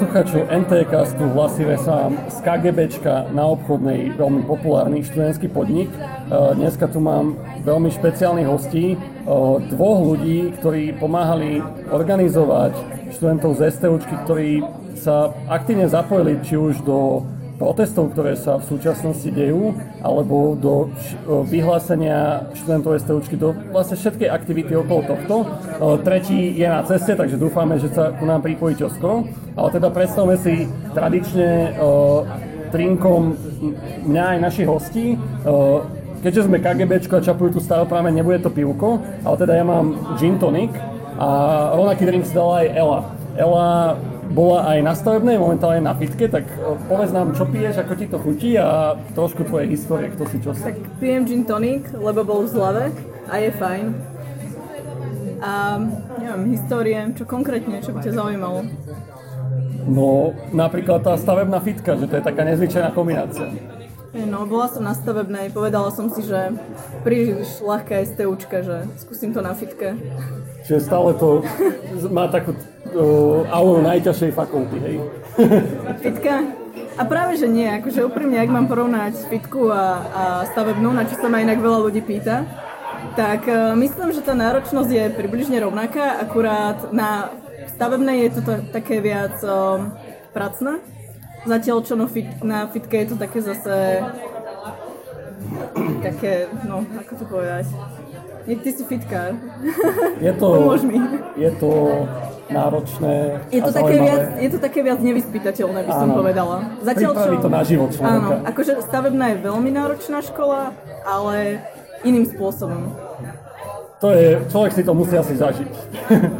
poslucháčov 0.00 0.48
NTCastu 0.48 1.28
Vlasive 1.28 1.76
sám 1.76 2.16
z 2.32 2.40
KGBčka 2.40 3.36
na 3.36 3.52
obchodnej, 3.52 4.16
veľmi 4.16 4.48
populárny 4.48 5.04
študentský 5.04 5.52
podnik. 5.52 5.92
Dneska 6.32 6.88
tu 6.88 7.04
mám 7.04 7.36
veľmi 7.68 7.92
špeciálnych 7.92 8.48
hostí, 8.48 8.96
dvoch 9.68 10.00
ľudí, 10.00 10.56
ktorí 10.56 10.96
pomáhali 10.96 11.60
organizovať 11.92 12.72
študentov 13.12 13.60
z 13.60 13.76
STUčky, 13.76 14.14
ktorí 14.24 14.64
sa 14.96 15.36
aktívne 15.52 15.84
zapojili 15.84 16.40
či 16.48 16.56
už 16.56 16.80
do 16.80 17.20
protestov, 17.60 18.16
ktoré 18.16 18.40
sa 18.40 18.56
v 18.56 18.64
súčasnosti 18.64 19.28
dejú, 19.28 19.76
alebo 20.00 20.56
do 20.56 20.88
vyhlásenia 21.28 22.48
študentov 22.56 22.96
STUčky, 22.96 23.36
do 23.36 23.52
vlastne 23.68 24.00
všetkej 24.00 24.32
aktivity 24.32 24.72
okolo 24.80 25.04
tohto. 25.04 25.36
Tretí 26.00 26.56
je 26.56 26.64
na 26.64 26.80
ceste, 26.88 27.12
takže 27.12 27.36
dúfame, 27.36 27.76
že 27.76 27.92
sa 27.92 28.16
ku 28.16 28.24
nám 28.24 28.40
pripojí 28.40 28.80
čoskoro. 28.80 29.28
Ale 29.60 29.68
teda 29.76 29.92
predstavme 29.92 30.40
si 30.40 30.64
tradične 30.96 31.76
trinkom 32.72 33.36
mňa 34.08 34.24
aj 34.24 34.38
našich 34.40 34.64
hostí. 34.64 35.20
Keďže 36.24 36.48
sme 36.48 36.64
KGBčko 36.64 37.20
a 37.20 37.24
čapujú 37.24 37.56
tu 37.56 37.60
práve, 37.64 38.08
nebude 38.08 38.40
to 38.40 38.48
pivko, 38.48 39.04
ale 39.24 39.36
teda 39.36 39.52
ja 39.56 39.64
mám 39.64 40.16
gin 40.16 40.36
tonic 40.36 40.72
a 41.20 41.28
rovnaký 41.76 42.08
drink 42.08 42.24
si 42.24 42.32
dala 42.36 42.64
aj 42.64 42.68
Ela. 42.72 43.00
Ela 43.40 43.66
bola 44.30 44.70
aj 44.70 44.78
na 44.86 44.94
stavebnej, 44.94 45.36
momentálne 45.42 45.82
na 45.82 45.94
fitke, 45.98 46.30
tak 46.30 46.46
e, 46.46 46.78
povedz 46.86 47.10
nám, 47.10 47.34
čo 47.34 47.44
piješ, 47.50 47.82
ako 47.82 47.92
ti 47.98 48.06
to 48.06 48.18
chutí 48.22 48.50
a 48.54 48.94
trošku 49.18 49.42
tvoje 49.42 49.66
histórie, 49.74 50.08
kto 50.14 50.22
si 50.30 50.38
čo 50.38 50.54
si. 50.54 50.62
Tak 50.62 50.78
pijem 51.02 51.26
gin 51.26 51.42
tonic, 51.42 51.90
lebo 51.90 52.22
bol 52.22 52.46
v 52.46 52.48
zlave 52.48 52.84
a 53.26 53.34
je 53.42 53.50
fajn. 53.50 53.86
A 55.40 55.52
neviem, 56.20 56.42
histórie, 56.54 56.98
čo 57.18 57.26
konkrétne, 57.26 57.82
čo 57.82 57.90
by 57.90 57.98
ťa 58.06 58.12
zaujímalo? 58.14 58.60
No, 59.90 60.36
napríklad 60.54 61.02
tá 61.02 61.16
stavebná 61.16 61.58
fitka, 61.64 61.96
že 61.98 62.06
to 62.06 62.20
je 62.20 62.22
taká 62.22 62.46
nezvyčajná 62.46 62.94
kombinácia. 62.94 63.48
No, 64.10 64.42
bola 64.42 64.66
som 64.66 64.82
na 64.82 64.94
stavebnej, 64.94 65.54
povedala 65.54 65.88
som 65.94 66.10
si, 66.10 66.26
že 66.26 66.50
príliš 67.06 67.62
ľahká 67.62 68.02
STUčka, 68.04 68.62
že 68.66 68.76
skúsim 68.98 69.30
to 69.30 69.38
na 69.38 69.54
fitke. 69.54 69.94
Čiže 70.66 70.82
stále 70.82 71.14
to 71.14 71.46
má 72.10 72.26
takú 72.26 72.52
uh, 72.94 73.46
auru 73.50 73.80
najťažšej 73.84 74.30
fakulty, 74.34 74.76
hej? 74.80 74.96
Fitka? 76.04 76.44
A 77.00 77.02
práve, 77.08 77.40
že 77.40 77.48
nie, 77.48 77.64
akože 77.64 78.04
úprimne, 78.04 78.36
ak 78.36 78.52
mám 78.52 78.68
porovnať 78.68 79.30
fitku 79.32 79.72
a, 79.72 79.84
a 80.12 80.22
stavebnú, 80.52 80.92
na 80.92 81.08
čo 81.08 81.16
sa 81.16 81.32
ma 81.32 81.40
inak 81.40 81.62
veľa 81.62 81.88
ľudí 81.88 82.04
pýta, 82.04 82.44
tak 83.16 83.48
uh, 83.48 83.72
myslím, 83.78 84.12
že 84.12 84.20
tá 84.20 84.36
náročnosť 84.36 84.90
je 84.90 85.04
približne 85.16 85.56
rovnaká, 85.64 86.20
akurát 86.20 86.92
na 86.92 87.32
stavebnej 87.76 88.28
je 88.28 88.30
to 88.36 88.40
t- 88.44 88.64
také 88.74 89.00
viac 89.00 89.40
uh, 89.40 89.88
pracné, 90.36 90.84
zatiaľ 91.48 91.80
čo 91.82 91.96
no 91.96 92.04
fit, 92.04 92.28
na 92.44 92.68
fitke 92.68 93.00
je 93.00 93.08
to 93.12 93.16
také 93.16 93.40
zase 93.40 94.04
také, 96.02 96.48
no, 96.66 96.84
ako 97.00 97.12
to 97.16 97.24
povedať, 97.26 97.64
ty 98.46 98.70
si 98.72 98.82
fitkár. 98.84 99.36
Je 100.20 100.32
to, 100.34 100.46
Pomôž 100.46 100.82
mi. 100.84 100.98
Je 101.36 101.50
to 101.60 101.70
náročné 102.50 103.14
je 103.50 103.60
to, 103.62 103.70
a 103.70 103.76
také 103.78 103.96
viac, 104.02 104.22
je 104.38 104.50
to 104.50 104.58
také 104.58 104.80
viac 104.82 105.00
nevyspytateľné, 105.00 105.80
by 105.86 105.92
som 105.94 106.08
Áno. 106.10 106.16
povedala. 106.18 106.56
Pripraví 106.82 107.38
to 107.38 107.50
na 107.50 107.62
život 107.62 107.90
človeka. 107.94 108.14
Áno, 108.14 108.28
akože 108.46 108.72
stavebná 108.84 109.24
je 109.32 109.36
veľmi 109.40 109.70
náročná 109.70 110.18
škola, 110.20 110.74
ale 111.06 111.62
iným 112.02 112.26
spôsobom. 112.26 112.92
To 114.00 114.16
je, 114.16 114.40
človek 114.48 114.72
si 114.72 114.82
to 114.82 114.92
musí 114.96 115.12
asi 115.12 115.36
zažiť. 115.36 115.72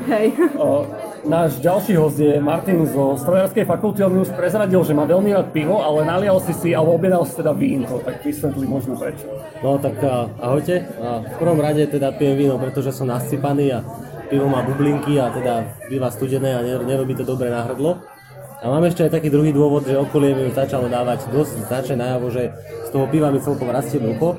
Hej. 0.08 0.26
O, 0.60 0.88
Náš 1.20 1.60
ďalší 1.60 2.00
host 2.00 2.16
je 2.16 2.40
Martin 2.40 2.80
zo 2.88 3.12
strojárskej 3.20 3.68
fakulty, 3.68 4.00
on 4.00 4.24
už 4.24 4.32
prezradil, 4.32 4.80
že 4.80 4.96
má 4.96 5.04
veľmi 5.04 5.36
rád 5.36 5.52
pivo, 5.52 5.76
ale 5.84 6.08
nalial 6.08 6.40
si 6.40 6.56
si, 6.56 6.72
alebo 6.72 6.96
objednal 6.96 7.28
si 7.28 7.36
teda 7.36 7.52
vínko, 7.52 8.00
tak 8.00 8.24
vysvetli 8.24 8.64
možno 8.64 8.96
prečo. 8.96 9.28
No 9.60 9.76
tak 9.76 10.00
ahojte. 10.40 10.88
V 11.28 11.36
prvom 11.36 11.60
rade 11.60 11.84
teda 11.92 12.16
pijem 12.16 12.40
víno, 12.40 12.56
pretože 12.56 12.96
som 12.96 13.04
nasypaný 13.04 13.76
a 13.76 13.84
pivo 14.30 14.46
má 14.46 14.62
bublinky 14.62 15.18
a 15.18 15.34
teda 15.34 15.82
býva 15.90 16.08
studené 16.14 16.54
a 16.54 16.62
ner- 16.62 16.86
nerobí 16.86 17.18
to 17.18 17.26
dobre 17.26 17.50
na 17.50 17.66
hrdlo. 17.66 17.98
A 18.60 18.68
mám 18.68 18.84
ešte 18.86 19.08
aj 19.08 19.16
taký 19.18 19.32
druhý 19.32 19.50
dôvod, 19.50 19.88
že 19.88 19.96
okolie 19.96 20.36
mi 20.36 20.46
už 20.46 20.54
začalo 20.54 20.86
dávať 20.86 21.32
dosť 21.32 21.66
značne 21.66 21.96
najavo, 21.98 22.28
že 22.28 22.52
z 22.86 22.88
toho 22.92 23.08
piva 23.08 23.32
mi 23.32 23.40
celkom 23.40 23.72
rastie 23.72 23.96
brucho, 23.96 24.36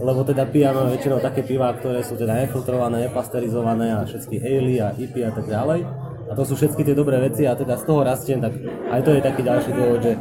lebo 0.00 0.24
teda 0.24 0.48
pijame 0.48 0.88
väčšinou 0.96 1.20
také 1.20 1.44
piva, 1.44 1.70
ktoré 1.76 2.00
sú 2.00 2.16
teda 2.16 2.32
nefiltrované, 2.32 3.06
nepasterizované 3.06 3.92
a 3.92 4.08
všetky 4.08 4.40
ale 4.40 4.74
a 4.80 4.88
IPy 4.96 5.20
a 5.28 5.32
tak 5.36 5.46
ďalej. 5.46 5.80
A 6.28 6.32
to 6.32 6.42
sú 6.48 6.56
všetky 6.56 6.80
tie 6.80 6.96
dobré 6.96 7.20
veci 7.20 7.44
a 7.44 7.52
teda 7.52 7.76
z 7.76 7.84
toho 7.84 8.00
rastiem, 8.04 8.40
tak 8.40 8.56
aj 8.88 9.00
to 9.04 9.10
je 9.12 9.20
taký 9.20 9.40
ďalší 9.44 9.70
dôvod, 9.76 10.00
že 10.00 10.12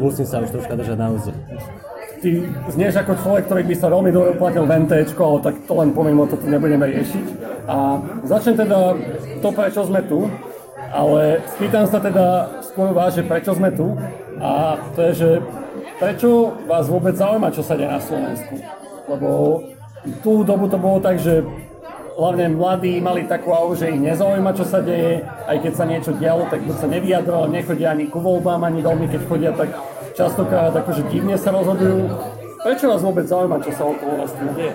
musím 0.00 0.24
sa 0.24 0.40
už 0.40 0.56
troška 0.56 0.74
držať 0.76 0.96
na 0.96 1.08
úzde. 1.12 1.32
Ty 2.16 2.30
znieš 2.72 2.94
ako 3.04 3.12
človek, 3.20 3.44
ktorý 3.44 3.62
by 3.68 3.74
sa 3.76 3.92
veľmi 3.92 4.10
dobre 4.10 4.28
uplatil 4.32 4.64
v 4.64 4.72
NTčko, 4.86 5.20
ale 5.20 5.38
tak 5.44 5.54
to 5.68 5.72
len 5.76 5.92
pomimo 5.92 6.24
to 6.24 6.40
tu 6.40 6.48
nebudeme 6.48 6.88
riešiť. 6.88 7.26
A 7.68 8.00
začnem 8.24 8.56
teda 8.56 8.96
to, 9.44 9.48
prečo 9.52 9.84
sme 9.84 10.00
tu, 10.06 10.24
ale 10.92 11.44
spýtam 11.56 11.84
sa 11.84 12.00
teda 12.00 12.56
skôr 12.64 12.96
vás, 12.96 13.12
že 13.12 13.26
prečo 13.26 13.52
sme 13.52 13.68
tu. 13.68 13.92
A 14.40 14.80
to 14.96 15.00
je, 15.10 15.12
že 15.12 15.30
prečo 16.00 16.56
vás 16.64 16.88
vôbec 16.88 17.16
zaujíma, 17.16 17.52
čo 17.52 17.60
sa 17.60 17.76
deje 17.76 17.88
na 17.88 18.00
Slovensku. 18.00 18.54
Lebo 19.08 19.28
tú 20.24 20.44
dobu 20.44 20.68
to 20.72 20.80
bolo 20.80 21.00
tak, 21.00 21.20
že 21.20 21.44
hlavne 22.16 22.56
mladí 22.56 22.96
mali 23.00 23.28
takú 23.28 23.52
auru, 23.52 23.76
že 23.76 23.92
ich 23.92 24.00
nezaujíma, 24.00 24.56
čo 24.56 24.64
sa 24.64 24.80
deje, 24.80 25.20
aj 25.44 25.56
keď 25.60 25.72
sa 25.76 25.84
niečo 25.84 26.10
dialo, 26.16 26.48
tak 26.48 26.64
buď 26.64 26.76
sa 26.80 26.88
nevyjadrovali, 26.88 27.60
nechodia 27.60 27.92
ani 27.92 28.08
ku 28.08 28.24
voľbám, 28.24 28.64
ani 28.64 28.80
veľmi, 28.80 29.06
keď 29.12 29.20
chodia, 29.28 29.52
tak 29.52 29.68
častokrát 30.16 30.72
akože 30.72 31.12
divne 31.12 31.36
sa 31.36 31.52
rozhodujú. 31.52 32.08
Prečo 32.64 32.88
vás 32.88 33.04
vôbec 33.04 33.28
zaujíma, 33.28 33.62
čo 33.62 33.70
sa 33.76 33.84
okolo 33.84 34.24
nás 34.24 34.32
tu 34.32 34.44
deje? 34.56 34.72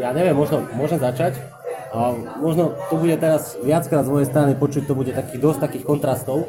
Ja 0.00 0.16
neviem, 0.16 0.32
možno 0.32 0.64
môžem 0.72 0.98
začať. 0.98 1.36
A 1.92 2.16
možno 2.40 2.72
to 2.88 2.96
bude 2.96 3.12
teraz 3.20 3.52
viackrát 3.60 4.08
z 4.08 4.10
mojej 4.10 4.28
strany 4.32 4.56
počuť, 4.56 4.88
to 4.88 4.96
bude 4.96 5.12
takých 5.12 5.44
dosť 5.44 5.58
takých 5.60 5.84
kontrastov, 5.84 6.48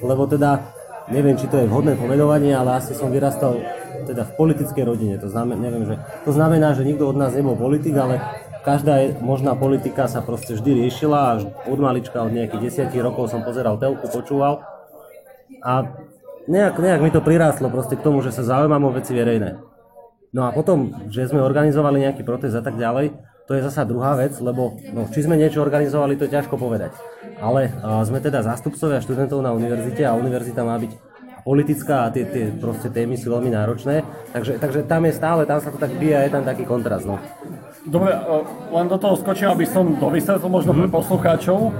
lebo 0.00 0.24
teda 0.24 0.72
neviem, 1.12 1.36
či 1.36 1.44
to 1.44 1.60
je 1.60 1.68
vhodné 1.68 1.92
pomenovanie, 2.00 2.56
ale 2.56 2.80
asi 2.80 2.96
som 2.96 3.12
vyrastal 3.12 3.60
teda 4.08 4.24
v 4.24 4.32
politickej 4.40 4.84
rodine. 4.88 5.20
To 5.20 5.28
znamená, 5.28 5.60
neviem, 5.60 5.84
že, 5.84 6.00
to 6.24 6.32
znamená, 6.32 6.72
že 6.72 6.88
nikto 6.88 7.04
od 7.04 7.20
nás 7.20 7.36
nebol 7.36 7.52
politik, 7.52 7.92
ale 8.00 8.16
každá 8.64 9.20
možná 9.20 9.52
politika 9.52 10.08
sa 10.08 10.24
proste 10.24 10.56
vždy 10.56 10.88
riešila 10.88 11.18
a 11.20 11.32
od 11.68 11.78
malička, 11.80 12.24
od 12.24 12.32
nejakých 12.32 12.88
10 12.88 13.04
rokov 13.04 13.28
som 13.28 13.44
pozeral 13.44 13.76
telku, 13.76 14.08
počúval 14.08 14.64
a 15.60 15.84
nejak, 16.48 16.80
nejak 16.80 17.00
mi 17.04 17.12
to 17.12 17.20
prirástlo 17.20 17.68
proste 17.68 17.94
k 17.94 18.04
tomu, 18.04 18.24
že 18.24 18.32
sa 18.32 18.42
zaujímam 18.42 18.88
o 18.88 18.94
veci 18.96 19.12
verejné. 19.12 19.60
No 20.32 20.44
a 20.44 20.52
potom, 20.52 20.92
že 21.08 21.28
sme 21.28 21.40
organizovali 21.40 22.04
nejaký 22.04 22.24
protest 22.24 22.56
a 22.56 22.64
tak 22.64 22.76
ďalej, 22.76 23.16
to 23.48 23.56
je 23.56 23.64
zasa 23.64 23.88
druhá 23.88 24.12
vec, 24.12 24.36
lebo 24.44 24.76
no, 24.92 25.08
či 25.08 25.24
sme 25.24 25.40
niečo 25.40 25.64
organizovali, 25.64 26.20
to 26.20 26.28
je 26.28 26.36
ťažko 26.36 26.60
povedať. 26.60 26.92
Ale 27.40 27.72
a, 27.80 28.04
sme 28.04 28.20
teda 28.20 28.44
zástupcovia 28.44 29.00
študentov 29.00 29.40
na 29.40 29.56
univerzite 29.56 30.04
a 30.04 30.12
univerzita 30.12 30.60
má 30.68 30.76
byť 30.76 30.92
politická 31.48 32.04
a 32.04 32.12
tie, 32.12 32.28
tie 32.28 32.52
proste 32.52 32.92
témy 32.92 33.16
sú 33.16 33.32
veľmi 33.32 33.48
náročné, 33.48 34.04
takže, 34.36 34.60
takže 34.60 34.84
tam 34.84 35.08
je 35.08 35.16
stále, 35.16 35.48
tam 35.48 35.64
sa 35.64 35.72
to 35.72 35.80
tak 35.80 35.96
bije 35.96 36.12
a 36.12 36.28
je 36.28 36.32
tam 36.36 36.44
taký 36.44 36.68
kontrast. 36.68 37.08
No. 37.08 37.16
Dobre, 37.88 38.12
o, 38.12 38.44
len 38.76 38.84
do 38.84 39.00
toho 39.00 39.16
skočím, 39.16 39.48
aby 39.48 39.64
som 39.64 39.96
dovysvetlil 39.96 40.52
možno 40.52 40.76
pre 40.76 40.92
poslucháčov 40.92 41.58
o, 41.64 41.70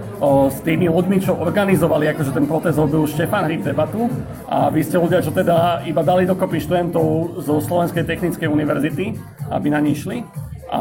s 0.48 0.64
tými 0.64 0.88
ľuďmi, 0.88 1.20
čo 1.20 1.36
organizovali 1.36 2.08
akože 2.16 2.32
ten 2.32 2.48
protest, 2.48 2.80
robil 2.80 3.04
Štefan 3.04 3.44
Hryb 3.44 3.60
debatu 3.60 4.08
a 4.48 4.72
vy 4.72 4.80
ste 4.80 4.96
ľudia, 4.96 5.20
čo 5.20 5.36
teda 5.36 5.84
iba 5.84 6.00
dali 6.00 6.24
dokopy 6.24 6.64
študentov 6.64 7.37
zo 7.44 7.60
Slovenskej 7.60 8.08
technickej 8.08 8.48
univerzity, 8.48 9.20
aby 9.52 9.69
na 9.69 9.84
ní 9.84 9.93
šli. 9.93 10.25
A 10.72 10.81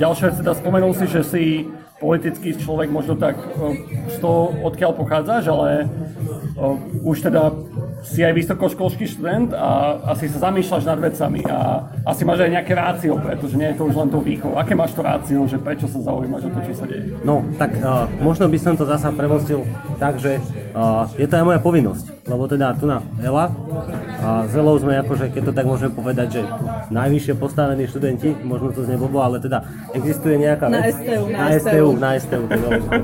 ďalšia 0.00 0.32
vec 0.32 0.40
teda 0.40 0.56
spomenul 0.56 0.96
si, 0.96 1.04
že 1.12 1.20
si 1.20 1.44
politický 2.00 2.56
človek 2.56 2.88
možno 2.88 3.20
tak 3.20 3.36
o, 3.36 3.76
z 4.08 4.16
toho, 4.16 4.56
odkiaľ 4.64 4.96
pochádzaš, 4.96 5.44
ale 5.52 5.92
už 7.04 7.22
teda 7.22 7.54
si 8.02 8.22
aj 8.22 8.34
vysokoškolský 8.34 9.04
študent 9.10 9.50
a 9.54 9.98
asi 10.14 10.30
sa 10.30 10.50
zamýšľaš 10.50 10.84
nad 10.86 10.98
vecami 11.02 11.42
a 11.50 11.82
asi 12.06 12.22
máš 12.22 12.46
aj 12.46 12.50
nejaké 12.54 12.72
rácio, 12.74 13.18
pretože 13.18 13.58
nie 13.58 13.68
je 13.74 13.76
to 13.78 13.90
už 13.90 13.94
len 13.98 14.08
tou 14.08 14.22
výchovou. 14.22 14.54
Aké 14.54 14.78
máš 14.78 14.94
to 14.94 15.02
rácio, 15.02 15.38
že 15.50 15.58
prečo 15.58 15.90
sa 15.90 15.98
zaujímaš 16.02 16.46
o 16.46 16.50
to, 16.54 16.60
čo 16.70 16.74
sa 16.78 16.84
deje? 16.86 17.14
No, 17.26 17.42
tak 17.58 17.74
uh, 17.82 18.06
možno 18.22 18.46
by 18.46 18.58
som 18.58 18.78
to 18.78 18.86
zasa 18.86 19.10
premostil 19.10 19.66
tak, 19.98 20.22
že 20.22 20.38
uh, 20.74 21.10
je 21.18 21.26
to 21.26 21.34
aj 21.38 21.44
moja 21.44 21.60
povinnosť, 21.60 22.26
lebo 22.30 22.46
teda 22.46 22.76
tu 22.78 22.86
na 22.86 23.02
Ela 23.18 23.50
a 24.18 24.46
s 24.46 24.54
Elou 24.54 24.78
sme 24.78 24.98
akože, 25.02 25.34
keď 25.34 25.42
to 25.50 25.52
tak 25.54 25.66
môžeme 25.66 25.90
povedať, 25.94 26.28
že 26.38 26.42
najvyššie 26.90 27.34
postavení 27.38 27.86
študenti, 27.86 28.34
možno 28.46 28.74
to 28.74 28.86
znie 28.86 28.98
blbo, 28.98 29.22
ale 29.22 29.42
teda 29.42 29.62
existuje 29.94 30.38
nejaká 30.38 30.70
Na 30.70 30.86
vec... 30.86 30.94
STU, 30.98 31.24
na 31.30 31.38
na 31.38 31.46
STU. 31.54 31.66
STU, 31.66 31.88
na 31.98 32.10
STU, 32.18 32.42
to 32.46 32.54
je 32.54 32.62
dôležité. 32.62 32.96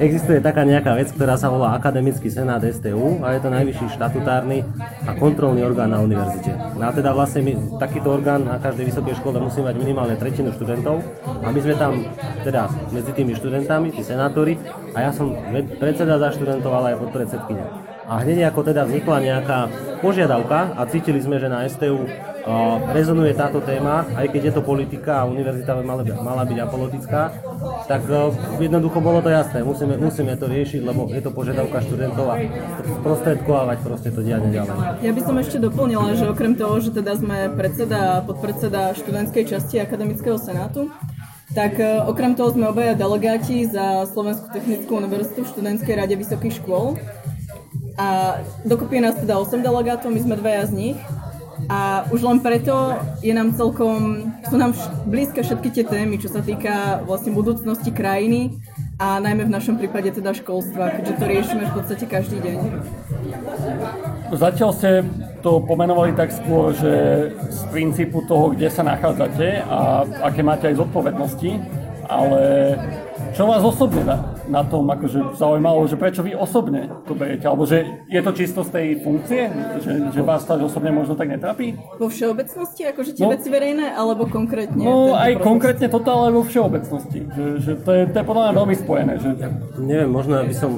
Existuje 0.00 0.38
taká 0.40 0.62
nejaká 0.64 0.92
vec, 0.96 1.08
ktorá 1.12 1.36
sa 1.36 1.52
volá 1.52 1.76
Akademický 1.76 2.32
senát 2.32 2.60
STU 2.64 3.20
a 3.20 3.36
je 3.36 3.40
to 3.40 3.48
najvyšší 3.52 3.86
štatutárny 4.30 4.58
a 5.06 5.10
kontrolný 5.18 5.66
orgán 5.66 5.90
na 5.90 5.98
univerzite. 5.98 6.54
No 6.78 6.86
a 6.86 6.92
teda 6.94 7.10
vlastne 7.10 7.42
my, 7.42 7.52
takýto 7.82 8.14
orgán 8.14 8.46
na 8.46 8.62
každej 8.62 8.94
vysokej 8.94 9.18
škole 9.18 9.42
musí 9.42 9.58
mať 9.58 9.74
minimálne 9.74 10.14
tretinu 10.14 10.54
študentov 10.54 11.02
a 11.26 11.50
my 11.50 11.58
sme 11.58 11.74
tam 11.74 12.06
teda 12.46 12.70
medzi 12.94 13.10
tými 13.10 13.34
študentami, 13.34 13.90
tí 13.90 14.02
senátori 14.06 14.54
a 14.94 14.98
ja 15.02 15.10
som 15.10 15.34
predseda 15.82 16.22
za 16.22 16.30
študentov, 16.30 16.70
ale 16.70 16.94
aj 16.94 16.96
podpredsedkynia. 17.02 17.66
A 18.10 18.22
hneď 18.22 18.50
ako 18.50 18.60
teda 18.66 18.86
vznikla 18.86 19.16
nejaká 19.22 19.58
požiadavka 20.00 20.74
a 20.74 20.82
cítili 20.88 21.20
sme, 21.20 21.36
že 21.36 21.52
na 21.52 21.68
STU 21.68 22.08
rezonuje 22.96 23.36
táto 23.36 23.60
téma, 23.60 24.08
aj 24.16 24.32
keď 24.32 24.42
je 24.48 24.52
to 24.56 24.62
politika 24.64 25.22
a 25.22 25.28
univerzita 25.28 25.76
mala, 25.84 26.02
mala 26.24 26.42
byť 26.48 26.58
apolitická, 26.64 27.20
tak 27.84 28.08
jednoducho 28.56 28.98
bolo 29.04 29.20
to 29.20 29.28
jasné, 29.28 29.60
musíme, 29.60 30.00
musíme 30.00 30.32
to 30.40 30.48
riešiť, 30.48 30.80
lebo 30.80 31.12
je 31.12 31.20
to 31.20 31.30
požiadavka 31.30 31.84
študentov 31.84 32.26
a 32.32 32.40
sprostredkovávať 33.04 33.78
proste 33.84 34.08
to 34.08 34.24
dianie 34.24 34.50
ďalej. 34.50 35.04
Ja 35.04 35.12
by 35.12 35.20
som 35.20 35.36
ešte 35.36 35.60
doplnila, 35.60 36.16
že 36.16 36.32
okrem 36.32 36.56
toho, 36.56 36.80
že 36.80 36.96
teda 36.96 37.20
sme 37.20 37.52
predseda 37.52 38.18
a 38.18 38.24
podpredseda 38.24 38.96
študentskej 38.96 39.44
časti 39.44 39.76
Akademického 39.84 40.40
senátu, 40.40 40.88
tak 41.50 41.82
okrem 42.06 42.38
toho 42.38 42.54
sme 42.54 42.70
obaja 42.70 42.94
delegáti 42.94 43.66
za 43.66 44.06
Slovenskú 44.06 44.54
technickú 44.54 45.02
univerzitu 45.02 45.42
v 45.42 45.50
študentskej 45.50 45.94
rade 45.98 46.14
vysokých 46.14 46.62
škôl. 46.62 46.94
A 48.00 48.06
dokopy 48.64 48.96
je 48.96 49.04
nás 49.04 49.16
teda 49.20 49.36
8 49.36 49.60
delegátov, 49.60 50.08
my 50.08 50.20
sme 50.24 50.40
dvaja 50.40 50.64
z 50.66 50.72
nich. 50.72 50.98
A 51.68 52.08
už 52.08 52.24
len 52.24 52.40
preto 52.40 52.96
je 53.20 53.36
nám 53.36 53.52
celkom, 53.52 54.32
sú 54.48 54.56
nám 54.56 54.72
blízke 55.04 55.44
všetky 55.44 55.68
tie 55.68 55.84
témy, 55.84 56.16
čo 56.16 56.32
sa 56.32 56.40
týka 56.40 57.04
vlastne 57.04 57.36
budúcnosti 57.36 57.92
krajiny 57.92 58.56
a 58.96 59.20
najmä 59.20 59.44
v 59.44 59.54
našom 59.54 59.76
prípade 59.76 60.08
teda 60.08 60.32
školstva, 60.32 60.96
keďže 60.96 61.14
to 61.20 61.24
riešime 61.28 61.64
v 61.68 61.72
podstate 61.76 62.04
každý 62.08 62.40
deň. 62.40 62.58
Zatiaľ 64.32 64.70
ste 64.72 65.04
to 65.44 65.60
pomenovali 65.60 66.16
tak 66.16 66.32
skôr, 66.32 66.72
že 66.72 66.92
z 67.36 67.60
princípu 67.68 68.24
toho, 68.24 68.56
kde 68.56 68.72
sa 68.72 68.80
nachádzate 68.80 69.60
a 69.62 70.08
aké 70.24 70.40
máte 70.40 70.72
aj 70.72 70.80
zodpovednosti, 70.80 71.60
ale 72.08 72.40
čo 73.34 73.44
vás 73.46 73.62
osobne 73.62 74.02
na, 74.02 74.16
na 74.50 74.62
tom 74.66 74.86
akože 74.86 75.38
zaujímalo, 75.38 75.86
že 75.86 75.96
prečo 75.96 76.20
vy 76.22 76.34
osobne 76.34 76.90
to 77.06 77.14
berete? 77.14 77.46
Alebo 77.46 77.64
že 77.66 78.06
je 78.10 78.20
to 78.22 78.30
čisto 78.34 78.60
z 78.66 78.70
tej 78.70 78.86
funkcie? 79.02 79.50
Že, 79.80 79.92
že 80.14 80.20
vás 80.20 80.42
to 80.46 80.58
osobne 80.58 80.90
možno 80.90 81.14
tak 81.14 81.30
netrapí? 81.30 81.78
Vo 81.98 82.10
všeobecnosti, 82.10 82.86
akože 82.90 83.16
tie 83.16 83.24
no, 83.26 83.32
veci 83.34 83.48
verejné, 83.48 83.94
alebo 83.94 84.26
konkrétne? 84.26 84.82
No 84.82 85.14
aj 85.14 85.38
proces? 85.38 85.46
konkrétne 85.46 85.86
toto, 85.88 86.08
ale 86.10 86.28
vo 86.34 86.42
všeobecnosti. 86.42 87.20
Že, 87.30 87.44
že 87.62 87.72
to, 87.80 87.90
je, 87.94 88.02
to 88.10 88.16
je 88.20 88.24
podľa 88.26 88.42
mňa 88.48 88.54
veľmi 88.56 88.76
spojené. 88.76 89.12
Že... 89.18 89.28
Ja, 89.38 89.48
neviem, 89.78 90.10
možno 90.10 90.42
by 90.42 90.54
som 90.56 90.70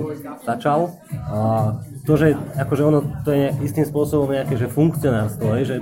začal. 0.45 0.97
A 1.29 1.39
to, 2.05 2.13
že 2.19 2.35
akože 2.59 2.83
ono 2.83 3.01
to 3.23 3.31
je 3.31 3.55
istým 3.63 3.87
spôsobom 3.87 4.31
nejaké 4.33 4.59
že 4.59 4.67
funkcionárstvo, 4.67 5.55
je, 5.63 5.65
že 5.65 5.77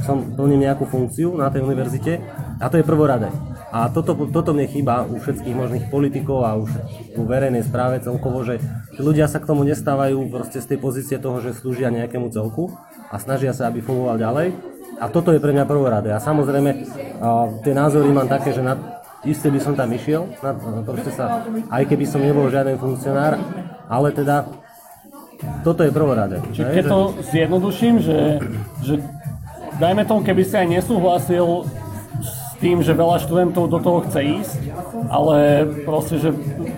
som 0.00 0.24
plním 0.24 0.64
nejakú 0.64 0.88
funkciu 0.88 1.36
na 1.36 1.52
tej 1.52 1.60
univerzite 1.64 2.20
a 2.56 2.66
to 2.72 2.80
je 2.80 2.84
prvoradé. 2.84 3.28
A 3.70 3.86
toto, 3.86 4.18
toto 4.34 4.50
mne 4.50 4.66
chýba 4.66 5.06
u 5.06 5.22
všetkých 5.22 5.54
možných 5.54 5.84
politikov 5.94 6.42
a 6.42 6.58
už 6.58 6.74
u 7.14 7.22
verejnej 7.22 7.62
správe 7.62 8.02
celkovo, 8.02 8.42
že, 8.42 8.58
ľudia 8.98 9.30
sa 9.30 9.38
k 9.38 9.46
tomu 9.46 9.62
nestávajú 9.62 10.26
proste 10.26 10.58
z 10.58 10.74
tej 10.74 10.78
pozície 10.82 11.16
toho, 11.22 11.38
že 11.38 11.54
slúžia 11.54 11.94
nejakému 11.94 12.34
celku 12.34 12.74
a 13.10 13.16
snažia 13.22 13.54
sa, 13.54 13.70
aby 13.70 13.78
fungoval 13.78 14.18
ďalej. 14.18 14.58
A 14.98 15.06
toto 15.06 15.30
je 15.30 15.40
pre 15.40 15.54
mňa 15.54 15.64
prvoradé. 15.70 16.10
A 16.12 16.20
samozrejme, 16.20 16.70
a 17.22 17.48
tie 17.62 17.72
názory 17.72 18.10
mám 18.10 18.26
také, 18.26 18.50
že 18.50 18.60
na, 18.60 18.74
isté 19.22 19.48
by 19.48 19.60
som 19.62 19.78
tam 19.78 19.88
išiel, 19.94 20.28
na, 20.42 20.50
proste 20.82 21.14
sa, 21.14 21.46
aj 21.70 21.82
keby 21.86 22.04
som 22.10 22.20
nebol 22.20 22.50
žiaden 22.50 22.74
funkcionár, 22.74 23.38
ale 23.86 24.10
teda 24.10 24.50
toto 25.64 25.86
je 25.86 25.94
prvoradé. 25.94 26.42
Čiže 26.52 26.70
keď 26.74 26.84
to 26.84 27.00
zjednoduším, 27.32 27.94
že, 28.02 28.18
že 28.84 28.94
dajme 29.80 30.04
tomu, 30.04 30.20
keby 30.20 30.42
si 30.44 30.54
aj 30.58 30.68
nesúhlasil 30.68 31.64
tým, 32.60 32.84
že 32.84 32.92
veľa 32.92 33.24
študentov 33.24 33.72
do 33.72 33.80
toho 33.80 34.04
chce 34.04 34.20
ísť, 34.20 34.60
ale 35.08 35.64
proste, 35.88 36.20
že 36.20 36.30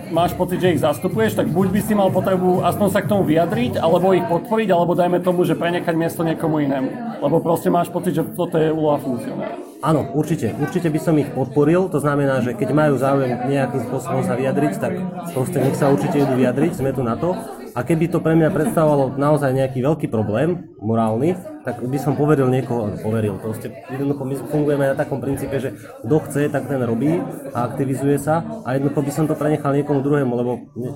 máš 0.09 0.31
pocit, 0.33 0.63
že 0.63 0.73
ich 0.73 0.81
zastupuješ, 0.81 1.35
tak 1.35 1.51
buď 1.51 1.67
by 1.69 1.79
si 1.83 1.93
mal 1.93 2.09
potrebu 2.09 2.63
aspoň 2.63 2.87
sa 2.89 3.03
k 3.03 3.11
tomu 3.11 3.27
vyjadriť, 3.27 3.77
alebo 3.77 4.15
ich 4.15 4.23
podporiť, 4.23 4.69
alebo 4.71 4.95
dajme 4.95 5.19
tomu, 5.19 5.43
že 5.43 5.59
prenechať 5.59 5.93
miesto 5.93 6.23
niekomu 6.23 6.63
inému. 6.63 7.19
Lebo 7.19 7.43
proste 7.43 7.67
máš 7.67 7.91
pocit, 7.91 8.15
že 8.15 8.23
toto 8.23 8.55
je 8.55 8.71
úloha 8.71 8.97
funkcionára. 8.97 9.59
Áno, 9.83 10.07
určite. 10.15 10.55
Určite 10.55 10.87
by 10.87 10.99
som 11.03 11.19
ich 11.19 11.27
podporil. 11.35 11.91
To 11.91 11.99
znamená, 11.99 12.39
že 12.39 12.55
keď 12.55 12.71
majú 12.71 12.95
záujem 12.95 13.35
nejakým 13.51 13.83
spôsobom 13.91 14.23
sa 14.23 14.39
vyjadriť, 14.39 14.73
tak 14.79 14.95
proste 15.35 15.59
nech 15.59 15.75
sa 15.75 15.91
určite 15.91 16.23
idú 16.23 16.39
vyjadriť, 16.39 16.71
sme 16.79 16.95
tu 16.95 17.03
na 17.03 17.19
to. 17.19 17.35
A 17.73 17.81
keby 17.81 18.05
to 18.05 18.21
pre 18.21 18.37
mňa 18.37 18.53
predstavovalo 18.53 19.17
naozaj 19.17 19.49
nejaký 19.49 19.81
veľký 19.81 20.07
problém, 20.13 20.69
morálny, 20.77 21.33
tak 21.65 21.81
by 21.81 21.97
som 21.97 22.13
poveril 22.13 22.45
niekoho, 22.53 22.93
poveril. 23.01 23.41
Proste 23.41 23.73
jednoducho 23.89 24.21
my 24.29 24.35
fungujeme 24.45 24.85
na 24.93 24.95
takom 24.95 25.17
princípe, 25.17 25.57
že 25.57 25.73
kto 26.05 26.17
chce, 26.29 26.53
tak 26.53 26.69
ten 26.69 26.77
robí 26.85 27.17
a 27.49 27.65
aktivizuje 27.65 28.21
sa 28.21 28.45
a 28.61 28.77
jednoducho 28.77 29.01
by 29.01 29.11
som 29.11 29.25
to 29.25 29.33
prenechal 29.33 29.73
niekomu 29.73 30.05
druhému, 30.05 30.33
lebo 30.37 30.51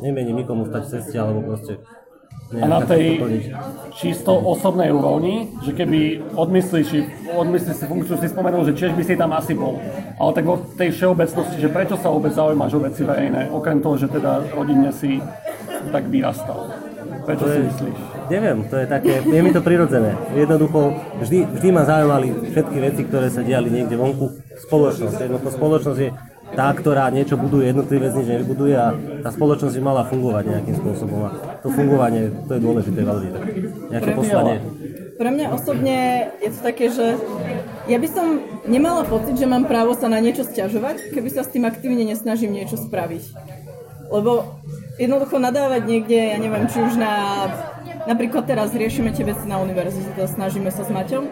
nemienim 0.05 0.37
nikomu 0.37 0.69
stať 0.69 0.81
v 0.85 0.91
ceste, 0.93 1.17
alebo 1.17 1.41
proste 1.41 1.81
a 2.47 2.63
na 2.63 2.79
tej 2.79 3.19
čisto 3.91 4.31
osobnej 4.31 4.87
úrovni, 4.87 5.51
že 5.67 5.75
keby 5.75 6.31
odmyslíš, 6.31 6.87
odmyslíš 7.35 7.75
si 7.75 7.85
funkciu, 7.91 8.15
si 8.15 8.31
spomenul, 8.31 8.63
že 8.71 8.71
tiež 8.71 8.95
by 8.95 9.03
si 9.03 9.19
tam 9.19 9.35
asi 9.35 9.51
bol. 9.51 9.75
Ale 10.15 10.31
tak 10.31 10.47
vo 10.47 10.55
tej 10.79 10.95
všeobecnosti, 10.95 11.59
že 11.59 11.67
prečo 11.67 11.99
sa 11.99 12.07
vôbec 12.07 12.31
zaujímaš 12.31 12.79
o 12.79 12.83
veci 12.87 13.03
verejné, 13.03 13.51
okrem 13.51 13.83
toho, 13.83 13.99
že 13.99 14.07
teda 14.07 14.47
rodinne 14.55 14.95
si 14.95 15.19
tak 15.89 16.07
vyrastal. 16.11 16.71
Prečo 17.27 17.43
to 17.43 17.51
si 17.51 17.59
je, 17.59 17.63
myslíš? 17.67 17.97
Neviem, 18.27 18.57
to 18.67 18.75
je 18.79 18.85
také, 18.87 19.13
je 19.23 19.39
mi 19.43 19.51
to 19.51 19.61
prirodzené. 19.63 20.15
Jednoducho, 20.35 20.95
vždy, 21.23 21.47
vždy 21.59 21.67
ma 21.71 21.83
zaujímali 21.83 22.27
všetky 22.55 22.77
veci, 22.79 23.01
ktoré 23.03 23.27
sa 23.27 23.43
diali 23.43 23.67
niekde 23.67 23.95
vonku. 23.99 24.31
Spoločnosť, 24.67 25.15
jednoducho 25.27 25.51
spoločnosť 25.55 25.99
je 25.99 26.09
tá, 26.55 26.71
ktorá 26.71 27.11
niečo 27.11 27.35
buduje, 27.35 27.75
jednotlivec 27.75 28.15
nič 28.15 28.27
nevybuduje 28.31 28.75
a 28.79 28.95
tá 29.19 29.29
spoločnosť 29.35 29.75
by 29.75 29.83
mala 29.83 30.07
fungovať 30.07 30.43
nejakým 30.47 30.75
spôsobom. 30.79 31.19
A 31.27 31.29
to 31.59 31.67
fungovanie, 31.67 32.31
to 32.47 32.51
je 32.55 32.61
dôležité 32.63 32.99
veľmi. 33.03 33.29
Tak 33.35 33.43
nejaké 33.91 34.09
poslanie. 34.15 34.57
Pre 35.17 35.29
mňa 35.33 35.45
osobne 35.49 36.29
je 36.39 36.49
to 36.53 36.59
také, 36.61 36.93
že 36.93 37.17
ja 37.89 37.97
by 37.97 38.07
som 38.07 38.39
nemala 38.69 39.01
pocit, 39.03 39.35
že 39.35 39.49
mám 39.49 39.65
právo 39.65 39.97
sa 39.97 40.07
na 40.07 40.21
niečo 40.21 40.45
stiažovať, 40.45 41.11
keby 41.11 41.29
sa 41.33 41.41
s 41.41 41.51
tým 41.51 41.65
aktívne 41.65 42.05
nesnažím 42.05 42.53
niečo 42.53 42.77
spraviť. 42.77 43.23
Lebo 44.07 44.61
jednoducho 44.97 45.37
nadávať 45.37 45.81
niekde, 45.85 46.17
ja 46.33 46.37
neviem, 46.37 46.65
či 46.69 46.81
už 46.81 46.97
na... 46.97 47.13
Napríklad 48.07 48.47
teraz 48.47 48.71
riešime 48.71 49.11
tie 49.11 49.27
veci 49.27 49.43
na 49.45 49.59
univerzite, 49.59 50.31
snažíme 50.31 50.71
sa 50.71 50.87
s 50.87 50.91
Maťom. 50.91 51.27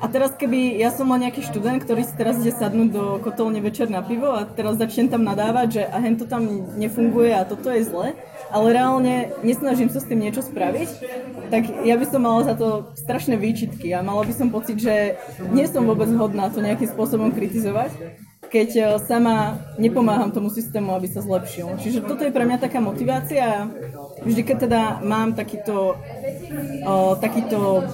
A 0.00 0.08
teraz 0.10 0.34
keby 0.36 0.76
ja 0.80 0.90
som 0.90 1.08
len 1.12 1.28
nejaký 1.28 1.44
študent, 1.44 1.80
ktorý 1.84 2.02
si 2.02 2.12
teraz 2.16 2.40
ide 2.40 2.50
sadnúť 2.52 2.88
do 2.90 3.04
kotolne 3.22 3.60
večer 3.62 3.88
na 3.88 4.02
pivo 4.02 4.32
a 4.32 4.44
teraz 4.44 4.76
začnem 4.76 5.08
tam 5.08 5.22
nadávať, 5.22 5.68
že 5.70 5.82
a 5.86 5.96
hen 6.02 6.18
to 6.18 6.26
tam 6.26 6.44
nefunguje 6.76 7.30
a 7.32 7.46
toto 7.46 7.70
je 7.70 7.86
zle, 7.86 8.12
ale 8.50 8.66
reálne 8.74 9.32
nesnažím 9.46 9.88
sa 9.88 10.02
s 10.02 10.08
tým 10.08 10.20
niečo 10.20 10.42
spraviť, 10.44 10.88
tak 11.48 11.62
ja 11.86 11.94
by 11.94 12.06
som 12.08 12.20
mala 12.20 12.42
za 12.44 12.54
to 12.58 12.92
strašné 12.98 13.38
výčitky 13.38 13.94
a 13.94 14.04
mala 14.04 14.26
by 14.26 14.34
som 14.34 14.52
pocit, 14.52 14.76
že 14.76 15.16
nie 15.54 15.64
som 15.70 15.86
vôbec 15.86 16.10
hodná 16.12 16.50
to 16.50 16.60
nejakým 16.60 16.90
spôsobom 16.90 17.30
kritizovať, 17.30 17.94
keď 18.50 18.70
e, 18.76 18.82
sama 19.04 19.60
nepomáham 19.76 20.32
tomu 20.32 20.50
systému, 20.50 20.92
aby 20.96 21.08
sa 21.08 21.20
zlepšil. 21.20 21.78
Čiže 21.80 22.04
toto 22.04 22.24
je 22.24 22.34
pre 22.34 22.44
mňa 22.44 22.58
taká 22.58 22.80
motivácia. 22.82 23.68
Vždy, 24.24 24.42
keď 24.42 24.56
teda 24.68 24.82
mám 25.04 25.36
takýto, 25.36 25.98
o, 26.86 26.94
takýto 27.18 27.84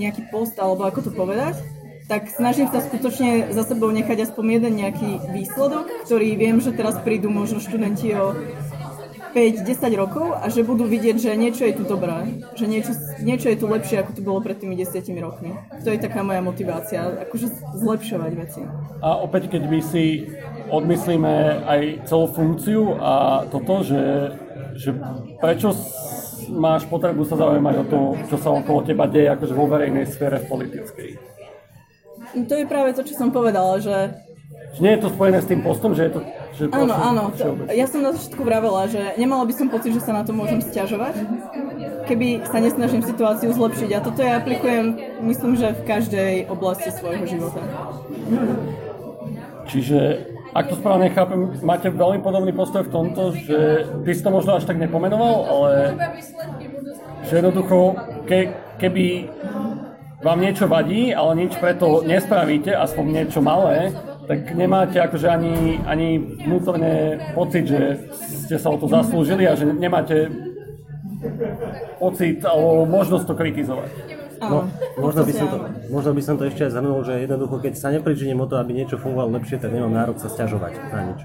nejaký 0.00 0.26
post, 0.32 0.56
alebo 0.56 0.88
ako 0.88 1.06
to 1.06 1.12
povedať, 1.12 1.60
tak 2.10 2.26
snažím 2.26 2.66
sa 2.66 2.82
skutočne 2.82 3.54
za 3.54 3.62
sebou 3.62 3.94
nechať 3.94 4.26
aspoň 4.26 4.58
jeden 4.58 4.82
nejaký 4.82 5.30
výsledok, 5.30 5.86
ktorý 6.10 6.34
viem, 6.34 6.58
že 6.58 6.74
teraz 6.74 6.98
prídu 7.06 7.30
možno 7.30 7.62
študenti 7.62 8.10
o 8.18 8.34
5-10 9.30 9.94
rokov 9.94 10.34
a 10.36 10.46
že 10.50 10.66
budú 10.66 10.84
vidieť, 10.84 11.16
že 11.16 11.30
niečo 11.38 11.62
je 11.64 11.74
tu 11.78 11.84
dobré, 11.86 12.42
že 12.58 12.66
niečo, 12.66 12.92
niečo 13.22 13.48
je 13.50 13.56
tu 13.58 13.66
lepšie, 13.70 14.02
ako 14.02 14.12
tu 14.18 14.20
bolo 14.26 14.42
pred 14.42 14.58
tými 14.58 14.74
10 14.74 15.00
rokmi. 15.22 15.54
To 15.82 15.88
je 15.90 15.98
taká 16.02 16.26
moja 16.26 16.42
motivácia, 16.42 17.26
akože 17.26 17.46
zlepšovať 17.78 18.32
veci. 18.34 18.60
A 19.00 19.22
opäť, 19.22 19.50
keď 19.54 19.62
my 19.70 19.80
si 19.80 20.26
odmyslíme 20.70 21.64
aj 21.66 21.80
celú 22.06 22.26
funkciu 22.30 22.98
a 22.98 23.46
toto, 23.46 23.86
že, 23.86 24.34
že 24.74 24.94
prečo 25.38 25.74
máš 26.50 26.86
potrebu 26.90 27.22
sa 27.22 27.38
zaujímať 27.38 27.74
o 27.80 27.84
to, 27.86 27.98
čo 28.26 28.36
sa 28.38 28.50
okolo 28.50 28.82
teba 28.82 29.06
deje, 29.06 29.30
akože 29.30 29.54
vo 29.54 29.70
verejnej 29.70 30.06
sfére, 30.10 30.42
v 30.42 30.50
politickej. 30.50 31.10
To 32.46 32.54
je 32.54 32.66
práve 32.66 32.94
to, 32.94 33.02
čo 33.02 33.14
som 33.18 33.30
povedala, 33.34 33.78
že... 33.82 34.14
Že 34.78 34.80
nie 34.82 34.92
je 34.94 35.02
to 35.02 35.10
spojené 35.10 35.38
s 35.42 35.50
tým 35.50 35.62
postom, 35.62 35.94
že 35.94 36.10
je 36.10 36.12
to... 36.18 36.20
Že 36.50 36.64
áno, 36.74 36.94
áno. 36.94 37.22
To, 37.38 37.70
ja 37.70 37.86
som 37.86 38.02
na 38.02 38.10
začiatku 38.10 38.42
vravela, 38.42 38.90
že 38.90 39.14
nemala 39.16 39.46
by 39.46 39.54
som 39.54 39.66
pocit, 39.70 39.94
že 39.94 40.02
sa 40.02 40.12
na 40.12 40.22
to 40.26 40.34
môžem 40.34 40.58
stiažovať, 40.58 41.14
keby 42.10 42.42
sa 42.46 42.58
nesnažím 42.58 43.02
situáciu 43.06 43.54
zlepšiť. 43.54 43.90
A 43.94 44.00
toto 44.02 44.20
ja 44.20 44.42
aplikujem, 44.42 44.98
myslím, 45.24 45.54
že 45.54 45.76
v 45.78 45.82
každej 45.86 46.32
oblasti 46.50 46.90
svojho 46.90 47.24
života. 47.26 47.62
Čiže 49.70 49.98
ak 50.50 50.66
to 50.66 50.74
správne 50.82 51.14
chápem, 51.14 51.54
máte 51.62 51.94
veľmi 51.94 52.18
podobný 52.26 52.50
postoj 52.50 52.82
v 52.82 52.90
tomto, 52.90 53.22
že 53.38 53.86
ty 54.02 54.10
si 54.10 54.22
to 54.22 54.34
možno 54.34 54.58
až 54.58 54.66
tak 54.66 54.82
nepomenoval, 54.82 55.46
ale 55.46 55.70
že 57.30 57.38
jednoducho, 57.38 57.94
ke, 58.26 58.50
keby 58.82 59.30
vám 60.20 60.42
niečo 60.42 60.66
vadí, 60.66 61.14
ale 61.14 61.46
nič 61.46 61.54
preto 61.54 62.02
nespravíte, 62.02 62.74
aspoň 62.74 63.04
niečo 63.06 63.38
malé, 63.38 63.94
tak 64.26 64.52
nemáte 64.56 65.00
akože 65.00 65.28
ani, 65.28 65.80
ani 65.84 66.18
vnútorne 66.18 67.20
pocit, 67.32 67.68
že 67.68 68.10
ste 68.16 68.56
sa 68.58 68.72
o 68.72 68.76
to 68.76 68.90
zaslúžili 68.90 69.46
a 69.46 69.56
že 69.56 69.68
nemáte 69.70 70.28
pocit 72.00 72.40
alebo 72.44 72.88
možnosť 72.88 73.24
to 73.28 73.34
kritizovať. 73.36 73.90
No, 74.40 74.64
možno 74.96 75.20
by, 75.28 75.32
som 75.36 75.46
to, 75.52 75.56
možno 75.92 76.10
by 76.16 76.22
som 76.24 76.34
to 76.40 76.48
ešte 76.48 76.64
aj 76.64 76.72
zhrnul, 76.72 77.04
že 77.04 77.28
jednoducho, 77.28 77.60
keď 77.60 77.72
sa 77.76 77.92
nepričiním 77.92 78.40
o 78.40 78.48
to, 78.48 78.56
aby 78.56 78.72
niečo 78.72 78.96
fungovalo 78.96 79.36
lepšie, 79.36 79.60
tak 79.60 79.68
nemám 79.68 79.92
nárok 79.92 80.16
sa 80.16 80.32
sťažovať 80.32 80.80
na 80.96 81.12
nič. 81.12 81.20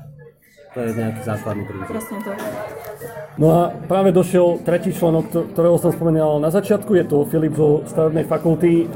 To 0.76 0.84
je 0.84 0.92
nejaký 0.92 1.22
základný 1.24 1.64
princíp. 1.64 1.96
Presne 1.96 2.18
to. 2.20 2.32
No 3.40 3.48
a 3.48 3.60
práve 3.88 4.12
došiel 4.12 4.60
tretí 4.68 4.92
členok, 4.92 5.32
ktorého 5.32 5.80
som 5.80 5.96
spomínal 5.96 6.44
na 6.44 6.52
začiatku, 6.52 6.92
je 7.00 7.08
to 7.08 7.24
Filip 7.32 7.56
zo 7.56 7.88
stavebnej 7.88 8.28
fakulty, 8.28 8.92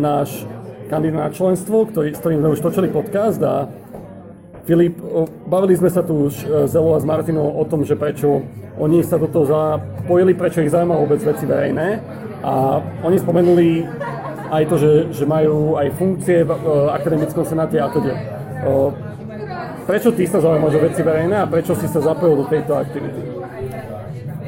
náš 0.00 0.48
kandidát 0.90 1.30
na 1.30 1.30
členstvo, 1.30 1.86
ktorý, 1.86 2.10
s 2.10 2.18
ktorým 2.18 2.42
sme 2.42 2.52
už 2.58 2.60
točili 2.66 2.90
podcast 2.90 3.38
a 3.46 3.70
Filip, 4.66 4.98
e, 4.98 5.24
bavili 5.46 5.78
sme 5.78 5.86
sa 5.86 6.02
tu 6.02 6.26
už 6.26 6.34
e, 6.42 6.66
s 6.66 6.74
Elo 6.74 6.98
a 6.98 7.00
s 7.00 7.06
Martinou 7.06 7.54
o 7.54 7.62
tom, 7.62 7.86
že 7.86 7.94
prečo 7.94 8.42
oni 8.74 9.06
sa 9.06 9.14
do 9.14 9.30
toho 9.30 9.46
zapojili, 9.46 10.34
prečo 10.34 10.66
ich 10.66 10.74
zaujíma 10.74 10.98
vôbec 10.98 11.22
veci 11.22 11.46
verejné 11.46 12.02
a 12.42 12.82
oni 13.06 13.16
spomenuli 13.22 13.86
aj 14.50 14.62
to, 14.66 14.74
že, 14.82 14.92
že 15.14 15.24
majú 15.30 15.78
aj 15.78 15.94
funkcie 15.94 16.42
v 16.42 16.50
akademickom 16.90 17.46
senáte 17.46 17.78
a 17.78 17.86
teda. 17.86 18.14
Prečo 19.86 20.10
ty 20.10 20.26
sa 20.26 20.42
zaujímaš 20.42 20.74
o 20.74 20.84
veci 20.90 21.02
verejné 21.06 21.36
a 21.38 21.46
prečo 21.46 21.78
si 21.78 21.86
sa 21.86 22.02
zapojil 22.02 22.42
do 22.42 22.46
tejto 22.50 22.74
aktivity? 22.74 23.39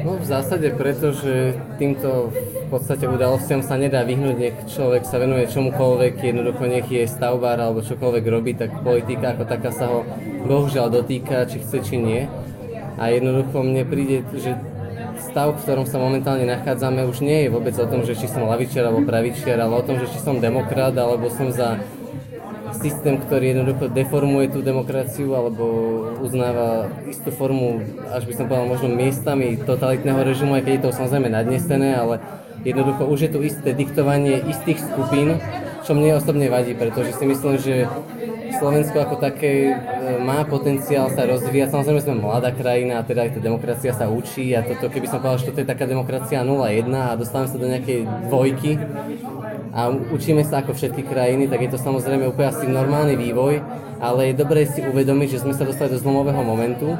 No 0.03 0.19
v 0.19 0.27
zásade 0.27 0.67
preto, 0.75 1.15
že 1.15 1.55
týmto 1.79 2.27
v 2.35 2.67
podstate 2.67 3.07
udalostiam 3.07 3.63
sa 3.63 3.79
nedá 3.79 4.03
vyhnúť, 4.03 4.35
nech 4.35 4.57
človek 4.67 5.07
sa 5.07 5.15
venuje 5.15 5.47
čomukoľvek, 5.47 6.19
jednoducho 6.19 6.63
nech 6.67 6.87
je 6.91 7.07
stavbár 7.07 7.55
alebo 7.55 7.79
čokoľvek 7.79 8.23
robí, 8.27 8.51
tak 8.51 8.83
politika 8.83 9.31
ako 9.31 9.47
taká 9.47 9.71
sa 9.71 9.87
ho 9.87 10.03
bohužiaľ 10.43 10.91
dotýka, 10.91 11.47
či 11.47 11.63
chce, 11.63 11.77
či 11.87 11.95
nie. 11.95 12.27
A 12.99 13.15
jednoducho 13.15 13.63
mne 13.63 13.87
príde, 13.87 14.27
že 14.35 14.59
stav, 15.23 15.55
v 15.55 15.63
ktorom 15.63 15.87
sa 15.87 16.03
momentálne 16.03 16.43
nachádzame, 16.51 17.07
už 17.07 17.23
nie 17.23 17.47
je 17.47 17.53
vôbec 17.55 17.75
o 17.79 17.87
tom, 17.87 18.03
že 18.03 18.19
či 18.19 18.27
som 18.27 18.43
lavičiar 18.43 18.91
alebo 18.91 19.07
pravičiar, 19.07 19.55
ale 19.55 19.71
o 19.71 19.87
tom, 19.87 20.03
že 20.03 20.11
či 20.11 20.19
som 20.19 20.43
demokrat 20.43 20.99
alebo 20.99 21.31
som 21.31 21.47
za 21.47 21.79
systém, 22.75 23.21
ktorý 23.21 23.53
jednoducho 23.53 23.89
deformuje 23.89 24.49
tú 24.49 24.59
demokraciu 24.65 25.33
alebo 25.37 25.65
uznáva 26.19 26.89
istú 27.07 27.29
formu, 27.29 27.81
až 28.09 28.25
by 28.27 28.33
som 28.33 28.45
povedal 28.49 28.67
možno 28.67 28.89
miestami 28.91 29.55
totalitného 29.57 30.19
režimu, 30.21 30.57
aj 30.57 30.63
keď 30.65 30.73
je 30.73 30.83
to 30.83 30.89
samozrejme 30.91 31.29
nadnesené, 31.29 31.95
ale 31.95 32.19
jednoducho 32.65 33.03
už 33.07 33.19
je 33.27 33.29
tu 33.31 33.39
isté 33.43 33.75
diktovanie 33.75 34.41
istých 34.49 34.79
skupín, 34.81 35.37
čo 35.83 35.93
mne 35.93 36.17
osobne 36.17 36.47
vadí, 36.47 36.73
pretože 36.73 37.15
si 37.15 37.25
myslím, 37.27 37.59
že 37.59 37.91
Slovensko 38.53 39.03
ako 39.03 39.15
také 39.19 39.73
e, 39.73 40.23
má 40.23 40.45
potenciál 40.47 41.11
sa 41.11 41.27
rozvíjať. 41.27 41.73
Samozrejme 41.73 41.99
sme 41.99 42.15
mladá 42.21 42.53
krajina 42.53 43.01
a 43.01 43.07
teda 43.07 43.27
aj 43.27 43.35
tá 43.35 43.39
demokracia 43.43 43.91
sa 43.91 44.07
učí 44.07 44.53
a 44.55 44.63
toto, 44.63 44.87
keby 44.87 45.09
som 45.09 45.19
povedal, 45.19 45.41
že 45.41 45.47
toto 45.51 45.59
je 45.59 45.67
taká 45.67 45.83
demokracia 45.89 46.45
0-1 46.45 46.87
a 46.93 47.17
dostávame 47.19 47.49
sa 47.51 47.57
do 47.59 47.67
nejakej 47.67 47.99
dvojky, 48.29 48.71
a 49.73 49.89
učíme 49.89 50.45
sa 50.45 50.61
ako 50.61 50.77
všetky 50.77 51.01
krajiny, 51.01 51.49
tak 51.49 51.65
je 51.65 51.73
to 51.73 51.81
samozrejme 51.81 52.29
úplne 52.29 52.53
asi 52.53 52.69
normálny 52.69 53.17
vývoj, 53.17 53.65
ale 53.97 54.29
je 54.29 54.37
dobré 54.37 54.69
si 54.69 54.85
uvedomiť, 54.85 55.27
že 55.33 55.41
sme 55.41 55.57
sa 55.57 55.65
dostali 55.65 55.89
do 55.89 55.97
zlomového 55.97 56.45
momentu. 56.45 56.93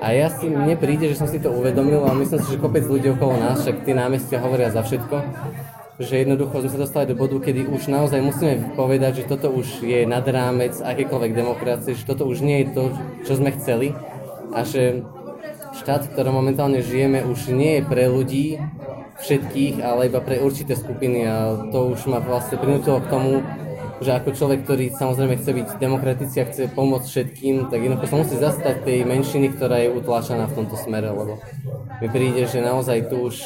A 0.00 0.14
ja 0.16 0.32
si, 0.32 0.48
mne 0.48 0.78
príde, 0.78 1.10
že 1.10 1.20
som 1.20 1.28
si 1.28 1.42
to 1.42 1.52
uvedomil 1.52 2.06
a 2.08 2.16
myslím 2.16 2.40
si, 2.40 2.54
že 2.54 2.62
kopec 2.62 2.86
ľudí 2.86 3.12
okolo 3.12 3.36
nás, 3.36 3.60
však 3.60 3.84
tí 3.84 3.92
námestia 3.92 4.40
hovoria 4.40 4.72
za 4.72 4.80
všetko, 4.86 5.16
že 5.98 6.22
jednoducho 6.22 6.62
sme 6.62 6.70
sa 6.70 6.82
dostali 6.86 7.10
do 7.10 7.18
bodu, 7.18 7.42
kedy 7.42 7.66
už 7.66 7.90
naozaj 7.90 8.22
musíme 8.22 8.78
povedať, 8.78 9.26
že 9.26 9.28
toto 9.28 9.50
už 9.50 9.82
je 9.82 10.06
nad 10.06 10.22
rámec 10.22 10.78
akékoľvek 10.78 11.32
demokracie, 11.34 11.98
že 11.98 12.06
toto 12.06 12.30
už 12.30 12.40
nie 12.46 12.62
je 12.62 12.68
to, 12.72 12.84
čo 13.26 13.32
sme 13.36 13.50
chceli 13.58 13.92
a 14.54 14.62
že 14.62 15.02
štát, 15.82 16.06
v 16.06 16.12
ktorom 16.14 16.40
momentálne 16.40 16.78
žijeme, 16.78 17.26
už 17.26 17.50
nie 17.50 17.82
je 17.82 17.82
pre 17.82 18.06
ľudí, 18.06 18.62
všetkých, 19.18 19.82
ale 19.82 20.08
iba 20.08 20.22
pre 20.22 20.38
určité 20.38 20.78
skupiny 20.78 21.26
a 21.26 21.58
to 21.74 21.94
už 21.94 22.06
ma 22.06 22.22
vlastne 22.22 22.58
prinútilo 22.58 23.02
k 23.02 23.10
tomu, 23.10 23.42
že 23.98 24.14
ako 24.14 24.30
človek, 24.30 24.62
ktorý 24.62 24.84
samozrejme 24.94 25.34
chce 25.42 25.50
byť 25.58 25.68
demokratický 25.82 26.38
a 26.38 26.48
chce 26.48 26.62
pomôcť 26.70 27.06
všetkým, 27.10 27.54
tak 27.66 27.82
jednoducho 27.82 28.06
sa 28.06 28.20
musí 28.22 28.34
zastať 28.38 28.86
tej 28.86 29.02
menšiny, 29.02 29.58
ktorá 29.58 29.82
je 29.82 29.90
utláčaná 29.90 30.46
v 30.46 30.56
tomto 30.62 30.78
smere, 30.78 31.10
lebo 31.10 31.42
mi 31.98 32.06
príde, 32.06 32.46
že 32.46 32.62
naozaj 32.62 33.10
tu 33.10 33.26
už 33.26 33.36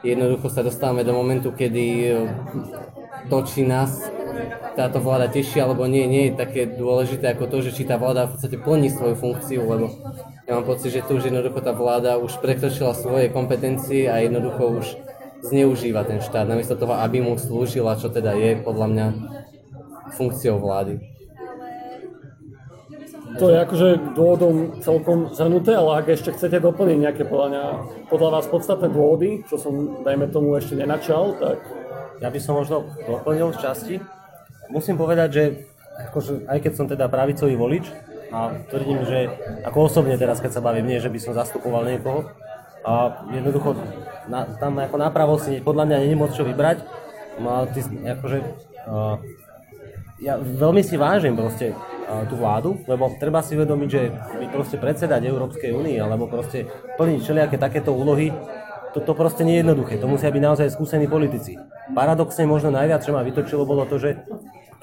jednoducho 0.00 0.48
sa 0.48 0.64
dostávame 0.64 1.04
do 1.04 1.12
momentu, 1.12 1.52
kedy 1.52 2.16
to, 3.28 3.38
či 3.44 3.64
nás 3.64 4.08
táto 4.74 4.98
vláda 4.98 5.30
teší 5.30 5.62
alebo 5.62 5.86
nie, 5.86 6.04
nie 6.06 6.30
je 6.30 6.38
také 6.38 6.66
dôležité 6.66 7.34
ako 7.34 7.46
to, 7.46 7.56
že 7.64 7.70
či 7.74 7.82
tá 7.86 7.96
vláda 7.96 8.26
v 8.26 8.36
podstate 8.36 8.56
plní 8.58 8.88
svoju 8.90 9.14
funkciu, 9.16 9.60
lebo 9.64 9.86
ja 10.44 10.58
mám 10.58 10.66
pocit, 10.66 10.92
že 10.92 11.06
tu 11.06 11.16
už 11.16 11.30
jednoducho 11.30 11.60
tá 11.62 11.72
vláda 11.72 12.20
už 12.20 12.42
prekročila 12.42 12.92
svoje 12.92 13.30
kompetencie 13.30 14.10
a 14.10 14.20
jednoducho 14.20 14.82
už 14.82 14.86
zneužíva 15.44 16.04
ten 16.04 16.24
štát, 16.24 16.48
namiesto 16.48 16.76
toho, 16.76 16.96
aby 16.96 17.20
mu 17.20 17.36
slúžila, 17.36 18.00
čo 18.00 18.08
teda 18.08 18.32
je 18.34 18.60
podľa 18.60 18.86
mňa 18.88 19.06
funkciou 20.16 20.56
vlády. 20.60 21.00
To 23.34 23.50
je 23.50 23.58
akože 23.58 24.14
dôvodom 24.14 24.78
celkom 24.78 25.34
zhrnuté, 25.34 25.74
ale 25.74 25.98
ak 25.98 26.06
ešte 26.06 26.30
chcete 26.38 26.62
doplniť 26.62 26.98
nejaké 27.02 27.22
podľa, 27.26 27.48
mňa, 27.50 27.64
podľa 28.06 28.30
vás 28.30 28.46
podstatné 28.46 28.94
dôvody, 28.94 29.42
čo 29.50 29.58
som, 29.58 30.06
dajme 30.06 30.30
tomu, 30.30 30.54
ešte 30.54 30.78
nenačal, 30.78 31.34
tak... 31.42 31.58
Ja 32.22 32.30
by 32.30 32.38
som 32.38 32.62
možno 32.62 32.86
doplnil 33.10 33.50
z 33.52 33.58
časti. 33.58 33.94
Musím 34.74 34.98
povedať, 34.98 35.28
že 35.30 35.44
akože, 36.10 36.50
aj 36.50 36.58
keď 36.58 36.72
som 36.74 36.86
teda 36.90 37.06
pravicový 37.06 37.54
volič, 37.54 37.86
a 38.34 38.50
tvrdím, 38.66 39.06
že 39.06 39.30
ako 39.62 39.86
osobne 39.86 40.18
teraz, 40.18 40.42
keď 40.42 40.58
sa 40.58 40.64
bavím, 40.64 40.90
nie, 40.90 40.98
že 40.98 41.06
by 41.06 41.18
som 41.22 41.38
zastupoval 41.38 41.86
niekoho, 41.86 42.26
a 42.82 43.24
jednoducho 43.30 43.78
na, 44.28 44.44
tam 44.58 44.76
ako 44.76 44.96
napravo 44.98 45.38
si 45.40 45.62
podľa 45.62 45.88
mňa 45.88 45.96
není 46.04 46.18
moc 46.18 46.36
čo 46.36 46.44
vybrať. 46.44 46.84
No, 47.40 47.64
ty, 47.70 47.80
akože, 47.86 48.38
uh, 48.84 49.16
ja 50.20 50.36
veľmi 50.36 50.84
si 50.84 50.98
vážim 51.00 51.32
proste 51.38 51.72
tú 52.28 52.36
vládu, 52.36 52.76
lebo 52.84 53.16
treba 53.16 53.40
si 53.40 53.56
uvedomiť, 53.56 53.88
že 53.88 54.02
by 54.12 54.46
proste 54.52 54.76
predsedať 54.76 55.24
Európskej 55.24 55.72
únii 55.72 55.96
alebo 55.96 56.28
proste 56.28 56.68
plniť 57.00 57.18
všelijaké 57.24 57.56
takéto 57.56 57.96
úlohy, 57.96 58.30
to, 58.92 59.02
to 59.02 59.12
proste 59.16 59.42
nie 59.42 59.58
je 59.58 59.66
jednoduché. 59.66 59.98
To 59.98 60.06
musia 60.06 60.30
byť 60.30 60.42
naozaj 60.44 60.68
skúsení 60.70 61.10
politici. 61.10 61.58
Paradoxne 61.96 62.46
možno 62.46 62.70
najviac, 62.70 63.02
čo 63.02 63.16
ma 63.16 63.26
vytočilo, 63.26 63.66
bolo 63.66 63.88
to, 63.88 63.98
že 63.98 64.20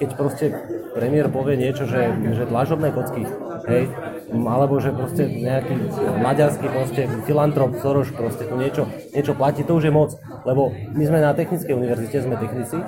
keď 0.02 0.10
proste 0.18 0.46
premiér 0.98 1.30
povie 1.30 1.62
niečo, 1.62 1.86
že, 1.86 2.10
že 2.34 2.50
dlažobné 2.50 2.90
kocky, 2.90 3.22
hej, 3.70 3.86
alebo 4.34 4.82
že 4.82 4.90
proste 4.90 5.30
nejaký 5.30 5.94
maďarský 6.26 6.68
proste 6.74 7.02
filantrop 7.30 7.78
Soros 7.86 8.10
proste 8.10 8.50
tu 8.50 8.58
niečo, 8.58 8.90
niečo 9.14 9.38
platí, 9.38 9.62
to 9.62 9.78
už 9.78 9.86
je 9.86 9.94
moc, 9.94 10.18
lebo 10.42 10.74
my 10.74 11.04
sme 11.06 11.22
na 11.22 11.38
technickej 11.38 11.78
univerzite, 11.78 12.26
sme 12.26 12.42
technici 12.42 12.82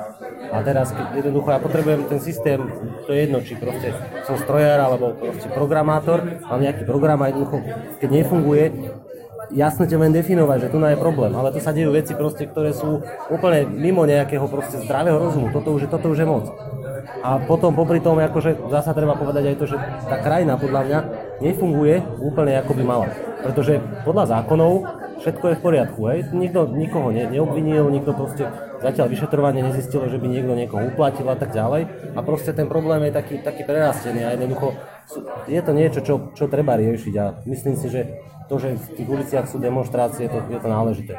a 0.50 0.58
teraz 0.66 0.90
jednoducho 1.14 1.54
ja 1.54 1.62
potrebujem 1.62 2.10
ten 2.10 2.18
systém, 2.18 2.60
to 3.06 3.14
je 3.14 3.30
jedno, 3.30 3.46
či 3.46 3.54
proste 3.62 3.94
som 4.26 4.34
strojár 4.42 4.82
alebo 4.82 5.14
proste 5.14 5.54
programátor, 5.54 6.42
mám 6.50 6.62
nejaký 6.66 6.84
program 6.90 7.22
a 7.22 7.30
jednoducho, 7.30 7.62
keď 8.02 8.10
nefunguje, 8.10 8.66
jasne 9.54 9.86
ťa 9.86 9.98
len 10.02 10.12
definovať, 10.14 10.68
že 10.68 10.72
tu 10.74 10.78
je 10.82 10.98
problém, 10.98 11.32
ale 11.34 11.54
tu 11.54 11.62
sa 11.62 11.72
dejú 11.72 11.94
veci 11.94 12.18
proste, 12.18 12.50
ktoré 12.50 12.74
sú 12.74 13.02
úplne 13.30 13.66
mimo 13.70 14.04
nejakého 14.04 14.46
proste 14.50 14.82
zdravého 14.84 15.18
rozumu, 15.22 15.54
toto 15.54 15.74
už 15.74 15.88
je, 15.88 15.90
toto 15.90 16.10
už 16.12 16.20
je 16.22 16.28
moc. 16.28 16.46
A 17.24 17.40
potom 17.40 17.72
popri 17.72 18.04
tom, 18.04 18.20
akože 18.20 18.68
zasa 18.68 18.92
treba 18.92 19.16
povedať 19.16 19.54
aj 19.54 19.56
to, 19.56 19.66
že 19.70 19.78
tá 20.08 20.20
krajina 20.20 20.60
podľa 20.60 20.82
mňa 20.84 21.00
nefunguje 21.40 22.04
úplne 22.20 22.60
ako 22.60 22.72
by 22.76 22.84
mala. 22.84 23.08
Pretože 23.44 23.80
podľa 24.04 24.40
zákonov 24.40 24.72
všetko 25.24 25.46
je 25.52 25.56
v 25.56 25.64
poriadku. 25.64 26.00
Hej? 26.12 26.20
Nikto 26.36 26.68
nikoho 26.76 27.16
ne, 27.16 27.24
neobvinil, 27.32 27.88
nikto 27.88 28.12
proste 28.12 28.52
zatiaľ 28.84 29.08
vyšetrovanie 29.08 29.64
nezistilo, 29.64 30.12
že 30.12 30.20
by 30.20 30.28
niekto 30.28 30.52
niekoho 30.52 30.84
uplatil 30.92 31.28
a 31.32 31.40
tak 31.40 31.56
ďalej. 31.56 32.12
A 32.12 32.20
proste 32.28 32.52
ten 32.52 32.68
problém 32.68 33.08
je 33.08 33.16
taký, 33.16 33.40
taký 33.40 33.64
prerastený 33.64 34.28
a 34.28 34.36
jednoducho 34.36 34.76
je 35.48 35.60
to 35.64 35.72
niečo, 35.72 36.00
čo, 36.04 36.16
čo 36.36 36.52
treba 36.52 36.76
riešiť 36.76 37.14
a 37.20 37.26
myslím 37.48 37.76
si, 37.80 37.88
že 37.92 38.02
to, 38.54 38.62
že 38.62 38.78
v 38.78 38.88
tých 39.02 39.10
uliciach 39.10 39.46
sú 39.50 39.58
demonstrácie, 39.58 40.30
to, 40.30 40.38
je 40.46 40.62
to 40.62 40.70
náležité. 40.70 41.18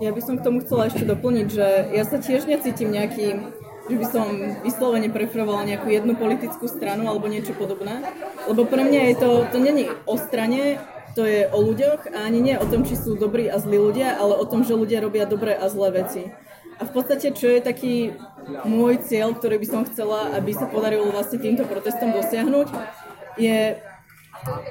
Ja 0.00 0.08
by 0.12 0.20
som 0.24 0.40
k 0.40 0.44
tomu 0.44 0.64
chcela 0.64 0.88
ešte 0.88 1.04
doplniť, 1.04 1.46
že 1.52 1.66
ja 1.92 2.04
sa 2.08 2.16
tiež 2.16 2.48
necítim 2.48 2.88
nejaký 2.88 3.52
že 3.86 4.02
by 4.02 4.06
som 4.10 4.26
vyslovene 4.66 5.14
preferovala 5.14 5.62
nejakú 5.62 5.86
jednu 5.86 6.18
politickú 6.18 6.66
stranu 6.66 7.06
alebo 7.06 7.30
niečo 7.30 7.54
podobné. 7.54 8.02
Lebo 8.50 8.66
pre 8.66 8.82
mňa 8.82 9.14
je 9.14 9.14
to, 9.14 9.30
to 9.46 9.58
není 9.62 9.86
o 10.10 10.18
strane, 10.18 10.82
to 11.14 11.22
je 11.22 11.46
o 11.46 11.62
ľuďoch 11.62 12.10
a 12.10 12.26
ani 12.26 12.42
nie 12.42 12.56
o 12.58 12.66
tom, 12.66 12.82
či 12.82 12.98
sú 12.98 13.14
dobrí 13.14 13.46
a 13.46 13.62
zlí 13.62 13.78
ľudia, 13.78 14.18
ale 14.18 14.34
o 14.34 14.42
tom, 14.42 14.66
že 14.66 14.74
ľudia 14.74 14.98
robia 14.98 15.22
dobré 15.22 15.54
a 15.54 15.70
zlé 15.70 16.02
veci. 16.02 16.34
A 16.76 16.82
v 16.82 16.92
podstate, 16.92 17.30
čo 17.30 17.46
je 17.46 17.62
taký 17.62 18.18
môj 18.66 19.06
cieľ, 19.06 19.38
ktorý 19.38 19.62
by 19.62 19.68
som 19.70 19.82
chcela, 19.86 20.34
aby 20.34 20.50
sa 20.50 20.66
podarilo 20.66 21.14
vlastne 21.14 21.38
týmto 21.38 21.62
protestom 21.62 22.10
dosiahnuť, 22.10 22.68
je 23.38 23.78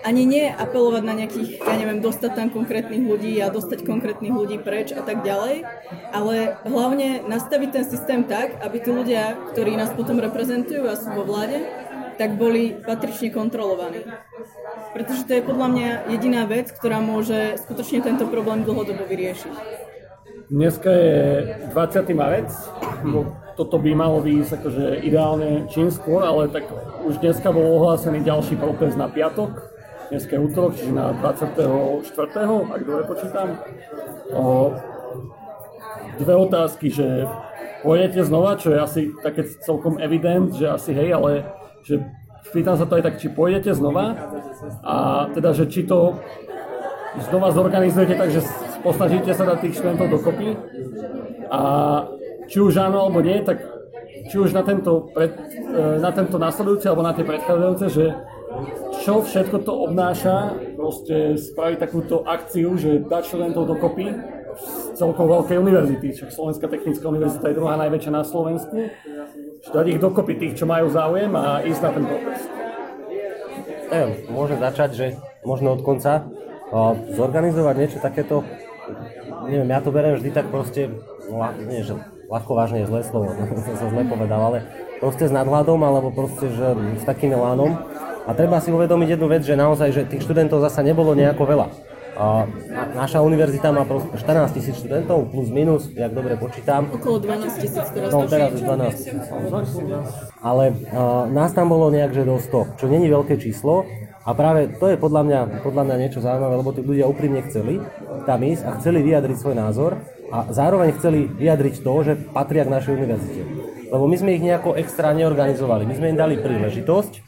ani 0.03 0.24
nie 0.24 0.45
apelovať 0.48 1.03
na 1.03 1.13
nejakých, 1.13 1.60
ja 1.60 1.75
neviem, 1.75 2.00
dostať 2.00 2.31
tam 2.36 2.48
konkrétnych 2.53 3.03
ľudí 3.03 3.36
a 3.43 3.51
dostať 3.51 3.84
konkrétnych 3.84 4.31
ľudí 4.31 4.57
preč 4.62 4.95
a 4.95 5.03
tak 5.03 5.25
ďalej, 5.25 5.67
ale 6.13 6.57
hlavne 6.63 7.25
nastaviť 7.27 7.69
ten 7.72 7.86
systém 7.86 8.22
tak, 8.24 8.62
aby 8.63 8.77
tí 8.79 8.89
ľudia, 8.91 9.36
ktorí 9.51 9.75
nás 9.75 9.91
potom 9.91 10.22
reprezentujú 10.22 10.88
a 10.88 10.95
sú 10.95 11.12
vo 11.12 11.27
vláde, 11.27 11.63
tak 12.15 12.39
boli 12.39 12.72
patrične 12.72 13.31
kontrolovaní. 13.31 14.07
Pretože 14.95 15.27
to 15.27 15.36
je 15.36 15.43
podľa 15.43 15.67
mňa 15.67 15.89
jediná 16.15 16.48
vec, 16.48 16.72
ktorá 16.72 17.03
môže 17.03 17.60
skutočne 17.60 18.00
tento 18.00 18.24
problém 18.31 18.63
dlhodobo 18.63 19.03
vyriešiť. 19.03 19.84
Dneska 20.48 20.91
je 20.93 21.17
20. 21.74 22.15
marec, 22.15 22.48
toto 23.55 23.79
by 23.79 23.91
malo 23.95 24.19
výjsť 24.19 24.51
akože 24.59 24.83
ideálne 25.07 25.67
čím 25.71 25.88
skôr, 25.88 26.27
ale 26.27 26.51
tak 26.51 26.67
už 27.07 27.24
dneska 27.24 27.51
bol 27.55 27.79
ohlásený 27.79 28.21
ďalší 28.21 28.59
protest 28.59 29.00
na 29.00 29.07
piatok, 29.07 29.51
dneska 30.12 30.35
je 30.35 30.41
útorok, 30.43 30.71
čiže 30.75 30.91
na 30.91 31.15
24. 31.24 32.03
ak 32.75 32.81
dobre 32.83 33.03
počítam. 33.07 33.47
O, 34.35 34.75
dve 36.19 36.33
otázky, 36.35 36.91
že 36.91 37.27
pôjdete 37.81 38.27
znova, 38.27 38.59
čo 38.59 38.75
je 38.75 38.79
asi 38.79 39.01
také 39.24 39.47
celkom 39.63 40.03
evident, 40.03 40.51
že 40.51 40.67
asi 40.67 40.91
hej, 40.91 41.15
ale 41.15 41.47
že 41.88 42.03
pýtam 42.51 42.75
sa 42.75 42.83
to 42.83 43.00
aj 43.00 43.03
tak, 43.07 43.15
či 43.24 43.31
pôjdete 43.31 43.71
znova 43.71 44.19
a 44.83 45.27
teda, 45.31 45.55
že 45.55 45.71
či 45.71 45.88
to 45.88 46.19
znova 47.31 47.55
zorganizujete 47.55 48.19
tak, 48.19 48.29
že 48.35 48.43
posnažíte 48.83 49.31
sa 49.31 49.47
dať 49.47 49.57
tých 49.63 49.75
študentov 49.79 50.12
dokopy 50.12 50.59
a 51.47 51.62
či 52.45 52.57
už 52.61 52.73
áno 52.77 53.09
alebo 53.09 53.21
nie, 53.21 53.41
tak 53.41 53.61
či 54.25 54.35
už 54.41 54.57
na 54.57 54.63
tento, 54.65 55.11
pred, 55.13 55.33
e, 55.53 56.01
na 56.01 56.09
tento 56.09 56.41
nasledujúci 56.41 56.89
alebo 56.89 57.05
na 57.05 57.13
tie 57.13 57.25
predchádzajúce, 57.27 57.85
že 57.93 58.05
čo 59.03 59.21
všetko 59.21 59.57
to 59.61 59.73
obnáša, 59.91 60.55
proste 60.79 61.35
spraviť 61.35 61.77
takúto 61.77 62.23
akciu, 62.23 62.73
že 62.79 63.03
dať 63.03 63.23
študentov 63.27 63.67
dokopy 63.67 64.15
z 64.55 64.95
celkovo 64.95 65.41
veľkej 65.41 65.57
univerzity, 65.59 66.07
čo 66.15 66.31
Slovenská 66.31 66.71
technická 66.71 67.05
univerzita 67.11 67.51
je 67.51 67.59
druhá 67.59 67.75
najväčšia 67.75 68.11
na 68.15 68.23
Slovensku, 68.23 68.87
dať 69.67 69.85
ich 69.91 69.99
dokopy 69.99 70.33
tých, 70.39 70.63
čo 70.63 70.65
majú 70.65 70.87
záujem 70.87 71.35
a 71.35 71.59
ísť 71.67 71.81
na 71.83 71.91
ten 71.91 72.03
protest. 72.07 72.47
Neviem, 73.91 74.11
môže 74.31 74.55
začať, 74.57 74.89
že 74.95 75.07
možno 75.43 75.75
od 75.75 75.81
konca 75.83 76.25
zorganizovať 77.13 77.75
niečo 77.77 77.99
takéto, 78.01 78.41
neviem, 79.45 79.69
ja 79.69 79.79
to 79.83 79.93
beriem 79.93 80.17
vždy 80.17 80.31
tak 80.33 80.47
proste, 80.49 80.89
nie, 81.67 81.83
že 81.83 81.93
ľahko 82.36 82.51
vážne 82.51 82.84
je 82.84 82.89
zlé 82.92 83.01
slovo, 83.08 83.32
som 83.80 83.88
zle 83.89 84.04
povedal, 84.04 84.39
ale 84.39 84.58
proste 85.00 85.32
s 85.32 85.34
nadhľadom 85.34 85.80
alebo 85.80 86.12
proste, 86.12 86.51
že 86.51 86.68
s 87.00 87.04
takým 87.08 87.32
elánom. 87.32 87.80
A 88.25 88.34
treba 88.34 88.58
si 88.58 88.74
uvedomiť 88.74 89.15
jednu 89.15 89.27
vec, 89.30 89.46
že 89.46 89.54
naozaj, 89.54 89.94
že 89.94 90.01
tých 90.10 90.25
študentov 90.25 90.58
zasa 90.58 90.82
nebolo 90.82 91.13
nejako 91.13 91.46
veľa. 91.46 91.68
A 92.15 92.48
naša 92.96 93.20
univerzita 93.20 93.75
má 93.75 93.84
14 93.84 94.15
tisíc 94.56 94.80
študentov, 94.80 95.30
plus 95.36 95.51
minus, 95.51 95.92
jak 95.92 96.15
dobre 96.15 96.39
počítam. 96.39 96.88
Okolo 96.89 97.20
12 97.20 97.60
tisíc 97.60 97.86
teraz. 97.92 98.10
No 98.10 98.24
teraz 98.24 98.56
už 98.56 98.63
12 98.63 100.39
Ale 100.39 100.72
uh, 100.72 101.27
nás 101.27 101.51
tam 101.51 101.68
bolo 101.68 101.92
nejak, 101.92 102.15
že 102.15 102.24
do 102.24 102.39
100, 102.39 102.80
čo 102.80 102.86
není 102.88 103.12
veľké 103.12 103.36
číslo. 103.36 103.84
A 104.25 104.34
práve 104.34 104.74
to 104.80 104.89
je 104.89 104.98
podľa 104.98 105.22
mňa, 105.22 105.39
podľa 105.62 105.84
mňa 105.86 105.96
niečo 106.01 106.24
zaujímavé, 106.24 106.56
lebo 106.58 106.72
tí 106.74 106.82
ľudia 106.82 107.06
úprimne 107.06 107.46
chceli 107.46 107.77
tam 108.25 108.42
ísť 108.42 108.63
a 108.65 108.72
chceli 108.82 109.06
vyjadriť 109.06 109.38
svoj 109.38 109.56
názor 109.60 110.01
a 110.36 110.51
zároveň 110.51 110.92
chceli 111.00 111.32
vyjadriť 111.32 111.80
to, 111.80 111.94
že 112.04 112.20
patria 112.36 112.68
k 112.68 112.74
našej 112.75 112.92
univerzite. 112.92 113.42
Lebo 113.88 114.04
my 114.04 114.15
sme 114.20 114.36
ich 114.36 114.44
nejako 114.44 114.75
extra 114.75 115.15
neorganizovali. 115.15 115.88
My 115.88 115.96
sme 115.96 116.12
im 116.12 116.20
dali 116.20 116.36
príležitosť, 116.36 117.24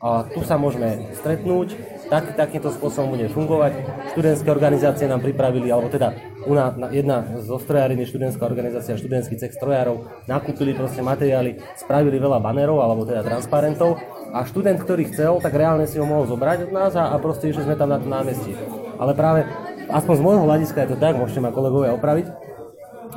a 0.00 0.24
tu 0.24 0.40
sa 0.48 0.56
môžeme 0.56 1.12
stretnúť, 1.12 1.76
tak, 2.08 2.32
takýmto 2.32 2.72
spôsobom 2.72 3.20
bude 3.20 3.28
fungovať. 3.28 3.84
Študentské 4.16 4.48
organizácie 4.48 5.04
nám 5.04 5.20
pripravili, 5.20 5.68
alebo 5.68 5.92
teda 5.92 6.16
una, 6.48 6.72
jedna 6.88 7.36
zo 7.44 7.60
strojáriny, 7.60 8.08
študentská 8.08 8.40
organizácia, 8.48 8.96
študentský 8.96 9.36
cech 9.36 9.52
strojárov, 9.52 10.24
nakúpili 10.24 10.72
proste 10.72 11.04
materiály, 11.04 11.60
spravili 11.76 12.16
veľa 12.16 12.40
banerov, 12.40 12.80
alebo 12.80 13.04
teda 13.04 13.20
transparentov 13.20 14.00
a 14.32 14.40
študent, 14.48 14.80
ktorý 14.80 15.12
chcel, 15.12 15.36
tak 15.44 15.52
reálne 15.52 15.84
si 15.84 16.00
ho 16.00 16.08
mohol 16.08 16.24
zobrať 16.24 16.66
od 16.66 16.72
nás 16.72 16.96
a, 16.96 17.12
a 17.12 17.20
proste 17.20 17.52
išli 17.52 17.68
sme 17.68 17.76
tam 17.76 17.92
na 17.92 18.00
to 18.00 18.08
námestie. 18.08 18.56
Ale 18.96 19.12
práve, 19.12 19.44
aspoň 19.90 20.14
z 20.16 20.22
môjho 20.22 20.42
hľadiska 20.46 20.78
je 20.86 20.90
to 20.94 20.98
tak, 20.98 21.18
môžete 21.18 21.42
ma 21.42 21.50
kolegovia 21.50 21.94
opraviť, 21.94 22.26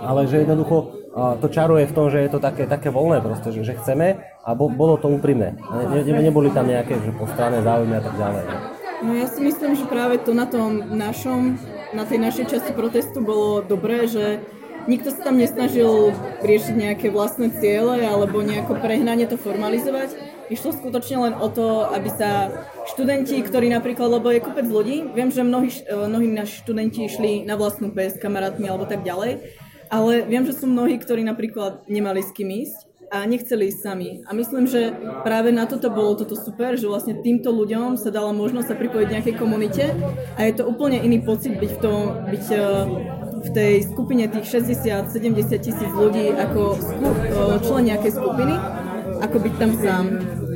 ale 0.02 0.26
že 0.26 0.44
jednoducho 0.44 1.04
to 1.14 1.48
čaro 1.54 1.78
je 1.78 1.86
v 1.86 1.94
tom, 1.94 2.10
že 2.10 2.26
je 2.26 2.30
to 2.34 2.42
také, 2.42 2.66
také 2.66 2.90
voľné 2.90 3.22
proste, 3.22 3.54
že, 3.54 3.62
že 3.62 3.78
chceme 3.78 4.18
a 4.42 4.50
bo, 4.58 4.66
bolo 4.66 4.98
to 4.98 5.06
úprimné. 5.14 5.54
Ne, 5.94 6.02
ne, 6.02 6.22
neboli 6.26 6.50
tam 6.50 6.66
nejaké 6.66 6.98
že 6.98 7.14
postranné 7.14 7.62
záujmy 7.62 8.02
a 8.02 8.04
tak 8.04 8.16
ďalej. 8.18 8.44
No 9.04 9.12
ja 9.14 9.28
si 9.30 9.40
myslím, 9.46 9.78
že 9.78 9.86
práve 9.86 10.18
to 10.18 10.34
na 10.34 10.50
tom 10.50 10.82
našom, 10.98 11.60
na 11.94 12.08
tej 12.08 12.18
našej 12.18 12.50
časti 12.50 12.72
protestu 12.74 13.22
bolo 13.22 13.62
dobré, 13.62 14.10
že 14.10 14.42
nikto 14.90 15.14
sa 15.14 15.30
tam 15.30 15.38
nesnažil 15.38 16.16
riešiť 16.42 16.76
nejaké 16.76 17.08
vlastné 17.14 17.54
ciele 17.62 18.02
alebo 18.04 18.42
nejako 18.42 18.80
prehnanie 18.82 19.30
to 19.30 19.38
formalizovať. 19.38 20.33
Išlo 20.54 20.70
skutočne 20.70 21.18
len 21.18 21.34
o 21.34 21.50
to, 21.50 21.90
aby 21.90 22.14
sa 22.14 22.54
študenti, 22.94 23.42
ktorí 23.42 23.74
napríklad, 23.74 24.22
lebo 24.22 24.30
je 24.30 24.46
kopec 24.46 24.70
ľudí, 24.70 25.02
viem, 25.18 25.34
že 25.34 25.42
mnohí, 25.42 25.74
mnohí 25.90 26.30
naši 26.30 26.62
študenti 26.62 27.10
išli 27.10 27.42
na 27.42 27.58
vlastnú 27.58 27.90
s 27.90 28.22
kamarátmi 28.22 28.70
alebo 28.70 28.86
tak 28.86 29.02
ďalej, 29.02 29.42
ale 29.90 30.26
viem, 30.30 30.46
že 30.46 30.54
sú 30.54 30.70
mnohí, 30.70 31.02
ktorí 31.02 31.26
napríklad 31.26 31.90
nemali 31.90 32.22
s 32.22 32.30
kým 32.30 32.54
ísť 32.54 32.94
a 33.14 33.30
nechceli 33.30 33.70
ísť 33.70 33.80
sami. 33.86 34.26
A 34.26 34.34
myslím, 34.34 34.66
že 34.66 34.90
práve 35.22 35.54
na 35.54 35.70
toto 35.70 35.94
bolo 35.94 36.18
toto 36.18 36.34
super, 36.34 36.74
že 36.74 36.90
vlastne 36.90 37.22
týmto 37.22 37.54
ľuďom 37.54 37.94
sa 38.02 38.10
dala 38.10 38.34
možnosť 38.34 38.74
sa 38.74 38.76
pripojiť 38.76 39.08
nejakej 39.14 39.36
komunite 39.38 39.94
a 40.34 40.40
je 40.42 40.54
to 40.58 40.66
úplne 40.66 40.98
iný 40.98 41.22
pocit 41.22 41.54
byť 41.62 41.72
v 41.78 41.80
tom, 41.82 42.00
byť 42.26 42.46
eh, 42.54 42.62
v 43.44 43.50
tej 43.54 43.74
skupine 43.86 44.26
tých 44.26 44.66
60-70 44.66 45.14
tisíc 45.62 45.92
ľudí 45.94 46.34
ako 46.34 46.62
eh, 46.74 47.58
člen 47.62 47.84
nejakej 47.94 48.12
skupiny, 48.18 48.54
ako 49.22 49.38
byť 49.38 49.54
tam 49.62 49.72
sám. 49.78 50.06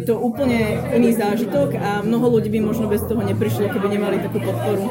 To 0.07 0.15
úplne 0.15 0.87
iný 0.95 1.19
zážitok 1.19 1.75
a 1.75 1.99
mnoho 1.99 2.39
ľudí 2.39 2.47
by 2.47 2.63
možno 2.63 2.87
bez 2.87 3.03
toho 3.03 3.19
neprišlo, 3.19 3.67
keby 3.67 3.91
nemali 3.91 4.23
takú 4.23 4.39
podporu. 4.39 4.87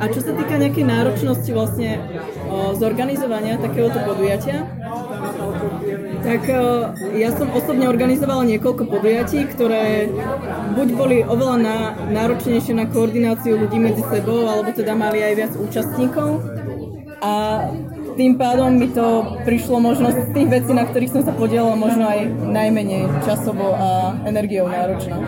A 0.00 0.08
čo 0.08 0.24
sa 0.24 0.32
týka 0.32 0.56
nejakej 0.56 0.80
náročnosti 0.80 1.50
vlastne 1.52 2.00
o, 2.48 2.72
zorganizovania 2.72 3.60
takéhoto 3.60 4.00
podujatia, 4.00 4.64
tak 6.24 6.40
o, 6.48 6.88
ja 7.20 7.36
som 7.36 7.52
osobne 7.52 7.84
organizovala 7.84 8.48
niekoľko 8.48 8.88
podujatí, 8.88 9.44
ktoré 9.44 10.08
buď 10.72 10.88
boli 10.96 11.20
oveľa 11.20 11.56
na, 11.60 11.76
náročnejšie 12.16 12.80
na 12.80 12.88
koordináciu 12.88 13.60
ľudí 13.60 13.76
medzi 13.76 14.00
sebou, 14.08 14.48
alebo 14.48 14.72
teda 14.72 14.96
mali 14.96 15.20
aj 15.20 15.34
viac 15.36 15.52
účastníkov. 15.52 16.40
A 17.20 17.32
tým 18.16 18.40
pádom 18.40 18.72
mi 18.72 18.88
to 18.88 19.36
prišlo 19.44 19.78
možno 19.78 20.10
z 20.10 20.32
tých 20.32 20.48
vecí, 20.48 20.72
na 20.72 20.88
ktorých 20.88 21.12
som 21.12 21.22
sa 21.22 21.36
podielala 21.36 21.76
možno 21.76 22.08
aj 22.08 22.26
najmenej 22.48 23.04
časovo 23.28 23.76
a 23.76 24.16
energiou 24.24 24.66
náročná. 24.66 25.20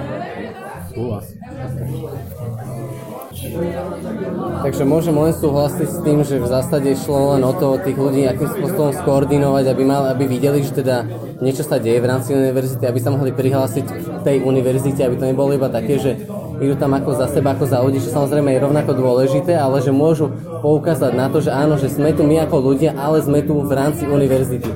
Takže 4.59 4.83
môžem 4.83 5.15
len 5.15 5.31
súhlasiť 5.31 5.89
s 5.89 5.99
tým, 6.03 6.19
že 6.27 6.43
v 6.43 6.49
zásade 6.51 6.91
išlo 6.91 7.39
len 7.39 7.47
o 7.47 7.55
to 7.55 7.79
tých 7.79 7.95
ľudí 7.95 8.27
akým 8.27 8.51
spôsobom 8.51 8.91
skoordinovať, 8.91 9.65
aby, 9.71 9.83
mal, 9.87 10.11
aby 10.11 10.27
videli, 10.27 10.65
že 10.67 10.83
teda 10.83 11.07
niečo 11.39 11.63
sa 11.63 11.79
deje 11.79 12.03
v 12.03 12.09
rámci 12.11 12.35
univerzity, 12.35 12.83
aby 12.89 12.99
sa 12.99 13.15
mohli 13.15 13.31
prihlásiť 13.31 13.87
tej 14.27 14.43
univerzite, 14.43 15.07
aby 15.07 15.17
to 15.21 15.29
nebolo 15.31 15.55
iba 15.55 15.71
také, 15.71 16.03
že 16.03 16.19
idú 16.59 16.75
tam 16.75 16.95
ako 16.95 17.11
za 17.15 17.27
seba, 17.31 17.55
ako 17.55 17.65
za 17.67 17.79
ľudí, 17.79 18.03
čo 18.03 18.11
samozrejme 18.11 18.51
je 18.55 18.65
rovnako 18.65 18.93
dôležité, 18.95 19.55
ale 19.55 19.79
že 19.79 19.95
môžu 19.95 20.31
poukázať 20.63 21.13
na 21.15 21.27
to, 21.31 21.39
že 21.39 21.55
áno, 21.55 21.79
že 21.79 21.91
sme 21.91 22.11
tu 22.15 22.27
my 22.27 22.43
ako 22.47 22.75
ľudia, 22.75 22.95
ale 22.99 23.23
sme 23.23 23.43
tu 23.47 23.59
v 23.63 23.73
rámci 23.73 24.07
univerzity. 24.07 24.71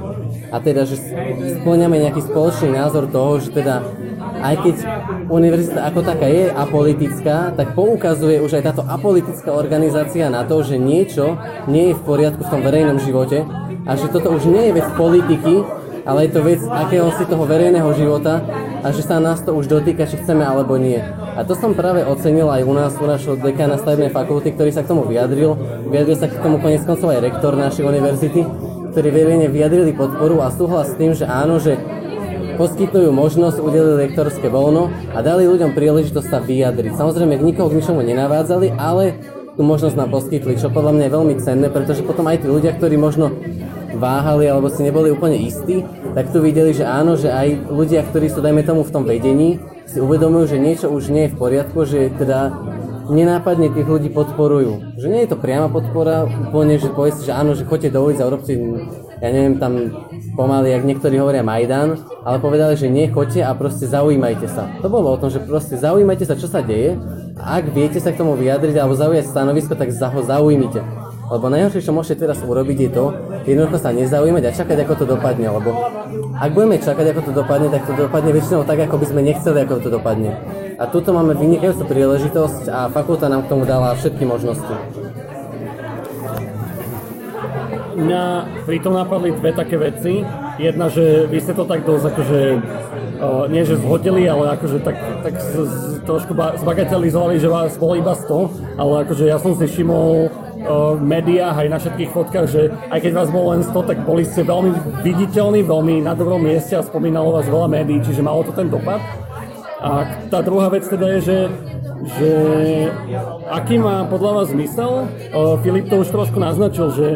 A 0.52 0.60
teda, 0.60 0.84
že 0.84 1.00
splňame 1.60 1.96
nejaký 2.04 2.22
spoločný 2.28 2.76
názor 2.76 3.08
toho, 3.08 3.40
že 3.40 3.56
teda 3.56 3.80
aj 4.42 4.54
keď 4.62 4.76
univerzita 5.30 5.80
ako 5.86 6.00
taká 6.02 6.26
je 6.28 6.50
apolitická, 6.50 7.54
tak 7.54 7.78
poukazuje 7.78 8.42
už 8.42 8.60
aj 8.60 8.74
táto 8.74 8.82
apolitická 8.84 9.54
organizácia 9.54 10.26
na 10.28 10.42
to, 10.42 10.60
že 10.66 10.76
niečo 10.76 11.38
nie 11.70 11.92
je 11.92 11.98
v 11.98 12.02
poriadku 12.02 12.42
v 12.42 12.52
tom 12.52 12.60
verejnom 12.60 12.98
živote 12.98 13.46
a 13.86 13.92
že 13.94 14.10
toto 14.10 14.34
už 14.34 14.50
nie 14.50 14.70
je 14.70 14.76
vec 14.82 14.88
politiky, 14.98 15.62
ale 16.02 16.26
je 16.26 16.30
to 16.34 16.40
vec 16.42 16.60
akéhosi 16.66 17.24
toho 17.26 17.44
verejného 17.46 17.90
života 17.94 18.42
a 18.82 18.90
že 18.90 19.06
sa 19.06 19.22
nás 19.22 19.38
to 19.46 19.54
už 19.54 19.70
dotýka, 19.70 20.10
či 20.10 20.18
chceme 20.18 20.42
alebo 20.42 20.74
nie. 20.74 20.98
A 21.38 21.46
to 21.46 21.54
som 21.54 21.72
práve 21.72 22.02
ocenil 22.02 22.50
aj 22.50 22.62
u 22.66 22.74
nás, 22.74 22.92
u 22.98 23.06
našho 23.06 23.38
dekana 23.38 23.78
stavebnej 23.78 24.10
fakulty, 24.10 24.52
ktorý 24.52 24.74
sa 24.74 24.82
k 24.82 24.90
tomu 24.90 25.06
vyjadril. 25.06 25.54
Vyjadril 25.86 26.16
sa 26.18 26.26
k 26.26 26.42
tomu 26.42 26.58
konec 26.58 26.82
koncov 26.82 27.14
aj 27.14 27.22
rektor 27.22 27.54
našej 27.54 27.86
univerzity, 27.86 28.42
ktorí 28.92 29.08
verejne 29.08 29.46
vyjadrili 29.48 29.94
podporu 29.94 30.42
a 30.42 30.50
súhlas 30.50 30.92
s 30.92 30.98
tým, 30.98 31.14
že 31.14 31.24
áno, 31.24 31.62
že 31.62 31.78
poskytujú 32.58 33.08
možnosť, 33.14 33.62
udelili 33.62 34.10
lektorské 34.10 34.50
voľno 34.52 34.92
a 35.16 35.18
dali 35.24 35.48
ľuďom 35.48 35.72
príležitosť 35.72 36.28
sa 36.28 36.38
vyjadriť. 36.42 36.98
Samozrejme, 36.98 37.40
nikoho 37.40 37.72
k 37.72 37.80
ničomu 37.80 38.04
nenavádzali, 38.04 38.76
ale 38.76 39.16
tú 39.56 39.64
možnosť 39.64 39.96
nám 39.96 40.10
poskytli, 40.12 40.56
čo 40.56 40.72
podľa 40.72 40.92
mňa 40.96 41.04
je 41.08 41.14
veľmi 41.16 41.34
cenné, 41.40 41.66
pretože 41.68 42.04
potom 42.04 42.24
aj 42.28 42.44
tí 42.44 42.46
ľudia, 42.48 42.76
ktorí 42.76 42.96
možno 42.96 43.32
váhali 43.96 44.48
alebo 44.48 44.68
si 44.72 44.84
neboli 44.84 45.12
úplne 45.12 45.38
istí, 45.40 45.84
tak 46.12 46.32
tu 46.32 46.44
videli, 46.44 46.72
že 46.76 46.84
áno, 46.84 47.16
že 47.16 47.32
aj 47.32 47.72
ľudia, 47.72 48.04
ktorí 48.06 48.28
sú, 48.28 48.44
dajme 48.44 48.64
tomu, 48.64 48.84
v 48.84 48.94
tom 48.94 49.04
vedení, 49.04 49.62
si 49.88 50.00
uvedomujú, 50.00 50.56
že 50.56 50.62
niečo 50.62 50.86
už 50.88 51.12
nie 51.12 51.28
je 51.28 51.32
v 51.34 51.38
poriadku, 51.38 51.84
že 51.84 52.12
teda 52.16 52.52
nenápadne 53.10 53.72
tých 53.74 53.88
ľudí 53.88 54.08
podporujú. 54.14 54.96
Že 54.96 55.06
nie 55.10 55.20
je 55.26 55.30
to 55.34 55.40
priama 55.40 55.68
podpora, 55.68 56.24
úplne, 56.24 56.78
že 56.78 56.88
povie 56.88 57.12
že 57.18 57.34
áno, 57.34 57.52
že 57.52 57.66
choďte 57.66 57.92
do 57.92 58.00
ulic 58.08 58.18
a 58.22 58.28
urobte 58.28 58.54
ja 59.22 59.30
neviem, 59.30 59.54
tam 59.54 59.78
pomaly, 60.34 60.74
jak 60.74 60.82
niektorí 60.82 61.14
hovoria 61.22 61.46
Majdan, 61.46 61.94
ale 62.26 62.42
povedali, 62.42 62.74
že 62.74 62.90
nie, 62.90 63.06
choďte 63.06 63.46
a 63.46 63.54
proste 63.54 63.86
zaujímajte 63.86 64.50
sa. 64.50 64.66
To 64.82 64.90
bolo 64.90 65.14
o 65.14 65.20
tom, 65.20 65.30
že 65.30 65.38
proste 65.38 65.78
zaujímajte 65.78 66.26
sa, 66.26 66.34
čo 66.34 66.50
sa 66.50 66.58
deje 66.58 66.98
a 67.38 67.62
ak 67.62 67.70
viete 67.70 68.02
sa 68.02 68.10
k 68.10 68.18
tomu 68.18 68.34
vyjadriť 68.34 68.74
alebo 68.82 68.98
zaujať 68.98 69.30
stanovisko, 69.30 69.78
tak 69.78 69.94
za 69.94 70.10
ho 70.10 70.26
zaujímite. 70.26 70.82
Lebo 71.30 71.46
najhoršie, 71.46 71.86
čo 71.86 71.94
môžete 71.94 72.26
teraz 72.26 72.42
urobiť 72.42 72.78
je 72.82 72.90
to, 72.90 73.04
jednoducho 73.46 73.78
sa 73.78 73.94
nezaujímať 73.94 74.42
a 74.42 74.56
čakať, 74.56 74.78
ako 74.82 74.94
to 74.98 75.04
dopadne. 75.06 75.46
Lebo 75.48 75.70
ak 76.34 76.50
budeme 76.50 76.76
čakať, 76.82 77.06
ako 77.14 77.20
to 77.28 77.32
dopadne, 77.32 77.68
tak 77.70 77.86
to 77.86 77.92
dopadne 77.94 78.30
väčšinou 78.34 78.66
tak, 78.66 78.78
ako 78.84 78.96
by 78.98 79.06
sme 79.06 79.20
nechceli, 79.22 79.58
ako 79.62 79.74
to 79.78 79.90
dopadne. 79.94 80.34
A 80.76 80.84
tuto 80.90 81.14
máme 81.14 81.38
vynikajúcu 81.38 81.84
príležitosť 81.86 82.62
a 82.68 82.90
fakulta 82.90 83.30
nám 83.30 83.46
k 83.46 83.50
tomu 83.54 83.62
dala 83.62 83.94
všetky 83.94 84.26
možnosti. 84.26 84.74
Mňa 87.92 88.22
pri 88.64 88.78
tom 88.80 88.96
napadli 88.96 89.30
dve 89.36 89.52
také 89.52 89.76
veci. 89.76 90.26
Jedna, 90.58 90.88
že 90.88 91.28
vy 91.28 91.38
ste 91.38 91.52
to 91.52 91.68
tak 91.68 91.84
dosť 91.84 92.04
akože, 92.12 92.40
uh, 93.20 93.44
nie 93.52 93.62
že 93.62 93.78
zhodili, 93.78 94.24
ale 94.26 94.58
akože 94.58 94.80
tak, 94.80 94.96
tak 95.22 95.34
z, 95.38 95.64
z, 95.64 95.74
trošku 96.08 96.32
ba, 96.34 96.56
zbagatelizovali, 96.56 97.38
že 97.38 97.52
vás 97.52 97.76
bolo 97.76 97.96
iba 97.96 98.16
100, 98.16 98.80
ale 98.80 98.92
akože 99.06 99.24
ja 99.28 99.36
som 99.38 99.52
si 99.54 99.64
všimol 99.68 100.32
uh, 100.62 100.96
v 100.96 101.02
médiách 101.02 101.56
aj 101.66 101.68
na 101.68 101.78
všetkých 101.78 102.10
fotkách, 102.10 102.46
že 102.48 102.70
aj 102.90 102.98
keď 103.02 103.12
vás 103.12 103.28
bolo 103.28 103.52
len 103.52 103.62
100, 103.66 103.88
tak 103.88 103.98
boli 104.06 104.22
ste 104.22 104.46
veľmi 104.46 105.02
viditeľní, 105.02 105.66
veľmi 105.66 106.06
na 106.06 106.14
dobrom 106.14 106.42
mieste 106.42 106.78
a 106.78 106.86
spomínalo 106.86 107.34
vás 107.34 107.46
veľa 107.50 107.68
médií, 107.68 108.00
čiže 108.00 108.22
malo 108.22 108.46
to 108.46 108.54
ten 108.54 108.70
dopad. 108.70 109.02
A 109.82 110.06
tá 110.30 110.40
druhá 110.46 110.70
vec 110.70 110.86
teda 110.86 111.18
je, 111.18 111.20
že, 111.26 111.38
že 112.16 112.30
aký 113.50 113.82
má 113.82 114.06
podľa 114.06 114.42
vás 114.42 114.48
zmysel, 114.54 115.10
uh, 115.34 115.58
Filip 115.60 115.90
to 115.90 116.00
už 116.00 116.08
trošku 116.14 116.38
naznačil, 116.38 116.94
že 116.94 117.08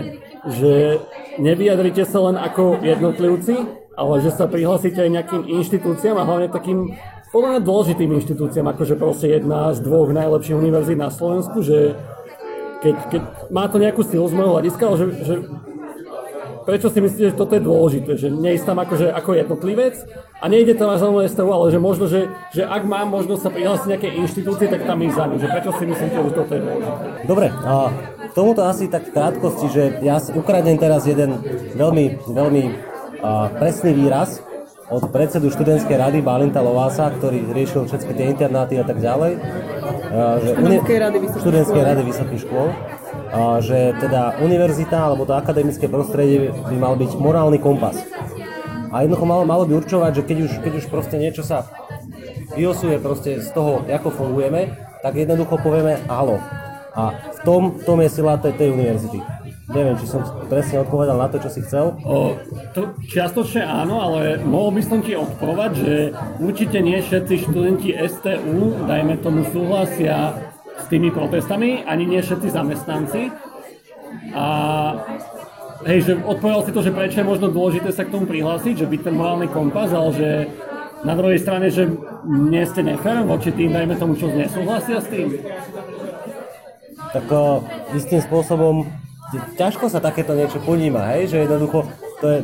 že 0.46 1.02
nevyjadrite 1.42 2.06
sa 2.06 2.22
len 2.30 2.38
ako 2.38 2.78
jednotlivci, 2.78 3.54
ale 3.98 4.14
že 4.22 4.30
sa 4.30 4.46
prihlásite 4.46 5.00
aj 5.02 5.11
nejakým 5.11 5.42
inštitúciám 5.59 6.16
a 6.20 6.26
hlavne 6.26 6.48
takým 6.52 6.94
podľa 7.35 7.59
mňa 7.59 7.66
dôležitým 7.66 8.11
inštitúciám, 8.22 8.70
akože 8.72 8.94
proste 8.96 9.26
jedna 9.28 9.74
z 9.74 9.82
dvoch 9.82 10.09
najlepších 10.09 10.56
univerzít 10.56 10.96
na 10.96 11.11
Slovensku, 11.11 11.59
že 11.61 11.98
keď, 12.83 12.97
keď 13.09 13.23
má 13.49 13.65
to 13.69 13.77
nejakú 13.81 14.03
silu 14.05 14.27
z 14.29 14.37
môjho 14.37 14.53
hľadiska, 14.59 14.85
že, 14.97 15.07
že 15.25 15.35
prečo 16.67 16.91
si 16.91 16.99
myslíte, 16.99 17.31
že 17.33 17.39
toto 17.39 17.55
je 17.55 17.62
dôležité, 17.62 18.12
že 18.19 18.29
nejsť 18.29 18.65
tam 18.67 18.79
akože 18.83 19.07
ako 19.15 19.31
jednotlivec 19.39 19.95
a 20.43 20.45
nejde 20.51 20.75
tam 20.75 20.91
na 20.91 20.99
zaujímavé 20.99 21.31
stavu, 21.31 21.51
ale 21.55 21.71
že 21.71 21.79
možno, 21.79 22.11
že, 22.11 22.27
že 22.51 22.67
ak 22.67 22.83
mám 22.83 23.15
možnosť 23.15 23.43
sa 23.47 23.51
prihlásiť 23.55 23.89
nejaké 23.89 24.09
inštitúcie, 24.19 24.67
tak 24.67 24.83
tam 24.83 24.99
ísť 24.99 25.17
za 25.17 25.25
ním, 25.31 25.39
že 25.39 25.49
prečo 25.49 25.71
si 25.79 25.85
myslíte, 25.87 26.17
že 26.19 26.33
toto 26.35 26.53
je 26.53 26.61
dôležité? 26.67 27.05
Dobre, 27.31 27.47
a 27.55 27.73
tomuto 28.35 28.67
asi 28.67 28.91
tak 28.91 29.07
v 29.09 29.15
krátkosti, 29.15 29.67
že 29.71 29.83
ja 30.03 30.19
ukradnem 30.35 30.77
teraz 30.77 31.07
jeden 31.07 31.39
veľmi, 31.79 32.35
veľmi 32.35 32.62
a, 33.23 33.49
presný 33.55 33.95
výraz 33.95 34.43
od 34.87 35.03
predsedu 35.11 35.51
študentskej 35.51 35.96
rady 35.99 36.18
Balinta 36.22 36.62
Lovása, 36.62 37.11
ktorý 37.11 37.42
riešil 37.51 37.90
všetky 37.90 38.12
tie 38.14 38.27
internáty 38.31 38.79
a 38.79 38.85
tak 38.87 39.03
ďalej. 39.03 39.33
Že 40.16 40.49
Študentskej 40.55 40.99
rady 41.03 41.16
vysokých 41.18 41.42
študentskej 41.42 41.83
škôl. 41.83 41.90
rady 41.90 42.03
vysokých 42.07 42.40
škôl. 42.46 42.68
Že 43.66 43.79
teda 43.99 44.22
univerzita 44.38 44.99
alebo 45.11 45.27
to 45.27 45.35
akademické 45.35 45.90
prostredie 45.90 46.55
by 46.55 46.77
mal 46.79 46.94
byť 46.94 47.11
morálny 47.18 47.59
kompas. 47.59 47.99
A 48.94 49.03
jednoducho 49.03 49.27
malo, 49.27 49.42
malo 49.42 49.66
by 49.66 49.75
určovať, 49.83 50.12
že 50.14 50.22
keď 50.22 50.38
už, 50.46 50.53
keď 50.62 50.72
už 50.79 50.85
proste 50.87 51.18
niečo 51.18 51.42
sa 51.42 51.66
vyosuje 52.55 53.03
proste 53.03 53.42
z 53.42 53.49
toho, 53.51 53.83
ako 53.83 54.09
fungujeme, 54.14 54.79
tak 55.03 55.18
jednoducho 55.18 55.59
povieme 55.61 55.99
halo. 56.07 56.38
A 56.96 57.12
v 57.12 57.40
tom, 57.44 57.62
v 57.77 57.83
tom 57.85 57.99
je 58.01 58.09
sila 58.09 58.40
tej, 58.40 58.57
tej 58.57 58.72
univerzity. 58.72 59.20
Neviem, 59.66 59.98
či 59.98 60.07
som 60.07 60.22
presne 60.46 60.87
odpovedal 60.87 61.18
na 61.18 61.26
to, 61.26 61.42
čo 61.42 61.50
si 61.50 61.59
chcel. 61.66 61.98
O, 62.07 62.38
to 62.70 62.94
čiastočne 63.02 63.66
áno, 63.66 63.98
ale 63.98 64.38
mohol 64.38 64.79
by 64.79 64.83
som 64.87 65.02
ti 65.02 65.18
odporovať, 65.18 65.70
že 65.74 65.94
určite 66.38 66.79
nie 66.79 67.02
všetci 67.02 67.50
študenti 67.50 67.90
STU, 67.98 68.87
dajme 68.87 69.18
tomu, 69.18 69.42
súhlasia 69.50 70.38
s 70.79 70.87
tými 70.87 71.11
protestami, 71.11 71.83
ani 71.83 72.07
nie 72.07 72.22
všetci 72.22 72.46
zamestnanci. 72.46 73.35
A 74.38 74.46
hej, 75.83 75.98
že 76.07 76.12
odpovedal 76.14 76.62
si 76.62 76.70
to, 76.70 76.81
že 76.87 76.94
prečo 76.94 77.18
je 77.18 77.26
možno 77.26 77.50
dôležité 77.50 77.90
sa 77.90 78.07
k 78.07 78.14
tomu 78.14 78.31
prihlásiť, 78.31 78.87
že 78.87 78.87
byť 78.87 79.00
ten 79.02 79.18
morálny 79.18 79.50
kompas, 79.50 79.90
ale 79.90 80.11
že 80.14 80.31
na 81.02 81.18
druhej 81.18 81.42
strane, 81.42 81.74
že 81.74 81.90
nie 82.22 82.62
ste 82.70 82.87
nefér 82.87 83.26
voči 83.26 83.50
tým, 83.50 83.74
dajme 83.74 83.98
tomu, 83.98 84.14
čo 84.14 84.31
nesúhlasia 84.31 85.02
s 85.02 85.11
tým. 85.11 85.42
tak 87.11 87.26
o, 87.35 87.66
istým 87.98 88.22
spôsobom 88.22 88.87
ťažko 89.57 89.92
sa 89.92 90.01
takéto 90.01 90.33
niečo 90.33 90.59
poníma, 90.62 91.16
hej, 91.16 91.33
že 91.33 91.37
jednoducho 91.44 91.87
to 92.20 92.27
je 92.29 92.38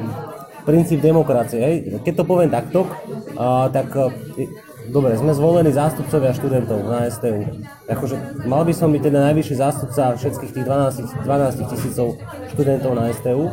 princíp 0.63 1.03
demokracie, 1.03 1.59
hej. 1.59 1.77
Keď 2.07 2.15
to 2.23 2.25
poviem 2.25 2.51
takto, 2.51 2.87
a, 3.35 3.67
tak 3.73 3.91
i- 4.39 4.51
dobre, 4.91 5.15
sme 5.19 5.35
zvolení 5.35 5.71
zástupcovia 5.75 6.35
študentov 6.35 6.87
na 6.87 7.07
STU. 7.11 7.47
Akože 7.87 8.47
mal 8.47 8.63
by 8.63 8.75
som 8.75 8.91
byť 8.91 9.03
teda 9.03 9.19
najvyšší 9.31 9.55
zástupca 9.59 10.15
všetkých 10.19 10.53
tých 10.55 10.67
12, 10.67 11.27
12 11.27 11.71
tisícov 11.71 12.19
študentov 12.55 12.95
na 12.95 13.11
STU 13.11 13.51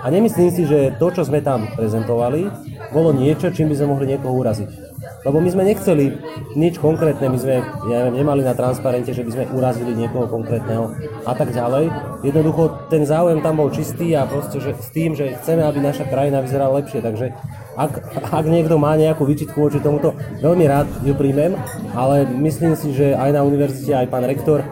a 0.00 0.06
nemyslím 0.08 0.50
si, 0.52 0.62
že 0.68 0.96
to, 0.96 1.06
čo 1.12 1.24
sme 1.24 1.40
tam 1.40 1.68
prezentovali, 1.76 2.48
bolo 2.92 3.12
niečo, 3.12 3.52
čím 3.52 3.72
by 3.72 3.76
sme 3.76 3.92
mohli 3.92 4.16
niekoho 4.16 4.36
uraziť. 4.36 4.89
Lebo 5.20 5.36
my 5.36 5.48
sme 5.52 5.68
nechceli 5.68 6.16
nič 6.56 6.80
konkrétne, 6.80 7.28
my 7.28 7.38
sme 7.38 7.60
ja 7.92 8.08
neviem, 8.08 8.24
nemali 8.24 8.40
na 8.40 8.56
transparente, 8.56 9.12
že 9.12 9.20
by 9.20 9.30
sme 9.30 9.44
urazili 9.52 9.92
niekoho 9.92 10.24
konkrétneho 10.26 10.96
a 11.28 11.32
tak 11.36 11.52
ďalej. 11.52 11.92
Jednoducho 12.24 12.88
ten 12.88 13.04
záujem 13.04 13.44
tam 13.44 13.60
bol 13.60 13.68
čistý 13.68 14.16
a 14.16 14.24
proste 14.24 14.56
že 14.64 14.72
s 14.80 14.88
tým, 14.90 15.12
že 15.12 15.36
chceme, 15.40 15.60
aby 15.60 15.84
naša 15.84 16.08
krajina 16.08 16.40
vyzerala 16.40 16.80
lepšie. 16.80 17.04
Takže 17.04 17.36
ak, 17.76 17.92
ak 18.32 18.44
niekto 18.48 18.80
má 18.80 18.96
nejakú 18.96 19.28
výčitku 19.28 19.60
voči 19.60 19.80
tomuto, 19.80 20.16
veľmi 20.40 20.64
rád 20.64 20.88
ju 21.04 21.12
príjmem, 21.12 21.56
ale 21.92 22.24
myslím 22.40 22.72
si, 22.72 22.96
že 22.96 23.12
aj 23.12 23.36
na 23.36 23.44
univerzite, 23.44 23.92
aj 23.92 24.08
pán 24.08 24.24
rektor, 24.24 24.64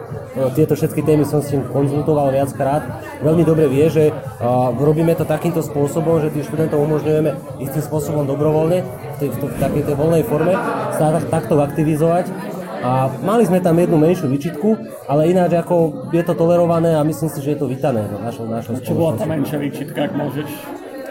tieto 0.55 0.73
všetky 0.73 1.03
témy 1.03 1.27
som 1.27 1.43
s 1.43 1.51
ním 1.51 1.67
konzultoval 1.67 2.31
viackrát, 2.31 2.81
veľmi 3.19 3.43
dobre 3.43 3.67
vie, 3.67 3.85
že 3.91 4.03
a, 4.39 4.71
robíme 4.71 5.11
to 5.13 5.27
takýmto 5.27 5.59
spôsobom, 5.59 6.23
že 6.23 6.31
tých 6.31 6.47
študentov 6.47 6.79
umožňujeme 6.79 7.59
istým 7.59 7.83
spôsobom 7.83 8.23
dobrovoľne, 8.23 8.79
v, 8.83 9.15
tej, 9.19 9.29
v, 9.33 9.37
to- 9.37 9.51
v 9.51 9.57
takej 9.59 9.83
tej 9.83 9.95
voľnej 9.99 10.23
forme, 10.23 10.53
sa 10.95 11.19
tak- 11.19 11.27
takto 11.27 11.59
aktivizovať. 11.59 12.31
A 12.79 13.11
mali 13.27 13.43
sme 13.43 13.59
tam 13.59 13.75
jednu 13.75 13.99
menšiu 13.99 14.31
výčitku, 14.31 14.79
ale 15.03 15.27
ináč 15.27 15.51
ako 15.51 16.07
je 16.15 16.23
to 16.23 16.31
tolerované 16.31 16.95
a 16.95 17.03
myslím 17.03 17.27
si, 17.27 17.43
že 17.43 17.51
je 17.51 17.59
to 17.59 17.67
vítané 17.67 18.07
našou, 18.23 18.47
našou 18.47 18.79
Čo 18.79 18.95
bola 18.95 19.19
tá 19.19 19.27
menšia 19.27 19.59
výčitka, 19.59 20.07
ak 20.07 20.15
môžeš? 20.15 20.47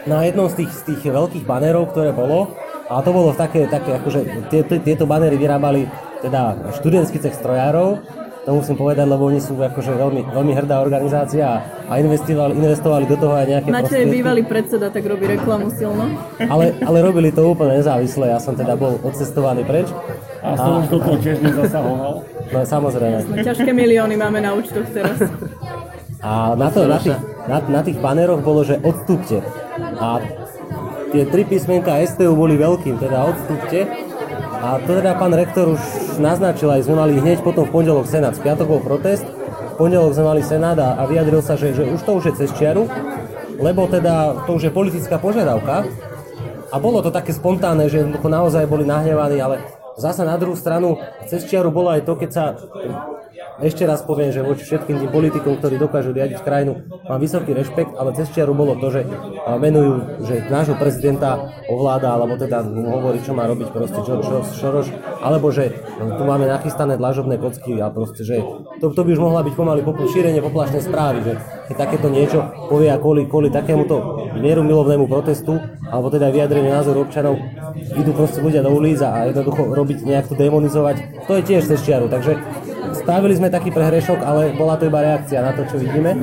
na 0.09 0.25
jednom 0.25 0.49
z 0.49 0.65
tých, 0.65 0.71
z 0.73 0.81
tých 0.89 1.01
veľkých 1.13 1.45
banerov, 1.45 1.93
ktoré 1.93 2.09
bolo, 2.09 2.57
a 2.89 2.97
to 3.05 3.13
bolo 3.13 3.29
také, 3.37 3.69
také 3.69 4.01
akože 4.01 4.49
tie, 4.49 4.65
tie, 4.65 4.77
tieto 4.81 5.05
banery 5.05 5.37
vyrábali 5.37 5.85
teda 6.25 6.73
študentský 6.81 7.21
cech 7.21 7.37
strojárov, 7.37 8.01
to 8.45 8.55
musím 8.55 8.75
povedať, 8.79 9.05
lebo 9.05 9.27
oni 9.27 9.43
sú 9.43 9.59
akože 9.59 9.91
veľmi, 9.99 10.21
veľmi 10.31 10.53
hrdá 10.55 10.79
organizácia 10.79 11.59
a, 11.85 11.93
investovali, 11.99 12.55
investovali 12.55 13.05
do 13.05 13.17
toho 13.19 13.33
aj 13.35 13.45
nejaké 13.45 13.67
je 13.67 13.75
prostriedky. 13.75 14.15
bývalý 14.15 14.43
predseda, 14.47 14.87
tak 14.87 15.03
robí 15.03 15.25
reklamu 15.27 15.67
silno. 15.75 16.07
Ale, 16.39 16.71
ale 16.79 16.97
robili 17.03 17.29
to 17.35 17.43
úplne 17.43 17.77
nezávisle, 17.83 18.31
ja 18.31 18.39
som 18.39 18.55
teda 18.55 18.79
bol 18.79 18.95
odcestovaný 19.03 19.67
preč. 19.67 19.91
A 20.39 20.55
som 20.55 20.79
už 20.81 20.87
do 20.87 20.99
toho 21.03 21.17
tiež 21.19 21.37
nezasahoval. 21.43 22.23
No 22.49 22.57
samozrejme. 22.65 23.17
Ťažké 23.43 23.71
milióny 23.75 24.15
máme 24.15 24.39
na 24.39 24.55
účtoch 24.55 24.87
teraz. 24.89 25.19
A 26.19 26.55
na, 26.55 26.67
to, 26.67 26.83
na, 26.83 26.99
tých, 26.99 27.19
na, 27.47 27.57
na 27.69 27.81
tých 27.83 27.97
baneroch 27.99 28.43
bolo, 28.43 28.63
že 28.63 28.79
odstúpte. 28.83 29.39
A 29.99 30.19
tie 31.11 31.23
tri 31.27 31.47
písmenka 31.47 31.95
STU 32.07 32.35
boli 32.35 32.59
veľkým, 32.59 32.99
teda 32.99 33.29
odstúpte. 33.29 34.08
A 34.59 34.75
to 34.83 34.91
teda 34.99 35.15
pán 35.15 35.31
rektor 35.31 35.71
už 35.71 35.81
naznačil, 36.19 36.67
aj 36.67 36.83
sme 36.83 36.99
mali 36.99 37.15
hneď 37.15 37.39
potom 37.39 37.63
v 37.63 37.71
pondelok 37.71 38.11
senát. 38.11 38.35
V 38.35 38.43
piatok 38.43 38.67
bol 38.67 38.83
protest, 38.83 39.23
v 39.23 39.75
pondelok 39.79 40.11
sme 40.11 40.35
mali 40.35 40.43
senát 40.43 40.75
a, 40.75 40.99
a 40.99 41.07
vyjadril 41.07 41.39
sa, 41.39 41.55
že, 41.55 41.71
že 41.71 41.87
už 41.87 42.03
to 42.03 42.11
už 42.19 42.23
je 42.27 42.33
cez 42.43 42.49
čiaru, 42.59 42.83
lebo 43.55 43.87
teda 43.87 44.43
to 44.43 44.59
už 44.59 44.67
je 44.67 44.71
politická 44.75 45.15
požiadavka. 45.15 45.87
A 46.69 46.75
bolo 46.77 46.99
to 46.99 47.07
také 47.07 47.31
spontánne, 47.31 47.87
že 47.87 48.03
naozaj 48.19 48.67
boli 48.67 48.83
nahnevaní, 48.83 49.39
ale 49.39 49.63
zasa 49.95 50.27
na 50.27 50.35
druhú 50.35 50.59
stranu 50.59 50.99
cez 51.31 51.47
čiaru 51.47 51.71
bolo 51.71 51.95
aj 51.95 52.03
to, 52.03 52.19
keď 52.19 52.29
sa 52.29 52.43
ešte 53.59 53.83
raz 53.83 54.03
poviem, 54.07 54.31
že 54.31 54.39
voči 54.39 54.63
všetkým 54.63 55.03
tým 55.03 55.11
politikom, 55.11 55.59
ktorí 55.59 55.75
dokážu 55.75 56.15
riadiť 56.15 56.39
krajinu, 56.43 56.79
mám 57.07 57.19
vysoký 57.19 57.51
rešpekt, 57.51 57.95
ale 57.99 58.15
cez 58.15 58.31
čiaru 58.31 58.55
bolo 58.55 58.79
to, 58.79 58.87
že 58.87 59.03
menujú, 59.59 60.23
že 60.23 60.47
nášho 60.47 60.79
prezidenta 60.79 61.51
ovláda, 61.67 62.15
alebo 62.15 62.39
teda 62.39 62.63
mu 62.63 62.87
hovorí, 62.95 63.19
čo 63.19 63.35
má 63.35 63.45
robiť 63.45 63.67
proste 63.75 63.99
George 64.07 64.27
Soros, 64.55 64.87
alebo 65.19 65.51
že 65.51 65.75
no, 65.99 66.15
tu 66.15 66.23
máme 66.23 66.47
nachystané 66.47 66.95
dlažobné 66.95 67.35
kocky 67.35 67.75
a 67.83 67.91
proste, 67.91 68.23
že 68.23 68.39
to, 68.79 68.95
to 68.95 69.01
by 69.03 69.11
už 69.11 69.21
mohla 69.21 69.43
byť 69.43 69.53
pomaly 69.55 69.81
popl- 69.83 70.07
šírenie 70.07 70.39
poplašnej 70.39 70.83
správy, 70.83 71.19
že 71.27 71.33
keď 71.69 71.75
takéto 71.75 72.07
niečo 72.09 72.39
povie 72.71 72.89
a 72.89 72.97
kvôli, 72.97 73.27
kvôli 73.27 73.51
takémuto 73.51 74.25
mierumilovnému 74.39 75.05
protestu, 75.05 75.59
alebo 75.91 76.07
teda 76.09 76.31
vyjadrenie 76.31 76.71
názoru 76.71 77.05
občanov, 77.05 77.37
idú 77.93 78.11
proste 78.15 78.39
ľudia 78.39 78.63
do 78.63 78.71
ulic 78.71 78.97
a 79.03 79.29
jednoducho 79.29 79.73
robiť 79.73 80.05
nejak 80.05 80.25
to 80.31 80.35
demonizovať, 80.37 81.27
to 81.27 81.31
je 81.37 81.43
tiež 81.45 81.63
cez 81.69 81.79
čiaru, 81.83 82.09
takže 82.09 82.39
Spravili 82.93 83.35
sme 83.37 83.53
taký 83.53 83.69
prehrešok, 83.71 84.19
ale 84.23 84.53
bola 84.55 84.75
to 84.75 84.87
iba 84.87 84.99
reakcia 85.01 85.43
na 85.43 85.51
to, 85.53 85.67
čo 85.67 85.77
vidíme. 85.79 86.15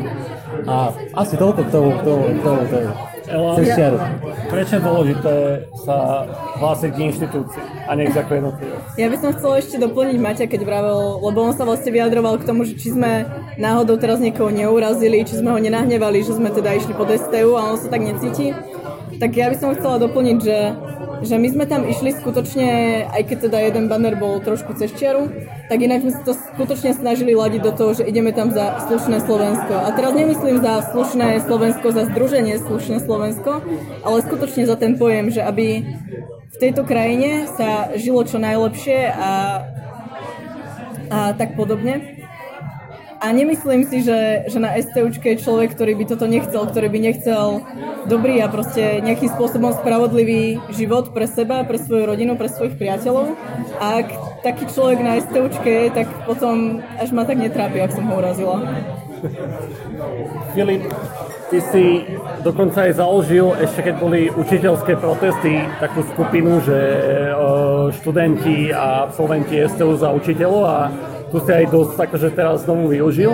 A 0.67 0.91
asi 1.15 1.37
toľko 1.39 1.61
k 1.67 1.71
tomu, 1.71 1.91
k 1.97 2.03
tomu, 2.03 2.23
k 2.33 2.41
tomu, 2.43 2.61
k 2.67 2.71
tomu. 2.73 2.91
Ela, 3.27 3.59
prečo 4.47 4.79
je 4.79 4.83
dôležité 4.87 5.35
sa 5.83 6.23
hlásiť 6.63 6.91
k 6.95 6.99
inštitúcii 7.11 7.63
a 7.91 7.99
nech 7.99 8.15
ako 8.15 8.39
jednotlivec? 8.39 8.79
Ja 8.95 9.11
by 9.11 9.17
som 9.19 9.35
chcela 9.35 9.59
ešte 9.59 9.83
doplniť 9.83 10.17
Maťa, 10.23 10.47
keď 10.47 10.63
vravel, 10.63 11.19
lebo 11.27 11.43
on 11.43 11.51
sa 11.51 11.67
vlastne 11.67 11.91
vyjadroval 11.91 12.39
k 12.39 12.47
tomu, 12.47 12.63
že 12.63 12.79
či 12.79 12.95
sme 12.95 13.27
náhodou 13.59 13.99
teraz 13.99 14.23
niekoho 14.23 14.55
neurazili, 14.55 15.27
či 15.27 15.43
sme 15.43 15.51
ho 15.51 15.59
nenahnevali, 15.59 16.23
že 16.23 16.39
sme 16.39 16.55
teda 16.55 16.79
išli 16.79 16.95
pod 16.95 17.11
STU 17.11 17.59
a 17.59 17.75
on 17.75 17.77
sa 17.83 17.91
tak 17.91 18.07
necíti. 18.07 18.55
Tak 19.19 19.31
ja 19.35 19.51
by 19.51 19.57
som 19.59 19.75
chcela 19.75 19.99
doplniť, 19.99 20.39
že, 20.39 20.59
že 21.23 21.37
my 21.39 21.49
sme 21.53 21.65
tam 21.69 21.85
išli 21.85 22.17
skutočne, 22.17 22.69
aj 23.13 23.23
keď 23.29 23.37
teda 23.49 23.59
jeden 23.71 23.85
banner 23.87 24.17
bol 24.17 24.41
trošku 24.41 24.75
cez 24.75 24.91
čiaru, 24.97 25.29
tak 25.69 25.79
inak 25.79 26.03
sme 26.03 26.13
sa 26.13 26.21
to 26.25 26.33
skutočne 26.35 26.97
snažili 26.97 27.37
ladiť 27.37 27.61
do 27.63 27.73
toho, 27.73 27.91
že 27.95 28.09
ideme 28.09 28.33
tam 28.33 28.51
za 28.51 28.81
slušné 28.89 29.23
Slovensko. 29.23 29.75
A 29.77 29.89
teraz 29.93 30.13
nemyslím 30.17 30.59
za 30.65 30.83
slušné 30.91 31.45
Slovensko, 31.45 31.87
za 31.93 32.05
združenie 32.09 32.57
slušné 32.59 33.05
Slovensko, 33.05 33.61
ale 34.03 34.25
skutočne 34.25 34.65
za 34.65 34.77
ten 34.81 34.97
pojem, 34.97 35.29
že 35.29 35.45
aby 35.45 35.85
v 36.57 36.57
tejto 36.57 36.89
krajine 36.89 37.45
sa 37.53 37.93
žilo 38.01 38.25
čo 38.25 38.41
najlepšie 38.41 39.13
a, 39.13 39.31
a 41.13 41.19
tak 41.37 41.53
podobne. 41.53 42.16
A 43.17 43.33
nemyslím 43.33 43.89
si, 43.89 44.05
že, 44.05 44.45
že 44.49 44.59
na 44.61 44.77
STUčke 44.77 45.35
je 45.35 45.43
človek, 45.43 45.73
ktorý 45.73 45.97
by 45.97 46.05
toto 46.05 46.27
nechcel, 46.29 46.63
ktorý 46.69 46.89
by 46.93 46.99
nechcel 47.01 47.65
dobrý 48.05 48.45
a 48.45 48.53
proste 48.53 49.01
nejakým 49.01 49.33
spôsobom 49.33 49.73
spravodlivý 49.73 50.61
život 50.77 51.17
pre 51.17 51.25
seba, 51.25 51.65
pre 51.65 51.81
svoju 51.81 52.05
rodinu, 52.05 52.37
pre 52.37 52.53
svojich 52.53 52.77
priateľov. 52.77 53.33
A 53.81 54.05
ak 54.05 54.09
taký 54.45 54.69
človek 54.69 55.01
na 55.01 55.17
STUčke 55.25 55.71
je, 55.71 55.87
tak 55.97 56.07
potom 56.29 56.85
až 57.01 57.11
ma 57.17 57.25
tak 57.25 57.41
netrápi, 57.41 57.81
ak 57.81 57.97
som 57.97 58.05
ho 58.05 58.15
urazila. 58.21 58.61
Filip, 60.53 60.85
ty 61.51 61.59
si 61.73 61.85
dokonca 62.45 62.85
aj 62.85 63.01
založil, 63.01 63.57
ešte 63.59 63.91
keď 63.91 63.95
boli 63.97 64.21
učiteľské 64.29 64.99
protesty, 65.01 65.65
takú 65.81 66.05
skupinu, 66.15 66.61
že 66.63 66.79
e, 66.79 66.99
študenti 68.03 68.71
a 68.77 69.09
absolventi 69.09 69.63
STU 69.67 69.97
za 69.97 70.13
učiteľov 70.13 70.63
a 70.67 70.79
tu 71.31 71.37
si 71.43 71.51
aj 71.51 71.67
dosť 71.71 71.97
akože 71.99 72.29
teraz 72.35 72.63
znovu 72.63 72.93
využil. 72.93 73.33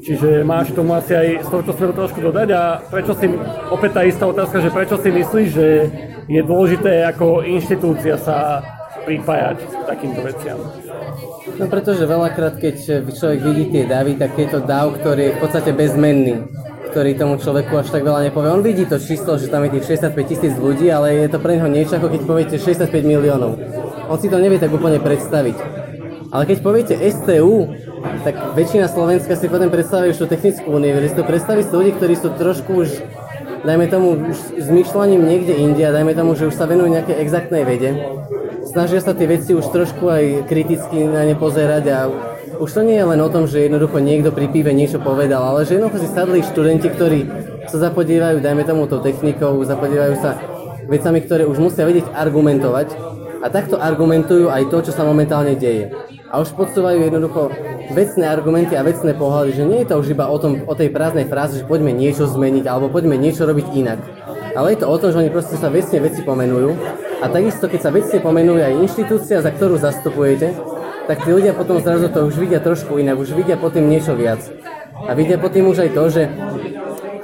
Čiže 0.00 0.42
máš 0.42 0.72
tomu 0.72 0.96
asi 0.96 1.12
aj 1.12 1.28
z 1.44 1.48
tohto 1.52 1.70
smeru 1.76 1.92
trošku 1.92 2.18
dodať 2.24 2.48
a 2.56 2.80
prečo 2.88 3.12
si, 3.14 3.28
opäť 3.68 3.90
tá 3.92 4.02
istá 4.08 4.24
otázka, 4.24 4.64
že 4.64 4.72
prečo 4.72 4.96
si 4.96 5.12
myslíš, 5.12 5.48
že 5.52 5.66
je 6.24 6.40
dôležité 6.40 7.04
ako 7.04 7.44
inštitúcia 7.44 8.16
sa 8.16 8.64
pripájať 9.04 9.60
k 9.60 9.82
takýmto 9.84 10.20
veciam? 10.24 10.58
No 11.60 11.68
pretože 11.68 12.08
veľakrát, 12.08 12.56
keď 12.56 13.04
človek 13.12 13.40
vidí 13.44 13.64
tie 13.68 13.84
davy, 13.84 14.16
tak 14.16 14.32
je 14.40 14.48
to 14.48 14.64
dav, 14.64 14.96
ktorý 14.96 15.28
je 15.28 15.34
v 15.36 15.40
podstate 15.40 15.70
bezmenný 15.76 16.48
ktorý 16.90 17.14
tomu 17.14 17.38
človeku 17.38 17.70
až 17.78 17.94
tak 17.94 18.02
veľa 18.02 18.26
nepovie. 18.26 18.50
On 18.50 18.66
vidí 18.66 18.82
to 18.82 18.98
číslo, 18.98 19.38
že 19.38 19.46
tam 19.46 19.62
je 19.62 19.78
tých 19.78 19.94
65 20.02 20.26
tisíc 20.26 20.54
ľudí, 20.58 20.90
ale 20.90 21.22
je 21.22 21.30
to 21.30 21.38
pre 21.38 21.54
neho 21.54 21.70
niečo, 21.70 22.02
ako 22.02 22.10
keď 22.10 22.20
poviete 22.26 22.56
65 22.58 22.90
miliónov. 23.06 23.54
On 24.10 24.18
si 24.18 24.26
to 24.26 24.42
nevie 24.42 24.58
tak 24.58 24.74
úplne 24.74 24.98
predstaviť. 24.98 25.79
Ale 26.30 26.46
keď 26.46 26.58
poviete 26.62 26.94
STU, 27.10 27.74
tak 28.22 28.54
väčšina 28.54 28.86
Slovenska 28.86 29.34
si 29.34 29.50
potom 29.50 29.66
predstaví 29.66 30.14
už 30.14 30.22
tú 30.22 30.26
technickú 30.30 30.70
univerzitu. 30.70 31.26
Predstaví 31.26 31.66
si 31.66 31.74
ľudí, 31.74 31.90
ktorí 31.98 32.14
sú 32.14 32.30
trošku 32.38 32.70
už, 32.86 32.88
dajme 33.66 33.90
tomu, 33.90 34.14
už 34.30 34.62
zmyšľaním 34.62 35.26
niekde 35.26 35.58
inde 35.58 35.82
a 35.82 35.90
dajme 35.90 36.14
tomu, 36.14 36.38
že 36.38 36.46
už 36.46 36.54
sa 36.54 36.70
venujú 36.70 36.86
nejakej 36.86 37.18
exaktnej 37.18 37.66
vede. 37.66 37.98
Snažia 38.62 39.02
sa 39.02 39.10
tie 39.10 39.26
veci 39.26 39.58
už 39.58 39.66
trošku 39.74 40.06
aj 40.06 40.24
kriticky 40.46 41.02
na 41.02 41.26
ne 41.26 41.34
pozerať 41.34 41.84
a 41.90 41.98
už 42.62 42.70
to 42.78 42.86
nie 42.86 42.94
je 42.94 43.10
len 43.10 43.18
o 43.18 43.32
tom, 43.32 43.50
že 43.50 43.66
jednoducho 43.66 43.98
niekto 43.98 44.30
pri 44.30 44.46
pive 44.54 44.70
niečo 44.70 45.02
povedal, 45.02 45.42
ale 45.42 45.66
že 45.66 45.82
jednoducho 45.82 45.98
si 45.98 46.08
sadli 46.14 46.46
študenti, 46.46 46.86
ktorí 46.94 47.20
sa 47.66 47.90
zapodievajú, 47.90 48.38
dajme 48.38 48.62
tomu, 48.62 48.86
tou 48.86 49.02
technikou, 49.02 49.58
zapodievajú 49.66 50.14
sa 50.22 50.38
vecami, 50.86 51.18
ktoré 51.26 51.42
už 51.50 51.58
musia 51.58 51.82
vedieť 51.82 52.06
argumentovať 52.14 52.94
a 53.42 53.46
takto 53.50 53.80
argumentujú 53.80 54.52
aj 54.52 54.68
to, 54.70 54.78
čo 54.86 54.92
sa 54.94 55.02
momentálne 55.02 55.58
deje. 55.58 55.90
A 56.30 56.38
už 56.38 56.54
podsúvajú 56.54 57.02
jednoducho 57.02 57.50
vecné 57.90 58.24
argumenty 58.30 58.78
a 58.78 58.86
vecné 58.86 59.18
pohľady, 59.18 59.50
že 59.58 59.64
nie 59.66 59.82
je 59.82 59.90
to 59.90 59.98
už 59.98 60.14
iba 60.14 60.30
o, 60.30 60.38
tom, 60.38 60.62
o 60.62 60.74
tej 60.78 60.94
prázdnej 60.94 61.26
fráze, 61.26 61.58
že 61.58 61.66
poďme 61.66 61.90
niečo 61.90 62.30
zmeniť 62.30 62.64
alebo 62.70 62.86
poďme 62.86 63.18
niečo 63.18 63.50
robiť 63.50 63.66
inak. 63.74 63.98
Ale 64.54 64.74
je 64.74 64.78
to 64.78 64.86
o 64.86 64.96
tom, 64.98 65.10
že 65.10 65.26
oni 65.26 65.30
proste 65.34 65.58
sa 65.58 65.66
vecne 65.66 65.98
veci 65.98 66.22
pomenujú 66.22 66.70
a 67.18 67.26
takisto, 67.26 67.66
keď 67.66 67.80
sa 67.82 67.90
vecne 67.90 68.18
pomenuje 68.22 68.62
aj 68.62 68.78
inštitúcia, 68.78 69.42
za 69.42 69.50
ktorú 69.50 69.82
zastupujete, 69.82 70.54
tak 71.10 71.26
tí 71.26 71.34
ľudia 71.34 71.50
potom 71.50 71.82
zrazu 71.82 72.06
to 72.06 72.30
už 72.30 72.38
vidia 72.38 72.62
trošku 72.62 73.02
inak, 73.02 73.18
už 73.18 73.34
vidia 73.34 73.58
po 73.58 73.66
tým 73.66 73.90
niečo 73.90 74.14
viac. 74.14 74.38
A 74.94 75.10
vidia 75.18 75.34
po 75.34 75.50
tým 75.50 75.66
už 75.66 75.82
aj 75.82 75.90
to, 75.90 76.04
že 76.14 76.22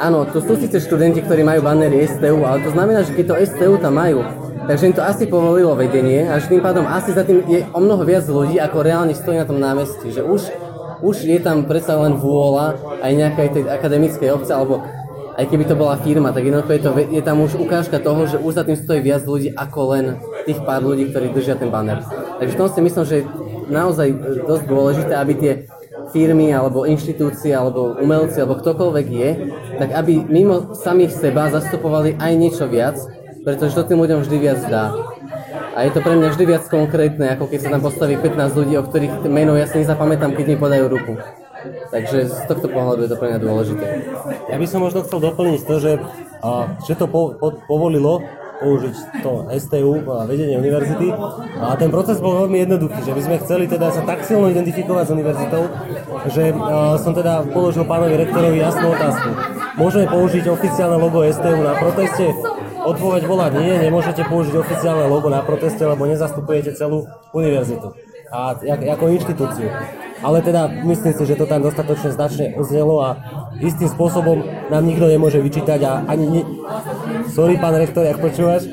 áno, 0.02 0.26
tu 0.26 0.42
sú 0.42 0.58
síce 0.58 0.82
študenti, 0.82 1.22
ktorí 1.22 1.46
majú 1.46 1.62
banery 1.62 2.02
STU, 2.10 2.42
ale 2.42 2.66
to 2.66 2.74
znamená, 2.74 3.06
že 3.06 3.14
keď 3.14 3.24
to 3.30 3.34
STU 3.54 3.74
tam 3.78 4.02
majú, 4.02 4.26
Takže 4.66 4.86
im 4.90 4.94
to 4.98 5.02
asi 5.06 5.30
povolilo 5.30 5.78
vedenie 5.78 6.26
a 6.26 6.42
že 6.42 6.50
tým 6.50 6.58
pádom 6.58 6.90
asi 6.90 7.14
za 7.14 7.22
tým 7.22 7.46
je 7.46 7.62
o 7.70 7.78
mnoho 7.78 8.02
viac 8.02 8.26
ľudí, 8.26 8.58
ako 8.58 8.82
reálne 8.82 9.14
stojí 9.14 9.38
na 9.38 9.46
tom 9.46 9.62
námestí. 9.62 10.10
Že 10.10 10.26
už, 10.26 10.42
už 11.06 11.16
je 11.22 11.38
tam 11.38 11.70
predsa 11.70 11.94
len 12.02 12.18
vôľa 12.18 12.98
aj 12.98 13.12
nejakej 13.14 13.48
tej 13.54 13.62
akademickej 13.70 14.28
obce, 14.34 14.50
alebo 14.50 14.82
aj 15.36 15.46
keby 15.46 15.64
to 15.68 15.78
bola 15.78 16.00
firma, 16.02 16.32
tak 16.32 16.48
jednoducho 16.48 16.72
je, 16.74 16.82
to, 16.82 16.90
je 16.98 17.22
tam 17.22 17.44
už 17.44 17.60
ukážka 17.60 18.00
toho, 18.02 18.26
že 18.26 18.42
už 18.42 18.56
za 18.58 18.64
tým 18.64 18.74
stojí 18.74 19.04
viac 19.04 19.22
ľudí 19.22 19.54
ako 19.54 19.80
len 19.94 20.04
tých 20.48 20.58
pár 20.64 20.82
ľudí, 20.82 21.12
ktorí 21.12 21.30
držia 21.30 21.60
ten 21.60 21.68
banner. 21.68 22.02
Takže 22.40 22.52
v 22.56 22.58
tom 22.58 22.68
si 22.72 22.80
myslím, 22.82 23.04
že 23.04 23.16
je 23.22 23.28
naozaj 23.70 24.08
dosť 24.48 24.64
dôležité, 24.66 25.12
aby 25.14 25.32
tie 25.36 25.52
firmy 26.10 26.50
alebo 26.54 26.88
inštitúcie 26.88 27.52
alebo 27.52 28.00
umelci 28.00 28.40
alebo 28.40 28.58
ktokoľvek 28.58 29.06
je, 29.12 29.30
tak 29.76 29.92
aby 29.92 30.24
mimo 30.24 30.72
samých 30.72 31.12
seba 31.12 31.52
zastupovali 31.52 32.16
aj 32.16 32.32
niečo 32.34 32.64
viac, 32.66 32.96
pretože 33.46 33.78
to 33.78 33.86
tým 33.86 34.02
ľuďom 34.02 34.26
vždy 34.26 34.36
viac 34.42 34.58
dá. 34.66 34.90
A 35.78 35.86
je 35.86 35.94
to 35.94 36.02
pre 36.02 36.18
mňa 36.18 36.34
vždy 36.34 36.44
viac 36.50 36.64
konkrétne, 36.66 37.38
ako 37.38 37.46
keď 37.46 37.58
sa 37.62 37.68
tam 37.78 37.82
postaví 37.86 38.18
15 38.18 38.58
ľudí, 38.58 38.74
o 38.74 38.82
ktorých 38.82 39.22
meno 39.30 39.54
ja 39.54 39.70
si 39.70 39.86
nezapamätám, 39.86 40.34
keď 40.34 40.44
mi 40.50 40.56
podajú 40.58 40.90
ruku. 40.90 41.14
Takže 41.94 42.26
z 42.26 42.38
tohto 42.50 42.66
pohľadu 42.66 43.06
je 43.06 43.10
to 43.14 43.20
pre 43.22 43.30
mňa 43.30 43.38
dôležité. 43.38 43.86
Ja 44.50 44.58
by 44.58 44.66
som 44.66 44.82
možno 44.82 45.06
chcel 45.06 45.22
doplniť 45.22 45.62
to, 45.62 45.74
že, 45.78 45.92
a, 46.42 46.74
že 46.82 46.98
to 46.98 47.06
po, 47.06 47.38
po, 47.38 47.54
povolilo 47.70 48.26
použiť 48.56 49.22
to 49.22 49.46
STU 49.62 49.94
a 50.10 50.26
vedenie 50.26 50.58
univerzity. 50.58 51.12
A 51.60 51.78
ten 51.78 51.92
proces 51.94 52.18
bol 52.18 52.48
veľmi 52.48 52.66
jednoduchý, 52.66 52.98
že 53.06 53.14
my 53.14 53.22
sme 53.22 53.36
chceli 53.46 53.70
teda 53.70 53.94
sa 53.94 54.02
tak 54.02 54.26
silno 54.26 54.50
identifikovať 54.50 55.04
s 55.06 55.14
univerzitou, 55.14 55.62
že 56.34 56.50
a, 56.50 56.98
som 56.98 57.14
teda 57.14 57.46
položil 57.54 57.86
pánovi 57.86 58.18
rektorovi 58.26 58.58
jasnú 58.58 58.90
otázku. 58.90 59.30
Môžeme 59.76 60.08
použiť 60.08 60.44
oficiálne 60.48 60.96
logo 60.96 61.20
STU 61.28 61.60
na 61.60 61.76
proteste? 61.76 62.32
Odpoveď 62.86 63.22
bola 63.28 63.52
nie, 63.52 63.76
nemôžete 63.76 64.24
použiť 64.24 64.56
oficiálne 64.56 65.04
logo 65.04 65.28
na 65.28 65.44
proteste, 65.44 65.84
lebo 65.84 66.08
nezastupujete 66.08 66.72
celú 66.72 67.04
univerzitu 67.36 67.92
a 68.32 68.58
ako 68.96 69.04
inštitúciu. 69.14 69.68
Ale 70.24 70.40
teda 70.40 70.72
myslím 70.88 71.12
si, 71.12 71.22
že 71.28 71.36
to 71.36 71.44
tam 71.44 71.60
dostatočne 71.60 72.08
značne 72.08 72.56
oznelo 72.56 73.04
a 73.04 73.08
istým 73.60 73.86
spôsobom 73.86 74.42
nám 74.72 74.82
nikto 74.88 75.06
nemôže 75.06 75.38
vyčítať 75.44 75.80
a 75.84 75.92
ani... 76.08 76.40
Ne... 76.40 76.42
Sorry, 77.28 77.60
pán 77.60 77.76
rektor, 77.76 78.08
ak 78.08 78.18
počúvaš? 78.18 78.64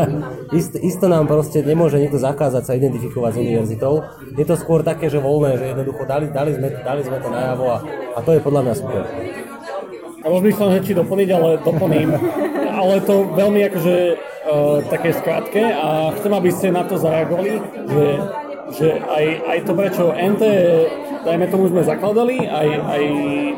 Ist, 0.58 0.76
isto 0.76 1.08
nám 1.08 1.32
proste 1.32 1.64
nemôže 1.64 1.96
nikto 1.96 2.20
zakázať 2.20 2.62
sa 2.68 2.76
identifikovať 2.76 3.30
s 3.32 3.40
univerzitou. 3.40 4.04
Je 4.36 4.44
to 4.44 4.60
skôr 4.60 4.84
také, 4.84 5.08
že 5.08 5.16
voľné, 5.16 5.56
že 5.56 5.72
jednoducho 5.72 6.04
dali, 6.04 6.28
dali, 6.28 6.52
sme, 6.52 6.68
dali 6.84 7.00
sme 7.00 7.16
to 7.24 7.28
najavo 7.32 7.64
a, 7.72 7.78
a 8.12 8.18
to 8.20 8.36
je 8.36 8.40
podľa 8.44 8.60
mňa 8.68 8.74
super. 8.76 9.02
Ja 10.22 10.30
rozmýšľam, 10.30 10.70
že 10.78 10.86
či 10.86 10.92
doplniť, 10.94 11.28
ale 11.34 11.50
doplním. 11.66 12.10
ale 12.78 12.94
to 13.02 13.26
veľmi 13.34 13.60
akože 13.66 13.96
uh, 14.14 14.78
také 14.86 15.10
skrátke 15.18 15.58
a 15.66 16.14
chcem, 16.14 16.30
aby 16.30 16.50
ste 16.54 16.70
na 16.70 16.86
to 16.86 16.94
zareagovali, 16.94 17.58
že, 17.90 18.06
že 18.70 18.88
aj, 19.02 19.24
aj 19.50 19.58
to, 19.66 19.72
prečo 19.74 20.04
NT, 20.14 20.42
dajme 21.26 21.46
tomu, 21.50 21.66
sme 21.74 21.82
zakladali, 21.82 22.46
aj, 22.46 22.68
aj 22.70 23.02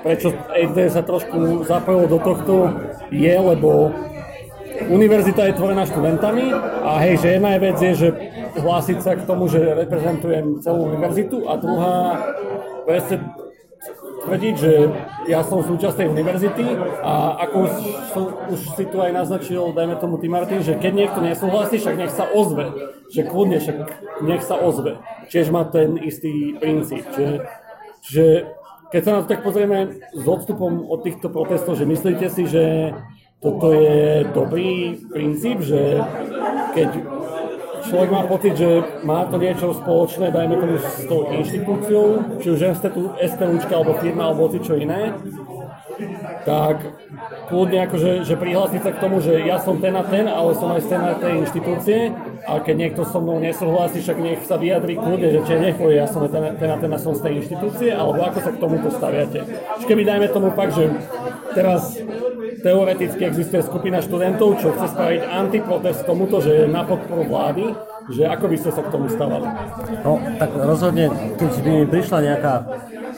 prečo 0.01 0.29
NT 0.49 0.79
sa 0.89 1.05
trošku 1.05 1.69
zapojilo 1.69 2.09
do 2.09 2.19
tohto, 2.25 2.55
je, 3.13 3.35
lebo 3.37 3.93
univerzita 4.89 5.53
je 5.53 5.59
tvorená 5.61 5.85
študentami 5.85 6.49
a 6.81 6.97
hej, 7.05 7.21
že 7.21 7.29
jedna 7.37 7.61
vec 7.61 7.77
je, 7.77 7.93
že 7.93 8.09
hlásiť 8.57 8.99
sa 9.05 9.13
k 9.21 9.27
tomu, 9.29 9.53
že 9.53 9.61
reprezentujem 9.61 10.65
celú 10.65 10.89
univerzitu 10.89 11.45
a 11.45 11.61
druhá 11.61 11.95
presne 12.89 13.44
tvrdiť, 14.25 14.55
že 14.57 14.73
ja 15.29 15.45
som 15.45 15.61
súčasť 15.61 16.05
tej 16.05 16.09
univerzity 16.11 16.65
a 17.05 17.39
ako 17.49 17.59
som, 18.13 18.25
už 18.49 18.61
si 18.77 18.85
tu 18.89 18.97
aj 19.01 19.13
naznačil, 19.13 19.73
dajme 19.77 20.01
tomu 20.01 20.17
Tim 20.19 20.33
Martin, 20.33 20.65
že 20.65 20.77
keď 20.81 20.93
niekto 20.93 21.21
nesúhlasí, 21.21 21.77
však 21.79 21.97
nech 22.01 22.13
sa 22.13 22.29
ozve. 22.29 22.73
Že 23.13 23.23
kľudne, 23.29 23.59
však 23.61 23.77
nech 24.25 24.43
sa 24.43 24.57
ozve. 24.57 25.01
Čiže 25.29 25.53
má 25.53 25.69
ten 25.69 26.01
istý 26.01 26.57
princíp. 26.57 27.05
Čiže, 27.13 27.35
že 28.05 28.25
keď 28.93 29.01
sa 29.03 29.11
na 29.11 29.21
to 29.25 29.31
tak 29.33 29.43
pozrieme 29.43 30.01
s 30.13 30.25
odstupom 30.25 30.87
od 30.89 31.03
týchto 31.03 31.29
protestov, 31.29 31.77
že 31.77 31.89
myslíte 31.89 32.27
si, 32.31 32.47
že 32.49 32.95
toto 33.45 33.77
je 33.77 34.25
dobrý 34.33 34.97
princíp, 35.13 35.61
že 35.61 36.01
keď 36.73 36.91
človek 37.95 38.11
má 38.11 38.23
pocit, 38.27 38.59
že 38.59 38.83
má 39.07 39.23
to 39.31 39.39
niečo 39.39 39.71
spoločné, 39.71 40.35
dajme 40.35 40.59
tomu 40.59 40.75
s 40.83 41.07
tou 41.07 41.31
inštitúciou, 41.31 42.07
či 42.43 42.49
už 42.51 42.75
STUčka 43.23 43.71
alebo 43.71 43.95
firma 44.03 44.35
alebo 44.35 44.51
čo 44.51 44.75
iné, 44.75 45.15
tak 46.43 46.83
kľudne 47.47 47.87
akože, 47.87 48.27
že 48.27 48.35
prihlásiť 48.35 48.83
sa 48.83 48.91
k 48.91 48.99
tomu, 48.99 49.23
že 49.23 49.47
ja 49.47 49.63
som 49.63 49.79
ten 49.79 49.95
a 49.95 50.03
ten, 50.03 50.27
ale 50.27 50.59
som 50.59 50.75
aj 50.75 50.91
ten 50.91 50.99
a 50.99 51.15
tej 51.15 51.47
inštitúcie 51.47 52.11
a 52.51 52.59
keď 52.59 52.75
niekto 52.75 53.07
so 53.07 53.23
mnou 53.23 53.39
nesúhlasí, 53.39 54.03
však 54.03 54.19
nech 54.19 54.43
sa 54.43 54.59
vyjadri 54.59 54.99
kľudne, 54.99 55.31
že 55.31 55.41
či 55.47 55.55
nech 55.55 55.79
povie, 55.79 56.03
ja 56.03 56.11
som 56.11 56.27
ten, 56.27 56.59
ten 56.59 56.71
a 56.75 56.77
ten 56.83 56.91
a 56.91 56.99
som 56.99 57.15
z 57.15 57.23
tej 57.23 57.47
inštitúcie, 57.47 57.95
alebo 57.95 58.27
ako 58.27 58.39
sa 58.43 58.51
k 58.51 58.59
tomu 58.59 58.83
postaviate. 58.83 59.39
Keby 59.87 60.03
dajme 60.03 60.27
tomu 60.35 60.51
fakt, 60.51 60.75
že 60.75 60.91
teraz 61.55 61.97
teoreticky 62.61 63.23
existuje 63.25 63.63
skupina 63.63 64.03
študentov, 64.03 64.59
čo 64.59 64.75
chce 64.75 64.91
spraviť 64.93 65.21
antiprotest 65.25 66.03
tomuto, 66.05 66.43
že 66.43 66.65
je 66.65 66.65
na 66.67 66.83
podporu 66.83 67.25
vlády, 67.25 67.73
že 68.13 68.29
ako 68.29 68.45
by 68.51 68.57
ste 68.61 68.71
sa 68.73 68.83
k 68.85 68.93
tomu 68.93 69.07
stavali? 69.09 69.49
No, 70.05 70.21
tak 70.37 70.51
rozhodne, 70.53 71.09
keď 71.41 71.51
by 71.63 71.71
mi 71.71 71.85
prišla 71.89 72.19
nejaká 72.21 72.55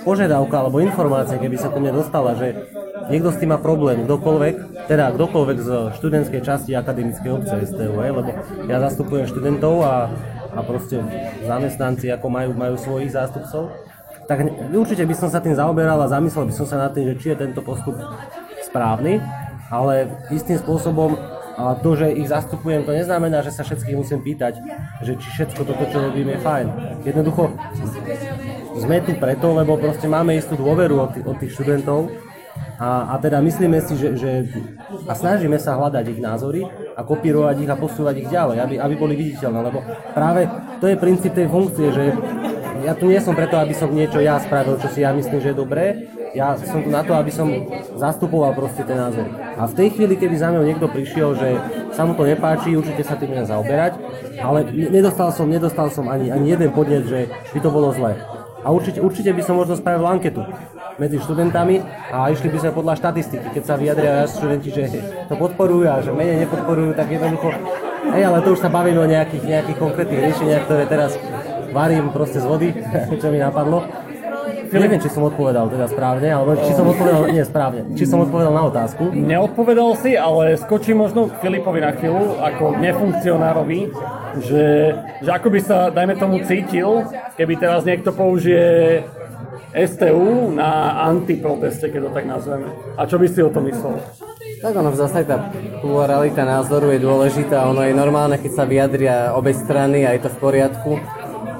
požiadavka 0.06 0.56
alebo 0.62 0.78
informácia, 0.78 1.40
keby 1.40 1.56
sa 1.58 1.70
ku 1.70 1.82
mne 1.82 1.94
dostala, 1.98 2.38
že 2.38 2.54
niekto 3.10 3.34
s 3.34 3.38
tým 3.42 3.50
má 3.50 3.58
problém, 3.58 4.06
kdokoľvek, 4.06 4.86
teda 4.86 5.14
kdokoľvek 5.14 5.58
z 5.58 5.70
študentskej 5.98 6.40
časti 6.46 6.70
akademickej 6.74 7.30
obce 7.34 7.54
STU, 7.66 7.98
lebo 7.98 8.22
ja 8.70 8.78
zastupujem 8.78 9.26
študentov 9.26 9.82
a, 9.82 10.10
a 10.54 10.58
proste 10.62 11.02
zamestnanci 11.42 12.10
ako 12.14 12.26
majú, 12.30 12.50
majú 12.54 12.74
svojich 12.78 13.14
zástupcov, 13.14 13.74
tak 14.26 14.42
určite 14.74 15.06
by 15.06 15.14
som 15.14 15.30
sa 15.30 15.38
tým 15.38 15.54
zaoberal 15.54 16.02
a 16.02 16.10
zamyslel 16.10 16.50
by 16.50 16.54
som 16.54 16.66
sa 16.66 16.76
nad 16.76 16.90
tým, 16.90 17.14
že 17.14 17.18
či 17.18 17.26
je 17.32 17.46
tento 17.46 17.62
postup 17.62 17.94
správny, 18.66 19.22
ale 19.70 20.10
istým 20.34 20.58
spôsobom 20.58 21.14
a 21.56 21.72
to, 21.72 21.96
že 21.96 22.12
ich 22.12 22.28
zastupujem, 22.28 22.84
to 22.84 22.92
neznamená, 22.92 23.40
že 23.40 23.48
sa 23.48 23.64
všetkých 23.64 23.96
musím 23.96 24.20
pýtať, 24.20 24.60
že 25.00 25.16
či 25.16 25.28
všetko 25.40 25.64
toto, 25.64 25.88
čo 25.88 26.04
robím, 26.04 26.36
je 26.36 26.38
fajn. 26.44 26.66
Jednoducho 27.00 27.56
sme 28.76 29.00
tu 29.00 29.16
preto, 29.16 29.56
lebo 29.56 29.80
proste 29.80 30.04
máme 30.04 30.36
istú 30.36 30.52
dôveru 30.52 31.00
od, 31.00 31.10
tých, 31.16 31.24
od 31.24 31.36
tých 31.40 31.56
študentov 31.56 32.12
a, 32.76 33.16
a 33.16 33.24
teda 33.24 33.40
myslíme 33.40 33.80
si, 33.80 33.96
že, 33.96 34.20
že 34.20 34.30
a 35.08 35.16
snažíme 35.16 35.56
sa 35.56 35.80
hľadať 35.80 36.04
ich 36.12 36.20
názory 36.20 36.60
a 36.92 37.00
kopírovať 37.00 37.56
ich 37.64 37.70
a 37.72 37.80
posúvať 37.80 38.14
ich 38.20 38.28
ďalej, 38.28 38.60
aby, 38.60 38.74
aby 38.76 38.94
boli 39.00 39.16
viditeľné, 39.16 39.60
lebo 39.64 39.80
práve 40.12 40.44
to 40.76 40.92
je 40.92 41.00
princíp 41.00 41.32
tej 41.32 41.48
funkcie, 41.48 41.88
že 41.88 42.12
ja 42.86 42.94
tu 42.94 43.10
nie 43.10 43.18
som 43.18 43.34
preto, 43.34 43.58
aby 43.58 43.74
som 43.74 43.90
niečo 43.90 44.22
ja 44.22 44.38
spravil, 44.38 44.78
čo 44.78 44.86
si 44.86 45.02
ja 45.02 45.10
myslím, 45.10 45.42
že 45.42 45.50
je 45.50 45.58
dobré, 45.58 46.06
ja 46.38 46.54
som 46.54 46.78
tu 46.78 46.86
na 46.86 47.02
to, 47.02 47.18
aby 47.18 47.34
som 47.34 47.50
zastupoval 47.98 48.54
proste 48.54 48.86
ten 48.86 48.94
názor. 48.94 49.26
A 49.58 49.66
v 49.66 49.74
tej 49.74 49.88
chvíli, 49.98 50.14
keby 50.14 50.38
za 50.38 50.54
mňou 50.54 50.62
niekto 50.62 50.86
prišiel, 50.86 51.34
že 51.34 51.58
sa 51.90 52.06
mu 52.06 52.14
to 52.14 52.22
nepáči, 52.22 52.78
určite 52.78 53.02
sa 53.02 53.18
tým 53.18 53.34
budem 53.34 53.48
zaoberať, 53.48 53.98
ale 54.38 54.62
nedostal 54.70 55.34
som, 55.34 55.50
nedostal 55.50 55.90
som 55.90 56.06
ani, 56.06 56.30
ani 56.30 56.54
jeden 56.54 56.70
podnet, 56.70 57.10
že 57.10 57.26
by 57.26 57.58
to 57.58 57.70
bolo 57.74 57.90
zlé. 57.90 58.14
A 58.62 58.70
určite, 58.70 59.02
určite 59.02 59.30
by 59.34 59.42
som 59.42 59.58
možno 59.58 59.78
spravil 59.78 60.06
anketu 60.06 60.42
medzi 60.96 61.20
študentami 61.20 61.80
a 62.10 62.28
išli 62.32 62.48
by 62.50 62.58
sme 62.58 62.70
podľa 62.72 62.94
štatistiky. 62.98 63.46
Keď 63.52 63.62
sa 63.62 63.74
vyjadria 63.76 64.26
študenti, 64.26 64.68
že 64.72 64.82
to 65.28 65.34
podporujú 65.36 65.86
a 65.86 66.02
že 66.02 66.10
menej 66.10 66.44
nepodporujú, 66.44 66.96
tak 66.96 67.08
jednoducho, 67.12 67.52
hej, 68.12 68.22
ale 68.26 68.42
to 68.42 68.56
už 68.56 68.60
sa 68.60 68.72
bavíme 68.72 69.00
o 69.00 69.08
nejakých, 69.08 69.44
nejakých 69.44 69.78
konkrétnych 69.78 70.20
riešeniach, 70.20 70.62
ktoré 70.66 70.84
teraz 70.88 71.14
varím 71.72 72.10
proste 72.10 72.42
z 72.42 72.46
vody, 72.46 72.68
čo 73.20 73.28
mi 73.30 73.38
napadlo. 73.38 73.86
Neviem, 74.66 74.98
či 74.98 75.10
som 75.10 75.22
odpovedal 75.22 75.70
teda 75.70 75.86
správne, 75.86 76.26
alebo 76.26 76.58
či 76.58 76.74
som 76.74 76.86
odpovedal, 76.90 77.30
nie 77.30 77.44
správne, 77.46 77.80
či 77.94 78.04
som 78.04 78.18
odpovedal 78.22 78.50
na 78.50 78.66
otázku. 78.66 79.14
Neodpovedal 79.14 79.94
si, 79.94 80.18
ale 80.18 80.58
skočím 80.58 81.06
možno 81.06 81.30
Filipovi 81.38 81.80
na 81.80 81.94
chvíľu, 81.94 82.42
ako 82.42 82.74
nefunkcionárovi, 82.82 83.80
že, 84.42 84.66
že 85.22 85.30
ako 85.30 85.48
by 85.54 85.60
sa, 85.62 85.78
dajme 85.94 86.14
tomu, 86.18 86.42
cítil, 86.42 87.06
keby 87.38 87.54
teraz 87.62 87.86
niekto 87.86 88.10
použije 88.10 89.06
STU 89.76 90.56
na 90.56 91.04
antiproteste, 91.04 91.92
keď 91.92 92.08
to 92.08 92.10
tak 92.10 92.24
nazveme. 92.24 92.66
A 92.96 93.04
čo 93.04 93.20
by 93.20 93.26
si 93.28 93.44
o 93.44 93.52
tom 93.52 93.68
myslel? 93.68 94.00
Tak 94.56 94.72
ono 94.72 94.88
v 94.88 94.98
zásade 94.98 95.28
tá 95.28 95.52
pluralita 95.84 96.48
názoru 96.48 96.88
je 96.96 97.04
dôležitá, 97.04 97.68
ono 97.68 97.84
je 97.84 97.92
normálne, 97.92 98.40
keď 98.40 98.52
sa 98.56 98.64
vyjadria 98.64 99.36
obe 99.36 99.52
strany 99.52 100.08
a 100.08 100.16
je 100.16 100.24
to 100.24 100.32
v 100.32 100.38
poriadku 100.40 100.96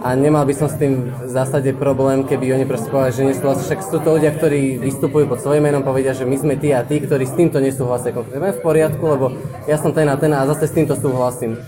a 0.06 0.14
nemal 0.14 0.46
by 0.46 0.54
som 0.54 0.70
s 0.70 0.78
tým 0.78 1.10
v 1.10 1.26
zásade 1.26 1.74
problém, 1.74 2.22
keby 2.22 2.54
oni 2.54 2.62
proste 2.62 2.94
povedali, 2.94 3.10
že 3.10 3.26
nesúhlasia. 3.26 3.74
Však 3.74 3.90
sú 3.90 3.98
to 3.98 4.14
ľudia, 4.14 4.30
ktorí 4.38 4.78
vystupujú 4.78 5.26
pod 5.26 5.42
svojím 5.42 5.66
menom, 5.66 5.82
povedia, 5.82 6.14
že 6.14 6.22
my 6.22 6.38
sme 6.38 6.54
tí 6.54 6.70
a 6.70 6.86
tí, 6.86 7.02
ktorí 7.02 7.26
s 7.26 7.34
týmto 7.34 7.58
nesúhlasia. 7.58 8.14
Konkrétne 8.14 8.54
v 8.54 8.62
poriadku, 8.62 9.02
lebo 9.02 9.34
ja 9.66 9.74
som 9.82 9.90
ten 9.90 10.06
a 10.06 10.14
ten 10.14 10.30
a 10.30 10.46
zase 10.46 10.70
s 10.70 10.76
týmto 10.78 10.94
súhlasím. 10.94 11.58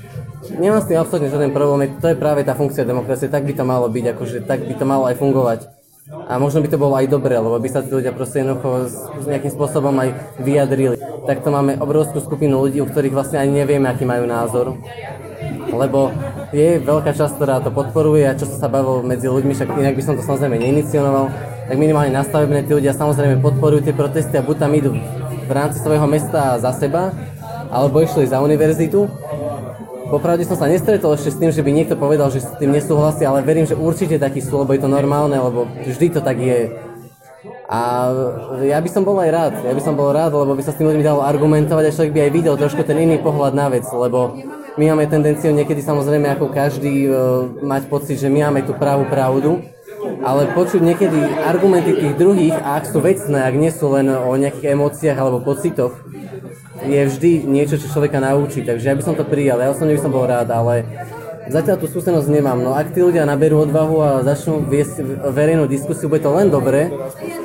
Nemám 0.55 0.79
s 0.79 0.87
tým 0.87 1.03
absolútne 1.03 1.35
žiaden 1.35 1.51
problém, 1.51 1.99
to 1.99 2.15
je 2.15 2.15
práve 2.15 2.47
tá 2.47 2.55
funkcia 2.55 2.87
demokracie, 2.87 3.27
tak 3.27 3.43
by 3.43 3.59
to 3.59 3.67
malo 3.67 3.91
byť, 3.91 4.05
akože 4.15 4.47
tak 4.47 4.63
by 4.63 4.75
to 4.79 4.85
malo 4.87 5.11
aj 5.11 5.19
fungovať. 5.19 5.61
A 6.31 6.39
možno 6.39 6.63
by 6.63 6.71
to 6.71 6.79
bolo 6.79 6.95
aj 6.95 7.11
dobre, 7.11 7.35
lebo 7.35 7.59
by 7.59 7.69
sa 7.69 7.83
tí 7.83 7.91
ľudia 7.91 8.15
proste 8.15 8.47
jednoducho 8.47 8.87
nejakým 9.27 9.51
spôsobom 9.51 9.99
aj 9.99 10.39
vyjadrili. 10.39 10.95
Takto 11.27 11.51
máme 11.51 11.75
obrovskú 11.83 12.23
skupinu 12.23 12.63
ľudí, 12.63 12.79
u 12.79 12.87
ktorých 12.87 13.19
vlastne 13.19 13.43
ani 13.43 13.67
nevieme, 13.67 13.91
aký 13.91 14.07
majú 14.07 14.31
názor 14.31 14.79
lebo 15.73 16.13
je 16.53 16.81
veľká 16.81 17.13
časť, 17.13 17.35
ktorá 17.37 17.61
to 17.61 17.71
podporuje 17.73 18.25
a 18.25 18.37
čo 18.37 18.49
sa 18.49 18.69
bavilo 18.69 19.05
medzi 19.05 19.29
ľuďmi, 19.29 19.53
však 19.53 19.69
inak 19.77 19.95
by 19.97 20.03
som 20.05 20.15
to 20.17 20.25
samozrejme 20.25 20.57
neinicijoval, 20.57 21.29
tak 21.69 21.77
minimálne 21.77 22.13
nastavené 22.13 22.65
tí 22.65 22.73
ľudia 22.73 22.97
samozrejme 22.97 23.45
podporujú 23.45 23.85
tie 23.85 23.95
protesty 23.97 24.35
a 24.41 24.43
buď 24.43 24.57
tam 24.57 24.73
idú 24.73 24.93
v 25.49 25.53
rámci 25.53 25.81
svojho 25.81 26.05
mesta 26.05 26.61
za 26.61 26.73
seba, 26.77 27.13
alebo 27.73 28.05
išli 28.05 28.29
za 28.29 28.41
univerzitu. 28.45 29.09
Popravde 30.09 30.45
som 30.49 30.57
sa 30.57 30.69
nestretol 30.69 31.13
ešte 31.17 31.37
s 31.37 31.41
tým, 31.41 31.53
že 31.53 31.61
by 31.61 31.69
niekto 31.73 31.97
povedal, 31.97 32.33
že 32.33 32.41
s 32.41 32.49
tým 32.57 32.73
nesúhlasí, 32.73 33.29
ale 33.29 33.45
verím, 33.45 33.69
že 33.69 33.77
určite 33.77 34.17
taký 34.17 34.41
sú, 34.41 34.61
lebo 34.61 34.73
je 34.73 34.81
to 34.81 34.89
normálne, 34.89 35.37
lebo 35.37 35.69
vždy 35.85 36.17
to 36.17 36.21
tak 36.25 36.41
je. 36.41 36.73
A 37.69 38.09
ja 38.65 38.81
by 38.81 38.89
som 38.89 39.05
bol 39.05 39.21
aj 39.21 39.29
rád, 39.29 39.55
ja 39.61 39.77
by 39.77 39.83
som 39.85 39.93
bol 39.93 40.09
rád, 40.09 40.33
lebo 40.33 40.57
by 40.57 40.65
sa 40.65 40.73
s 40.73 40.81
tým 40.81 40.89
ľuďmi 40.89 41.05
dalo 41.05 41.21
argumentovať 41.21 41.85
a 41.85 41.93
človek 41.93 42.13
by 42.17 42.21
aj 42.25 42.33
videl 42.33 42.55
trošku 42.57 42.81
ten 42.89 42.97
iný 42.97 43.21
pohľad 43.21 43.53
na 43.53 43.69
vec, 43.69 43.85
lebo 43.93 44.41
my 44.79 44.95
máme 44.95 45.11
tendenciu 45.11 45.51
niekedy 45.51 45.83
samozrejme 45.83 46.31
ako 46.39 46.55
každý 46.55 47.11
e, 47.11 47.13
mať 47.67 47.91
pocit, 47.91 48.23
že 48.23 48.31
my 48.31 48.47
máme 48.47 48.63
tú 48.63 48.79
pravú 48.79 49.03
pravdu, 49.11 49.59
ale 50.23 50.55
počuť 50.55 50.79
niekedy 50.79 51.19
argumenty 51.43 51.99
tých 51.99 52.15
druhých, 52.15 52.55
a 52.55 52.79
ak 52.79 52.87
sú 52.87 53.03
vecné, 53.03 53.43
ak 53.43 53.55
nie 53.59 53.75
sú 53.75 53.91
len 53.91 54.07
o 54.07 54.31
nejakých 54.39 54.79
emóciách 54.79 55.19
alebo 55.19 55.43
pocitoch, 55.43 55.99
je 56.87 57.01
vždy 57.11 57.43
niečo, 57.43 57.75
čo 57.75 57.91
človeka 57.91 58.23
naučí. 58.23 58.63
Takže 58.63 58.87
ja 58.87 58.95
by 58.95 59.03
som 59.03 59.19
to 59.19 59.27
prijal, 59.27 59.59
ja 59.59 59.75
osobne 59.75 59.99
by 59.99 60.03
som 60.03 60.15
bol 60.15 60.23
rád, 60.31 60.47
ale 60.55 60.87
zatiaľ 61.51 61.83
tú 61.83 61.91
skúsenosť 61.91 62.31
nemám. 62.31 62.63
No 62.63 62.79
ak 62.79 62.95
tí 62.95 63.03
ľudia 63.03 63.27
naberú 63.27 63.67
odvahu 63.67 63.97
a 63.99 64.11
začnú 64.23 64.63
viesť 64.63 65.03
verejnú 65.35 65.67
diskusiu, 65.67 66.07
bude 66.07 66.23
to 66.23 66.31
len 66.31 66.55
dobre, 66.55 66.87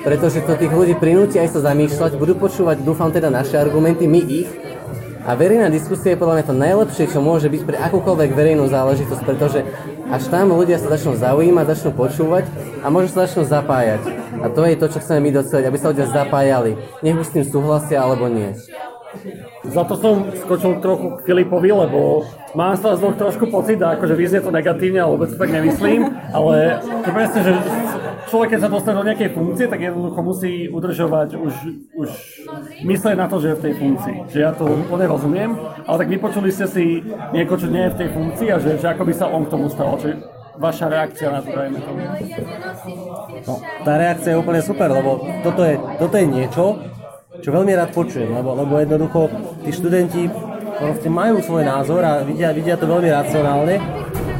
pretože 0.06 0.46
to 0.46 0.54
tých 0.54 0.70
ľudí 0.70 0.94
prinúti 1.02 1.42
aj 1.42 1.58
sa 1.58 1.74
zamýšľať, 1.74 2.14
budú 2.22 2.38
počúvať, 2.38 2.86
dúfam 2.86 3.10
teda 3.10 3.34
naše 3.34 3.58
argumenty, 3.58 4.06
my 4.06 4.22
ich, 4.22 4.50
a 5.24 5.32
verejná 5.40 5.72
diskusia 5.72 6.14
je 6.14 6.20
podľa 6.20 6.36
mňa 6.36 6.46
to 6.52 6.56
najlepšie, 6.56 7.06
čo 7.08 7.20
môže 7.24 7.48
byť 7.48 7.62
pre 7.64 7.78
akúkoľvek 7.80 8.30
verejnú 8.36 8.68
záležitosť, 8.68 9.24
pretože 9.24 9.64
až 10.12 10.24
tam 10.28 10.52
ľudia 10.52 10.76
sa 10.78 10.92
začnú 10.92 11.16
zaujímať, 11.16 11.66
začnú 11.72 11.92
počúvať 11.96 12.46
a 12.84 12.92
možno 12.92 13.10
sa 13.16 13.24
začnú 13.24 13.48
zapájať. 13.48 14.04
A 14.44 14.52
to 14.52 14.68
je 14.68 14.76
to, 14.76 14.86
čo 14.92 15.00
chceme 15.00 15.32
my 15.32 15.32
doceliť, 15.40 15.66
aby 15.66 15.78
sa 15.80 15.90
ľudia 15.96 16.08
zapájali. 16.12 16.76
Nech 17.00 17.16
už 17.16 17.28
s 17.32 17.34
tým 17.40 17.46
súhlasia 17.48 18.04
alebo 18.04 18.28
nie. 18.28 18.52
Za 19.64 19.88
to 19.88 19.96
som 19.96 20.28
skočil 20.36 20.82
trochu 20.84 21.22
k 21.22 21.24
Filipovi, 21.24 21.72
lebo 21.72 22.28
mám 22.58 22.76
sa 22.76 22.98
z 23.00 23.16
trošku 23.16 23.48
pocit, 23.48 23.80
a 23.80 23.96
akože 23.96 24.18
vyznie 24.18 24.42
to 24.44 24.52
negatívne, 24.52 25.00
ale 25.00 25.14
vôbec 25.16 25.30
to 25.32 25.40
tak 25.40 25.54
nemyslím, 25.54 26.12
ale 26.34 26.84
to 26.84 27.10
presne, 27.14 27.40
že 27.46 27.52
človek, 28.34 28.58
keď 28.58 28.62
sa 28.66 28.74
dostane 28.74 28.98
do 28.98 29.06
nejakej 29.06 29.30
funkcie, 29.38 29.70
tak 29.70 29.78
jednoducho 29.78 30.20
musí 30.26 30.66
udržovať 30.66 31.38
už, 31.38 31.54
už 31.94 32.10
mysleť 32.82 33.14
na 33.14 33.30
to, 33.30 33.38
že 33.38 33.54
je 33.54 33.58
v 33.62 33.64
tej 33.70 33.74
funkcii. 33.78 34.18
Že 34.34 34.40
ja 34.42 34.52
to 34.58 34.66
úplne 34.66 35.06
rozumiem, 35.06 35.54
ale 35.86 35.98
tak 36.02 36.10
vypočuli 36.10 36.50
ste 36.50 36.66
si 36.66 37.06
niekoho, 37.30 37.62
čo 37.62 37.70
nie 37.70 37.86
je 37.86 37.94
v 37.94 38.00
tej 38.02 38.10
funkcii 38.10 38.48
a 38.50 38.58
že, 38.58 38.82
že 38.82 38.88
ako 38.90 39.06
by 39.06 39.14
sa 39.14 39.30
on 39.30 39.46
k 39.46 39.54
tomu 39.54 39.70
stal. 39.70 40.02
Čiže 40.02 40.18
vaša 40.58 40.86
reakcia 40.90 41.30
na 41.30 41.46
to, 41.46 41.50
dajme 41.54 41.78
tomu. 41.78 42.02
No, 43.46 43.54
tá 43.86 43.94
reakcia 44.02 44.34
je 44.34 44.42
úplne 44.42 44.62
super, 44.66 44.90
lebo 44.90 45.22
toto 45.46 45.62
je, 45.62 45.78
toto 46.02 46.16
je 46.18 46.26
niečo, 46.26 46.66
čo 47.38 47.50
veľmi 47.54 47.74
rád 47.78 47.94
počujem, 47.94 48.34
lebo, 48.34 48.58
lebo 48.58 48.82
jednoducho 48.82 49.30
tí 49.62 49.70
študenti 49.70 50.26
proste 50.82 51.10
majú 51.10 51.38
svoj 51.38 51.70
názor 51.70 52.02
a 52.02 52.26
vidia, 52.26 52.50
vidia 52.50 52.82
to 52.82 52.90
veľmi 52.90 53.14
racionálne. 53.14 53.78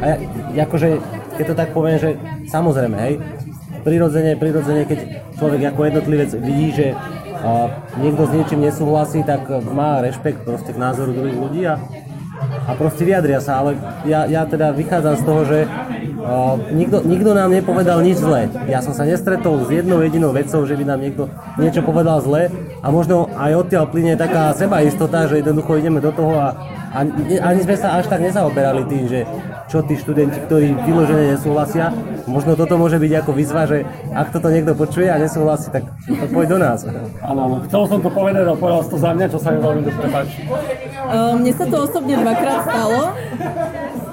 A 0.02 0.18
ja, 0.50 0.66
akože, 0.66 0.98
keď 1.38 1.44
to 1.46 1.54
tak 1.54 1.70
poviem, 1.70 1.98
že 1.98 2.18
samozrejme, 2.50 2.98
hej, 2.98 3.14
prirodzene, 3.84 4.34
prirodzene, 4.40 4.82
keď 4.88 4.98
človek 5.36 5.60
ako 5.70 5.80
jednotlivec 5.84 6.30
vidí, 6.40 6.68
že 6.72 6.86
a, 6.96 7.68
niekto 8.00 8.24
s 8.24 8.32
niečím 8.32 8.64
nesúhlasí, 8.64 9.20
tak 9.22 9.46
má 9.70 10.00
rešpekt 10.00 10.42
proste 10.48 10.72
k 10.72 10.80
názoru 10.80 11.12
druhých 11.12 11.38
ľudí 11.38 11.62
a, 11.68 11.76
a 12.64 12.72
proste 12.74 13.04
vyjadria 13.04 13.38
sa, 13.38 13.60
ale 13.60 13.76
ja, 14.08 14.24
ja 14.24 14.48
teda 14.48 14.72
vychádzam 14.72 15.14
z 15.20 15.22
toho, 15.22 15.40
že 15.44 15.58
uh, 16.24 16.56
nikto, 16.72 17.04
nikto 17.04 17.30
nám 17.36 17.52
nepovedal 17.52 18.00
nič 18.00 18.18
zlé. 18.18 18.48
Ja 18.66 18.80
som 18.80 18.96
sa 18.96 19.04
nestretol 19.04 19.62
s 19.64 19.68
jednou 19.70 20.00
jedinou 20.00 20.32
vecou, 20.32 20.64
že 20.64 20.74
by 20.74 20.84
nám 20.88 21.00
niekto 21.04 21.28
niečo 21.60 21.84
povedal 21.84 22.18
zlé 22.24 22.48
a 22.80 22.88
možno 22.88 23.28
aj 23.36 23.68
odtiaľ 23.68 23.84
plyne 23.92 24.16
taká 24.16 24.50
sebaistota, 24.56 25.28
že 25.28 25.44
jednoducho 25.44 25.78
ideme 25.78 26.00
do 26.00 26.10
toho 26.10 26.34
a, 26.40 26.48
a 26.96 26.98
ani 27.44 27.60
sme 27.62 27.76
sa 27.76 28.00
až 28.00 28.08
tak 28.08 28.24
nezaoberali 28.24 28.82
tým, 28.88 29.04
že 29.06 29.28
čo 29.74 29.82
tí 29.82 29.98
študenti, 29.98 30.38
ktorí 30.46 30.70
vyložené 30.86 31.34
nesúhlasia, 31.34 31.90
možno 32.30 32.54
toto 32.54 32.78
môže 32.78 33.02
byť 33.02 33.12
ako 33.26 33.30
výzva, 33.34 33.66
že 33.66 33.82
ak 34.14 34.30
toto 34.30 34.46
niekto 34.46 34.70
počuje 34.78 35.10
a 35.10 35.18
nesúhlasí, 35.18 35.74
tak, 35.74 35.90
tak 36.06 36.30
poď 36.30 36.46
do 36.46 36.58
nás. 36.62 36.86
Áno. 37.26 37.58
Chcel 37.66 37.82
som 37.90 37.98
to 37.98 38.06
povedať, 38.06 38.46
ale 38.46 38.54
povedal 38.54 38.86
to 38.86 38.94
za 38.94 39.10
mňa, 39.10 39.26
čo 39.34 39.42
sa 39.42 39.50
mi 39.50 39.58
veľmi 39.58 39.82
dobre 39.82 40.06
páči. 40.14 40.46
Uh, 41.10 41.34
mne 41.34 41.52
sa 41.58 41.66
to 41.66 41.76
osobne 41.90 42.14
dvakrát 42.14 42.70
stalo. 42.70 43.00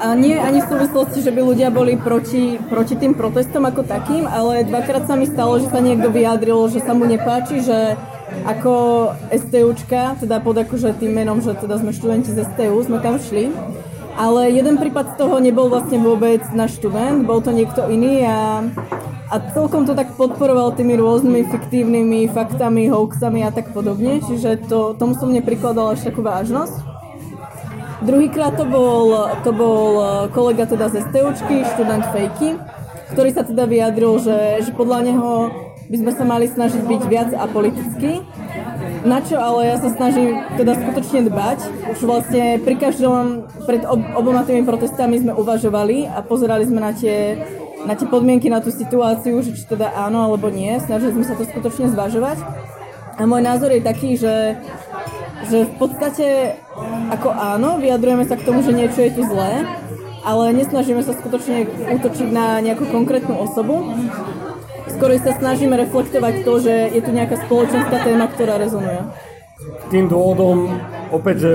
A 0.02 0.18
nie 0.18 0.34
ani 0.34 0.66
v 0.66 0.70
súvislosti, 0.74 1.22
že 1.22 1.30
by 1.30 1.42
ľudia 1.46 1.70
boli 1.70 1.94
proti, 1.94 2.58
proti 2.58 2.98
tým 2.98 3.14
protestom 3.14 3.62
ako 3.62 3.86
takým, 3.86 4.26
ale 4.26 4.66
dvakrát 4.66 5.06
sa 5.06 5.14
mi 5.14 5.30
stalo, 5.30 5.62
že 5.62 5.70
sa 5.70 5.78
niekto 5.78 6.10
vyjadril, 6.10 6.74
že 6.74 6.82
sa 6.82 6.98
mu 6.98 7.06
nepáči, 7.06 7.62
že 7.62 7.94
ako 8.50 8.74
STUčka, 9.30 10.18
teda 10.18 10.42
pod 10.42 10.58
akože 10.58 10.98
tým 10.98 11.14
menom, 11.22 11.38
že 11.38 11.54
teda 11.54 11.78
sme 11.78 11.94
študenti 11.94 12.34
z 12.34 12.50
STU, 12.50 12.82
sme 12.82 12.98
tam 12.98 13.22
šli. 13.22 13.54
Ale 14.16 14.52
jeden 14.52 14.76
prípad 14.78 15.16
z 15.16 15.18
toho 15.18 15.40
nebol 15.40 15.72
vlastne 15.72 15.98
vôbec 16.00 16.44
náš 16.52 16.80
študent, 16.80 17.24
bol 17.24 17.40
to 17.40 17.56
niekto 17.56 17.88
iný 17.88 18.28
a, 18.28 18.66
a 19.32 19.36
celkom 19.56 19.88
to 19.88 19.96
tak 19.96 20.14
podporoval 20.20 20.76
tými 20.76 21.00
rôznymi 21.00 21.48
fiktívnymi 21.48 22.28
faktami, 22.32 22.92
hoaxami 22.92 23.48
a 23.48 23.56
tak 23.56 23.72
podobne, 23.72 24.20
čiže 24.20 24.68
to, 24.68 24.94
tomu 25.00 25.16
som 25.16 25.32
neprikladala 25.32 25.96
až 25.96 26.12
takú 26.12 26.22
vážnosť. 26.22 26.92
Druhýkrát 28.02 28.58
to 28.58 28.66
bol, 28.66 29.30
to 29.46 29.54
bol 29.54 30.02
kolega 30.34 30.66
teda 30.66 30.90
z 30.90 31.06
STUčky, 31.06 31.62
študent 31.78 32.06
fejky, 32.10 32.58
ktorý 33.14 33.30
sa 33.30 33.46
teda 33.46 33.70
vyjadril, 33.70 34.18
že, 34.18 34.66
že 34.66 34.72
podľa 34.74 35.00
neho 35.06 35.32
by 35.92 35.98
sme 36.00 36.12
sa 36.16 36.24
mali 36.24 36.48
snažiť 36.48 36.82
byť 36.88 37.02
viac 37.12 37.30
apolitický. 37.36 38.24
Na 39.02 39.18
čo 39.22 39.42
ale 39.42 39.74
ja 39.74 39.78
sa 39.82 39.90
snažím 39.90 40.38
teda 40.58 40.78
skutočne 40.78 41.26
dbať. 41.30 41.60
Už 41.98 42.00
vlastne 42.06 42.62
pri 42.62 42.76
každom, 42.78 43.50
pred 43.66 43.82
ob, 43.86 44.02
oboma 44.14 44.46
tými 44.46 44.62
protestami 44.62 45.18
sme 45.18 45.34
uvažovali 45.34 46.06
a 46.06 46.22
pozerali 46.22 46.70
sme 46.70 46.80
na 46.82 46.94
tie, 46.94 47.42
na 47.90 47.98
tie 47.98 48.06
podmienky, 48.06 48.50
na 48.50 48.62
tú 48.62 48.70
situáciu, 48.70 49.42
že 49.42 49.58
či 49.58 49.66
teda 49.66 49.90
áno 49.98 50.22
alebo 50.22 50.54
nie. 50.54 50.78
Snažili 50.78 51.18
sme 51.18 51.26
sa 51.26 51.34
to 51.34 51.50
skutočne 51.50 51.90
zvažovať. 51.90 52.38
A 53.18 53.26
môj 53.26 53.42
názor 53.42 53.74
je 53.74 53.82
taký, 53.82 54.18
že 54.18 54.58
že 55.42 55.66
v 55.66 55.74
podstate 55.82 56.28
ako 57.10 57.34
áno, 57.34 57.82
vyjadrujeme 57.82 58.24
sa 58.30 58.38
k 58.38 58.46
tomu, 58.46 58.62
že 58.62 58.78
niečo 58.78 59.02
je 59.02 59.12
tu 59.12 59.26
zlé, 59.26 59.66
ale 60.22 60.54
nesnažíme 60.54 61.02
sa 61.02 61.18
skutočne 61.18 61.66
útočiť 61.98 62.30
na 62.30 62.62
nejakú 62.62 62.86
konkrétnu 62.94 63.36
osobu. 63.42 63.90
Skôr 65.02 65.18
sa 65.18 65.34
snažíme 65.34 65.74
reflektovať 65.82 66.46
to, 66.46 66.62
že 66.62 66.94
je 66.94 67.02
tu 67.02 67.10
nejaká 67.10 67.42
spoločenská 67.50 68.06
téma, 68.06 68.30
ktorá 68.30 68.62
rezonuje. 68.62 69.02
Tým 69.90 70.06
dôvodom, 70.06 70.78
opäť, 71.10 71.36
že 71.42 71.52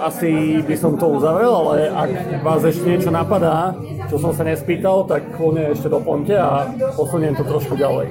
asi 0.00 0.64
by 0.64 0.72
som 0.72 0.96
to 0.96 1.04
uzavrel, 1.04 1.52
ale 1.52 1.92
ak 1.92 2.40
vás 2.40 2.64
ešte 2.64 2.88
niečo 2.88 3.12
napadá, 3.12 3.76
čo 4.08 4.16
som 4.16 4.32
sa 4.32 4.40
nespýtal, 4.48 5.04
tak 5.04 5.36
kľudne 5.36 5.76
ešte 5.76 5.92
doplňte 5.92 6.32
a 6.32 6.72
posuniem 6.96 7.36
to 7.36 7.44
trošku 7.44 7.76
ďalej. 7.76 8.08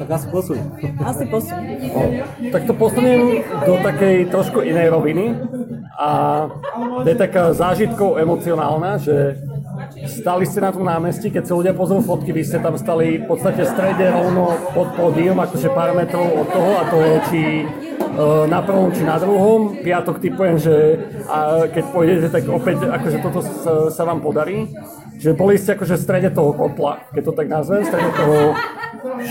Tak 0.00 0.08
asi 0.08 0.26
posuň. 0.32 0.58
Asi 1.04 1.24
posun. 1.28 1.60
No, 1.92 2.00
tak 2.56 2.62
to 2.64 2.72
posuniem 2.72 3.44
do 3.68 3.74
takej 3.84 4.32
trošku 4.32 4.64
inej 4.64 4.88
roviny 4.88 5.36
a 6.00 6.08
to 7.04 7.08
je 7.12 7.16
taká 7.20 7.52
zážitkov 7.52 8.16
emocionálna, 8.16 8.96
že 8.96 9.36
stali 10.06 10.44
ste 10.46 10.60
na 10.60 10.70
tom 10.74 10.84
námestí, 10.84 11.30
keď 11.30 11.44
sa 11.46 11.54
ľudia 11.56 11.74
pozrú 11.74 12.02
fotky, 12.02 12.30
vy 12.34 12.42
ste 12.44 12.58
tam 12.58 12.74
stali 12.78 13.22
v 13.22 13.26
podstate 13.26 13.64
v 13.64 13.70
strede 13.70 14.06
rovno 14.10 14.54
pod 14.74 14.88
pódium, 14.94 15.38
akože 15.38 15.68
pár 15.72 15.94
metrov 15.94 16.26
od 16.26 16.48
toho 16.50 16.70
a 16.78 16.82
to 16.86 16.96
je 16.98 17.14
či 17.30 17.42
e, 17.62 17.64
na 18.50 18.60
prvom 18.62 18.90
či 18.90 19.02
na 19.06 19.16
druhom. 19.16 19.78
Piatok 19.80 20.18
typujem, 20.18 20.56
že 20.58 20.74
a 21.26 21.68
keď 21.70 21.84
pôjdete, 21.90 22.28
tak 22.30 22.42
opäť 22.50 22.88
akože 22.88 23.18
toto 23.22 23.40
sa, 23.90 24.02
vám 24.02 24.20
podarí. 24.20 24.70
Že 25.18 25.30
boli 25.34 25.58
ste 25.58 25.74
akože 25.74 25.98
v 25.98 26.04
strede 26.04 26.30
toho 26.30 26.54
kotla, 26.54 27.02
keď 27.10 27.22
to 27.26 27.32
tak 27.34 27.46
nazvem, 27.50 27.82
v 27.82 27.88
strede 27.90 28.10
toho 28.14 28.38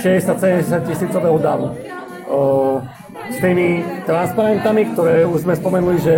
60-70 0.03 0.87
tisícového 0.87 1.37
davu. 1.39 1.71
O, 2.27 2.83
s 3.27 3.37
tými 3.43 3.83
transparentami, 4.07 4.93
ktoré 4.95 5.23
už 5.27 5.47
sme 5.47 5.55
spomenuli, 5.55 5.97
že 5.99 6.15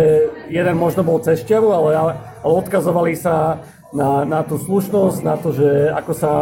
jeden 0.50 0.74
možno 0.78 1.02
bol 1.02 1.18
cez 1.22 1.42
ale, 1.50 1.94
ale, 1.94 2.12
ale 2.42 2.52
odkazovali 2.54 3.14
sa 3.18 3.62
na, 3.90 4.22
na 4.22 4.40
tú 4.46 4.58
slušnosť, 4.58 5.18
na 5.26 5.34
to, 5.34 5.50
že 5.50 5.90
ako 5.94 6.12
sa 6.14 6.32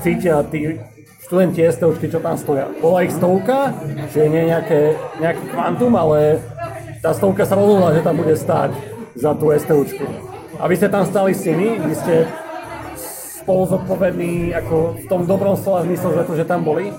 cítia 0.00 0.40
tí 0.48 0.80
študenti 1.24 1.64
STOčky, 1.64 2.12
čo 2.12 2.20
tam 2.20 2.36
stoja. 2.36 2.68
Bola 2.80 3.04
ich 3.04 3.12
stovka, 3.16 3.72
že 4.12 4.28
nie 4.28 4.52
nejaké, 4.52 4.96
nejaký 5.20 5.44
kvantum, 5.52 5.92
ale 5.96 6.40
tá 7.00 7.16
stovka 7.16 7.48
sa 7.48 7.56
rozhodla, 7.56 7.96
že 7.96 8.04
tam 8.04 8.16
bude 8.20 8.36
stáť 8.36 8.76
za 9.16 9.32
tú 9.32 9.48
STOčku. 9.52 10.04
A 10.60 10.68
vy 10.68 10.74
ste 10.76 10.88
tam 10.92 11.04
stali 11.08 11.32
s 11.32 11.44
nimi, 11.48 11.80
vy 11.80 11.94
ste 11.96 12.28
spolu 13.44 13.68
zodpovední 13.68 14.56
ako 14.56 15.00
v 15.00 15.06
tom 15.08 15.28
dobrom 15.28 15.56
slova 15.56 15.84
zmysle 15.84 16.16
za 16.16 16.24
to, 16.24 16.32
že 16.36 16.48
tam 16.48 16.64
boli. 16.64 16.92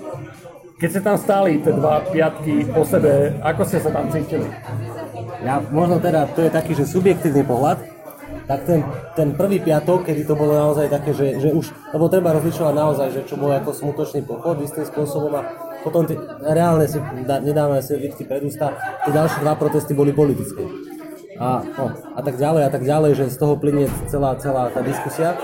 Keď 0.76 0.90
ste 0.92 1.02
tam 1.02 1.16
stáli, 1.16 1.64
tie 1.64 1.72
dva 1.72 2.04
piatky 2.04 2.68
po 2.68 2.84
sebe, 2.84 3.40
ako 3.40 3.62
ste 3.64 3.80
sa 3.80 3.90
tam 3.90 4.12
cítili? 4.12 4.46
Ja 5.42 5.64
možno 5.72 6.04
teda, 6.04 6.28
to 6.36 6.44
je 6.44 6.52
taký, 6.52 6.76
že 6.76 6.84
subjektívny 6.84 7.48
pohľad, 7.48 7.95
tak 8.46 8.60
ten, 8.70 8.86
ten 9.18 9.34
prvý 9.34 9.58
piatok, 9.58 10.06
kedy 10.06 10.22
to 10.26 10.38
bolo 10.38 10.54
naozaj 10.54 10.86
také, 10.90 11.18
že, 11.18 11.42
že 11.42 11.50
už, 11.50 11.74
lebo 11.94 12.06
treba 12.06 12.34
rozlišovať 12.38 12.74
naozaj, 12.78 13.08
že 13.10 13.22
čo 13.26 13.42
bolo 13.42 13.58
ako 13.58 13.74
smutočný 13.74 14.22
pochod 14.22 14.62
istým 14.62 14.86
spôsobom 14.86 15.34
a 15.34 15.42
potom 15.82 16.06
tie, 16.06 16.18
reálne 16.42 16.86
si 16.86 17.02
dá, 17.26 17.42
nedávame 17.42 17.82
si 17.82 17.98
vitky 17.98 18.26
pred 18.26 18.46
ústa, 18.46 18.74
tie 19.06 19.12
ďalšie 19.14 19.42
dva 19.42 19.54
protesty 19.58 19.94
boli 19.98 20.14
politické. 20.14 20.62
A, 21.36 21.62
no, 21.62 21.92
a 21.92 22.22
tak 22.24 22.40
ďalej, 22.40 22.64
a 22.64 22.72
tak 22.72 22.84
ďalej, 22.88 23.12
že 23.20 23.26
z 23.34 23.38
toho 23.38 23.60
plinie 23.60 23.92
celá, 24.08 24.40
celá 24.40 24.72
tá 24.72 24.80
diskusia. 24.80 25.36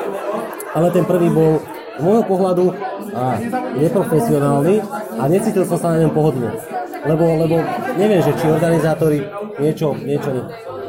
Ale 0.71 0.87
ten 0.95 1.03
prvý 1.03 1.27
bol 1.27 1.59
z 1.99 2.01
môjho 2.01 2.23
pohľadu 2.23 2.65
a, 3.11 3.35
neprofesionálny 3.75 4.79
a 5.19 5.23
necítil 5.27 5.67
som 5.67 5.75
sa 5.75 5.91
na 5.91 6.07
ňom 6.07 6.15
pohodlne. 6.15 6.55
Lebo, 7.03 7.25
lebo 7.43 7.59
neviem, 7.99 8.23
že 8.23 8.31
či 8.39 8.47
organizátori 8.47 9.19
niečo, 9.59 9.91
niečo 9.99 10.31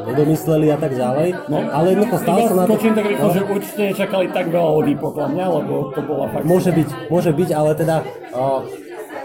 nedomysleli 0.07 0.67
a 0.73 0.77
tak 0.77 0.91
ďalej, 0.95 1.27
no, 1.47 1.57
ale 1.71 1.85
jednoducho 1.95 2.15
Iba 2.23 2.47
som 2.49 2.57
na 2.59 2.65
to... 2.67 2.75
skočím 2.75 2.93
tak 2.95 3.05
rýchlo, 3.07 3.27
no. 3.27 3.33
že 3.33 3.41
určite 3.43 3.81
nečakali 3.93 4.25
tak 4.31 4.45
veľa 4.51 4.71
ľudí 4.79 4.93
podľa 4.99 5.25
mňa, 5.31 5.45
lebo 5.61 5.73
to 5.95 6.01
bola 6.03 6.25
fakt... 6.31 6.43
Môže 6.43 6.71
byť, 6.71 6.89
môže 7.07 7.31
byť, 7.31 7.49
ale 7.55 7.69
teda 7.75 7.95
uh, 8.35 8.59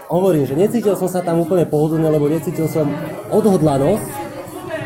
hovorím, 0.09 0.43
že 0.47 0.55
necítil 0.57 0.95
som 0.97 1.09
sa 1.11 1.21
tam 1.21 1.43
úplne 1.43 1.67
pohodlne, 1.69 2.07
lebo 2.09 2.25
necítil 2.31 2.65
som 2.65 2.89
odhodlanosť 3.29 4.07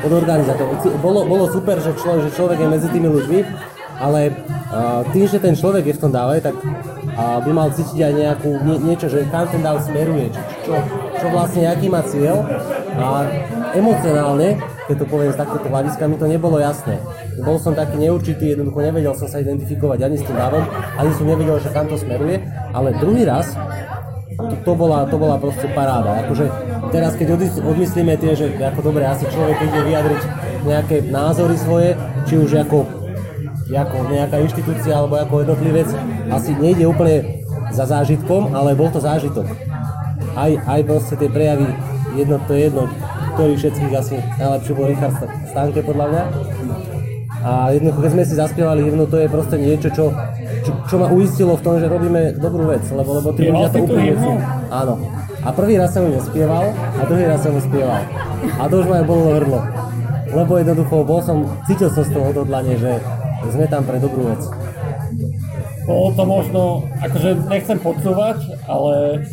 od 0.04 0.12
organizátorov. 0.12 0.84
Bolo, 1.00 1.24
bolo 1.24 1.46
super, 1.48 1.80
že, 1.80 1.96
človek, 1.96 2.22
že 2.28 2.32
človek 2.36 2.58
je 2.60 2.68
medzi 2.68 2.88
tými 2.91 3.08
ľuďmi, 3.08 3.39
ale 4.04 4.36
uh, 4.74 5.06
tým, 5.16 5.26
že 5.30 5.39
ten 5.39 5.56
človek 5.56 5.88
je 5.88 5.96
v 5.96 6.02
tom 6.02 6.12
dáve, 6.12 6.44
tak 6.44 6.58
uh, 6.60 7.39
by 7.39 7.52
mal 7.56 7.72
cítiť 7.72 8.00
aj 8.04 8.14
nejakú, 8.14 8.50
nie, 8.68 8.78
niečo, 8.91 9.08
že 9.08 9.24
kam 9.32 9.48
ten 9.48 9.64
dáv 9.64 9.80
smeruje, 9.80 10.28
či, 10.34 10.41
čo, 10.68 10.74
čo 11.24 11.32
vlastne, 11.32 11.63
aký 11.71 11.88
má 11.88 12.03
cieľ. 12.03 12.43
A 12.99 13.24
emocionálne, 13.80 14.59
keď 14.91 14.95
to 14.99 15.05
poviem 15.07 15.32
z 15.32 15.39
takéto 15.39 15.71
hľadiska, 15.71 16.11
mi 16.11 16.19
to 16.19 16.28
nebolo 16.28 16.59
jasné. 16.59 16.99
Bol 17.39 17.55
som 17.63 17.71
taký 17.71 17.95
neurčitý, 17.95 18.53
jednoducho 18.53 18.84
nevedel 18.84 19.15
som 19.15 19.32
sa 19.32 19.39
identifikovať 19.39 19.99
ani 20.03 20.19
s 20.19 20.28
tým 20.28 20.36
dávom, 20.36 20.67
ani 20.99 21.11
som 21.15 21.26
nevedel, 21.26 21.57
že 21.63 21.71
kam 21.71 21.88
to 21.88 21.95
smeruje, 21.95 22.43
ale 22.76 22.91
druhý 22.99 23.24
raz 23.24 23.55
to, 24.36 24.55
to, 24.67 24.74
bola, 24.76 25.07
to 25.07 25.15
bola 25.15 25.39
proste 25.39 25.71
paráda. 25.71 26.28
Akože 26.28 26.45
teraz, 26.91 27.15
keď 27.15 27.39
odmys- 27.39 27.63
odmyslíme 27.63 28.13
tie, 28.19 28.36
že 28.36 28.45
ako 28.59 28.91
dobre, 28.91 29.07
asi 29.07 29.24
človek 29.32 29.57
ide 29.63 29.80
vyjadriť 29.88 30.21
nejaké 30.67 30.95
názory 31.07 31.55
svoje, 31.55 31.95
či 32.28 32.36
už 32.36 32.51
ako, 32.67 32.84
ako 33.71 33.97
nejaká 34.11 34.38
inštitúcia 34.43 34.93
alebo 34.93 35.17
ako 35.17 35.47
jednotlivec, 35.47 35.89
asi 36.30 36.51
nejde 36.59 36.84
úplne 36.84 37.45
za 37.74 37.89
zážitkom, 37.89 38.53
ale 38.53 38.78
bol 38.78 38.91
to 38.93 39.01
zážitok. 39.01 39.72
Aj, 40.34 40.52
aj 40.66 40.82
proste 40.90 41.14
tie 41.18 41.30
prejavy, 41.30 41.68
jedno 42.18 42.42
to 42.50 42.52
je 42.58 42.62
jedno, 42.70 42.84
ktorý 43.38 43.54
všetkých 43.58 43.94
asi 43.94 44.16
najlepšie 44.42 44.74
bol 44.74 44.86
Richard 44.90 45.16
Stanke 45.50 45.80
podľa 45.86 46.06
mňa. 46.10 46.24
A 47.44 47.52
jednoducho, 47.76 48.00
keď 48.08 48.12
sme 48.16 48.24
si 48.24 48.34
zaspievali 48.40 48.82
hymnu, 48.88 49.04
to 49.12 49.20
je 49.20 49.28
proste 49.28 49.60
niečo, 49.60 49.92
čo, 49.92 50.06
čo, 50.64 50.72
čo 50.88 50.96
ma 50.96 51.12
uistilo 51.12 51.60
v 51.60 51.64
tom, 51.66 51.76
že 51.76 51.92
robíme 51.92 52.40
dobrú 52.40 52.72
vec, 52.72 52.88
lebo, 52.88 53.20
lebo 53.20 53.36
tí 53.36 53.52
ľudia 53.52 53.68
to 53.68 53.76
si 53.76 53.80
tú 53.84 53.86
úplne 53.92 54.06
hymnu? 54.16 54.34
Áno. 54.72 54.94
A 55.44 55.50
prvý 55.52 55.76
raz 55.76 55.92
som 55.92 56.08
ju 56.08 56.16
nespieval 56.16 56.72
a 56.72 57.02
druhý 57.04 57.28
raz 57.28 57.44
som 57.44 57.52
ju 57.52 57.62
spieval. 57.68 58.00
A 58.48 58.64
to 58.72 58.80
už 58.80 58.88
ma 58.88 59.04
aj 59.04 59.06
bolo 59.06 59.36
hrdlo. 59.36 59.60
Lebo 60.32 60.52
jednoducho 60.56 60.96
bol 61.04 61.20
som, 61.20 61.44
cítil 61.68 61.92
som 61.92 62.08
z 62.08 62.16
toho 62.16 62.32
odhodlanie, 62.32 62.80
že 62.80 63.04
sme 63.52 63.68
tam 63.68 63.84
pre 63.84 64.00
dobrú 64.00 64.32
vec. 64.32 64.40
Bolo 65.84 66.16
to 66.16 66.24
možno, 66.24 66.62
akože 67.04 67.44
nechcem 67.52 67.76
podsúvať, 67.76 68.40
ale 68.72 69.28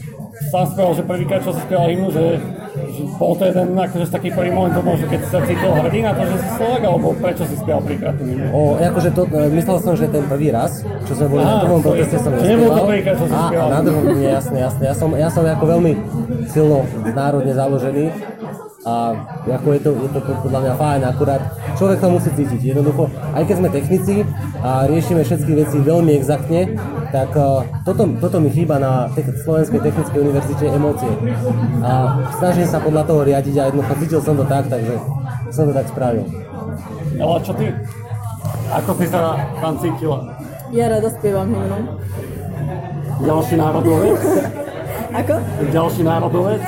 sám 0.49 0.65
spieval, 0.73 0.93
že 0.97 1.03
prvýkrát, 1.05 1.41
čo 1.45 1.53
si 1.53 1.61
spieval 1.61 1.87
hymnu, 1.93 2.09
že, 2.09 2.41
že 2.73 3.01
bol 3.21 3.37
to 3.37 3.45
jeden 3.45 3.77
akože 3.77 4.07
z 4.09 4.13
takých 4.13 4.35
prvých 4.35 4.55
momentov, 4.57 4.83
možno 4.83 5.07
keď 5.07 5.21
sa 5.29 5.39
cítil 5.45 5.71
hrdý 5.71 6.01
na 6.01 6.13
to, 6.17 6.23
že 6.25 6.37
si 6.41 6.49
Slovak, 6.57 6.81
alebo 6.81 7.07
prečo 7.13 7.43
si 7.45 7.57
spieval 7.61 7.81
prvýkrát 7.85 8.15
tú 8.17 8.25
hymnu? 8.25 8.47
O, 8.51 8.61
akože 8.81 9.11
to, 9.13 9.23
e, 9.29 9.39
myslel 9.53 9.77
som, 9.85 9.93
že 9.95 10.07
ten 10.09 10.25
prvý 10.25 10.49
raz, 10.49 10.81
čo 11.05 11.13
sme 11.13 11.27
boli 11.29 11.43
Á, 11.45 11.49
na 11.51 11.57
prvom 11.61 11.83
proteste 11.85 12.17
som 12.17 12.31
Že 12.33 12.41
nebol 12.41 12.49
to 12.49 12.57
nespieval. 12.57 12.89
prvýkrát, 12.89 13.15
čo 13.21 13.27
si 13.29 13.35
A, 13.37 13.43
spieval. 13.45 13.67
a 13.69 13.75
na 13.77 13.81
druhom, 13.85 14.05
nie, 14.17 14.31
jasne, 14.33 14.59
jasne. 14.59 14.83
Ja 14.89 14.95
som, 14.97 15.09
ja 15.13 15.29
som 15.29 15.43
ako 15.45 15.65
veľmi 15.69 15.93
silno 16.49 16.77
národne 17.13 17.53
založený 17.53 18.05
a 18.81 19.13
ako 19.45 19.69
je 19.77 19.81
to, 19.85 19.91
je 19.93 20.09
to 20.09 20.21
podľa 20.41 20.61
mňa 20.65 20.75
fajn, 20.81 21.01
akurát 21.05 21.43
človek 21.77 22.01
to 22.01 22.09
musí 22.09 22.31
cítiť. 22.33 22.61
Jednoducho, 22.73 23.13
aj 23.37 23.45
keď 23.45 23.57
sme 23.61 23.69
technici 23.69 24.15
a 24.65 24.89
riešime 24.89 25.21
všetky 25.21 25.53
veci 25.53 25.77
veľmi 25.85 26.17
exaktne, 26.17 26.81
tak 27.11 27.31
uh, 27.35 27.67
toto, 27.83 28.07
toto 28.23 28.37
mi 28.39 28.51
chýba 28.55 28.79
na 28.79 29.11
te- 29.11 29.27
Slovenskej 29.27 29.83
technickej 29.83 30.19
univerzite 30.23 30.67
emócie. 30.71 31.11
A 31.83 32.23
snažím 32.39 32.67
sa 32.71 32.79
podľa 32.79 33.03
toho 33.07 33.21
riadiť 33.27 33.55
a 33.59 33.63
jednoducho 33.69 33.95
cítil 33.99 34.21
som 34.23 34.35
to 34.39 34.47
tak, 34.47 34.71
takže 34.71 34.95
som 35.51 35.67
to 35.67 35.75
tak 35.75 35.87
spravil. 35.91 36.25
Ale 37.19 37.37
čo 37.43 37.53
ty? 37.59 37.67
Ako 38.71 38.91
si 38.95 39.07
sa 39.11 39.35
tam 39.59 39.75
cítila? 39.83 40.39
Ja 40.71 40.87
rada 40.87 41.11
spievam 41.11 41.51
hymnu. 41.51 41.79
Ďalší 43.27 43.55
národovec? 43.59 44.23
Ako? 45.21 45.35
Ďalší 45.75 46.03
národovec? 46.07 46.63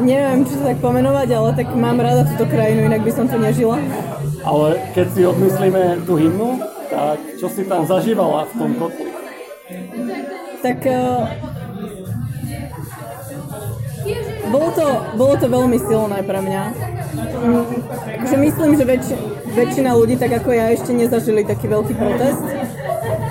Neviem, 0.00 0.46
či 0.48 0.56
to 0.56 0.62
tak 0.64 0.78
pomenovať, 0.80 1.28
ale 1.36 1.48
tak 1.52 1.68
mám 1.76 2.00
rada 2.00 2.24
túto 2.24 2.48
krajinu, 2.48 2.88
inak 2.88 3.04
by 3.04 3.12
som 3.12 3.28
tu 3.28 3.36
nežila. 3.36 3.76
Ale 4.40 4.80
keď 4.96 5.06
si 5.12 5.20
odmyslíme 5.28 6.08
tú 6.08 6.16
hymnu, 6.16 6.77
tak 6.98 7.20
čo 7.38 7.46
si 7.46 7.62
tam 7.64 7.86
zažívala 7.86 8.46
v 8.50 8.52
tom 8.58 8.70
kotli? 8.76 9.08
Tak 10.58 10.78
uh, 10.90 11.28
bolo, 14.50 14.68
to, 14.74 14.86
bolo 15.14 15.34
to 15.38 15.46
veľmi 15.46 15.78
silné 15.78 16.18
pre 16.24 16.40
mňa. 16.42 16.62
Akože 18.18 18.36
myslím, 18.36 18.70
že 18.74 18.84
väč, 18.84 19.04
väčšina 19.54 19.90
ľudí, 19.94 20.16
tak 20.18 20.32
ako 20.42 20.50
ja, 20.50 20.72
ešte 20.72 20.90
nezažili 20.96 21.44
taký 21.44 21.70
veľký 21.70 21.94
protest. 21.94 22.42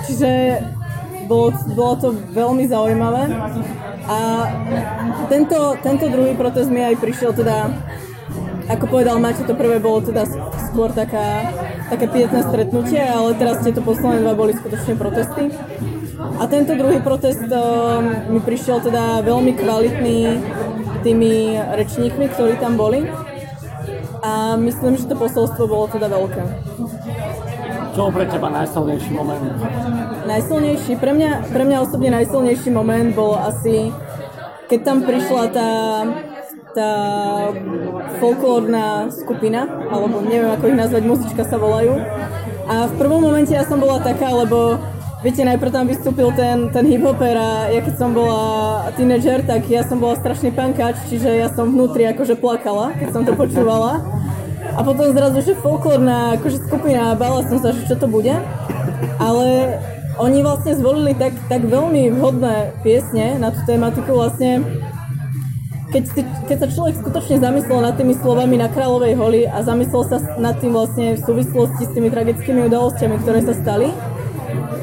Čiže 0.08 0.30
bolo, 1.28 1.52
bolo 1.76 1.94
to 2.00 2.08
veľmi 2.32 2.64
zaujímavé. 2.70 3.28
A 4.08 4.18
tento, 5.28 5.76
tento 5.84 6.08
druhý 6.08 6.32
protest 6.32 6.72
mi 6.72 6.80
aj 6.80 6.96
prišiel 6.96 7.36
teda, 7.36 7.68
ako 8.68 8.84
povedal 8.86 9.16
Maťo, 9.16 9.48
to 9.48 9.56
prvé 9.56 9.80
bolo 9.80 10.04
teda 10.04 10.28
skôr 10.68 10.92
taká, 10.92 11.48
také 11.88 12.06
pietné 12.06 12.44
stretnutie, 12.44 13.00
ale 13.00 13.32
teraz 13.40 13.64
tieto 13.64 13.80
posledné 13.80 14.20
dva 14.20 14.36
boli 14.36 14.52
skutočne 14.52 14.94
protesty. 15.00 15.48
A 16.38 16.44
tento 16.46 16.76
druhý 16.76 17.00
protest 17.00 17.48
uh, 17.48 17.98
mi 18.28 18.38
prišiel 18.44 18.84
teda 18.84 19.24
veľmi 19.24 19.56
kvalitný 19.56 20.18
tými 21.00 21.56
rečníkmi, 21.56 22.26
ktorí 22.36 22.60
tam 22.60 22.76
boli. 22.76 23.08
A 24.18 24.58
myslím, 24.58 24.98
že 24.98 25.06
to 25.06 25.14
posolstvo 25.14 25.64
bolo 25.70 25.86
teda 25.88 26.10
veľké. 26.10 26.42
Čo 27.94 28.10
pre 28.10 28.26
teba 28.26 28.50
najsilnejší 28.50 29.10
moment? 29.14 29.42
Najsilnejší, 30.26 30.92
pre 30.98 31.14
mňa, 31.14 31.30
pre 31.50 31.62
mňa 31.64 31.78
osobne 31.82 32.10
najsilnejší 32.14 32.70
moment 32.74 33.10
bol 33.14 33.38
asi, 33.38 33.94
keď 34.66 34.80
tam 34.84 34.98
prišla 35.06 35.42
tá, 35.54 35.70
tá 36.74 36.92
folklórna 38.18 39.12
skupina, 39.12 39.68
alebo 39.88 40.20
neviem 40.24 40.52
ako 40.52 40.64
ich 40.72 40.80
nazvať, 40.80 41.02
muzička 41.04 41.42
sa 41.44 41.56
volajú. 41.56 41.96
A 42.68 42.84
v 42.88 42.94
prvom 43.00 43.24
momente 43.24 43.56
ja 43.56 43.64
som 43.64 43.80
bola 43.80 44.00
taká, 44.00 44.28
lebo 44.32 44.76
Viete, 45.18 45.42
najprv 45.42 45.74
tam 45.74 45.90
vystúpil 45.90 46.30
ten, 46.38 46.70
ten 46.70 46.86
hip-hopper 46.86 47.34
a 47.34 47.66
ja 47.74 47.82
keď 47.82 47.94
som 47.98 48.14
bola 48.14 48.86
tínedžer, 48.94 49.42
tak 49.42 49.66
ja 49.66 49.82
som 49.82 49.98
bola 49.98 50.14
strašný 50.14 50.54
pankač, 50.54 50.94
čiže 51.10 51.42
ja 51.42 51.50
som 51.50 51.74
vnútri 51.74 52.06
akože 52.06 52.38
plakala, 52.38 52.94
keď 52.94 53.08
som 53.10 53.26
to 53.26 53.34
počúvala. 53.34 53.98
A 54.78 54.80
potom 54.86 55.10
zrazu, 55.10 55.42
že 55.42 55.58
folklórna 55.58 56.38
akože 56.38 56.62
skupina, 56.70 57.18
bála 57.18 57.42
som 57.50 57.58
sa, 57.58 57.74
že 57.74 57.90
čo 57.90 57.98
to 57.98 58.06
bude. 58.06 58.30
Ale 59.18 59.46
oni 60.22 60.38
vlastne 60.46 60.78
zvolili 60.78 61.18
tak, 61.18 61.34
tak 61.50 61.66
veľmi 61.66 62.14
vhodné 62.14 62.78
piesne 62.86 63.42
na 63.42 63.50
tú 63.50 63.58
tematiku 63.66 64.14
vlastne 64.14 64.62
keď, 65.88 66.04
si, 66.04 66.20
keď 66.48 66.56
sa 66.64 66.68
človek 66.68 66.94
skutočne 67.00 67.36
zamyslel 67.40 67.80
nad 67.80 67.96
tými 67.96 68.12
slovami 68.20 68.60
na 68.60 68.68
Kráľovej 68.68 69.14
holi 69.16 69.42
a 69.48 69.64
zamyslel 69.64 70.02
sa 70.04 70.18
nad 70.36 70.60
tým 70.60 70.76
vlastne 70.76 71.16
v 71.16 71.20
súvislosti 71.24 71.88
s 71.88 71.94
tými 71.96 72.12
tragickými 72.12 72.68
udalosťami, 72.68 73.16
ktoré 73.24 73.40
sa 73.40 73.54
stali, 73.56 73.88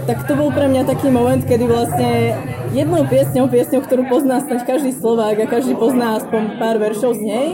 tak 0.06 0.26
to 0.30 0.38
bol 0.38 0.53
pre 0.53 0.70
mňa 0.70 0.86
taký 0.86 1.10
moment, 1.10 1.41
kedy 1.41 1.66
vlastne 1.66 2.38
jednou 2.74 3.06
piesňou, 3.10 3.49
piesňou, 3.49 3.82
ktorú 3.82 4.06
pozná 4.06 4.38
snáď 4.41 4.78
každý 4.78 4.93
Slovák 4.93 5.38
a 5.41 5.49
každý 5.49 5.74
pozná 5.74 6.22
aspoň 6.22 6.62
pár 6.62 6.78
veršov 6.78 7.18
z 7.18 7.22
nej, 7.26 7.47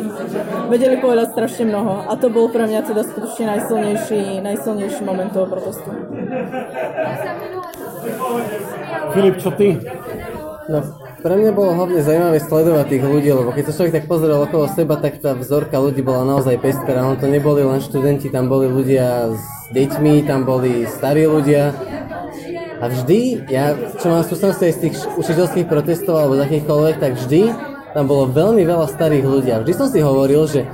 vedeli 0.68 1.00
povedať 1.00 1.32
strašne 1.32 1.72
mnoho. 1.72 2.08
A 2.08 2.14
to 2.20 2.28
bol 2.28 2.52
pre 2.52 2.68
mňa 2.68 2.88
teda 2.88 3.08
skutočne 3.08 3.56
najsilnejší, 3.56 4.44
najsilnejší 4.44 5.02
moment 5.04 5.32
toho 5.32 5.48
protestu. 5.48 5.92
Filip, 9.16 9.36
čo 9.40 9.52
ty? 9.56 9.80
No, 10.68 10.80
pre 11.22 11.38
mňa 11.38 11.52
bolo 11.54 11.78
hlavne 11.78 12.02
zaujímavé 12.02 12.42
sledovať 12.42 12.86
tých 12.90 13.06
ľudí, 13.06 13.30
lebo 13.30 13.54
keď 13.54 13.70
sa 13.70 13.76
človek 13.78 13.94
tak 14.02 14.06
pozrel 14.10 14.42
okolo 14.42 14.66
seba, 14.66 14.98
tak 14.98 15.22
tá 15.22 15.38
vzorka 15.38 15.78
ľudí 15.78 16.02
bola 16.02 16.26
naozaj 16.26 16.58
pestrá. 16.58 17.06
No 17.06 17.14
to 17.14 17.30
neboli 17.30 17.62
len 17.62 17.78
študenti, 17.78 18.34
tam 18.34 18.50
boli 18.50 18.66
ľudia 18.66 19.30
s 19.30 19.42
deťmi, 19.70 20.26
tam 20.26 20.50
boli 20.50 20.90
starí 20.90 21.30
ľudia. 21.30 21.78
A 22.82 22.90
vždy, 22.90 23.46
ja 23.54 23.78
čo 24.02 24.10
mám 24.10 24.26
skúsenosti 24.26 24.74
z 24.74 24.82
tých 24.90 24.96
učiteľských 25.14 25.70
protestov 25.70 26.18
alebo 26.18 26.34
z 26.42 26.50
akýchkoľvek, 26.50 26.96
tak 26.98 27.14
vždy 27.14 27.54
tam 27.94 28.10
bolo 28.10 28.26
veľmi 28.26 28.66
veľa 28.66 28.90
starých 28.90 29.26
ľudí. 29.26 29.50
A 29.54 29.62
vždy 29.62 29.74
som 29.78 29.86
si 29.86 30.02
hovoril, 30.02 30.50
že 30.50 30.66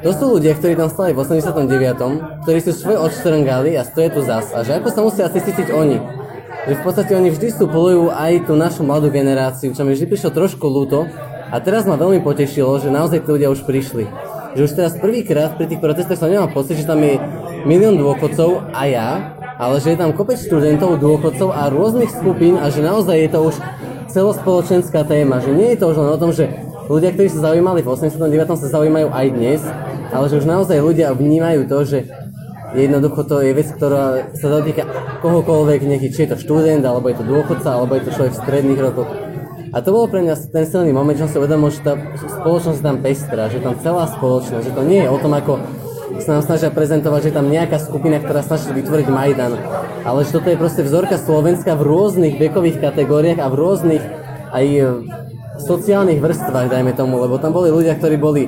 to 0.00 0.16
sú 0.16 0.40
ľudia, 0.40 0.56
ktorí 0.56 0.80
tam 0.80 0.88
stali 0.88 1.12
v 1.12 1.20
89., 1.20 2.48
ktorí 2.48 2.58
sú 2.64 2.72
svoj 2.72 2.96
odštrngali 3.04 3.76
a 3.76 3.84
stojí 3.84 4.08
tu 4.08 4.24
zas. 4.24 4.48
A 4.56 4.64
že 4.64 4.80
ako 4.80 4.88
sa 4.88 5.00
musia 5.04 5.28
asi 5.28 5.44
cítiť 5.44 5.68
oni. 5.68 6.23
Že 6.64 6.80
v 6.80 6.84
podstate 6.84 7.12
oni 7.12 7.28
vždy 7.28 7.52
vstupulujú 7.52 8.08
aj 8.08 8.48
tú 8.48 8.56
našu 8.56 8.88
mladú 8.88 9.12
generáciu, 9.12 9.76
čo 9.76 9.84
mi 9.84 9.92
vždy 9.92 10.08
prišlo 10.08 10.32
trošku 10.32 10.64
ľúto. 10.64 11.04
A 11.52 11.60
teraz 11.60 11.84
ma 11.84 12.00
veľmi 12.00 12.24
potešilo, 12.24 12.80
že 12.80 12.88
naozaj 12.88 13.20
tí 13.20 13.28
ľudia 13.28 13.52
už 13.52 13.68
prišli. 13.68 14.08
Že 14.56 14.60
už 14.64 14.72
teraz 14.72 14.92
prvýkrát 14.96 15.60
pri 15.60 15.68
tých 15.68 15.84
protestoch 15.84 16.16
som 16.16 16.32
nemal 16.32 16.48
pocit, 16.48 16.80
že 16.80 16.88
tam 16.88 17.04
je 17.04 17.20
milión 17.68 18.00
dôchodcov 18.00 18.72
a 18.72 18.82
ja, 18.88 19.08
ale 19.60 19.76
že 19.76 19.92
je 19.92 20.00
tam 20.00 20.16
kopec 20.16 20.40
študentov, 20.40 20.96
dôchodcov 21.04 21.52
a 21.52 21.68
rôznych 21.68 22.08
skupín 22.08 22.56
a 22.56 22.72
že 22.72 22.80
naozaj 22.80 23.12
je 23.12 23.28
to 23.28 23.40
už 23.44 23.56
celospoločenská 24.08 25.04
téma. 25.04 25.44
Že 25.44 25.52
nie 25.52 25.68
je 25.76 25.78
to 25.84 25.92
už 25.92 25.96
len 26.00 26.10
o 26.16 26.16
tom, 26.16 26.32
že 26.32 26.48
ľudia, 26.88 27.12
ktorí 27.12 27.28
sa 27.28 27.52
zaujímali 27.52 27.84
v 27.84 27.92
89. 27.92 28.24
sa 28.56 28.68
zaujímajú 28.72 29.12
aj 29.12 29.26
dnes, 29.36 29.60
ale 30.16 30.24
že 30.32 30.40
už 30.40 30.46
naozaj 30.48 30.80
ľudia 30.80 31.12
vnímajú 31.12 31.68
to, 31.68 31.78
že 31.84 31.98
jednoducho 32.74 33.22
to 33.24 33.40
je 33.40 33.54
vec, 33.54 33.68
ktorá 33.70 34.34
sa 34.34 34.48
dotýka 34.50 34.84
kohokoľvek, 35.22 35.80
nech 35.86 36.02
či 36.10 36.26
je 36.26 36.34
to 36.34 36.42
študent, 36.42 36.82
alebo 36.82 37.08
je 37.08 37.16
to 37.22 37.24
dôchodca, 37.24 37.70
alebo 37.70 37.94
je 37.96 38.10
to 38.10 38.14
človek 38.14 38.32
v 38.34 38.42
stredných 38.42 38.80
rokoch. 38.82 39.10
A 39.74 39.82
to 39.82 39.90
bolo 39.90 40.06
pre 40.06 40.22
mňa 40.22 40.34
ten 40.54 40.66
silný 40.70 40.94
moment, 40.94 41.18
že 41.18 41.26
som 41.26 41.30
si 41.34 41.38
uvedomil, 41.42 41.74
že 41.74 41.82
tá 41.82 41.98
spoločnosť 42.14 42.78
tam 42.78 42.96
pestrá, 43.02 43.50
že 43.50 43.58
tam 43.58 43.74
celá 43.82 44.06
spoločnosť, 44.06 44.70
že 44.70 44.76
to 44.76 44.82
nie 44.86 45.02
je 45.02 45.10
o 45.10 45.18
tom, 45.18 45.34
ako 45.34 45.58
sa 46.22 46.38
nám 46.38 46.46
snažia 46.46 46.70
prezentovať, 46.70 47.30
že 47.30 47.34
tam 47.34 47.50
nejaká 47.50 47.82
skupina, 47.82 48.22
ktorá 48.22 48.46
snaží 48.46 48.70
vytvoriť 48.70 49.06
Majdan. 49.10 49.58
Ale 50.06 50.22
že 50.22 50.30
toto 50.30 50.46
je 50.46 50.60
proste 50.60 50.86
vzorka 50.86 51.18
Slovenska 51.18 51.74
v 51.74 51.90
rôznych 51.90 52.38
vekových 52.38 52.78
kategóriách 52.78 53.42
a 53.42 53.50
v 53.50 53.58
rôznych 53.58 54.04
aj 54.54 54.66
sociálnych 55.58 56.22
vrstvách, 56.22 56.70
dajme 56.70 56.94
tomu, 56.94 57.18
lebo 57.18 57.38
tam 57.42 57.50
boli 57.50 57.70
ľudia, 57.70 57.98
ktorí 57.98 58.14
boli 58.18 58.46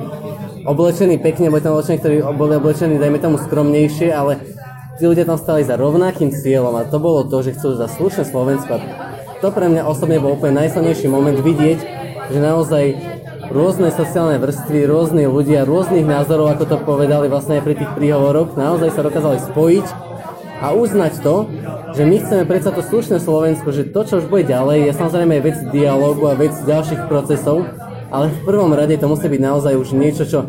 oblečení 0.67 1.15
pekne, 1.15 1.47
boli 1.47 1.63
tam 1.63 1.79
oblečení, 1.79 1.97
ktorí 2.03 2.15
boli 2.35 2.59
oblečení, 2.59 2.99
dajme 2.99 3.23
tomu, 3.23 3.39
skromnejšie, 3.39 4.11
ale 4.11 4.43
tí 4.99 5.07
ľudia 5.07 5.23
tam 5.23 5.39
stali 5.39 5.63
za 5.63 5.79
rovnakým 5.79 6.35
cieľom 6.35 6.75
a 6.75 6.83
to 6.83 6.99
bolo 6.99 7.23
to, 7.23 7.39
že 7.39 7.55
chcú 7.55 7.79
za 7.79 7.87
slušné 7.87 8.27
Slovensko. 8.27 8.83
To 9.39 9.47
pre 9.55 9.71
mňa 9.71 9.87
osobne 9.87 10.19
bol 10.19 10.35
úplne 10.35 10.67
najsilnejší 10.67 11.07
moment 11.07 11.39
vidieť, 11.39 11.79
že 12.27 12.39
naozaj 12.43 12.83
rôzne 13.47 13.95
sociálne 13.95 14.35
vrstvy, 14.43 14.83
rôzni 14.83 15.23
ľudia, 15.23 15.63
rôznych 15.63 16.03
názorov, 16.03 16.51
ako 16.51 16.63
to 16.67 16.77
povedali 16.83 17.31
vlastne 17.31 17.61
aj 17.61 17.63
pri 17.63 17.75
tých 17.79 17.91
príhovoroch, 17.95 18.59
naozaj 18.59 18.91
sa 18.91 19.07
dokázali 19.07 19.39
spojiť 19.39 19.87
a 20.59 20.73
uznať 20.75 21.13
to, 21.23 21.47
že 21.95 22.03
my 22.03 22.15
chceme 22.19 22.43
predsa 22.43 22.75
to 22.75 22.83
slušné 22.83 23.23
Slovensko, 23.23 23.71
že 23.71 23.87
to, 23.87 24.03
čo 24.03 24.19
už 24.19 24.27
bude 24.27 24.49
ďalej, 24.49 24.91
je 24.91 24.99
samozrejme 24.99 25.39
vec 25.39 25.57
dialogu 25.71 26.27
a 26.27 26.35
vec 26.35 26.51
ďalších 26.65 27.07
procesov, 27.07 27.63
ale 28.11 28.31
v 28.31 28.39
prvom 28.47 28.71
rade 28.71 28.95
to 28.95 29.07
musí 29.07 29.27
byť 29.27 29.41
naozaj 29.41 29.73
už 29.75 29.89
niečo, 29.95 30.23
čo 30.23 30.39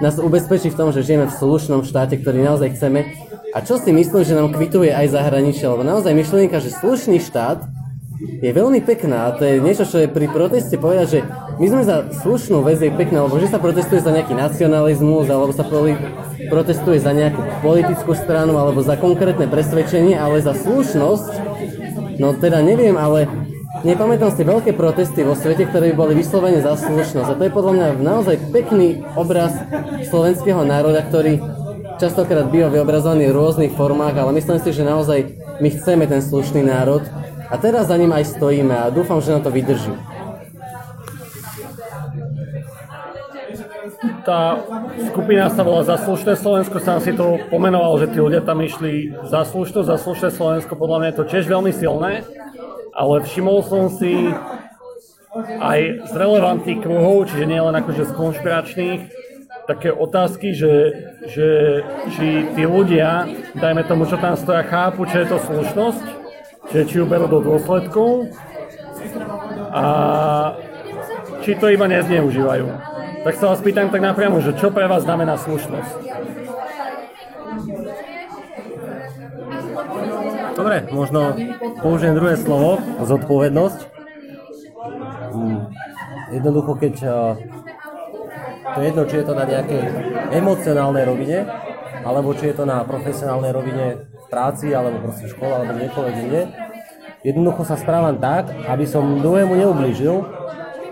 nás 0.00 0.16
ubezpečí 0.16 0.70
v 0.70 0.78
tom, 0.78 0.88
že 0.94 1.04
žijeme 1.04 1.26
v 1.26 1.36
slušnom 1.36 1.84
štáte, 1.84 2.16
ktorý 2.18 2.40
naozaj 2.40 2.78
chceme. 2.78 3.10
A 3.50 3.66
čo 3.66 3.82
si 3.82 3.90
myslím, 3.90 4.22
že 4.22 4.38
nám 4.38 4.54
kvituje 4.54 4.94
aj 4.94 5.10
zahraničie, 5.10 5.66
lebo 5.66 5.82
naozaj 5.82 6.14
myšlienka, 6.14 6.62
že 6.62 6.70
slušný 6.70 7.18
štát 7.18 7.66
je 8.20 8.50
veľmi 8.52 8.84
pekná 8.84 9.32
a 9.32 9.34
to 9.34 9.48
je 9.48 9.64
niečo, 9.64 9.88
čo 9.88 10.04
je 10.04 10.08
pri 10.08 10.28
proteste 10.28 10.76
povedať, 10.76 11.06
že 11.08 11.20
my 11.56 11.66
sme 11.68 11.82
za 11.84 11.96
slušnú 12.20 12.60
vec 12.64 12.80
je 12.80 12.92
pekná, 12.92 13.24
lebo 13.24 13.40
že 13.40 13.48
sa 13.48 13.56
protestuje 13.56 14.00
za 14.00 14.12
nejaký 14.12 14.36
nacionalizmus, 14.36 15.28
alebo 15.28 15.56
sa 15.56 15.64
protestuje 16.48 17.00
za 17.00 17.16
nejakú 17.16 17.40
politickú 17.64 18.12
stranu, 18.12 18.60
alebo 18.60 18.84
za 18.84 19.00
konkrétne 19.00 19.48
presvedčenie, 19.48 20.20
ale 20.20 20.44
za 20.44 20.52
slušnosť, 20.52 21.32
no 22.20 22.36
teda 22.36 22.60
neviem, 22.60 22.96
ale 22.96 23.28
nepamätám 23.82 24.30
si 24.34 24.42
veľké 24.44 24.72
protesty 24.76 25.24
vo 25.24 25.34
svete, 25.34 25.68
ktoré 25.68 25.92
by 25.92 25.96
boli 25.96 26.12
vyslovene 26.18 26.60
za 26.60 26.76
slušnosť. 26.76 27.28
A 27.30 27.36
to 27.38 27.42
je 27.46 27.52
podľa 27.52 27.72
mňa 27.76 27.86
naozaj 28.00 28.36
pekný 28.52 29.04
obraz 29.16 29.56
slovenského 30.08 30.62
národa, 30.64 31.04
ktorý 31.04 31.40
častokrát 32.00 32.48
býva 32.48 32.72
vyobrazovaný 32.72 33.28
v 33.28 33.36
rôznych 33.36 33.72
formách, 33.76 34.16
ale 34.16 34.36
myslím 34.36 34.58
si, 34.60 34.70
že 34.72 34.88
naozaj 34.88 35.36
my 35.60 35.68
chceme 35.68 36.04
ten 36.08 36.24
slušný 36.24 36.64
národ 36.64 37.04
a 37.50 37.54
teraz 37.60 37.92
za 37.92 37.96
ním 38.00 38.14
aj 38.16 38.36
stojíme 38.36 38.72
a 38.72 38.88
dúfam, 38.88 39.20
že 39.20 39.36
na 39.36 39.40
to 39.44 39.52
vydrží. 39.52 39.92
tá 44.24 44.60
skupina 45.10 45.48
sa 45.48 45.64
volá 45.64 45.82
za 45.84 45.96
slušné 46.00 46.36
Slovensko, 46.36 46.76
sám 46.80 47.00
si 47.00 47.12
to 47.12 47.40
pomenoval, 47.48 47.96
že 48.00 48.12
tí 48.12 48.20
ľudia 48.20 48.44
tam 48.44 48.60
išli 48.60 49.12
za 49.28 49.44
slušnosť, 49.48 50.32
Slovensko, 50.32 50.76
podľa 50.76 50.96
mňa 51.00 51.08
je 51.10 51.16
to 51.16 51.24
tiež 51.28 51.44
veľmi 51.48 51.72
silné, 51.72 52.24
ale 53.00 53.24
všimol 53.24 53.64
som 53.64 53.88
si 53.88 54.28
aj 55.40 56.04
z 56.04 56.12
relevantných 56.12 56.84
kruhov, 56.84 57.32
čiže 57.32 57.48
nie 57.48 57.56
len 57.56 57.72
akože 57.72 58.04
z 58.04 58.12
konšpiračných, 58.12 59.02
také 59.64 59.88
otázky, 59.94 60.52
že, 60.52 60.74
že 61.30 61.48
či 62.12 62.50
tí 62.52 62.64
ľudia, 62.66 63.24
dajme 63.56 63.86
tomu, 63.88 64.04
čo 64.04 64.20
tam 64.20 64.36
stoja, 64.36 64.66
chápu, 64.66 65.08
čo 65.08 65.22
je 65.24 65.26
to 65.30 65.38
slušnosť, 65.40 66.04
že 66.74 66.80
či 66.84 66.94
ju 67.00 67.06
berú 67.08 67.30
do 67.30 67.40
dôsledkov 67.40 68.28
a 69.70 69.86
či 71.46 71.56
to 71.56 71.72
iba 71.72 71.86
nezneužívajú. 71.88 72.66
Tak 73.24 73.34
sa 73.38 73.54
vás 73.54 73.62
pýtam 73.62 73.88
tak 73.88 74.02
napriamo, 74.02 74.42
že 74.44 74.58
čo 74.58 74.74
pre 74.74 74.90
vás 74.90 75.06
znamená 75.06 75.38
slušnosť? 75.40 75.94
Dobre, 80.56 80.76
možno 80.90 81.34
použijem 81.80 82.14
druhé 82.14 82.34
slovo, 82.36 82.82
zodpovednosť. 83.02 83.80
Hmm. 85.30 85.70
Jednoducho, 86.30 86.72
keď 86.78 86.94
to 88.70 88.78
je 88.78 88.86
jedno, 88.86 89.02
či 89.06 89.14
je 89.18 89.24
to 89.26 89.34
na 89.34 89.44
nejakej 89.46 89.82
emocionálnej 90.30 91.04
rovine, 91.06 91.38
alebo 92.06 92.34
či 92.34 92.50
je 92.50 92.54
to 92.60 92.64
na 92.66 92.86
profesionálnej 92.86 93.50
rovine 93.50 93.86
v 94.06 94.26
práci, 94.30 94.70
alebo 94.70 95.02
proste 95.02 95.26
v 95.26 95.34
škole, 95.34 95.52
alebo 95.52 95.74
niekoľvek 95.74 96.14
inde. 96.26 96.42
Jednoducho 97.26 97.66
sa 97.66 97.76
správam 97.76 98.16
tak, 98.16 98.48
aby 98.70 98.86
som 98.86 99.20
druhému 99.20 99.58
neublížil 99.58 100.24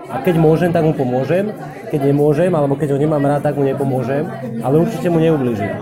a 0.09 0.21
keď 0.21 0.35
môžem, 0.37 0.71
tak 0.75 0.85
mu 0.85 0.93
pomôžem 0.93 1.55
keď 1.89 2.01
nemôžem, 2.13 2.53
alebo 2.53 2.77
keď 2.77 2.95
ho 2.95 2.99
nemám 3.01 3.25
rád, 3.25 3.43
tak 3.49 3.57
mu 3.57 3.65
nepomôžem, 3.65 4.29
ale 4.61 4.77
určite 4.77 5.09
mu 5.09 5.19
neublížim. 5.19 5.73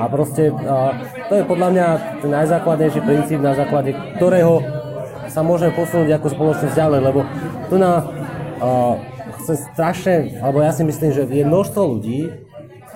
A 0.00 0.08
proste 0.08 0.48
to 1.28 1.32
je 1.36 1.44
podľa 1.44 1.68
mňa 1.76 1.86
ten 2.24 2.30
najzákladnejší 2.32 3.00
princíp, 3.04 3.44
na 3.44 3.52
základe 3.52 3.92
ktorého 4.16 4.64
sa 5.28 5.44
môžeme 5.44 5.76
posunúť 5.76 6.16
ako 6.16 6.26
spoločnosť 6.32 6.74
ďalej, 6.74 7.00
lebo 7.04 7.20
tu 7.68 7.76
na 7.76 8.08
chce 9.44 9.60
strašne, 9.76 10.40
alebo 10.40 10.64
ja 10.64 10.72
si 10.72 10.82
myslím, 10.88 11.12
že 11.12 11.28
je 11.28 11.44
množstvo 11.44 11.82
ľudí, 11.84 12.32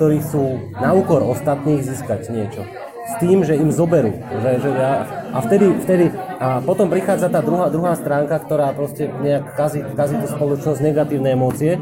ktorí 0.00 0.18
sú 0.24 0.72
na 0.80 0.96
úkor 0.96 1.22
ostatných 1.22 1.84
získať 1.84 2.32
niečo 2.32 2.64
s 3.04 3.12
tým, 3.20 3.44
že 3.44 3.54
im 3.54 3.68
zoberú. 3.68 4.16
Že, 4.40 4.50
že 4.64 4.70
ja, 4.72 4.92
a 5.32 5.38
vtedy, 5.44 5.66
vtedy 5.84 6.06
a 6.44 6.60
potom 6.60 6.92
prichádza 6.92 7.32
tá 7.32 7.40
druhá, 7.40 7.72
druhá 7.72 7.96
stránka, 7.96 8.36
ktorá 8.36 8.74
proste 8.76 9.08
nejak 9.08 9.56
kazí, 9.56 9.80
kazí 9.96 10.18
tú 10.20 10.26
spoločnosť 10.28 10.80
negatívne 10.82 11.32
emócie, 11.32 11.80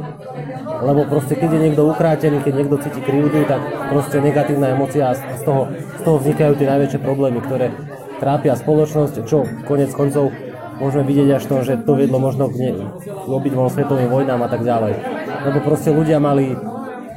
lebo 0.82 1.02
proste 1.08 1.34
keď 1.34 1.50
je 1.56 1.60
niekto 1.66 1.82
ukrátený, 1.88 2.46
keď 2.46 2.54
niekto 2.62 2.76
cíti 2.78 3.00
krivdu, 3.02 3.42
tak 3.48 3.58
proste 3.90 4.22
negatívna 4.22 4.70
emócia 4.76 5.10
a 5.10 5.18
z 5.18 5.42
toho, 5.42 5.66
z 5.72 6.00
toho 6.06 6.16
vznikajú 6.22 6.52
tie 6.58 6.68
najväčšie 6.68 7.00
problémy, 7.00 7.42
ktoré 7.42 7.74
trápia 8.22 8.54
spoločnosť, 8.54 9.26
čo 9.26 9.46
konec 9.66 9.90
koncov 9.90 10.30
môžeme 10.78 11.06
vidieť 11.06 11.42
až 11.42 11.44
to, 11.50 11.56
že 11.66 11.82
to 11.82 11.98
viedlo 11.98 12.22
možno 12.22 12.46
k, 12.50 12.54
ne, 12.62 12.70
k 13.02 13.28
obidvom 13.30 13.66
svetovým 13.66 14.10
vojnám 14.10 14.46
a 14.46 14.48
tak 14.50 14.62
ďalej. 14.62 14.94
Lebo 15.42 15.58
proste 15.64 15.90
ľudia 15.90 16.22
mali, 16.22 16.54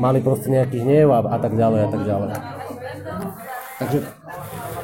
mali 0.01 0.17
proste 0.21 0.49
nejaký 0.49 0.81
hnev 0.81 1.13
a, 1.13 1.19
a 1.29 1.37
tak 1.37 1.53
ďalej 1.53 1.79
a 1.83 1.89
tak 1.93 2.01
ďalej. 2.05 2.54
Takže 3.75 3.99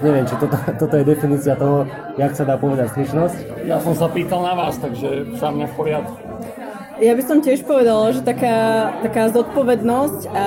neviem, 0.03 0.27
či 0.27 0.35
toto, 0.35 0.57
toto 0.75 0.95
je 0.99 1.07
definícia 1.07 1.55
toho, 1.55 1.87
jak 2.19 2.35
sa 2.35 2.43
dá 2.43 2.59
povedať 2.59 2.91
slušnosť. 2.91 3.63
Ja 3.63 3.79
som 3.79 3.95
sa 3.95 4.11
pýtal 4.11 4.43
na 4.43 4.51
vás, 4.51 4.75
takže 4.75 5.39
sa 5.39 5.47
mňa 5.47 5.65
v 5.71 5.73
poriadku. 5.79 6.15
Ja 6.99 7.15
by 7.15 7.23
som 7.23 7.39
tiež 7.39 7.63
povedala, 7.63 8.11
že 8.11 8.21
taká, 8.21 8.91
taká 8.99 9.31
zodpovednosť 9.31 10.21
a 10.35 10.45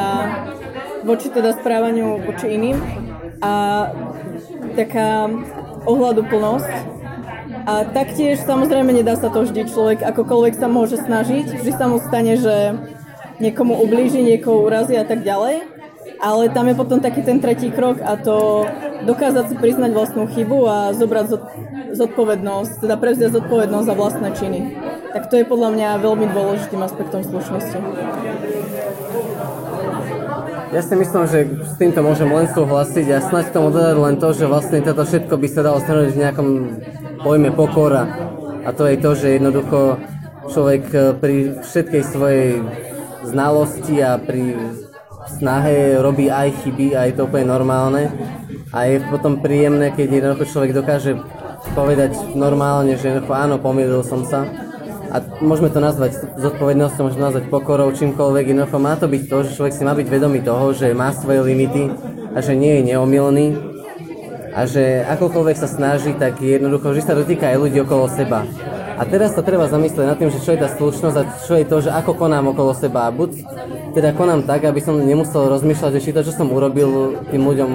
voči 1.08 1.32
teda 1.32 1.56
správaniu 1.56 2.20
voči 2.20 2.52
iným 2.52 2.78
a 3.40 3.88
taká 4.76 5.26
ohľaduplnosť 5.88 6.72
a 7.64 7.88
taktiež 7.96 8.44
samozrejme 8.44 8.92
nedá 8.92 9.16
sa 9.16 9.32
to 9.32 9.44
vždy 9.48 9.72
človek 9.72 10.04
akokoľvek 10.04 10.54
sa 10.56 10.68
môže 10.68 11.00
snažiť, 11.00 11.64
vždy 11.64 11.72
sa 11.72 11.88
mu 11.88 11.96
stane, 11.96 12.36
že 12.36 12.76
niekomu 13.40 13.74
ublíži, 13.84 14.20
niekoho 14.20 14.68
urazí 14.68 14.94
a 15.00 15.04
tak 15.04 15.24
ďalej 15.24 15.73
ale 16.24 16.48
tam 16.48 16.64
je 16.72 16.74
potom 16.74 17.04
taký 17.04 17.20
ten 17.20 17.36
tretí 17.36 17.68
krok 17.68 18.00
a 18.00 18.16
to 18.16 18.64
dokázať 19.04 19.52
si 19.52 19.54
priznať 19.60 19.92
vlastnú 19.92 20.24
chybu 20.24 20.58
a 20.64 20.76
zobrať 20.96 21.36
zodpovednosť, 21.92 22.80
teda 22.80 22.96
prevziať 22.96 23.36
zodpovednosť 23.36 23.86
za 23.86 23.94
vlastné 23.94 24.28
činy. 24.32 24.60
Tak 25.12 25.28
to 25.28 25.36
je 25.36 25.44
podľa 25.44 25.76
mňa 25.76 25.88
veľmi 26.00 26.26
dôležitým 26.32 26.80
aspektom 26.80 27.20
slušnosti. 27.20 27.76
Ja 30.74 30.82
si 30.82 30.94
myslím, 30.98 31.24
že 31.30 31.38
s 31.62 31.78
týmto 31.78 32.02
môžem 32.02 32.26
len 32.26 32.50
súhlasiť 32.50 33.06
a 33.14 33.22
snať 33.22 33.54
tomu 33.54 33.70
dodať 33.70 33.94
len 33.94 34.16
to, 34.18 34.34
že 34.34 34.50
vlastne 34.50 34.82
toto 34.82 35.06
všetko 35.06 35.38
by 35.38 35.46
sa 35.46 35.60
dalo 35.62 35.78
stanoviť 35.78 36.10
v 36.10 36.22
nejakom 36.24 36.48
pojme 37.22 37.54
pokora. 37.54 38.10
A 38.64 38.72
to 38.72 38.88
je 38.88 38.96
to, 38.98 39.10
že 39.14 39.38
jednoducho 39.38 40.02
človek 40.50 41.14
pri 41.20 41.62
všetkej 41.62 42.02
svojej 42.02 42.50
znalosti 43.22 44.02
a 44.02 44.18
pri 44.18 44.56
snahe 45.28 45.98
robí 46.00 46.28
aj 46.28 46.64
chyby 46.64 46.96
a 46.96 47.08
je 47.08 47.14
to 47.16 47.26
úplne 47.26 47.48
normálne. 47.48 48.12
A 48.74 48.90
je 48.90 49.02
potom 49.06 49.38
príjemné, 49.38 49.94
keď 49.94 50.08
jednoducho 50.20 50.50
človek 50.50 50.72
dokáže 50.74 51.16
povedať 51.72 52.36
normálne, 52.36 52.98
že 52.98 53.08
jednoducho 53.12 53.32
áno, 53.32 53.56
pomýlil 53.62 54.04
som 54.04 54.26
sa. 54.26 54.44
A 55.14 55.22
môžeme 55.38 55.70
to 55.70 55.78
nazvať 55.78 56.18
zodpovednosťou, 56.42 57.06
môžeme 57.06 57.22
to 57.22 57.28
nazvať 57.30 57.44
pokorou, 57.46 57.94
čímkoľvek. 57.94 58.50
Jednoducho 58.50 58.78
má 58.82 58.98
to 58.98 59.06
byť 59.06 59.22
to, 59.30 59.36
že 59.46 59.54
človek 59.54 59.74
si 59.78 59.86
má 59.86 59.94
byť 59.94 60.06
vedomý 60.10 60.42
toho, 60.42 60.74
že 60.74 60.90
má 60.90 61.14
svoje 61.14 61.38
limity 61.46 61.86
a 62.34 62.42
že 62.42 62.58
nie 62.58 62.82
je 62.82 62.94
neomilný 62.94 63.74
a 64.54 64.70
že 64.70 65.02
akokoľvek 65.10 65.56
sa 65.58 65.66
snaží, 65.66 66.14
tak 66.14 66.38
jednoducho 66.38 66.94
že 66.94 67.02
sa 67.02 67.18
dotýka 67.18 67.50
aj 67.50 67.58
ľudí 67.58 67.78
okolo 67.82 68.06
seba. 68.06 68.46
A 68.94 69.02
teraz 69.02 69.34
sa 69.34 69.42
treba 69.42 69.66
zamyslieť 69.66 70.06
nad 70.06 70.14
tým, 70.14 70.30
že 70.30 70.38
čo 70.38 70.54
je 70.54 70.62
tá 70.62 70.70
slušnosť 70.70 71.16
a 71.18 71.28
čo 71.42 71.54
je 71.58 71.66
to, 71.66 71.76
že 71.82 71.90
ako 71.90 72.14
konám 72.14 72.54
okolo 72.54 72.70
seba. 72.78 73.10
Buď 73.10 73.42
teda 73.90 74.14
konám 74.14 74.46
tak, 74.46 74.62
aby 74.66 74.78
som 74.78 74.94
nemusel 74.98 75.50
rozmýšľať, 75.50 75.98
že 75.98 76.04
či 76.06 76.14
to, 76.14 76.22
čo 76.22 76.30
som 76.30 76.50
urobil 76.54 77.18
tým 77.34 77.42
ľuďom 77.42 77.70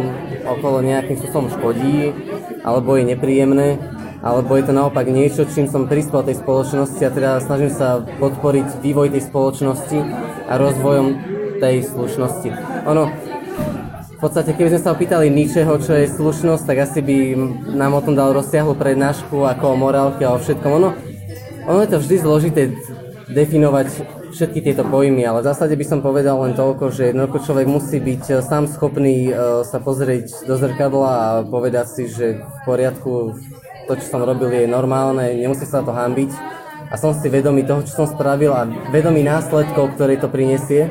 okolo 0.47 0.80
nejakým 0.80 1.20
spôsobom 1.20 1.51
škodí, 1.51 2.15
alebo 2.63 2.95
je 2.95 3.03
nepríjemné, 3.03 3.80
alebo 4.24 4.55
je 4.55 4.63
to 4.67 4.74
naopak 4.76 5.07
niečo, 5.11 5.47
čím 5.47 5.67
som 5.67 5.88
prispel 5.91 6.24
tej 6.24 6.39
spoločnosti 6.39 7.01
a 7.03 7.11
teda 7.11 7.32
snažím 7.43 7.72
sa 7.72 8.03
podporiť 8.20 8.80
vývoj 8.80 9.11
tej 9.11 9.24
spoločnosti 9.28 9.99
a 10.47 10.53
rozvojom 10.55 11.07
tej 11.59 11.84
slušnosti. 11.84 12.49
Ono, 12.88 13.11
v 14.20 14.28
podstate, 14.28 14.51
keby 14.51 14.76
sme 14.76 14.84
sa 14.84 14.91
opýtali 14.91 15.32
ničeho, 15.32 15.80
čo 15.80 15.95
je 15.95 16.11
slušnosť, 16.11 16.63
tak 16.67 16.84
asi 16.84 16.99
by 16.99 17.15
nám 17.72 17.95
o 17.95 18.03
tom 18.03 18.20
dal 18.20 18.36
rozsiahlu 18.36 18.76
prednášku 18.76 19.47
ako 19.47 19.63
o 19.72 19.80
morálke 19.80 20.28
a 20.28 20.36
o 20.36 20.39
všetkom. 20.39 20.72
Ono, 20.84 20.91
ono 21.70 21.86
je 21.86 21.89
to 21.93 22.01
vždy 22.01 22.15
zložité 22.17 22.61
definovať 23.30 23.88
všetky 24.34 24.65
tieto 24.65 24.82
pojmy, 24.82 25.22
ale 25.22 25.45
v 25.45 25.49
zásade 25.53 25.78
by 25.78 25.86
som 25.86 26.01
povedal 26.01 26.41
len 26.41 26.57
toľko, 26.57 26.89
že 26.89 27.13
jednoducho 27.13 27.45
človek 27.45 27.67
musí 27.70 28.01
byť 28.01 28.24
eh, 28.34 28.36
sám 28.41 28.65
schopný 28.65 29.30
uh, 29.30 29.61
sa 29.61 29.78
pozrieť 29.78 30.49
do 30.49 30.57
zrkadla 30.57 31.11
a 31.13 31.26
povedať 31.45 31.86
si, 31.93 32.03
že 32.09 32.41
v 32.41 32.59
poriadku 32.65 33.38
to, 33.86 33.93
čo 33.97 34.05
som 34.05 34.22
robil, 34.26 34.49
je 34.49 34.65
normálne, 34.70 35.38
nemusí 35.38 35.65
sa 35.65 35.86
to 35.86 35.93
hambiť 35.93 36.34
a 36.89 36.97
som 36.97 37.13
si 37.13 37.30
vedomý 37.30 37.65
toho, 37.65 37.86
čo 37.86 38.01
som 38.01 38.07
spravil 38.09 38.49
a 38.53 38.65
vedomý 38.89 39.22
následkov, 39.22 39.93
ktoré 39.93 40.17
to 40.17 40.30
prinesie 40.30 40.89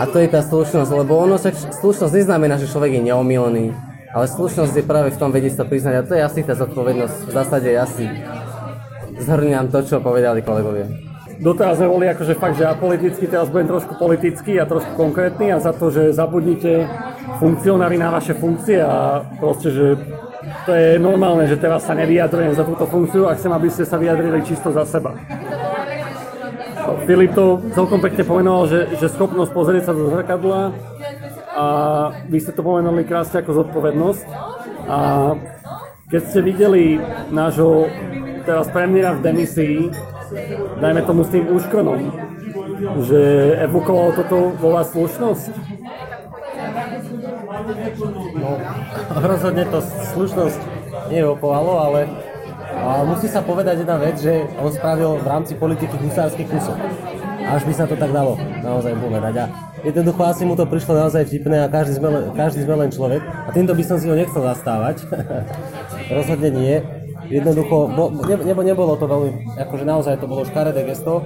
a 0.00 0.08
to 0.08 0.20
je 0.20 0.28
tá 0.32 0.40
slušnosť, 0.40 0.90
lebo 0.96 1.20
ono 1.20 1.36
sa, 1.36 1.52
slušnosť 1.52 2.16
neznamená, 2.16 2.56
že 2.56 2.68
človek 2.68 2.96
je 2.96 3.12
neomilný, 3.12 3.76
ale 4.16 4.24
slušnosť 4.24 4.72
je 4.72 4.84
práve 4.88 5.12
v 5.12 5.20
tom 5.20 5.28
vedieť 5.28 5.60
sa 5.60 5.64
priznať 5.68 5.94
a 6.00 6.06
to 6.08 6.12
je 6.16 6.22
asi 6.24 6.40
tá 6.40 6.56
zodpovednosť. 6.56 7.16
V 7.28 7.32
zásade 7.36 7.68
asi 7.76 8.08
zhrňam 9.20 9.68
to, 9.68 9.84
čo 9.84 10.00
povedali 10.00 10.40
kolegovia. 10.42 11.10
Doteraz 11.40 11.80
sme 11.80 11.88
boli 11.88 12.04
akože 12.04 12.36
fakt, 12.36 12.60
že 12.60 12.68
apolitický, 12.68 13.24
teraz 13.24 13.48
budem 13.48 13.72
trošku 13.72 13.96
politický 13.96 14.60
a 14.60 14.68
trošku 14.68 14.92
konkrétny 14.92 15.48
a 15.48 15.56
za 15.56 15.72
to, 15.72 15.88
že 15.88 16.12
zabudnite 16.12 16.84
funkcionári 17.40 17.96
na 17.96 18.12
vaše 18.12 18.36
funkcie 18.36 18.76
a 18.76 19.24
proste, 19.40 19.72
že 19.72 19.96
to 20.68 20.76
je 20.76 21.00
normálne, 21.00 21.48
že 21.48 21.56
teraz 21.56 21.88
sa 21.88 21.96
nevyjadrujem 21.96 22.52
za 22.52 22.64
túto 22.68 22.84
funkciu 22.84 23.24
a 23.24 23.36
chcem, 23.40 23.48
aby 23.56 23.72
ste 23.72 23.88
sa 23.88 23.96
vyjadrili 23.96 24.44
čisto 24.44 24.68
za 24.68 24.84
seba. 24.84 25.16
Filip 27.08 27.32
to 27.32 27.64
celkom 27.72 28.04
pekne 28.04 28.20
pomenoval, 28.28 28.68
že, 28.68 28.92
že 29.00 29.08
schopnosť 29.08 29.52
pozrieť 29.56 29.82
sa 29.88 29.92
do 29.96 30.12
zrkadla 30.12 30.76
a 31.56 31.66
vy 32.28 32.36
ste 32.36 32.52
to 32.52 32.60
pomenovali 32.60 33.08
krásne 33.08 33.40
ako 33.40 33.64
zodpovednosť. 33.64 34.24
A 34.90 34.98
keď 36.10 36.22
ste 36.26 36.40
videli 36.42 36.84
nášho 37.30 37.86
teraz 38.42 38.66
premiéra 38.74 39.14
v 39.14 39.22
demisii, 39.22 39.78
dajme 40.82 41.06
tomu 41.06 41.22
s 41.22 41.30
tým 41.30 41.46
úškronom, 41.46 42.00
že 43.06 43.20
evokoval 43.70 44.18
toto 44.18 44.50
vo 44.58 44.74
slušnosť? 44.82 45.52
No, 48.34 48.50
rozhodne 49.22 49.64
to 49.70 49.78
slušnosť 50.14 50.60
neevokovalo, 51.14 51.72
ale 51.78 52.00
a 52.80 53.04
musí 53.04 53.28
sa 53.28 53.44
povedať 53.44 53.84
jedna 53.84 54.00
vec, 54.00 54.16
že 54.18 54.48
on 54.56 54.72
spravil 54.72 55.20
v 55.20 55.26
rámci 55.26 55.52
politiky 55.54 55.94
husársky 56.00 56.48
kúsok. 56.48 56.78
A 57.40 57.56
až 57.56 57.62
by 57.64 57.72
sa 57.72 57.84
to 57.88 57.96
tak 57.96 58.12
dalo 58.12 58.36
naozaj 58.60 58.92
povedať. 58.96 59.34
A 59.42 59.44
jednoducho 59.82 60.20
asi 60.22 60.42
mu 60.44 60.54
to 60.54 60.68
prišlo 60.68 60.92
naozaj 60.96 61.24
vtipné 61.26 61.64
a 61.64 61.72
každý 61.72 61.96
sme, 61.96 62.08
len, 62.12 62.22
každý 62.36 62.60
sme 62.64 62.74
len 62.76 62.90
človek. 62.92 63.22
A 63.24 63.50
týmto 63.50 63.72
by 63.72 63.84
som 63.84 63.96
si 63.96 64.06
ho 64.06 64.16
nechcel 64.16 64.42
zastávať. 64.44 65.08
Rozhodne 66.16 66.50
nie. 66.52 66.74
Jednoducho, 67.30 67.76
bo, 67.94 68.10
ne, 68.26 68.34
nebo, 68.42 68.60
nebolo 68.66 68.98
to 68.98 69.06
veľmi, 69.06 69.54
akože 69.54 69.84
naozaj 69.86 70.18
to 70.18 70.26
bolo 70.26 70.42
škaredé 70.42 70.82
gesto. 70.82 71.22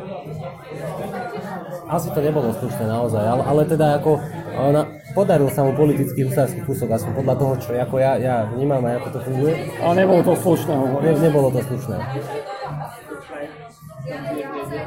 Asi 1.89 2.13
to 2.13 2.21
nebolo 2.21 2.53
slušné 2.53 2.85
naozaj, 2.85 3.25
ale, 3.25 3.43
ale 3.45 3.63
teda 3.65 3.97
ako 3.97 4.21
ona, 4.55 4.85
podaril 5.17 5.49
sa 5.49 5.65
mu 5.65 5.73
politický 5.73 6.29
husársky 6.29 6.61
kúsok, 6.63 6.93
aspoň 6.93 7.13
podľa 7.25 7.35
toho, 7.41 7.53
čo 7.57 7.69
ako 7.73 7.97
ja, 7.97 8.21
ja 8.21 8.45
vnímam 8.53 8.85
a 8.85 9.01
ako 9.01 9.09
to 9.17 9.21
funguje. 9.25 9.55
Ale 9.81 9.95
nebolo 10.05 10.21
to 10.21 10.35
slušné. 10.37 10.75
Ne, 10.77 11.11
nebolo 11.19 11.49
to 11.49 11.61
slušné. 11.65 11.97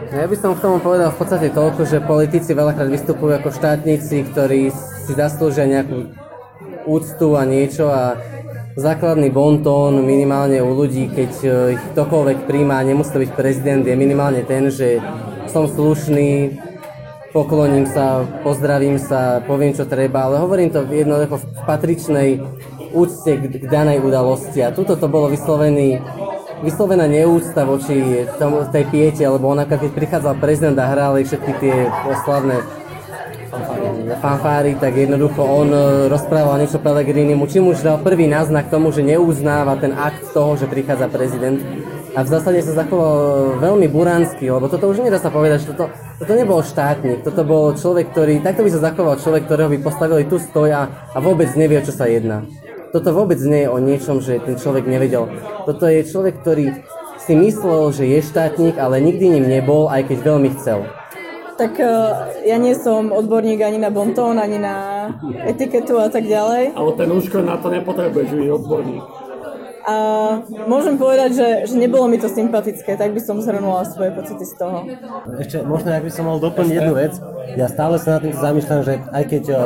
No 0.07 0.23
ja 0.23 0.27
by 0.27 0.37
som 0.39 0.55
k 0.55 0.63
tomu 0.63 0.79
povedal 0.79 1.11
v 1.11 1.19
podstate 1.19 1.51
toľko, 1.51 1.83
že 1.83 1.99
politici 1.99 2.55
veľakrát 2.55 2.87
vystupujú 2.87 3.43
ako 3.43 3.51
štátnici, 3.51 4.23
ktorí 4.31 4.71
si 5.03 5.11
zaslúžia 5.11 5.67
nejakú 5.67 6.15
úctu 6.87 7.35
a 7.35 7.43
niečo 7.43 7.91
a 7.91 8.15
základný 8.79 9.27
bontón 9.35 9.99
minimálne 10.07 10.63
u 10.63 10.71
ľudí, 10.71 11.11
keď 11.11 11.31
e, 11.43 11.47
ich 11.75 11.83
ktokoľvek 11.91 12.47
príjma 12.47 12.79
a 12.79 12.87
nemusí 12.87 13.11
byť 13.19 13.31
prezident, 13.35 13.83
je 13.83 13.99
minimálne 13.99 14.47
ten, 14.47 14.71
že 14.71 15.03
som 15.51 15.67
slušný, 15.67 16.55
pokloním 17.35 17.83
sa, 17.83 18.23
pozdravím 18.47 18.95
sa, 19.03 19.43
poviem 19.43 19.75
čo 19.75 19.83
treba, 19.83 20.23
ale 20.23 20.39
hovorím 20.39 20.71
to 20.71 20.87
jednoducho 20.87 21.43
v 21.43 21.61
patričnej 21.67 22.29
úcte 22.95 23.31
k, 23.35 23.43
danej 23.67 23.99
udalosti. 23.99 24.63
A 24.63 24.71
tuto 24.71 24.95
to 24.95 25.11
bolo 25.11 25.27
vyslovený 25.27 25.99
vyslovená 26.63 27.05
neúcta 27.05 27.65
voči 27.67 28.25
tomu, 28.41 28.65
tej 28.69 28.85
piete, 28.89 29.23
lebo 29.27 29.51
ona 29.51 29.67
keď 29.67 29.93
prichádzal 29.93 30.35
prezident 30.41 30.77
a 30.81 30.89
hrali 30.89 31.25
všetky 31.25 31.51
tie 31.61 31.75
oslavné 32.09 32.61
fanfári, 34.21 34.75
tak 34.75 34.93
jednoducho 34.95 35.41
on 35.41 35.69
e, 35.71 35.79
rozprával 36.11 36.59
niečo 36.61 36.81
Pelegrinimu, 36.81 37.47
čím 37.47 37.71
už 37.71 37.83
dal 37.83 37.97
prvý 38.01 38.27
náznak 38.29 38.69
tomu, 38.69 38.91
že 38.91 39.05
neuznáva 39.05 39.77
ten 39.79 39.93
akt 39.93 40.33
toho, 40.33 40.57
že 40.57 40.69
prichádza 40.69 41.07
prezident. 41.09 41.61
A 42.17 42.25
v 42.25 42.31
zásade 42.33 42.65
sa 42.65 42.73
zachoval 42.73 43.61
veľmi 43.61 43.85
buránsky, 43.93 44.49
lebo 44.49 44.65
toto 44.65 44.89
už 44.89 45.05
nedá 45.05 45.21
sa 45.21 45.29
povedať, 45.29 45.63
že 45.63 45.67
toto, 45.75 45.93
toto 46.17 46.33
nebol 46.33 46.65
štátnik, 46.65 47.21
toto 47.21 47.45
bol 47.45 47.77
človek, 47.77 48.09
ktorý, 48.09 48.41
takto 48.41 48.65
by 48.65 48.71
sa 48.73 48.81
zachoval 48.89 49.21
človek, 49.21 49.45
ktorého 49.45 49.69
by 49.69 49.79
postavili 49.85 50.23
tu 50.25 50.41
stoja 50.41 50.89
a 51.13 51.17
vôbec 51.21 51.53
nevie, 51.53 51.77
čo 51.85 51.93
sa 51.93 52.09
jedná. 52.09 52.41
Toto 52.91 53.09
vôbec 53.11 53.39
nie 53.43 53.67
je 53.67 53.69
o 53.69 53.79
niečom, 53.83 54.23
že 54.23 54.39
ten 54.39 54.55
človek 54.55 54.87
nevedel. 54.87 55.27
Toto 55.67 55.85
je 55.87 56.07
človek, 56.07 56.39
ktorý 56.39 56.71
si 57.19 57.33
myslel, 57.35 57.91
že 57.91 58.07
je 58.07 58.19
štátnik, 58.23 58.79
ale 58.79 59.03
nikdy 59.03 59.37
ním 59.37 59.45
nebol, 59.51 59.91
aj 59.91 60.07
keď 60.07 60.17
veľmi 60.23 60.49
chcel. 60.55 60.87
Tak 61.57 61.73
uh, 61.81 62.37
ja 62.45 62.55
nie 62.61 62.77
som 62.77 63.09
odborník 63.09 63.59
ani 63.65 63.81
na 63.81 63.89
bontón, 63.89 64.37
ani 64.37 64.61
na 64.61 65.09
etiketu 65.49 65.97
a 65.97 66.07
tak 66.07 66.29
ďalej. 66.29 66.77
Ale 66.77 66.91
ten 66.93 67.09
úško 67.09 67.41
na 67.41 67.57
to 67.57 67.73
nepotrebuje, 67.73 68.23
že 68.29 68.35
je 68.45 68.51
odborník. 68.53 69.03
A 69.87 69.95
môžem 70.67 70.99
povedať, 70.99 71.39
že, 71.39 71.49
že 71.71 71.75
nebolo 71.79 72.11
mi 72.11 72.19
to 72.19 72.27
sympatické, 72.27 72.99
tak 72.99 73.15
by 73.15 73.23
som 73.23 73.39
zhrnula 73.39 73.87
svoje 73.87 74.11
pocity 74.11 74.43
z 74.43 74.53
toho. 74.59 74.83
Ešte 75.39 75.63
možno, 75.63 75.95
ak 75.95 76.03
by 76.03 76.11
som 76.11 76.27
mohol 76.27 76.43
doplniť 76.43 76.75
jednu 76.75 76.93
vec, 76.93 77.15
ja 77.55 77.71
stále 77.71 77.95
sa 77.95 78.19
na 78.19 78.27
tým 78.27 78.35
zamýšľam, 78.35 78.81
že 78.83 78.93
aj 79.15 79.23
keď 79.31 79.43
uh, 79.47 79.59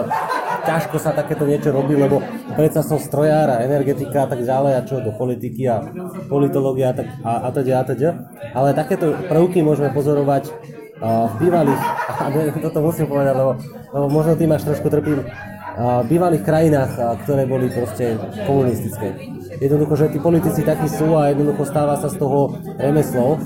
ťažko 0.65 0.97
sa 1.01 1.11
takéto 1.11 1.43
niečo 1.49 1.73
robí, 1.73 1.97
lebo 1.97 2.21
predsa 2.53 2.85
som 2.85 3.01
strojár 3.01 3.49
a 3.49 3.63
energetika 3.65 4.25
a 4.25 4.27
tak 4.29 4.45
ďalej 4.45 4.73
a 4.77 4.81
čo 4.85 5.01
do 5.01 5.11
politiky 5.15 5.65
a 5.67 5.85
politológia 6.29 6.91
a, 6.91 6.95
tak, 6.95 7.07
a, 7.21 7.31
a 7.45 7.49
teda 7.49 7.73
a 7.81 7.83
teda. 7.83 8.09
Ale 8.53 8.77
takéto 8.77 9.17
prvky 9.25 9.65
môžeme 9.65 9.89
pozorovať 9.93 10.49
uh, 10.49 11.29
v 11.37 11.47
bývalých, 11.47 11.81
toto 12.65 12.79
musím 12.85 13.09
povedať, 13.09 13.33
lebo, 13.35 13.51
lebo 13.91 14.05
možno 14.09 14.37
tým 14.37 14.51
až 14.53 14.69
trošku 14.69 14.87
trpím, 14.89 15.25
v 15.71 16.05
bývalých 16.11 16.43
krajinách, 16.43 16.91
ktoré 17.23 17.47
boli 17.47 17.71
proste 17.71 18.19
komunistické. 18.43 19.15
Jednoducho, 19.61 19.93
že 19.95 20.11
tí 20.11 20.19
politici 20.19 20.61
takí 20.67 20.89
sú 20.91 21.15
a 21.15 21.31
jednoducho 21.31 21.63
stáva 21.63 21.95
sa 21.95 22.11
z 22.11 22.19
toho 22.19 22.59
remeslo. 22.75 23.39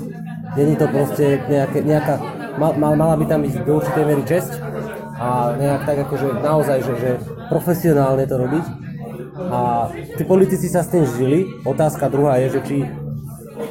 Není 0.56 0.74
to 0.80 0.88
proste 0.88 1.38
nejaké, 1.46 1.84
nejaká, 1.84 2.14
mal, 2.56 2.72
mala 2.96 3.14
by 3.14 3.24
tam 3.28 3.44
byť 3.44 3.52
do 3.62 3.72
určitej 3.78 4.04
miery 4.08 4.24
česť, 4.24 4.50
a 5.16 5.56
nejak 5.56 5.82
tak 5.88 5.96
akože 6.06 6.28
naozaj, 6.44 6.78
že, 6.84 6.94
že 7.00 7.10
profesionálne 7.48 8.24
to 8.28 8.36
robiť. 8.36 8.64
A 9.36 9.88
tí 10.16 10.22
politici 10.24 10.68
sa 10.68 10.84
s 10.84 10.92
tým 10.92 11.04
žili. 11.04 11.48
Otázka 11.64 12.08
druhá 12.08 12.40
je, 12.44 12.56
že 12.56 12.60
či 12.64 12.76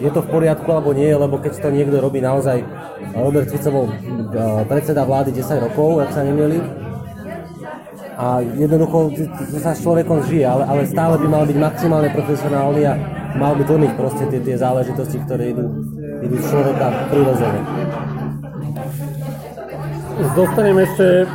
je 0.01 0.09
to 0.09 0.21
v 0.25 0.31
poriadku 0.33 0.65
alebo 0.73 0.91
nie, 0.97 1.09
lebo 1.13 1.37
keď 1.37 1.61
to 1.61 1.69
niekto 1.69 1.97
robí 2.01 2.19
naozaj, 2.19 2.65
Robert 3.13 3.47
Fico 3.47 3.69
bol 3.69 3.85
e, 3.87 3.93
predseda 4.65 5.05
vlády 5.05 5.31
10 5.31 5.69
rokov, 5.69 6.01
ak 6.01 6.09
sa 6.11 6.25
nemýlim, 6.25 6.65
a 8.15 8.39
jednoducho 8.39 9.11
sa 9.59 9.75
s 9.75 9.83
človekom 9.83 10.23
žije, 10.23 10.47
ale, 10.47 10.63
ale 10.63 10.81
stále 10.87 11.19
by 11.19 11.27
mal 11.27 11.43
byť 11.43 11.57
maximálne 11.59 12.09
profesionálny 12.15 12.81
a 12.87 12.93
mal 13.35 13.59
by 13.59 13.63
plniť 13.67 13.91
proste 13.99 14.23
tie, 14.31 14.39
tie 14.39 14.55
záležitosti, 14.55 15.19
ktoré 15.27 15.51
idú, 15.51 15.67
idú 16.23 16.35
človeka 16.39 17.11
prirodzene. 17.11 17.59
Dostanem 20.15 20.79
ešte 20.79 21.27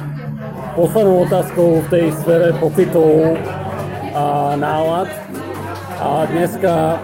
poslednú 0.72 1.28
otázku 1.28 1.84
v 1.84 1.86
tej 1.92 2.06
sfere 2.16 2.48
pocitov 2.56 3.36
a 4.16 4.56
nálad. 4.56 5.04
A 6.00 6.24
dneska 6.24 6.96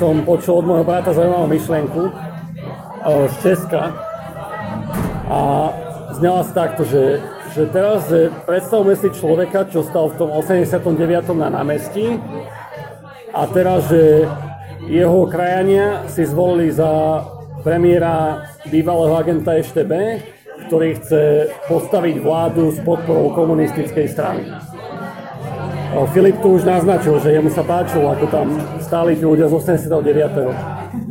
som 0.00 0.24
počul 0.24 0.64
od 0.64 0.64
môjho 0.64 0.88
brata 0.88 1.12
zaujímavú 1.12 1.52
myšlienku 1.52 2.02
z 3.28 3.34
Česka. 3.44 3.92
A 5.28 5.40
znela 6.16 6.48
sa 6.48 6.64
takto, 6.64 6.88
že, 6.88 7.20
že 7.52 7.68
teraz 7.68 8.08
že 8.08 8.32
predstavme 8.48 8.96
si 8.96 9.12
človeka, 9.12 9.68
čo 9.68 9.84
stal 9.84 10.08
v 10.08 10.16
tom 10.16 10.32
89. 10.32 10.80
na 11.36 11.52
námestí 11.52 12.16
a 13.36 13.44
teraz, 13.52 13.84
že 13.92 14.24
jeho 14.88 15.28
krajania 15.28 16.08
si 16.08 16.24
zvolili 16.24 16.72
za 16.72 17.20
premiéra 17.60 18.48
bývalého 18.72 19.12
agenta 19.12 19.60
EŠTB 19.60 19.92
ktorý 20.68 21.00
chce 21.00 21.48
postaviť 21.66 22.20
vládu 22.20 22.70
s 22.70 22.78
podporou 22.84 23.32
komunistickej 23.32 24.06
strany. 24.12 24.44
Filip 26.12 26.36
tu 26.44 26.60
už 26.60 26.68
naznačil, 26.68 27.16
že 27.24 27.32
jemu 27.32 27.48
sa 27.48 27.64
páčilo, 27.64 28.12
ako 28.12 28.28
tam 28.28 28.52
stáli 28.84 29.16
tí 29.16 29.24
ľudia 29.24 29.48
z 29.48 29.56
89. 29.56 31.08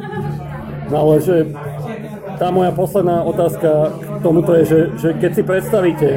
No 0.88 0.96
ale 0.96 1.20
že 1.20 1.52
tá 2.38 2.54
moja 2.54 2.70
posledná 2.72 3.26
otázka 3.26 3.98
k 3.98 4.22
tomuto 4.22 4.54
je, 4.62 4.64
že, 4.70 4.80
že 5.02 5.10
keď 5.18 5.32
si 5.34 5.44
predstavíte 5.44 6.10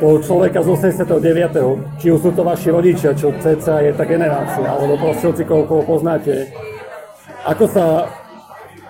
toho 0.00 0.16
človeka 0.24 0.64
z 0.64 0.68
89. 0.72 2.00
či 2.00 2.08
už 2.08 2.20
sú 2.24 2.32
to 2.32 2.42
vaši 2.42 2.72
rodičia, 2.72 3.12
čo 3.12 3.30
ceca 3.38 3.84
je 3.84 3.92
tá 3.92 4.04
generácia, 4.08 4.64
alebo 4.64 4.96
proste 4.96 5.28
hoci 5.30 5.44
koho, 5.44 5.68
koho 5.68 5.84
poznáte, 5.84 6.48
ako 7.44 7.64
sa 7.68 8.08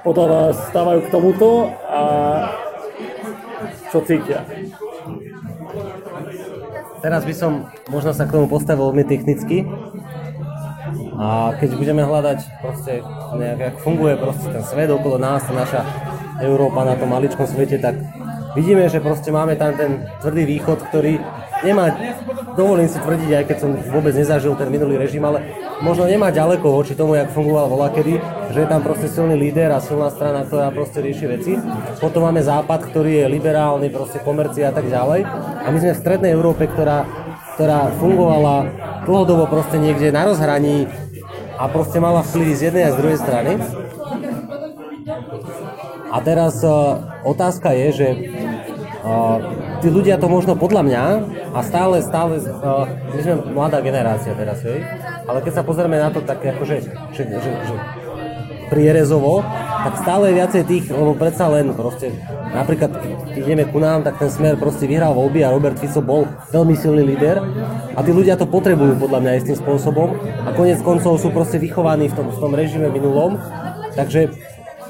podľa 0.06 0.26
vás 0.30 0.54
stávajú 0.70 1.00
k 1.04 1.12
tomuto 1.12 1.68
a 1.90 2.02
čo 3.94 4.02
cítia. 4.02 4.42
Teraz 6.98 7.22
by 7.22 7.34
som 7.36 7.70
možno 7.86 8.10
sa 8.10 8.26
k 8.26 8.34
tomu 8.34 8.50
postavil 8.50 8.90
veľmi 8.90 9.06
technicky. 9.06 9.62
A 11.14 11.54
keď 11.62 11.78
budeme 11.78 12.02
hľadať 12.02 12.38
proste 12.58 13.06
nejak, 13.38 13.58
jak 13.62 13.76
funguje 13.86 14.18
proste 14.18 14.50
ten 14.50 14.66
svet 14.66 14.90
okolo 14.90 15.14
nás, 15.22 15.46
naša 15.46 15.86
Európa 16.42 16.82
na 16.82 16.98
tom 16.98 17.14
maličkom 17.14 17.46
svete, 17.46 17.78
tak 17.78 17.94
vidíme, 18.58 18.90
že 18.90 18.98
proste 18.98 19.30
máme 19.30 19.54
tam 19.54 19.78
ten 19.78 20.02
tvrdý 20.18 20.42
východ, 20.58 20.90
ktorý 20.90 21.22
nemá, 21.64 21.90
dovolím 22.54 22.86
si 22.86 23.00
tvrdiť, 23.00 23.30
aj 23.32 23.44
keď 23.48 23.56
som 23.56 23.70
vôbec 23.90 24.12
nezažil 24.12 24.52
ten 24.54 24.68
minulý 24.68 25.00
režim, 25.00 25.24
ale 25.24 25.42
možno 25.80 26.04
nemá 26.04 26.28
ďaleko 26.28 26.68
voči 26.68 26.92
tomu, 26.94 27.16
jak 27.16 27.32
fungoval 27.32 27.66
volakedy, 27.72 28.20
že 28.52 28.58
je 28.62 28.68
tam 28.68 28.84
proste 28.84 29.08
silný 29.08 29.34
líder 29.40 29.72
a 29.72 29.80
silná 29.80 30.12
strana, 30.12 30.44
ktorá 30.44 30.70
proste 30.70 31.00
rieši 31.00 31.26
veci. 31.26 31.52
Potom 31.98 32.28
máme 32.28 32.44
západ, 32.44 32.92
ktorý 32.92 33.24
je 33.24 33.32
liberálny, 33.32 33.88
proste 33.90 34.20
komercia 34.20 34.70
a 34.70 34.74
tak 34.76 34.86
ďalej. 34.86 35.24
A 35.64 35.66
my 35.72 35.78
sme 35.80 35.96
v 35.96 36.02
strednej 36.04 36.32
Európe, 36.36 36.68
ktorá, 36.68 37.08
ktorá 37.56 37.90
fungovala 37.96 38.68
dlhodobo 39.08 39.48
proste 39.48 39.80
niekde 39.80 40.12
na 40.12 40.28
rozhraní 40.28 40.86
a 41.58 41.64
proste 41.70 41.98
mala 42.02 42.22
vplyvy 42.22 42.52
z 42.54 42.62
jednej 42.70 42.84
a 42.86 42.94
z 42.94 42.98
druhej 43.00 43.18
strany. 43.18 43.52
A 46.14 46.16
teraz 46.22 46.62
uh, 46.62 47.02
otázka 47.26 47.74
je, 47.74 47.88
že 47.90 48.08
uh, 49.02 49.42
tí 49.84 49.92
ľudia 49.92 50.16
to 50.16 50.32
možno 50.32 50.56
podľa 50.56 50.82
mňa 50.88 51.02
a 51.52 51.60
stále, 51.60 52.00
stále, 52.00 52.40
uh, 52.40 52.88
my 52.88 53.20
sme 53.20 53.34
mladá 53.52 53.84
generácia 53.84 54.32
teraz, 54.32 54.64
hej, 54.64 54.80
ale 55.28 55.44
keď 55.44 55.60
sa 55.60 55.62
pozrieme 55.62 56.00
na 56.00 56.08
to 56.08 56.24
tak 56.24 56.40
akože, 56.40 56.76
že, 57.12 57.22
že, 57.28 57.52
že 57.52 57.74
prierezovo, 58.72 59.44
tak 59.84 60.00
stále 60.00 60.32
viacej 60.32 60.62
tých, 60.64 60.88
lebo 60.88 61.12
predsa 61.12 61.52
len 61.52 61.76
proste, 61.76 62.16
napríklad 62.56 62.96
keď 62.96 63.42
ideme 63.44 63.68
ku 63.68 63.76
nám, 63.76 64.00
tak 64.08 64.16
ten 64.16 64.32
smer 64.32 64.56
proste 64.56 64.88
vyhral 64.88 65.12
voľby 65.12 65.44
a 65.44 65.52
Robert 65.52 65.76
Fico 65.76 66.00
bol 66.00 66.24
veľmi 66.48 66.72
silný 66.72 67.04
líder. 67.04 67.44
A 67.94 68.00
tí 68.00 68.10
ľudia 68.10 68.40
to 68.40 68.48
potrebujú 68.48 68.96
podľa 68.96 69.20
mňa 69.20 69.38
istým 69.38 69.60
spôsobom. 69.60 70.16
A 70.48 70.56
konec 70.56 70.80
koncov 70.80 71.20
sú 71.20 71.28
proste 71.30 71.60
vychovaní 71.60 72.08
v 72.08 72.16
tom, 72.16 72.26
v 72.32 72.38
tom 72.40 72.56
režime 72.56 72.88
minulom, 72.88 73.36
takže 73.92 74.32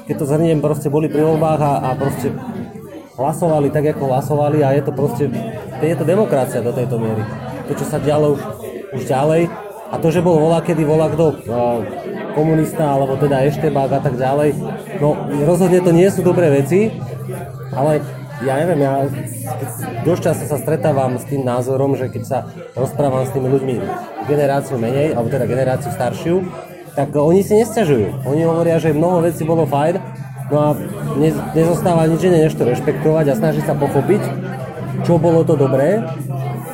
keď 0.07 0.15
to 0.21 0.25
zhrniem, 0.25 0.63
proste 0.63 0.87
boli 0.87 1.11
pri 1.11 1.25
voľbách 1.25 1.61
a, 1.61 1.73
a 1.81 1.89
proste 1.97 2.31
hlasovali 3.15 3.71
tak, 3.71 3.95
ako 3.95 4.11
hlasovali 4.11 4.63
a 4.63 4.75
je 4.75 4.83
to 4.83 4.91
proste, 4.91 5.25
je 5.79 5.95
to 5.95 6.05
demokracia 6.05 6.59
do 6.59 6.75
tejto 6.75 6.99
miery. 6.99 7.23
To, 7.65 7.73
čo 7.73 7.85
sa 7.87 7.97
dialo 7.97 8.35
už, 8.35 8.41
už 8.95 9.03
ďalej 9.07 9.49
a 9.91 9.95
to, 9.97 10.07
že 10.11 10.21
bol 10.21 10.37
volá 10.37 10.59
kedy 10.61 10.83
volá 10.83 11.07
kto 11.09 11.39
komunista 12.35 12.83
alebo 12.83 13.15
teda 13.15 13.47
Eštebák 13.47 13.91
a 13.95 14.01
tak 14.03 14.19
ďalej, 14.19 14.59
no 14.99 15.15
rozhodne 15.47 15.79
to 15.79 15.95
nie 15.95 16.07
sú 16.11 16.21
dobré 16.21 16.51
veci, 16.51 16.91
ale 17.71 18.03
ja 18.43 18.59
neviem, 18.59 18.83
ja 18.83 19.07
dosť 20.03 20.21
často 20.21 20.43
sa 20.51 20.59
stretávam 20.59 21.15
s 21.15 21.23
tým 21.23 21.47
názorom, 21.47 21.95
že 21.95 22.11
keď 22.11 22.23
sa 22.27 22.37
rozprávam 22.75 23.23
s 23.23 23.31
tými 23.31 23.47
ľuďmi 23.47 23.75
generáciu 24.27 24.75
menej, 24.75 25.15
alebo 25.15 25.31
teda 25.31 25.47
generáciu 25.47 25.89
staršiu, 25.95 26.35
tak 26.99 27.15
oni 27.15 27.43
si 27.47 27.55
nesťažujú. 27.55 28.27
Oni 28.27 28.43
hovoria, 28.43 28.75
že 28.79 28.91
mnoho 28.91 29.23
vecí 29.23 29.47
bolo 29.47 29.63
fajn, 29.63 29.99
no 30.51 30.57
a 30.61 30.69
ne, 31.17 31.29
nezostáva 31.53 32.05
nič 32.09 32.21
iné, 32.25 32.45
než 32.45 32.53
to 32.57 32.65
rešpektovať 32.65 33.25
a 33.31 33.39
snažiť 33.39 33.63
sa 33.65 33.75
pochopiť, 33.77 34.21
čo 35.05 35.17
bolo 35.17 35.41
to 35.45 35.57
dobré, 35.57 36.01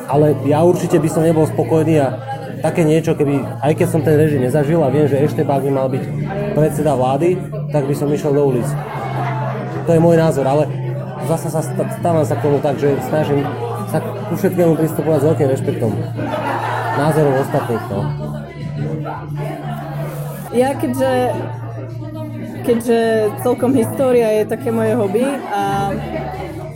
ale 0.08 0.36
ja 0.44 0.60
určite 0.64 1.00
by 1.00 1.08
som 1.08 1.24
nebol 1.24 1.48
spokojný 1.48 1.94
a 2.00 2.08
také 2.62 2.86
niečo, 2.86 3.18
keby, 3.18 3.42
aj 3.64 3.72
keď 3.74 3.88
som 3.90 4.00
ten 4.06 4.14
režim 4.14 4.44
nezažil 4.44 4.78
a 4.84 4.92
viem, 4.92 5.10
že 5.10 5.18
ešte 5.18 5.42
by 5.42 5.68
mal 5.72 5.90
byť 5.90 6.04
predseda 6.54 6.94
vlády, 6.94 7.36
tak 7.74 7.88
by 7.90 7.94
som 7.96 8.12
išiel 8.12 8.30
do 8.30 8.54
ulic. 8.54 8.68
To 9.88 9.90
je 9.90 10.00
môj 10.00 10.14
názor, 10.14 10.46
ale 10.46 10.70
zase 11.26 11.50
sa 11.50 11.60
stávam 11.98 12.22
sa 12.22 12.38
k 12.38 12.44
tomu 12.44 12.62
tak, 12.62 12.78
že 12.78 12.94
snažím 13.10 13.42
sa 13.90 13.98
ku 14.00 14.34
všetkému 14.38 14.78
pristupovať 14.78 15.18
s 15.20 15.26
veľkým 15.26 15.48
rešpektom 15.52 15.90
názorov 16.96 17.34
ostatných. 17.42 17.84
No. 17.90 18.00
Ja 20.52 20.70
keďže, 20.76 21.10
keďže 22.62 22.98
celkom 23.42 23.74
história 23.74 24.42
je 24.42 24.44
také 24.46 24.70
moje 24.70 24.94
hobby 24.94 25.26
a 25.50 25.90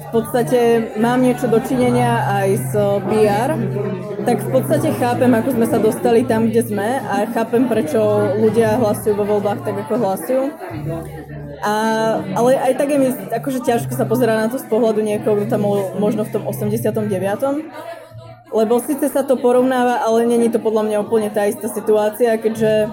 v 0.07 0.09
podstate 0.11 0.93
mám 1.03 1.19
niečo 1.23 1.51
dočinenia 1.51 2.27
aj 2.31 2.49
s 2.59 2.71
BR, 3.11 3.51
tak 4.23 4.43
v 4.43 4.49
podstate 4.51 4.89
chápem, 4.99 5.31
ako 5.35 5.51
sme 5.55 5.67
sa 5.67 5.79
dostali 5.79 6.23
tam, 6.27 6.51
kde 6.51 6.63
sme 6.63 6.99
a 7.03 7.27
chápem, 7.31 7.67
prečo 7.67 7.99
ľudia 8.39 8.79
hlasujú 8.79 9.15
vo 9.19 9.27
voľbách 9.27 9.67
tak, 9.67 9.75
ako 9.87 9.95
hlasujú. 9.99 10.43
A, 11.63 11.75
ale 12.37 12.51
aj 12.59 12.73
tak 12.79 12.89
je 12.93 12.99
mi 13.01 13.09
akože 13.11 13.65
ťažko 13.65 13.93
sa 13.97 14.05
pozerať 14.07 14.37
na 14.37 14.49
to 14.51 14.59
z 14.63 14.67
pohľadu 14.71 15.01
niekoho, 15.03 15.43
kto 15.43 15.47
tam 15.51 15.67
bol 15.67 15.95
možno 15.99 16.23
v 16.27 16.33
tom 16.35 16.43
89. 16.47 17.07
Lebo 18.55 18.79
síce 18.79 19.11
sa 19.11 19.27
to 19.27 19.35
porovnáva, 19.35 20.07
ale 20.07 20.23
není 20.23 20.49
to 20.49 20.63
podľa 20.63 20.87
mňa 20.87 20.97
úplne 21.03 21.29
tá 21.35 21.51
istá 21.51 21.67
situácia, 21.67 22.39
keďže 22.39 22.89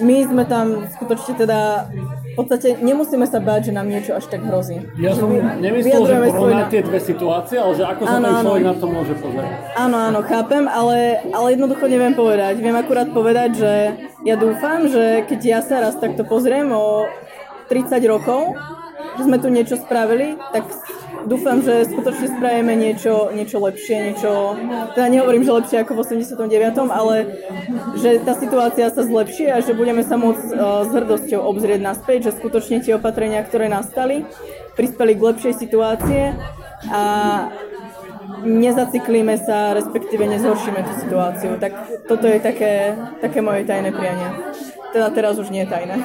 my 0.00 0.16
sme 0.24 0.42
tam 0.48 0.88
skutočne 0.88 1.32
teda 1.36 1.88
v 2.30 2.34
podstate 2.38 2.78
nemusíme 2.80 3.26
sa 3.26 3.42
báť, 3.42 3.70
že 3.70 3.72
nám 3.74 3.90
niečo 3.90 4.14
až 4.16 4.30
tak 4.30 4.40
hrozí. 4.46 4.80
Ja 4.96 5.12
som 5.12 5.28
nemyslel, 5.34 6.02
že 6.06 6.14
porovnať 6.30 6.66
tie 6.70 6.82
dve 6.86 7.00
situácie, 7.02 7.56
ale 7.58 7.72
že 7.74 7.84
ako 7.84 8.02
sa 8.06 8.16
ten 8.16 8.34
človek 8.40 8.64
na 8.64 8.74
to 8.78 8.86
môže 8.86 9.14
pozerať. 9.18 9.50
Áno, 9.74 9.96
áno, 9.98 10.20
chápem, 10.24 10.64
ale, 10.70 11.20
ale 11.34 11.46
jednoducho 11.58 11.84
neviem 11.90 12.14
povedať. 12.14 12.54
Viem 12.62 12.76
akurát 12.78 13.08
povedať, 13.10 13.50
že 13.58 13.72
ja 14.24 14.34
dúfam, 14.38 14.86
že 14.86 15.26
keď 15.26 15.40
ja 15.42 15.60
sa 15.60 15.82
raz 15.82 15.98
takto 15.98 16.22
pozriem 16.22 16.70
o 16.70 17.10
30 17.68 17.98
rokov, 18.06 18.54
že 19.18 19.22
sme 19.26 19.36
tu 19.42 19.50
niečo 19.50 19.76
spravili, 19.76 20.38
tak 20.54 20.64
dúfam, 21.26 21.60
že 21.60 21.88
skutočne 21.88 22.36
spravíme 22.36 22.72
niečo, 22.76 23.32
niečo 23.34 23.60
lepšie, 23.60 24.12
niečo, 24.12 24.56
teda 24.96 25.06
nehovorím, 25.10 25.44
že 25.44 25.52
lepšie 25.52 25.76
ako 25.84 25.92
v 25.96 26.00
89., 26.22 26.88
ale 26.88 27.14
že 27.98 28.22
tá 28.24 28.32
situácia 28.36 28.88
sa 28.88 29.02
zlepší 29.04 29.50
a 29.52 29.60
že 29.60 29.76
budeme 29.76 30.04
sa 30.06 30.16
môcť 30.16 30.46
uh, 30.54 30.84
s 30.86 30.90
hrdosťou 30.94 31.40
obzrieť 31.42 31.80
naspäť, 31.82 32.30
že 32.30 32.36
skutočne 32.40 32.80
tie 32.80 32.96
opatrenia, 32.96 33.44
ktoré 33.44 33.68
nastali, 33.68 34.24
prispeli 34.78 35.18
k 35.18 35.24
lepšej 35.32 35.54
situácie 35.58 36.32
a 36.88 37.02
nezaciklíme 38.44 39.36
sa, 39.42 39.76
respektíve 39.76 40.24
nezhoršíme 40.24 40.80
tú 40.86 40.92
situáciu. 41.02 41.50
Tak 41.60 41.72
toto 42.08 42.24
je 42.24 42.38
také, 42.40 42.96
také 43.20 43.44
moje 43.44 43.68
tajné 43.68 43.92
prianie. 43.92 44.28
Teda 44.94 45.10
teraz 45.12 45.36
už 45.38 45.52
nie 45.52 45.66
je 45.66 45.70
tajné. 45.70 45.96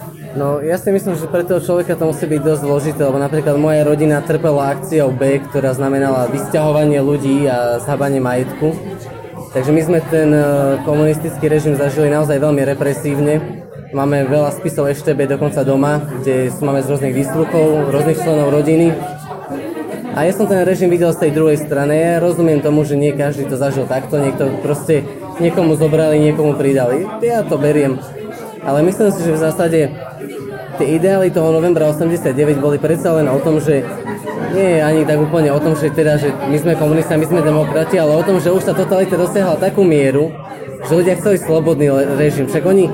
No 0.36 0.60
ja 0.60 0.76
si 0.76 0.92
myslím, 0.92 1.16
že 1.16 1.32
pre 1.32 1.48
toho 1.48 1.64
človeka 1.64 1.96
to 1.96 2.12
musí 2.12 2.28
byť 2.28 2.40
dosť 2.44 2.60
zložité, 2.60 3.00
lebo 3.08 3.16
napríklad 3.16 3.56
moja 3.56 3.88
rodina 3.88 4.20
trpela 4.20 4.68
akciou 4.76 5.08
B, 5.08 5.40
ktorá 5.40 5.72
znamenala 5.72 6.28
vysťahovanie 6.28 7.00
ľudí 7.00 7.48
a 7.48 7.80
zhabanie 7.80 8.20
majetku. 8.20 8.76
Takže 9.56 9.72
my 9.72 9.80
sme 9.80 9.98
ten 10.12 10.28
e, 10.36 10.44
komunistický 10.84 11.48
režim 11.48 11.72
zažili 11.72 12.12
naozaj 12.12 12.36
veľmi 12.36 12.68
represívne. 12.68 13.64
Máme 13.96 14.28
veľa 14.28 14.52
spisov 14.60 14.92
EŠTB 14.92 15.24
dokonca 15.24 15.64
doma, 15.64 16.04
kde 16.04 16.52
máme 16.60 16.84
z 16.84 16.92
rôznych 16.92 17.16
výsluchov, 17.16 17.88
rôznych 17.88 18.20
členov 18.20 18.52
rodiny. 18.52 18.92
A 20.12 20.28
ja 20.28 20.36
som 20.36 20.44
ten 20.44 20.60
režim 20.68 20.92
videl 20.92 21.16
z 21.16 21.24
tej 21.24 21.32
druhej 21.32 21.56
strany. 21.64 21.96
Ja 21.96 22.20
rozumiem 22.20 22.60
tomu, 22.60 22.84
že 22.84 23.00
nie 23.00 23.16
každý 23.16 23.48
to 23.48 23.56
zažil 23.56 23.88
takto, 23.88 24.20
niekto 24.20 24.52
proste 24.60 25.00
niekomu 25.40 25.80
zobrali, 25.80 26.20
niekomu 26.20 26.60
pridali. 26.60 27.08
Ja 27.24 27.40
to 27.40 27.56
beriem 27.56 27.96
ale 28.66 28.82
myslím 28.82 29.14
si, 29.14 29.22
že 29.22 29.38
v 29.38 29.44
zásade 29.46 29.78
tie 30.76 30.96
ideály 31.00 31.32
toho 31.32 31.50
novembra 31.52 31.88
89 31.90 32.60
boli 32.60 32.76
predsa 32.76 33.16
len 33.16 33.26
o 33.26 33.40
tom, 33.40 33.58
že 33.58 33.82
nie 34.52 34.78
je 34.78 34.80
ani 34.80 35.02
tak 35.04 35.18
úplne 35.20 35.50
o 35.52 35.60
tom, 35.60 35.76
že 35.76 35.92
teda, 35.92 36.20
že 36.20 36.32
my 36.32 36.56
sme 36.56 36.72
komunisti, 36.76 37.16
my 37.16 37.26
sme 37.26 37.40
demokrati, 37.44 37.96
ale 37.96 38.16
o 38.16 38.22
tom, 38.24 38.40
že 38.40 38.52
už 38.52 38.64
tá 38.68 38.72
totalita 38.76 39.16
dosiahla 39.16 39.60
takú 39.60 39.84
mieru, 39.84 40.32
že 40.86 40.92
ľudia 40.96 41.18
chceli 41.18 41.40
slobodný 41.40 41.88
režim. 42.16 42.46
Však 42.46 42.64
oni, 42.64 42.88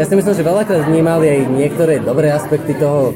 ja 0.00 0.04
si 0.04 0.14
myslím, 0.16 0.34
že 0.34 0.44
veľakrát 0.44 0.88
vnímali 0.88 1.26
aj 1.28 1.40
niektoré 1.52 1.94
dobré 2.00 2.32
aspekty 2.32 2.76
toho 2.76 3.12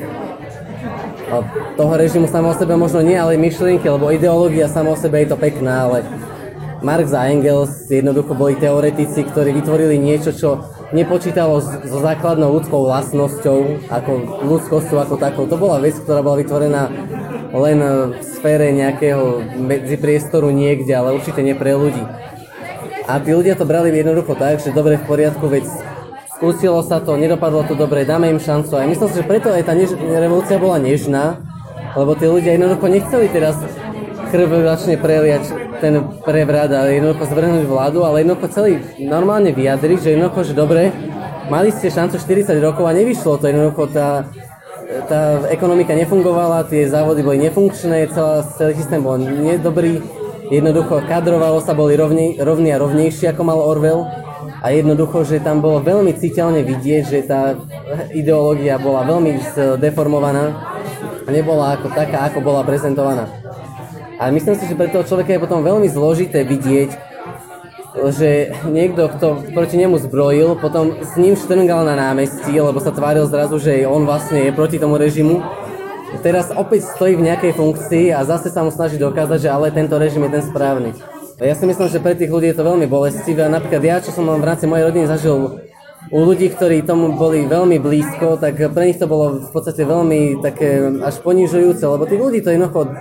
toho 1.80 1.96
režimu 1.96 2.28
samo 2.28 2.52
o 2.52 2.58
sebe 2.58 2.76
možno 2.76 3.00
nie, 3.00 3.16
ale 3.16 3.40
myšlienky, 3.40 3.88
lebo 3.88 4.12
ideológia 4.12 4.68
samo 4.68 4.92
o 4.92 5.00
sebe 5.00 5.24
je 5.24 5.32
to 5.32 5.40
pekná, 5.40 5.88
ale 5.88 6.04
Marx 6.84 7.14
a 7.16 7.30
Engels 7.30 7.88
jednoducho 7.88 8.36
boli 8.36 8.58
teoretici, 8.58 9.24
ktorí 9.24 9.54
vytvorili 9.56 9.96
niečo, 9.96 10.34
čo 10.34 10.60
nepočítalo 10.92 11.58
so 11.60 11.98
základnou 11.98 12.52
ľudskou 12.60 12.84
vlastnosťou, 12.84 13.88
ako 13.88 14.12
ľudskosťou 14.44 14.98
ako 15.00 15.14
takou. 15.16 15.44
To 15.48 15.56
bola 15.56 15.80
vec, 15.80 15.96
ktorá 15.96 16.20
bola 16.20 16.40
vytvorená 16.40 16.92
len 17.52 17.78
v 18.16 18.22
sfére 18.24 18.72
nejakého 18.72 19.44
medzipriestoru 19.60 20.48
niekde, 20.48 20.92
ale 20.96 21.16
určite 21.16 21.44
nie 21.44 21.52
pre 21.56 21.76
ľudí. 21.76 22.00
A 23.08 23.18
tí 23.18 23.34
ľudia 23.34 23.58
to 23.58 23.66
brali 23.68 23.90
jednoducho 23.92 24.38
tak, 24.38 24.62
že 24.62 24.72
dobre 24.72 24.96
v 24.96 25.04
poriadku, 25.04 25.44
veď 25.50 25.66
skúsilo 26.38 26.80
sa 26.86 27.02
to, 27.02 27.18
nedopadlo 27.18 27.66
to 27.66 27.74
dobre, 27.74 28.06
dáme 28.06 28.30
im 28.30 28.40
šancu. 28.40 28.78
A 28.78 28.86
myslím 28.88 29.08
si, 29.10 29.18
že 29.20 29.26
preto 29.26 29.50
aj 29.52 29.66
tá 29.66 29.74
než- 29.74 29.96
revolúcia 29.98 30.56
bola 30.56 30.78
nežná, 30.78 31.42
lebo 31.92 32.16
tí 32.16 32.24
ľudia 32.24 32.56
jednoducho 32.56 32.86
nechceli 32.88 33.26
teraz 33.28 33.58
krvelačne 34.32 34.96
preliať 34.96 35.52
ten 35.84 36.00
prevrat 36.24 36.72
a 36.72 36.88
jednoducho 36.88 37.28
zvrhnúť 37.28 37.68
vládu, 37.68 38.08
ale 38.08 38.24
jednoducho 38.24 38.48
celý 38.48 38.80
normálne 39.04 39.52
vyjadriť, 39.52 39.98
že 40.00 40.08
jednoducho, 40.16 40.40
že 40.48 40.54
dobre, 40.56 40.88
mali 41.52 41.68
ste 41.68 41.92
šancu 41.92 42.16
40 42.16 42.56
rokov 42.64 42.88
a 42.88 42.96
nevyšlo 42.96 43.36
to, 43.36 43.52
jednoducho 43.52 43.92
tá, 43.92 44.24
tá 45.12 45.44
ekonomika 45.52 45.92
nefungovala, 45.92 46.64
tie 46.64 46.88
závody 46.88 47.20
boli 47.20 47.44
nefunkčné, 47.44 48.08
celá, 48.08 48.40
celý 48.56 48.72
systém 48.80 49.04
bol 49.04 49.20
nedobrý, 49.20 50.00
jednoducho 50.48 51.04
kadrovalo 51.04 51.60
sa, 51.60 51.76
boli 51.76 51.92
rovní, 51.92 52.40
rovní 52.40 52.72
a 52.72 52.80
rovnejší, 52.80 53.28
ako 53.28 53.42
mal 53.44 53.60
Orwell. 53.60 54.08
A 54.62 54.70
jednoducho, 54.70 55.26
že 55.26 55.42
tam 55.42 55.58
bolo 55.58 55.82
veľmi 55.82 56.14
citeľne 56.14 56.62
vidieť, 56.62 57.02
že 57.02 57.26
tá 57.26 57.58
ideológia 58.14 58.78
bola 58.78 59.02
veľmi 59.02 59.42
deformovaná 59.82 60.54
a 61.26 61.28
nebola 61.34 61.74
ako 61.74 61.90
taká, 61.90 62.30
ako 62.30 62.38
bola 62.46 62.62
prezentovaná. 62.62 63.26
A 64.22 64.30
myslím 64.30 64.54
si, 64.54 64.70
že 64.70 64.78
pre 64.78 64.86
toho 64.86 65.02
človeka 65.02 65.34
je 65.34 65.42
potom 65.42 65.66
veľmi 65.66 65.90
zložité 65.90 66.46
vidieť, 66.46 66.94
že 68.14 68.54
niekto, 68.70 69.10
kto 69.10 69.50
proti 69.50 69.74
nemu 69.74 69.98
zbrojil, 69.98 70.54
potom 70.62 70.94
s 71.02 71.18
ním 71.18 71.34
štrngal 71.34 71.82
na 71.82 71.98
námestí, 71.98 72.54
lebo 72.54 72.78
sa 72.78 72.94
tváril 72.94 73.26
zrazu, 73.26 73.58
že 73.58 73.82
on 73.82 74.06
vlastne 74.06 74.46
je 74.46 74.54
proti 74.54 74.78
tomu 74.78 74.94
režimu. 74.94 75.42
Teraz 76.22 76.54
opäť 76.54 76.86
stojí 76.94 77.18
v 77.18 77.34
nejakej 77.34 77.50
funkcii 77.58 78.14
a 78.14 78.22
zase 78.22 78.54
sa 78.54 78.62
mu 78.62 78.70
snaží 78.70 78.94
dokázať, 78.94 79.42
že 79.42 79.50
ale 79.50 79.74
tento 79.74 79.98
režim 79.98 80.22
je 80.22 80.38
ten 80.38 80.44
správny. 80.46 80.94
Ja 81.42 81.58
si 81.58 81.66
myslím, 81.66 81.90
že 81.90 81.98
pre 81.98 82.14
tých 82.14 82.30
ľudí 82.30 82.54
je 82.54 82.62
to 82.62 82.62
veľmi 82.62 82.86
bolestivé. 82.86 83.50
Napríklad 83.50 83.82
ja, 83.82 83.98
čo 83.98 84.14
som 84.14 84.30
v 84.30 84.46
rámci 84.46 84.70
mojej 84.70 84.86
rodiny 84.86 85.10
zažil 85.10 85.58
u 86.14 86.18
ľudí, 86.22 86.46
ktorí 86.54 86.86
tomu 86.86 87.18
boli 87.18 87.42
veľmi 87.50 87.82
blízko, 87.82 88.38
tak 88.38 88.54
pre 88.54 88.84
nich 88.86 89.02
to 89.02 89.10
bolo 89.10 89.42
v 89.42 89.50
podstate 89.50 89.82
veľmi 89.82 90.38
také 90.46 90.94
až 91.02 91.18
ponižujúce, 91.26 91.82
lebo 91.82 92.06
tých 92.06 92.22
ľudí 92.22 92.38
to 92.38 92.54
jednoducho 92.54 92.94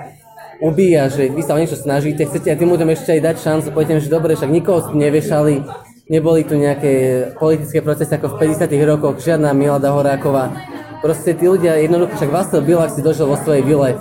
ubíja, 0.61 1.09
že 1.09 1.33
vy 1.33 1.41
sa 1.41 1.57
o 1.57 1.59
niečo 1.59 1.75
snažíte, 1.75 2.29
chcete 2.29 2.53
aj 2.53 2.57
tým 2.61 2.69
ľuďom 2.69 2.93
ešte 2.93 3.17
aj 3.17 3.21
dať 3.25 3.35
šancu, 3.41 3.67
poviete 3.73 4.05
že 4.05 4.13
dobre, 4.13 4.37
však 4.37 4.53
nikoho 4.53 4.93
nevešali, 4.93 5.65
neboli 6.07 6.45
tu 6.45 6.53
nejaké 6.53 7.33
politické 7.41 7.81
procesy 7.81 8.13
ako 8.15 8.37
v 8.37 8.53
50 8.53 8.69
rokoch, 8.85 9.17
žiadna 9.17 9.57
Milada 9.57 9.89
Horáková. 9.89 10.53
Proste 11.01 11.33
tí 11.33 11.49
ľudia 11.49 11.81
jednoducho, 11.81 12.13
však 12.13 12.29
Vastel 12.29 12.61
Bilak 12.61 12.93
si 12.93 13.01
dožil 13.01 13.25
vo 13.25 13.33
svojej 13.41 13.65
vile. 13.65 13.97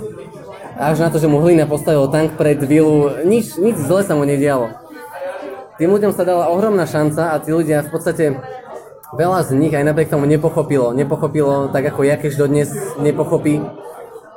Až 0.77 1.01
na 1.01 1.09
to, 1.09 1.17
že 1.17 1.25
mu 1.25 1.41
Hlina 1.41 1.65
postavil 1.65 2.05
tank 2.13 2.37
pred 2.37 2.61
vilu, 2.61 3.09
nič, 3.25 3.57
nič 3.57 3.81
zle 3.81 4.05
sa 4.05 4.13
mu 4.13 4.21
nedialo. 4.21 4.69
Tým 5.81 5.89
ľuďom 5.89 6.13
sa 6.13 6.21
dala 6.21 6.53
ohromná 6.53 6.85
šanca 6.85 7.33
a 7.33 7.41
tí 7.41 7.49
ľudia 7.49 7.81
v 7.81 7.89
podstate 7.89 8.37
veľa 9.17 9.49
z 9.49 9.57
nich 9.57 9.73
aj 9.73 9.81
napriek 9.81 10.13
tomu 10.13 10.29
nepochopilo, 10.29 10.93
nepochopilo 10.93 11.73
tak 11.73 11.89
ako 11.89 12.05
ja, 12.05 12.21
keď 12.21 12.37
dodnes 12.37 12.69
nepochopí, 13.01 13.65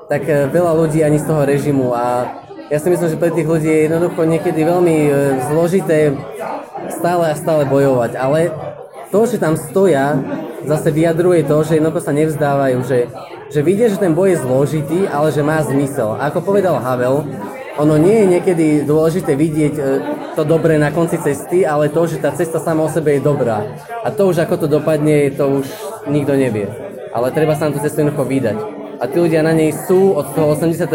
tak 0.08 0.22
e, 0.28 0.48
veľa 0.52 0.72
ľudí 0.76 1.00
ani 1.00 1.18
z 1.20 1.26
toho 1.28 1.42
režimu 1.44 1.92
a 1.96 2.28
ja 2.72 2.80
si 2.80 2.88
myslím, 2.88 3.12
že 3.12 3.20
pre 3.20 3.28
tých 3.28 3.44
ľudí 3.44 3.68
je 3.68 3.80
jednoducho 3.86 4.24
niekedy 4.24 4.60
veľmi 4.64 4.96
e, 5.04 5.10
zložité 5.52 6.16
stále 6.88 7.32
a 7.32 7.38
stále 7.38 7.68
bojovať, 7.68 8.16
ale 8.16 8.52
to, 9.12 9.20
že 9.30 9.38
tam 9.38 9.54
stoja, 9.54 10.18
zase 10.64 10.90
vyjadruje 10.90 11.46
to, 11.46 11.56
že 11.62 11.78
jednoducho 11.78 12.02
sa 12.02 12.16
nevzdávajú, 12.16 12.78
že, 12.82 13.06
že 13.52 13.60
vidia, 13.62 13.92
že 13.92 14.00
ten 14.00 14.16
boj 14.16 14.34
je 14.34 14.42
zložitý, 14.42 15.00
ale 15.06 15.30
že 15.30 15.44
má 15.44 15.62
zmysel. 15.62 16.18
A 16.18 16.32
ako 16.32 16.42
povedal 16.42 16.80
Havel, 16.80 17.22
ono 17.78 17.94
nie 17.94 18.22
je 18.22 18.26
niekedy 18.38 18.66
dôležité 18.82 19.38
vidieť 19.38 19.74
e, 19.78 19.82
to 20.34 20.42
dobré 20.42 20.80
na 20.82 20.90
konci 20.90 21.20
cesty, 21.22 21.62
ale 21.62 21.94
to, 21.94 22.10
že 22.10 22.18
tá 22.18 22.34
cesta 22.34 22.58
sama 22.58 22.86
o 22.86 22.90
sebe 22.90 23.14
je 23.14 23.22
dobrá. 23.22 23.62
A 24.02 24.10
to 24.10 24.30
už 24.30 24.42
ako 24.42 24.64
to 24.64 24.66
dopadne, 24.66 25.30
to 25.30 25.62
už 25.62 25.66
nikto 26.10 26.34
nevie. 26.34 26.66
Ale 27.14 27.30
treba 27.30 27.54
sa 27.54 27.70
na 27.70 27.78
tú 27.78 27.80
cestu 27.84 28.02
jednoducho 28.02 28.26
vydať. 28.26 28.73
A 29.00 29.04
tí 29.10 29.16
ľudia 29.18 29.42
na 29.42 29.50
nej 29.50 29.74
sú 29.74 30.14
od 30.14 30.30
toho 30.34 30.54
89. 30.54 30.90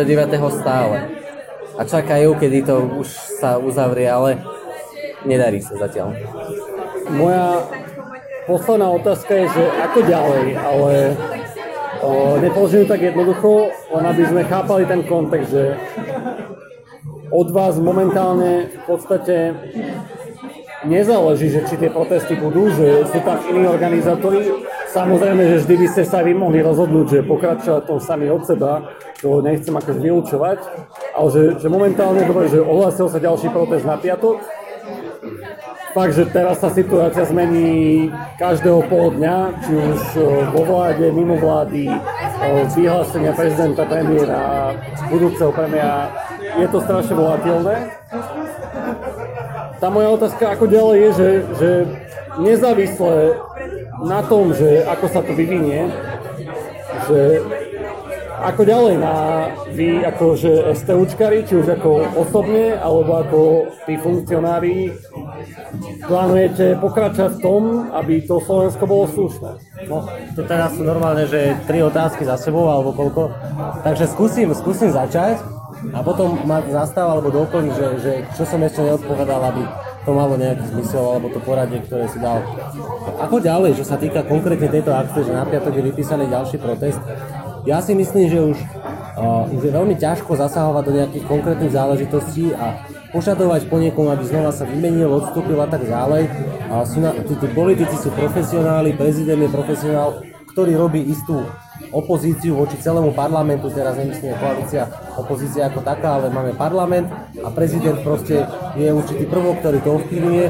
stále. 0.55 0.97
A 1.79 1.81
čakajú, 1.87 2.35
kedy 2.35 2.67
to 2.67 2.75
už 2.99 3.07
sa 3.39 3.55
uzavrie, 3.59 4.07
ale 4.07 4.39
nedarí 5.23 5.59
sa 5.63 5.75
zatiaľ. 5.79 6.15
Moja 7.11 7.63
posledná 8.47 8.87
otázka 8.91 9.31
je, 9.35 9.45
že 9.47 9.63
ako 9.83 9.99
ďalej, 10.03 10.45
ale 10.57 10.93
o, 12.03 12.09
nepoložím 12.41 12.85
tak 12.89 13.01
jednoducho, 13.01 13.69
len 13.93 14.03
aby 14.09 14.23
sme 14.25 14.41
chápali 14.47 14.83
ten 14.89 15.01
kontext, 15.05 15.53
že 15.53 15.77
od 17.29 17.47
vás 17.53 17.77
momentálne 17.77 18.73
v 18.73 18.81
podstate 18.89 19.53
nezáleží, 20.87 21.51
že 21.51 21.65
či 21.67 21.75
tie 21.75 21.89
protesty 21.91 22.39
budú, 22.39 22.71
že 22.71 23.07
sú 23.09 23.19
tam 23.23 23.39
iní 23.49 23.67
organizátori. 23.67 24.47
Samozrejme, 24.89 25.41
že 25.45 25.55
vždy 25.65 25.75
by 25.75 25.87
ste 25.91 26.03
sa 26.07 26.25
vy 26.25 26.33
mohli 26.33 26.63
rozhodnúť, 26.65 27.05
že 27.09 27.27
pokračovať 27.27 27.81
tom 27.85 27.99
sami 28.01 28.31
od 28.31 28.41
seba, 28.41 28.89
to 29.21 29.43
nechcem 29.43 29.75
akože 29.75 29.99
vylúčovať, 30.01 30.59
ale 31.13 31.27
že, 31.29 31.41
že 31.61 31.67
momentálne 31.69 32.25
dobre, 32.25 32.49
že 32.49 32.63
ohlásil 32.63 33.05
sa 33.11 33.21
ďalší 33.21 33.53
protest 33.53 33.85
na 33.85 34.01
piatok, 34.01 34.41
fakt, 35.93 36.13
že 36.15 36.25
teraz 36.29 36.57
sa 36.61 36.69
situácia 36.73 37.25
zmení 37.25 38.09
každého 38.41 38.81
pol 38.89 39.13
dňa, 39.13 39.37
či 39.61 39.71
už 39.77 39.99
vo 40.53 40.61
vláde, 40.65 41.05
mimo 41.13 41.37
vlády, 41.37 41.85
vyhlásenia 42.73 43.33
prezidenta, 43.35 43.85
premiéra, 43.85 44.73
budúceho 45.11 45.51
premiéra, 45.53 46.09
je 46.57 46.67
to 46.71 46.79
strašne 46.81 47.13
volatilné. 47.13 47.75
Tá 49.79 49.87
moja 49.87 50.11
otázka 50.11 50.51
ako 50.51 50.65
ďalej 50.67 50.97
je, 50.99 51.09
že, 51.15 51.29
že 51.55 51.71
nezávisle 52.43 53.39
na 54.03 54.19
tom, 54.27 54.51
že 54.51 54.83
ako 54.83 55.05
sa 55.07 55.23
to 55.23 55.31
vyvinie, 55.31 55.87
že 57.07 57.39
ako 58.39 58.61
ďalej 58.63 58.95
na 59.03 59.15
vy 59.71 59.99
akože 60.03 60.71
STUčkari, 60.71 61.43
či 61.43 61.59
už 61.59 61.75
ako 61.75 62.07
osobne, 62.15 62.75
alebo 62.79 63.19
ako 63.19 63.39
tí 63.83 63.99
funkcionári, 63.99 64.95
plánujete 66.07 66.79
pokračovať 66.79 67.31
v 67.35 67.43
tom, 67.43 67.63
aby 67.91 68.23
to 68.23 68.39
Slovensko 68.39 68.83
bolo 68.87 69.11
slušné? 69.11 69.51
No, 69.91 70.07
to 70.39 70.47
teraz 70.47 70.75
sú 70.75 70.87
normálne, 70.87 71.27
že 71.27 71.59
tri 71.67 71.83
otázky 71.83 72.23
za 72.23 72.39
sebou, 72.39 72.71
alebo 72.71 72.95
koľko. 72.95 73.35
Takže 73.83 74.07
skúsim, 74.07 74.55
skúsim 74.55 74.87
začať 74.87 75.58
a 75.95 75.99
potom 76.03 76.35
ma 76.43 76.59
zastáva 76.67 77.17
alebo 77.17 77.31
doplniť, 77.31 77.73
že, 77.73 77.87
že 78.03 78.11
čo 78.35 78.43
som 78.43 78.59
ešte 78.61 78.83
neodpovedal, 78.83 79.41
aby 79.51 79.63
to 80.03 80.11
malo 80.11 80.35
nejaký 80.35 80.65
zmysel, 80.75 81.03
alebo 81.15 81.31
to 81.31 81.39
poradie, 81.43 81.79
ktoré 81.83 82.07
si 82.11 82.19
dal. 82.19 82.43
Ako 83.19 83.39
ďalej, 83.39 83.79
čo 83.79 83.85
sa 83.87 83.95
týka 83.95 84.23
konkrétne 84.27 84.67
tejto 84.67 84.91
akcie, 84.91 85.27
že 85.27 85.35
na 85.35 85.47
piatok 85.47 85.75
je 85.75 85.83
vypísaný 85.91 86.27
ďalší 86.27 86.57
protest, 86.59 86.99
ja 87.67 87.83
si 87.83 87.91
myslím, 87.95 88.25
že 88.31 88.39
už, 88.39 88.57
uh, 89.19 89.45
už 89.51 89.61
je 89.67 89.71
veľmi 89.71 89.95
ťažko 89.99 90.31
zasahovať 90.39 90.83
do 90.87 90.95
nejakých 90.95 91.25
konkrétnych 91.27 91.75
záležitostí 91.75 92.55
a 92.55 92.81
požadovať 93.11 93.67
po 93.67 93.77
niekom, 93.81 94.07
aby 94.07 94.23
znova 94.23 94.55
sa 94.55 94.63
vymenil, 94.63 95.11
odstúpil 95.11 95.59
a 95.59 95.67
tak 95.67 95.83
ďalej. 95.83 96.29
A 96.71 96.87
sú 96.87 97.03
na, 97.03 97.11
tí, 97.11 97.33
tí 97.35 97.47
politici 97.51 97.95
sú 97.99 98.13
profesionáli, 98.15 98.95
prezident 98.95 99.41
je 99.43 99.49
profesionál, 99.51 100.23
ktorý 100.55 100.79
robí 100.79 101.03
istú 101.03 101.43
opozíciu 101.89 102.53
voči 102.53 102.77
celému 102.77 103.15
parlamentu, 103.15 103.71
teraz 103.73 103.97
nemyslíme 103.97 104.37
koalícia, 104.37 104.85
opozícia 105.17 105.67
ako 105.67 105.81
taká, 105.81 106.21
ale 106.21 106.29
máme 106.29 106.53
parlament 106.53 107.09
a 107.41 107.49
prezident 107.49 107.97
proste 108.05 108.45
je 108.77 108.87
určitý 108.93 109.25
prvok, 109.25 109.63
ktorý 109.63 109.79
to 109.81 109.89
ovplyvňuje 109.97 110.45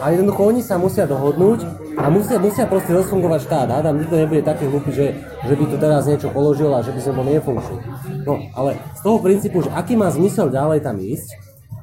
a 0.00 0.04
jednoducho 0.16 0.42
oni 0.48 0.62
sa 0.64 0.80
musia 0.80 1.04
dohodnúť 1.04 1.60
a 2.00 2.08
musia, 2.08 2.40
musia 2.40 2.64
proste 2.64 2.96
rozfungovať 2.96 3.40
štát. 3.44 3.68
Adam 3.68 4.00
nikto 4.00 4.16
nebude 4.16 4.40
taký 4.40 4.64
hlupý, 4.64 4.96
že, 4.96 5.06
že 5.44 5.52
by 5.52 5.64
tu 5.68 5.76
teraz 5.76 6.08
niečo 6.08 6.32
položil 6.32 6.72
a 6.72 6.80
že 6.80 6.96
by 6.96 7.00
sme 7.04 7.12
boli 7.20 7.30
nefunkční. 7.36 7.78
No, 8.24 8.40
ale 8.56 8.80
z 8.96 9.00
toho 9.04 9.20
princípu, 9.20 9.60
že 9.60 9.70
aký 9.76 10.00
má 10.00 10.08
zmysel 10.08 10.48
ďalej 10.48 10.80
tam 10.80 10.96
ísť, 10.96 11.28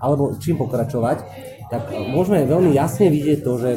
alebo 0.01 0.33
čím 0.41 0.57
pokračovať, 0.57 1.21
tak 1.69 1.93
môžeme 2.09 2.49
veľmi 2.49 2.73
jasne 2.73 3.13
vidieť 3.13 3.39
to, 3.45 3.53
že 3.61 3.69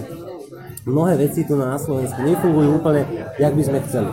mnohé 0.89 1.21
veci 1.21 1.45
tu 1.45 1.61
na 1.61 1.77
Slovensku 1.77 2.25
nefungujú 2.25 2.81
úplne, 2.81 3.05
jak 3.37 3.53
by 3.53 3.63
sme 3.67 3.79
chceli. 3.85 4.09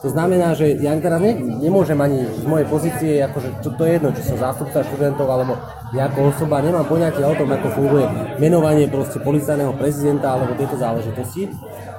To 0.00 0.08
znamená, 0.08 0.56
že 0.56 0.80
ja 0.80 0.96
teraz 0.96 1.20
ne, 1.20 1.36
nemôžem 1.60 2.00
ani 2.00 2.24
z 2.24 2.44
mojej 2.48 2.66
pozície, 2.72 3.12
akože 3.20 3.60
to, 3.60 3.68
to 3.76 3.82
je 3.84 4.00
jedno, 4.00 4.08
či 4.16 4.24
som 4.24 4.40
zástupca 4.40 4.80
študentov 4.80 5.28
alebo 5.28 5.60
ja 5.92 6.08
osoba 6.08 6.64
nemám 6.64 6.88
poňatie 6.88 7.20
o 7.20 7.36
tom, 7.36 7.52
ako 7.52 7.68
funguje 7.76 8.06
menovanie 8.40 8.88
proste 8.88 9.20
policajného 9.20 9.76
prezidenta 9.76 10.32
alebo 10.32 10.56
tieto 10.56 10.80
záležitosti, 10.80 11.52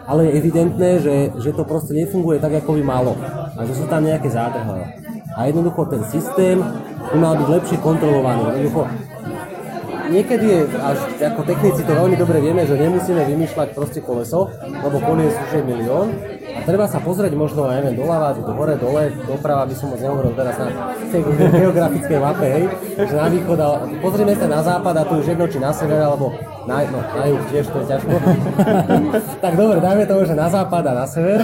ale 0.09 0.25
je 0.25 0.37
evidentné, 0.41 0.89
že, 0.97 1.15
že 1.37 1.53
to 1.53 1.61
proste 1.61 1.93
nefunguje 1.93 2.41
tak, 2.41 2.57
ako 2.65 2.79
by 2.79 2.81
malo 2.81 3.13
a 3.53 3.61
že 3.69 3.77
sú 3.77 3.85
tam 3.85 4.01
nejaké 4.01 4.33
zádrhele. 4.33 4.97
A 5.37 5.47
jednoducho 5.47 5.85
ten 5.87 6.03
systém 6.09 6.57
by 7.13 7.17
mal 7.21 7.37
byť 7.37 7.47
lepšie 7.47 7.77
kontrolovaný. 7.79 8.49
Jednoducho 8.57 8.81
niekedy 10.11 10.45
je, 10.45 10.59
až 10.75 10.99
ako 11.23 11.41
technici 11.47 11.81
to 11.87 11.91
veľmi 11.95 12.19
dobre 12.19 12.43
vieme, 12.43 12.67
že 12.67 12.75
nemusíme 12.75 13.23
vymýšľať 13.23 13.67
proste 13.71 14.03
koleso, 14.03 14.51
lebo 14.61 14.99
koniec 14.99 15.31
už 15.31 15.51
je 15.55 15.63
milión. 15.63 16.07
A 16.51 16.59
treba 16.67 16.83
sa 16.85 16.99
pozrieť 16.99 17.31
možno, 17.31 17.65
ja 17.71 17.79
neviem, 17.79 17.95
doľava, 17.95 18.35
do 18.35 18.51
hore, 18.53 18.75
dole, 18.75 19.15
doprava 19.23 19.63
by 19.63 19.73
som 19.73 19.95
moc 19.95 20.03
nehovoril 20.03 20.35
teraz 20.35 20.55
na 20.59 20.67
tej 21.07 21.21
geografickej 21.31 22.19
mape, 22.19 22.47
hej, 22.51 22.63
že 23.07 23.15
na 23.15 23.27
východ, 23.31 23.57
ale 23.57 23.77
pozrieme 24.03 24.35
sa 24.35 24.47
na 24.51 24.59
západ 24.59 24.93
a 24.99 25.03
tu 25.07 25.13
už 25.23 25.27
jedno, 25.31 25.47
či 25.47 25.57
na 25.63 25.71
sever, 25.71 26.03
alebo 26.03 26.35
na, 26.67 26.83
no, 26.91 26.99
na 26.99 27.23
juh 27.31 27.43
tiež, 27.49 27.65
to 27.71 27.77
je 27.81 27.85
ťažko. 27.87 28.13
tak 29.47 29.53
dobre, 29.55 29.79
dajme 29.79 30.03
to, 30.03 30.15
že 30.27 30.35
na 30.35 30.47
západ 30.51 30.83
a 30.91 30.93
na 30.93 31.05
sever. 31.07 31.39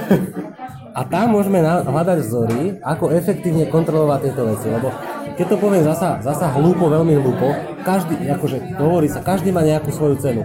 A 0.97 1.05
tam 1.05 1.37
môžeme 1.37 1.61
hľadať 1.63 2.17
vzory, 2.25 2.61
ako 2.81 3.13
efektívne 3.13 3.69
kontrolovať 3.69 4.19
tieto 4.27 4.43
veci, 4.49 4.67
lebo 4.67 4.89
keď 5.37 5.53
to 5.53 5.57
poviem 5.61 5.85
zasa, 5.85 6.17
zasa 6.25 6.49
hlúpo, 6.57 6.89
veľmi 6.89 7.13
hlúpo, 7.21 7.53
každý, 7.85 8.17
akože 8.25 8.81
hovorí 8.81 9.05
sa, 9.05 9.21
každý 9.21 9.53
má 9.53 9.61
nejakú 9.61 9.93
svoju 9.93 10.17
cenu. 10.17 10.41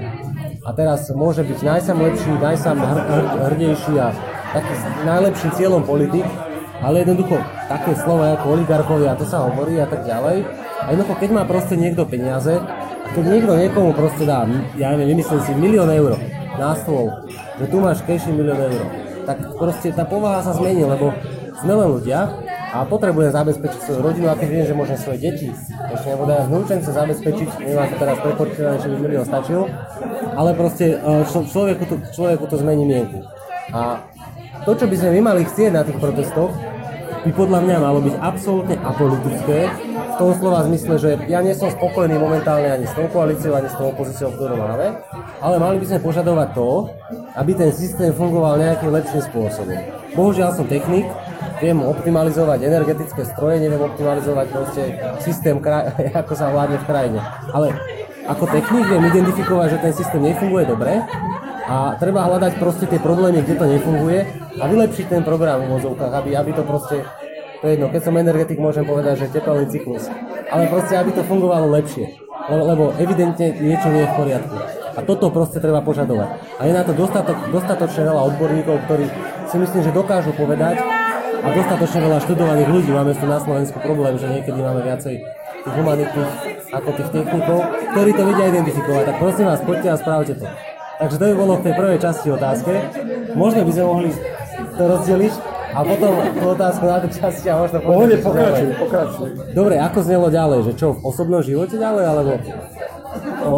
A 0.63 0.71
teraz 0.77 1.09
môže 1.17 1.41
byť 1.43 1.59
najsam 1.65 1.97
lepší, 1.97 2.31
najsam 2.37 2.77
hr, 2.77 3.01
hr, 3.01 3.25
hrdejší 3.51 3.95
a 3.97 4.13
taký 4.53 4.73
najlepším 5.09 5.51
cieľom 5.57 5.83
politik, 5.83 6.23
ale 6.85 7.03
jednoducho 7.03 7.41
také 7.73 7.97
slova 7.97 8.37
ako 8.37 8.61
oligarchovia, 8.61 9.17
to 9.17 9.25
sa 9.25 9.49
hovorí 9.49 9.81
a 9.81 9.89
tak 9.89 10.05
ďalej. 10.05 10.45
A 10.85 10.87
jednoducho, 10.93 11.15
keď 11.19 11.31
má 11.41 11.43
proste 11.49 11.75
niekto 11.75 12.05
peniaze, 12.05 12.61
a 13.03 13.09
keď 13.17 13.25
niekto 13.33 13.53
niekomu 13.57 13.97
proste 13.97 14.29
dá, 14.29 14.45
ja 14.77 14.93
neviem, 14.93 15.17
vymyslím 15.17 15.41
si 15.41 15.53
milión 15.57 15.89
eur 15.89 16.21
na 16.61 16.77
stôl, 16.77 17.09
že 17.57 17.65
tu 17.65 17.81
máš 17.81 18.05
keši 18.05 18.29
milión 18.29 18.61
eur, 18.61 18.85
tak 19.25 19.41
proste 19.57 19.89
tá 19.97 20.05
povaha 20.05 20.45
sa 20.45 20.53
zmení, 20.53 20.85
lebo 20.85 21.17
sme 21.65 21.73
len 21.81 21.89
ľudia 21.97 22.29
a 22.73 22.89
potrebujem 22.89 23.29
zabezpečiť 23.29 23.81
svoju 23.85 24.01
rodinu 24.01 24.27
a 24.33 24.35
keď 24.35 24.49
viem, 24.49 24.65
že 24.65 24.75
môžem 24.75 24.97
svoje 24.97 25.19
deti, 25.21 25.49
ešte 25.93 26.07
nebudem 26.09 26.41
aj 26.41 26.47
vnúčence 26.49 26.89
zabezpečiť, 26.89 27.49
nemám 27.61 27.87
to 27.93 27.97
teraz 28.01 28.19
prepočítané, 28.25 28.77
že 28.81 28.89
by 28.89 28.97
milión 28.97 29.27
stačil, 29.29 29.61
ale 30.33 30.51
proste 30.57 30.97
e, 30.97 31.25
človeku 31.29 31.85
to, 31.85 31.97
človeku 32.17 32.45
to 32.49 32.57
zmení 32.57 32.89
mienku. 32.89 33.21
A 33.77 34.01
to, 34.65 34.73
čo 34.73 34.89
by 34.89 34.97
sme 34.97 35.21
my 35.21 35.37
mali 35.37 35.45
chcieť 35.45 35.71
na 35.71 35.85
tých 35.85 36.01
protestoch, 36.01 36.57
by 37.23 37.31
podľa 37.31 37.61
mňa 37.63 37.77
malo 37.79 38.01
byť 38.03 38.15
absolútne 38.19 38.77
apolitické, 38.81 39.59
v 40.13 40.15
tom 40.21 40.37
slova 40.37 40.61
zmysle, 40.69 40.95
že 41.01 41.11
ja 41.25 41.41
nie 41.41 41.57
som 41.57 41.73
spokojný 41.73 42.21
momentálne 42.21 42.69
ani 42.69 42.85
s 42.85 42.93
tou 42.93 43.09
koalíciou, 43.09 43.57
ani 43.57 43.69
s 43.73 43.77
tou 43.81 43.89
opozíciou, 43.89 44.29
ktorú 44.37 44.61
máme, 44.61 45.01
ale 45.41 45.57
mali 45.57 45.81
by 45.81 45.87
sme 45.89 46.05
požadovať 46.05 46.49
to, 46.53 46.93
aby 47.33 47.57
ten 47.57 47.73
systém 47.73 48.13
fungoval 48.13 48.61
nejakým 48.61 48.93
lepším 48.93 49.25
spôsobom. 49.25 49.79
Bohužiaľ 50.13 50.53
som 50.53 50.69
technik, 50.69 51.09
viem 51.63 51.79
optimalizovať 51.79 52.67
energetické 52.67 53.23
stroje, 53.23 53.63
neviem 53.63 53.79
optimalizovať 53.79 54.47
proste 54.51 54.83
systém, 55.23 55.63
ako 56.21 56.33
sa 56.35 56.51
vládne 56.51 56.83
v 56.83 56.89
krajine. 56.91 57.21
Ale 57.55 57.71
ako 58.27 58.51
technik 58.51 58.87
viem 58.91 59.07
identifikovať, 59.07 59.79
že 59.79 59.83
ten 59.83 59.93
systém 59.95 60.23
nefunguje 60.23 60.67
dobre 60.67 60.99
a 61.71 61.95
treba 61.99 62.27
hľadať 62.27 62.59
proste 62.59 62.91
tie 62.91 62.99
problémy, 62.99 63.47
kde 63.47 63.55
to 63.55 63.67
nefunguje 63.71 64.19
a 64.59 64.65
vylepšiť 64.67 65.07
ten 65.07 65.23
program 65.23 65.63
v 65.63 65.79
mozovkách, 65.79 66.11
aby, 66.11 66.35
aby 66.35 66.51
to 66.51 66.67
proste, 66.67 67.07
to 67.63 67.65
je 67.71 67.79
jedno, 67.79 67.87
keď 67.91 68.03
som 68.03 68.15
energetik, 68.19 68.59
môžem 68.59 68.83
povedať, 68.83 69.27
že 69.27 69.35
tepelný 69.39 69.71
cyklus, 69.71 70.11
ale 70.51 70.67
proste, 70.67 70.99
aby 70.99 71.15
to 71.15 71.23
fungovalo 71.23 71.71
lepšie, 71.71 72.19
lebo 72.51 72.91
evidentne 72.99 73.55
niečo 73.59 73.89
nie 73.95 74.03
je 74.03 74.11
v 74.11 74.19
poriadku. 74.19 74.57
A 74.93 75.01
toto 75.01 75.33
proste 75.33 75.57
treba 75.57 75.81
požadovať. 75.81 76.61
A 76.61 76.69
je 76.69 76.73
na 76.77 76.85
to 76.85 76.93
dostatok, 76.93 77.49
dostatočne 77.49 78.13
veľa 78.13 78.23
odborníkov, 78.29 78.77
ktorí 78.85 79.09
si 79.49 79.57
myslím, 79.57 79.81
že 79.89 79.97
dokážu 79.97 80.37
povedať 80.37 81.02
a 81.43 81.47
dostatočne 81.51 82.01
veľa 82.07 82.19
študovaných 82.23 82.69
ľudí. 82.71 82.91
Máme 82.95 83.13
tu 83.19 83.27
na 83.27 83.39
Slovensku 83.43 83.77
problém, 83.83 84.15
že 84.15 84.31
niekedy 84.31 84.59
máme 84.63 84.81
viacej 84.87 85.15
tých 85.63 85.75
humanitných 85.75 86.33
ako 86.73 86.89
tých 86.97 87.11
technikov, 87.11 87.59
ktorí 87.93 88.11
to 88.15 88.23
vedia 88.31 88.47
identifikovať. 88.49 89.05
Tak 89.11 89.17
prosím 89.19 89.47
vás, 89.51 89.61
poďte 89.61 89.89
a 89.91 89.97
spravte 89.99 90.35
to. 90.39 90.47
Takže 91.03 91.17
to 91.19 91.25
by 91.27 91.35
bolo 91.35 91.53
v 91.59 91.63
tej 91.67 91.75
prvej 91.75 91.99
časti 91.99 92.29
otázke. 92.31 92.73
Možno 93.35 93.61
by 93.67 93.73
sme 93.75 93.85
mohli 93.85 94.11
to 94.79 94.83
rozdeliť 94.87 95.35
a 95.73 95.81
potom 95.83 96.13
tú 96.37 96.47
otázku 96.53 96.85
na 96.87 96.97
tú 97.03 97.09
časti 97.11 97.47
a 97.51 97.55
možno 97.59 97.79
Pohode, 97.83 98.17
pokračuj, 98.23 98.69
pokračuj. 98.79 99.29
Dobre, 99.51 99.75
ako 99.83 99.99
znelo 100.05 100.27
ďalej? 100.31 100.59
Že 100.71 100.73
čo, 100.79 100.87
v 100.95 101.01
osobnom 101.03 101.43
živote 101.43 101.75
ďalej, 101.75 102.05
alebo... 102.07 102.33
O, 103.43 103.53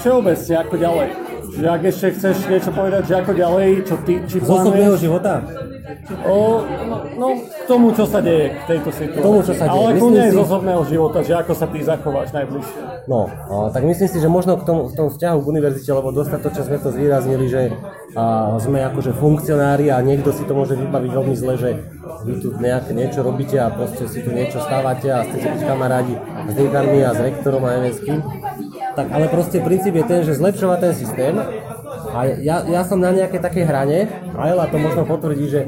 všeobecne, 0.00 0.54
ako 0.64 0.74
ďalej. 0.80 1.08
Že 1.54 1.66
ak 1.70 1.82
ešte 1.86 2.06
chceš 2.18 2.36
niečo 2.50 2.70
povedať, 2.72 3.02
že 3.06 3.14
ako 3.20 3.32
ďalej, 3.36 3.68
čo 3.86 3.94
ty, 4.02 4.14
či 4.26 4.36
Z 4.42 4.48
osobného 4.48 4.94
života? 4.98 5.44
O, 6.24 6.60
no, 6.84 6.96
no, 7.16 7.26
k 7.40 7.64
tomu, 7.64 7.92
čo 7.96 8.04
sa 8.04 8.20
deje 8.20 8.52
v 8.52 8.64
tejto 8.68 8.90
situácii. 8.92 9.20
K 9.20 9.24
tomu, 9.24 9.38
čo 9.40 9.52
sa 9.56 9.64
deje. 9.68 9.78
Ale 9.80 9.90
Myslím 9.94 10.14
aj 10.14 10.30
si- 10.30 10.36
z 10.36 10.40
osobného 10.40 10.82
života, 10.84 11.18
že 11.24 11.32
ako 11.34 11.52
sa 11.56 11.66
ty 11.68 11.78
zachováš 11.80 12.28
najbližšie. 12.32 12.80
No, 13.08 13.20
a, 13.28 13.54
tak 13.72 13.82
myslím 13.84 14.08
si, 14.08 14.18
že 14.20 14.28
možno 14.28 14.56
k 14.60 14.64
tomu, 14.64 14.80
v 14.88 14.94
tom 14.94 15.08
vzťahu 15.08 15.38
k 15.40 15.46
univerzite, 15.48 15.90
lebo 15.92 16.08
dostatočne 16.12 16.62
sme 16.64 16.78
to 16.80 16.88
zvýraznili, 16.92 17.46
že 17.48 17.62
a, 18.14 18.56
sme 18.60 18.78
akože 18.84 19.12
funkcionári 19.16 19.88
a 19.88 19.98
niekto 20.00 20.30
si 20.32 20.44
to 20.44 20.52
môže 20.52 20.76
vybaviť 20.76 21.10
veľmi 21.10 21.34
zle, 21.36 21.54
že 21.56 21.70
vy 22.24 22.32
tu 22.40 22.48
nejaké 22.56 22.92
niečo 22.92 23.20
robíte 23.20 23.56
a 23.60 23.68
proste 23.72 24.08
si 24.08 24.20
tu 24.20 24.32
niečo 24.32 24.60
stávate 24.60 25.08
a 25.08 25.24
chcete 25.24 25.48
byť 25.56 25.62
kamarádi 25.64 26.14
s 26.48 26.52
dekanmi 26.56 27.00
a 27.04 27.10
s 27.12 27.20
rektorom 27.20 27.64
a 27.64 27.76
neviem 27.76 27.92
s 27.92 28.00
kým. 28.00 28.20
Tak 28.94 29.06
ale 29.10 29.26
proste 29.26 29.58
princíp 29.58 29.98
je 29.98 30.04
ten, 30.06 30.20
že 30.22 30.38
zlepšovať 30.38 30.78
ten 30.78 30.92
systém 30.94 31.34
a 32.14 32.30
ja, 32.38 32.62
ja 32.62 32.82
som 32.86 33.02
na 33.02 33.10
nejakej 33.10 33.42
takej 33.42 33.64
hrane, 33.66 34.06
a 34.38 34.46
Ela 34.46 34.70
to 34.70 34.78
možno 34.78 35.02
potvrdí, 35.02 35.50
že, 35.50 35.66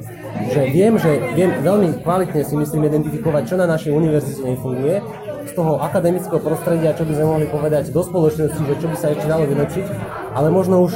že 0.55 0.63
viem, 0.71 0.95
že 0.95 1.35
viem 1.35 1.51
veľmi 1.59 2.07
kvalitne 2.07 2.47
si 2.47 2.55
myslím 2.55 2.87
identifikovať, 2.87 3.43
čo 3.51 3.55
na 3.59 3.67
našej 3.67 3.91
univerzite 3.91 4.47
nefunguje, 4.47 5.03
z 5.47 5.53
toho 5.55 5.79
akademického 5.79 6.43
prostredia, 6.43 6.95
čo 6.95 7.07
by 7.07 7.13
sme 7.15 7.27
mohli 7.27 7.47
povedať 7.47 7.95
do 7.95 8.03
spoločnosti, 8.03 8.63
že 8.63 8.75
čo 8.83 8.87
by 8.91 8.97
sa 8.99 9.15
ešte 9.15 9.27
dalo 9.31 9.47
vylepšiť, 9.47 9.87
ale 10.35 10.49
možno 10.51 10.87
už 10.87 10.93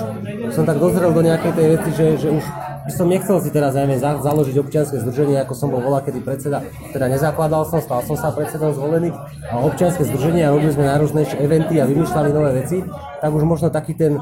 som 0.55 0.67
tak 0.67 0.83
dozrel 0.83 1.15
do 1.15 1.23
nejakej 1.23 1.53
tej 1.55 1.67
veci, 1.79 1.91
že, 1.95 2.07
že 2.19 2.29
už 2.35 2.45
by 2.91 2.93
som 2.93 3.07
nechcel 3.07 3.39
si 3.39 3.55
teraz 3.55 3.79
za, 3.79 4.11
založiť 4.19 4.57
občianske 4.59 4.99
združenie, 5.07 5.39
ako 5.39 5.55
som 5.55 5.71
bol 5.71 5.79
volá, 5.79 6.03
kedy 6.03 6.19
predseda, 6.27 6.67
teda 6.91 7.07
nezakladal 7.07 7.63
som, 7.69 7.79
stal 7.79 8.03
som 8.03 8.19
sa 8.19 8.35
predsedom 8.35 8.75
zvolený 8.75 9.15
a 9.47 9.63
občianske 9.63 10.03
združenie 10.11 10.43
a 10.43 10.51
robili 10.51 10.75
sme 10.75 10.91
najrôznejšie 10.91 11.39
eventy 11.39 11.79
a 11.79 11.87
vymýšľali 11.87 12.29
nové 12.35 12.51
veci, 12.65 12.83
tak 13.23 13.31
už 13.31 13.47
možno 13.47 13.71
taký 13.71 13.95
ten 13.95 14.19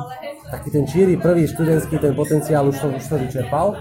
taký 0.49 0.69
ten 0.73 0.85
číry 0.89 1.21
prvý 1.21 1.45
študentský 1.45 2.01
ten 2.01 2.17
potenciál 2.17 2.65
už 2.69 2.77
som, 2.81 2.91
už 2.97 3.05
som 3.05 3.21
vyčerpal. 3.21 3.77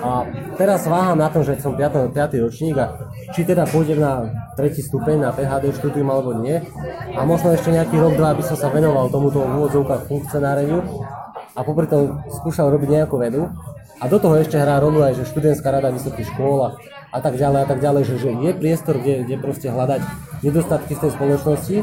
A 0.00 0.24
teraz 0.56 0.88
váham 0.88 1.20
na 1.20 1.28
tom, 1.28 1.44
že 1.44 1.60
som 1.60 1.76
5. 1.76 2.16
5. 2.16 2.44
ročník 2.44 2.76
a 2.80 2.96
či 3.36 3.44
teda 3.44 3.68
pôjdem 3.68 4.00
na 4.00 4.32
tretí 4.56 4.80
stupeň 4.80 5.28
na 5.28 5.30
PHD 5.32 5.76
štúdium 5.76 6.08
alebo 6.08 6.32
nie. 6.40 6.60
A 7.12 7.20
možno 7.28 7.52
ešte 7.52 7.68
nejaký 7.68 8.00
rok, 8.00 8.16
dva 8.16 8.32
by 8.32 8.42
som 8.42 8.56
sa 8.56 8.72
venoval 8.72 9.12
tomuto 9.12 9.44
v 9.44 9.52
úvodzovkách 9.60 10.08
funkcionáreniu 10.08 10.80
a 11.52 11.60
popri 11.60 11.86
tom 11.90 12.24
skúšal 12.40 12.72
robiť 12.72 12.88
nejakú 12.88 13.20
vedu. 13.20 13.52
A 13.98 14.06
do 14.06 14.16
toho 14.22 14.38
ešte 14.38 14.54
hrá 14.54 14.78
rolu 14.78 15.02
aj, 15.02 15.18
že 15.18 15.26
študentská 15.26 15.74
rada 15.74 15.90
vysokých 15.90 16.30
škôl 16.30 16.70
a 17.10 17.18
tak 17.18 17.34
ďalej 17.34 17.60
a 17.64 17.66
tak 17.66 17.82
ďalej, 17.82 18.02
že, 18.06 18.14
že 18.22 18.30
je 18.30 18.52
priestor, 18.54 18.94
kde, 19.02 19.26
kde 19.26 19.36
proste 19.42 19.66
hľadať 19.66 20.00
nedostatky 20.46 20.94
v 20.94 21.02
tej 21.02 21.10
spoločnosti 21.18 21.76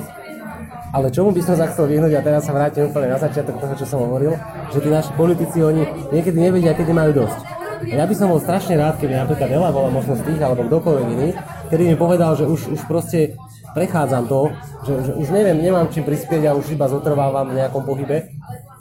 ale 0.96 1.12
čomu 1.12 1.36
by 1.36 1.42
som 1.44 1.60
sa 1.60 1.68
chcel 1.68 1.92
vyhnúť, 1.92 2.16
a 2.16 2.24
teraz 2.24 2.48
sa 2.48 2.56
vrátim 2.56 2.88
úplne 2.88 3.12
na 3.12 3.20
začiatok 3.20 3.60
toho, 3.60 3.74
čo 3.76 3.84
som 3.84 4.00
hovoril, 4.00 4.32
že 4.72 4.80
tí 4.80 4.88
naši 4.88 5.12
politici, 5.20 5.60
oni 5.60 5.84
niekedy 6.16 6.40
nevedia, 6.40 6.72
kedy 6.72 6.96
majú 6.96 7.12
dosť. 7.28 7.40
A 7.84 7.96
ja 8.00 8.06
by 8.08 8.16
som 8.16 8.32
bol 8.32 8.40
strašne 8.40 8.80
rád, 8.80 8.96
keby 8.96 9.20
napríklad 9.20 9.52
Ela 9.52 9.76
bola 9.76 9.92
možno 9.92 10.16
tých, 10.16 10.40
alebo 10.40 10.64
kdokoľvek 10.64 11.08
iný, 11.20 11.30
ktorý 11.68 11.84
mi 11.92 11.96
povedal, 12.00 12.40
že 12.40 12.48
už, 12.48 12.72
už 12.72 12.82
proste 12.88 13.36
prechádzam 13.76 14.32
to, 14.32 14.56
že, 14.88 14.94
že 15.04 15.12
už 15.20 15.28
neviem, 15.36 15.60
nemám 15.60 15.92
čím 15.92 16.08
prispieť 16.08 16.48
a 16.48 16.56
už 16.56 16.72
iba 16.72 16.88
zotrvávam 16.88 17.52
v 17.52 17.60
nejakom 17.60 17.84
pohybe 17.84 18.32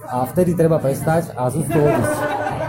a 0.06 0.22
vtedy 0.30 0.54
treba 0.54 0.78
prestať 0.78 1.34
a 1.34 1.50
z. 1.50 1.66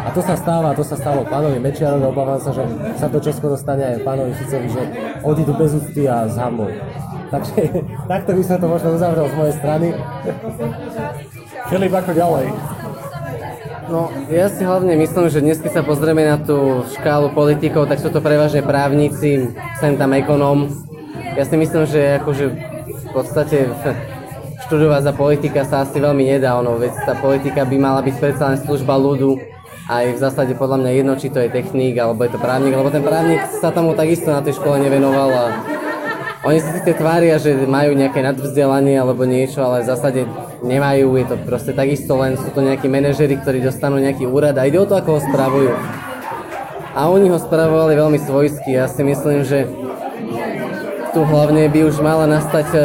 A 0.06 0.14
to 0.14 0.22
sa 0.22 0.34
stáva, 0.38 0.74
to 0.74 0.86
sa 0.86 0.98
stalo 0.98 1.26
pánovi 1.26 1.58
Mečiarovi, 1.62 2.06
obávam 2.06 2.38
sa, 2.42 2.54
že 2.54 2.62
sa 2.98 3.10
to 3.10 3.22
čoskoro 3.22 3.58
stane 3.58 3.86
aj 3.86 4.06
pánovi 4.06 4.34
Ficovi, 4.38 4.70
že 4.70 4.84
odídu 5.22 5.54
bez 5.54 5.74
úcty 5.74 6.10
a 6.10 6.30
s 6.30 6.38
hambou. 6.38 6.70
Takže 7.32 7.60
takto 8.12 8.32
by 8.34 8.44
som 8.46 8.58
to 8.62 8.68
možno 8.70 8.90
uzavrel 8.94 9.26
z 9.30 9.36
mojej 9.36 9.56
strany. 9.58 9.88
Filip, 11.66 11.94
ako 11.94 12.12
ďalej? 12.14 12.46
No, 13.86 14.10
ja 14.34 14.50
si 14.50 14.66
hlavne 14.66 14.98
myslím, 14.98 15.30
že 15.30 15.46
dnes, 15.46 15.62
keď 15.62 15.82
sa 15.82 15.84
pozrieme 15.86 16.26
na 16.26 16.42
tú 16.42 16.82
škálu 16.98 17.30
politikov, 17.38 17.86
tak 17.86 18.02
sú 18.02 18.10
to 18.10 18.18
prevažne 18.18 18.66
právnici, 18.66 19.54
sem 19.78 19.94
tam 19.94 20.18
ekonóm. 20.18 20.74
Ja 21.38 21.46
si 21.46 21.54
myslím, 21.54 21.86
že 21.86 22.18
akože 22.18 22.46
v 22.90 23.10
podstate 23.14 23.70
študovať 24.66 25.02
za 25.06 25.14
politika 25.14 25.62
sa 25.70 25.86
asi 25.86 26.02
veľmi 26.02 26.26
nedá, 26.26 26.58
ono, 26.58 26.82
veď 26.82 26.98
tá 27.06 27.14
politika 27.14 27.62
by 27.62 27.78
mala 27.78 28.02
byť 28.02 28.16
predsa 28.18 28.50
len 28.50 28.58
služba 28.58 28.98
ľudu, 28.98 29.38
aj 29.86 30.18
v 30.18 30.22
zásade 30.22 30.54
podľa 30.58 30.82
mňa 30.82 30.92
jedno, 30.98 31.14
či 31.14 31.30
to 31.30 31.38
je 31.46 31.54
technik 31.54 31.94
alebo 32.02 32.26
je 32.26 32.34
to 32.34 32.42
právnik, 32.42 32.74
lebo 32.74 32.90
ten 32.90 33.06
právnik 33.06 33.46
sa 33.62 33.70
tomu 33.70 33.94
takisto 33.94 34.34
na 34.34 34.42
tej 34.42 34.58
škole 34.58 34.82
nevenoval 34.82 35.30
a 35.30 35.46
oni 36.46 36.62
si 36.62 36.70
síce 36.78 36.94
tvária, 36.94 37.42
že 37.42 37.58
majú 37.66 37.98
nejaké 37.98 38.22
nadvzdelanie 38.22 39.02
alebo 39.02 39.26
niečo, 39.26 39.66
ale 39.66 39.82
v 39.82 39.90
zásade 39.90 40.22
nemajú, 40.62 41.18
je 41.18 41.26
to 41.26 41.36
proste 41.42 41.74
takisto 41.74 42.14
len 42.22 42.38
sú 42.38 42.54
to 42.54 42.62
nejakí 42.62 42.86
manažery, 42.86 43.42
ktorí 43.42 43.66
dostanú 43.66 43.98
nejaký 43.98 44.30
úrad 44.30 44.54
a 44.62 44.70
ide 44.70 44.78
o 44.78 44.86
to, 44.86 44.94
ako 44.94 45.18
ho 45.18 45.22
spravujú. 45.26 45.74
A 46.94 47.10
oni 47.10 47.34
ho 47.34 47.42
spravovali 47.42 47.98
veľmi 47.98 48.20
svojsky. 48.22 48.78
Ja 48.78 48.86
si 48.86 49.02
myslím, 49.02 49.42
že 49.42 49.66
tu 51.18 51.26
hlavne 51.26 51.66
by 51.66 51.80
už 51.82 51.98
mala 52.06 52.30
nastať 52.30 52.68
e, 52.72 52.80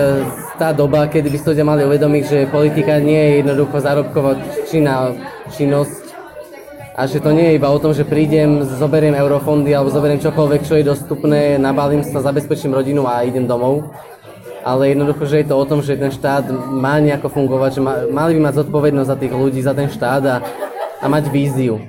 tá 0.57 0.73
doba, 0.73 1.05
kedy 1.07 1.29
by 1.29 1.39
si 1.39 1.47
ľudia 1.53 1.67
mali 1.69 1.85
uvedomiť, 1.85 2.23
že 2.27 2.49
politika 2.51 2.97
nie 2.97 3.21
je 3.21 3.33
jednoducho 3.45 3.77
zárobková 3.77 4.41
činnosť 5.53 6.10
a 6.97 7.07
že 7.07 7.23
to 7.23 7.31
nie 7.31 7.55
je 7.55 7.57
iba 7.57 7.71
o 7.71 7.79
tom, 7.79 7.95
že 7.95 8.03
prídem, 8.03 8.67
zoberiem 8.67 9.15
eurofondy 9.15 9.71
alebo 9.71 9.95
zoberiem 9.95 10.19
čokoľvek, 10.19 10.67
čo 10.67 10.75
je 10.77 10.85
dostupné, 10.85 11.57
nabalím 11.57 12.03
sa, 12.03 12.21
zabezpečím 12.21 12.75
rodinu 12.75 13.07
a 13.07 13.23
idem 13.23 13.47
domov. 13.47 13.95
Ale 14.61 14.93
jednoducho, 14.93 15.25
že 15.25 15.41
je 15.41 15.47
to 15.49 15.57
o 15.57 15.65
tom, 15.65 15.81
že 15.81 15.97
ten 15.97 16.13
štát 16.13 16.53
má 16.69 17.01
nejako 17.01 17.33
fungovať, 17.33 17.71
že 17.79 17.81
ma, 17.81 17.95
mali 18.13 18.37
by 18.37 18.41
mať 18.51 18.55
zodpovednosť 18.61 19.09
za 19.09 19.17
tých 19.17 19.33
ľudí, 19.33 19.61
za 19.65 19.73
ten 19.73 19.89
štát 19.89 20.23
a, 20.29 20.37
a 21.01 21.07
mať 21.09 21.33
víziu. 21.33 21.81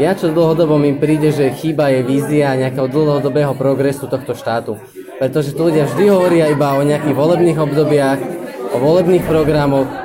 Ja 0.00 0.16
čo 0.16 0.32
dlhodobo 0.32 0.74
mi 0.80 0.96
príde, 0.96 1.30
že 1.30 1.54
chýba 1.54 1.92
je 1.92 2.00
vízia 2.02 2.56
nejakého 2.56 2.88
dlhodobého 2.88 3.52
progresu 3.54 4.08
tohto 4.08 4.32
štátu. 4.32 4.80
Pretože 5.20 5.54
tu 5.54 5.68
ľudia 5.68 5.86
vždy 5.86 6.04
hovoria 6.10 6.50
iba 6.50 6.74
o 6.74 6.82
nejakých 6.82 7.14
volebných 7.14 7.58
obdobiach, 7.60 8.20
o 8.74 8.76
volebných 8.82 9.22
programoch, 9.22 10.03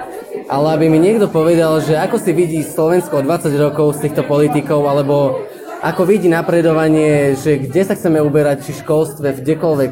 ale 0.50 0.68
aby 0.74 0.86
mi 0.90 0.98
niekto 0.98 1.30
povedal, 1.30 1.78
že 1.78 1.94
ako 1.94 2.18
si 2.18 2.34
vidí 2.34 2.66
Slovensko 2.66 3.22
o 3.22 3.26
20 3.26 3.54
rokov 3.62 4.02
z 4.02 4.10
týchto 4.10 4.26
politikov, 4.26 4.82
alebo 4.90 5.46
ako 5.86 6.10
vidí 6.10 6.26
napredovanie, 6.26 7.38
že 7.38 7.62
kde 7.62 7.86
sa 7.86 7.94
chceme 7.94 8.18
uberať, 8.18 8.66
či 8.66 8.74
v 8.74 8.82
školstve, 8.82 9.46
kdekoľvek. 9.46 9.92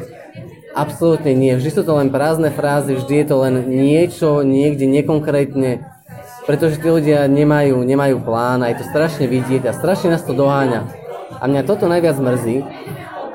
Absolútne 0.74 1.32
nie. 1.32 1.54
Vždy 1.54 1.70
sú 1.70 1.82
to 1.86 1.94
len 1.94 2.10
prázdne 2.10 2.50
frázy, 2.50 2.98
vždy 2.98 3.14
je 3.22 3.26
to 3.30 3.36
len 3.38 3.54
niečo, 3.70 4.42
niekde 4.42 4.84
nekonkrétne, 4.90 5.86
pretože 6.44 6.82
tí 6.82 6.90
ľudia 6.90 7.30
nemajú, 7.30 7.78
nemajú 7.86 8.18
plán 8.26 8.66
a 8.66 8.74
je 8.74 8.82
to 8.82 8.90
strašne 8.90 9.30
vidieť 9.30 9.62
a 9.70 9.72
strašne 9.72 10.10
nás 10.10 10.26
to 10.26 10.34
doháňa. 10.34 10.90
A 11.38 11.46
mňa 11.46 11.62
toto 11.70 11.86
najviac 11.86 12.18
mrzí, 12.18 12.66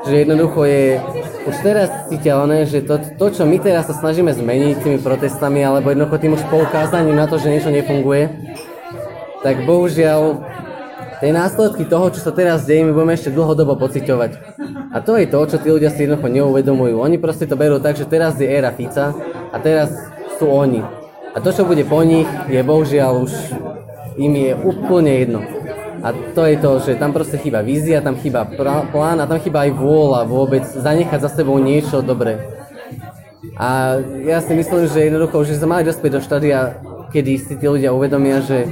že 0.03 0.15
jednoducho 0.27 0.67
je 0.67 0.99
už 1.43 1.55
teraz 1.63 1.87
citeľné, 2.11 2.67
že 2.67 2.83
to, 2.83 2.99
to, 3.19 3.25
čo 3.31 3.43
my 3.43 3.59
teraz 3.59 3.87
sa 3.87 3.95
snažíme 3.95 4.31
zmeniť 4.31 4.83
tými 4.83 4.99
protestami, 4.99 5.63
alebo 5.63 5.91
jednoducho 5.91 6.19
tým 6.19 6.35
už 6.35 6.43
poukázaním 6.47 7.19
na 7.19 7.27
to, 7.27 7.39
že 7.39 7.51
niečo 7.51 7.71
nefunguje, 7.71 8.31
tak 9.43 9.63
bohužiaľ 9.67 10.43
tie 11.19 11.31
následky 11.31 11.87
toho, 11.87 12.11
čo 12.11 12.19
sa 12.19 12.31
teraz 12.35 12.67
deje, 12.67 12.83
my 12.83 12.91
budeme 12.91 13.15
ešte 13.15 13.31
dlhodobo 13.31 13.79
pociťovať. 13.79 14.31
A 14.93 14.99
to 14.99 15.15
je 15.15 15.25
to, 15.25 15.39
čo 15.49 15.57
tí 15.57 15.67
ľudia 15.71 15.89
si 15.91 16.03
jednoducho 16.03 16.27
neuvedomujú. 16.31 16.99
Oni 16.99 17.17
proste 17.17 17.47
to 17.47 17.55
berú 17.59 17.79
tak, 17.79 17.95
že 17.95 18.07
teraz 18.07 18.35
je 18.39 18.47
éra 18.47 18.75
Fica 18.75 19.15
a 19.51 19.57
teraz 19.59 19.89
sú 20.37 20.51
oni. 20.51 20.83
A 21.33 21.41
to, 21.41 21.49
čo 21.49 21.65
bude 21.65 21.81
po 21.87 22.03
nich, 22.05 22.29
je 22.45 22.61
bohužiaľ 22.61 23.25
už 23.25 23.33
im 24.21 24.33
je 24.37 24.51
úplne 24.53 25.11
jedno. 25.17 25.41
A 26.03 26.11
to 26.11 26.43
je 26.43 26.59
to, 26.59 26.71
že 26.83 26.99
tam 26.99 27.15
proste 27.15 27.39
chýba 27.39 27.63
vízia, 27.63 28.03
tam 28.03 28.19
chýba 28.19 28.43
plán 28.91 29.23
a 29.23 29.29
tam 29.29 29.39
chýba 29.39 29.63
aj 29.63 29.71
vôľa 29.71 30.27
vôbec 30.27 30.67
zanechať 30.67 31.19
za 31.23 31.31
sebou 31.31 31.55
niečo 31.63 32.03
dobré. 32.03 32.43
A 33.55 34.01
ja 34.27 34.43
si 34.43 34.51
myslím, 34.51 34.91
že 34.91 35.07
jednoducho 35.07 35.39
už 35.39 35.55
sme 35.55 35.79
mali 35.79 35.87
dospieť 35.87 36.11
do 36.11 36.19
štádia, 36.19 36.59
kedy 37.13 37.31
si 37.39 37.53
tí 37.55 37.65
ľudia 37.69 37.95
uvedomia, 37.95 38.43
že 38.43 38.67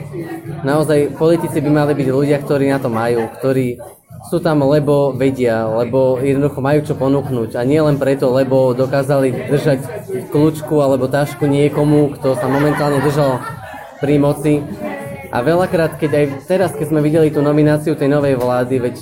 naozaj 0.67 1.15
politici 1.15 1.63
by 1.63 1.69
mali 1.71 1.93
byť 1.95 2.07
ľudia, 2.11 2.37
ktorí 2.43 2.67
na 2.67 2.83
to 2.83 2.91
majú, 2.91 3.31
ktorí 3.39 3.79
sú 4.27 4.43
tam, 4.43 4.67
lebo 4.67 5.15
vedia, 5.15 5.65
lebo 5.71 6.19
jednoducho 6.19 6.59
majú 6.59 6.79
čo 6.83 6.99
ponúknuť 6.99 7.55
a 7.57 7.61
nie 7.63 7.79
len 7.79 7.95
preto, 7.95 8.29
lebo 8.29 8.75
dokázali 8.75 9.49
držať 9.49 9.79
kľúčku 10.29 10.77
alebo 10.83 11.07
tašku 11.07 11.47
niekomu, 11.47 12.17
kto 12.19 12.35
sa 12.35 12.51
momentálne 12.51 12.99
držal 13.01 13.39
pri 14.03 14.19
moci. 14.19 14.53
A 15.31 15.37
veľakrát, 15.39 15.95
keď 15.95 16.11
aj 16.11 16.25
teraz, 16.43 16.71
keď 16.75 16.91
sme 16.91 16.99
videli 16.99 17.31
tú 17.31 17.39
nomináciu 17.39 17.95
tej 17.95 18.11
novej 18.11 18.35
vlády, 18.35 18.83
veď 18.83 18.95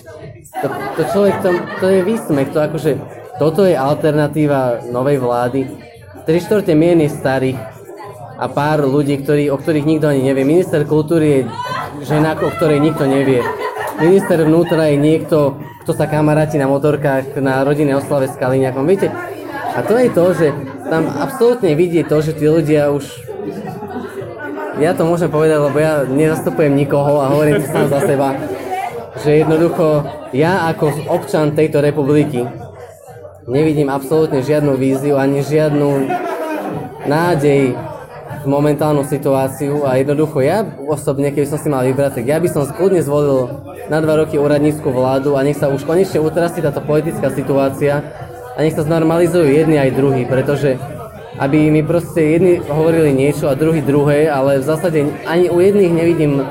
to, 0.62 0.68
to 0.70 1.02
človek, 1.10 1.36
to, 1.42 1.50
to 1.82 1.86
je 1.90 2.00
výsmech, 2.06 2.54
to 2.54 2.62
akože, 2.62 2.92
toto 3.42 3.66
je 3.66 3.74
alternatíva 3.74 4.86
novej 4.94 5.18
vlády. 5.18 5.66
Tri 6.30 6.38
štvrte 6.38 6.78
mien 6.78 7.02
je 7.02 7.10
starých 7.10 7.58
a 8.38 8.46
pár 8.46 8.86
ľudí, 8.86 9.18
ktorí, 9.26 9.50
o 9.50 9.58
ktorých 9.58 9.90
nikto 9.90 10.06
ani 10.06 10.22
nevie. 10.22 10.46
Minister 10.46 10.86
kultúry 10.86 11.26
je 11.26 11.42
žena, 12.06 12.38
o 12.38 12.50
ktorej 12.54 12.78
nikto 12.78 13.10
nevie. 13.10 13.42
Minister 13.98 14.40
vnútra 14.46 14.94
je 14.94 15.02
niekto, 15.02 15.58
kto 15.84 15.92
sa 15.98 16.06
kamaráti 16.06 16.62
na 16.62 16.70
motorkách 16.70 17.36
na 17.42 17.66
rodinnej 17.66 17.98
oslave 17.98 18.30
s 18.30 18.38
Kaliňakom. 18.38 18.86
Viete, 18.86 19.10
a 19.76 19.82
to 19.82 19.98
je 19.98 20.10
to, 20.14 20.26
že 20.38 20.48
tam 20.88 21.10
absolútne 21.10 21.74
vidie 21.74 22.06
to, 22.06 22.22
že 22.22 22.38
tí 22.38 22.48
ľudia 22.48 22.94
už 22.94 23.29
ja 24.78 24.94
to 24.94 25.10
môžem 25.10 25.34
povedať, 25.34 25.58
lebo 25.58 25.78
ja 25.82 26.06
nezastupujem 26.06 26.78
nikoho 26.78 27.26
a 27.26 27.34
hovorím 27.34 27.58
to 27.58 27.68
sám 27.68 27.90
za 27.90 28.06
seba, 28.06 28.38
že 29.26 29.42
jednoducho 29.42 30.06
ja 30.38 30.70
ako 30.70 31.10
občan 31.10 31.58
tejto 31.58 31.82
republiky 31.82 32.46
nevidím 33.50 33.90
absolútne 33.90 34.46
žiadnu 34.46 34.78
víziu 34.78 35.18
ani 35.18 35.42
žiadnu 35.42 36.06
nádej 37.10 37.74
v 38.40 38.46
momentálnu 38.48 39.04
situáciu 39.04 39.84
a 39.84 40.00
jednoducho 40.00 40.40
ja 40.40 40.64
osobne, 40.88 41.34
keby 41.34 41.48
som 41.50 41.60
si 41.60 41.68
mal 41.68 41.84
vybrať, 41.84 42.22
tak 42.22 42.26
ja 42.30 42.38
by 42.40 42.48
som 42.48 42.64
skľudne 42.64 43.04
zvolil 43.04 43.52
na 43.92 44.00
dva 44.00 44.22
roky 44.24 44.40
úradnícku 44.40 44.86
vládu 44.86 45.36
a 45.36 45.44
nech 45.44 45.60
sa 45.60 45.68
už 45.68 45.84
konečne 45.84 46.24
utrasí 46.24 46.64
táto 46.64 46.80
politická 46.80 47.34
situácia 47.34 48.00
a 48.56 48.58
nech 48.64 48.78
sa 48.78 48.86
znormalizujú 48.86 49.50
jedni 49.50 49.82
aj 49.82 49.92
druhí, 49.98 50.24
pretože 50.24 50.80
aby 51.40 51.72
mi 51.72 51.82
proste 51.82 52.20
jedni 52.20 52.60
hovorili 52.60 53.16
niečo 53.16 53.48
a 53.48 53.56
druhý 53.56 53.80
druhé, 53.80 54.28
ale 54.28 54.60
v 54.60 54.68
zásade 54.68 55.00
ani 55.24 55.48
u 55.48 55.64
jedných 55.64 55.96
nevidím 55.96 56.44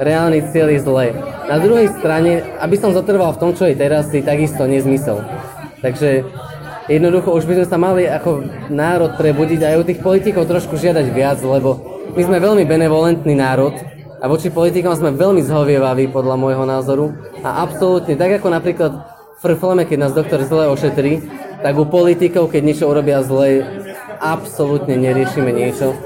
reálny 0.00 0.48
cieľ 0.48 0.72
zlé. 0.80 1.12
Na 1.44 1.60
druhej 1.60 1.92
strane, 2.00 2.40
aby 2.56 2.76
som 2.80 2.96
zotrval 2.96 3.36
v 3.36 3.40
tom, 3.40 3.50
čo 3.52 3.68
je 3.68 3.76
teraz, 3.76 4.08
je 4.08 4.24
takisto 4.24 4.64
nezmysel. 4.64 5.20
Takže 5.84 6.24
jednoducho 6.88 7.36
už 7.36 7.44
by 7.44 7.54
sme 7.60 7.66
sa 7.68 7.76
mali 7.76 8.08
ako 8.08 8.48
národ 8.72 9.20
prebudiť 9.20 9.60
aj 9.60 9.74
u 9.76 9.84
tých 9.84 10.00
politikov 10.00 10.48
trošku 10.48 10.80
žiadať 10.80 11.06
viac, 11.12 11.36
lebo 11.44 12.00
my 12.16 12.22
sme 12.24 12.40
veľmi 12.40 12.64
benevolentný 12.64 13.36
národ 13.36 13.76
a 14.20 14.24
voči 14.24 14.48
politikom 14.48 14.96
sme 14.96 15.12
veľmi 15.12 15.44
zhovievaví 15.44 16.08
podľa 16.08 16.36
môjho 16.40 16.64
názoru 16.64 17.12
a 17.44 17.60
absolútne, 17.64 18.16
tak 18.16 18.40
ako 18.40 18.48
napríklad 18.52 18.92
frfleme, 19.40 19.88
keď 19.88 19.98
nás 20.00 20.12
doktor 20.12 20.44
zle 20.44 20.68
ošetrí, 20.68 21.24
tak 21.60 21.76
u 21.76 21.84
politikov, 21.88 22.52
keď 22.52 22.62
niečo 22.64 22.88
urobia 22.88 23.24
zle, 23.24 23.79
absolútne 24.20 25.00
neriešime 25.00 25.50
niečo 25.50 25.96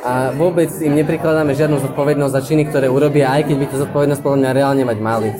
a 0.00 0.32
vôbec 0.32 0.72
im 0.80 0.96
neprikladáme 0.96 1.52
žiadnu 1.52 1.78
zodpovednosť 1.80 2.32
za 2.32 2.42
činy, 2.42 2.68
ktoré 2.68 2.88
urobia, 2.88 3.30
aj 3.30 3.52
keď 3.52 3.56
by 3.56 3.66
to 3.68 3.76
zodpovednosť 3.86 4.22
podľa 4.24 4.38
mňa 4.40 4.50
reálne 4.56 4.84
mať 4.84 4.98
mali. 4.98 5.30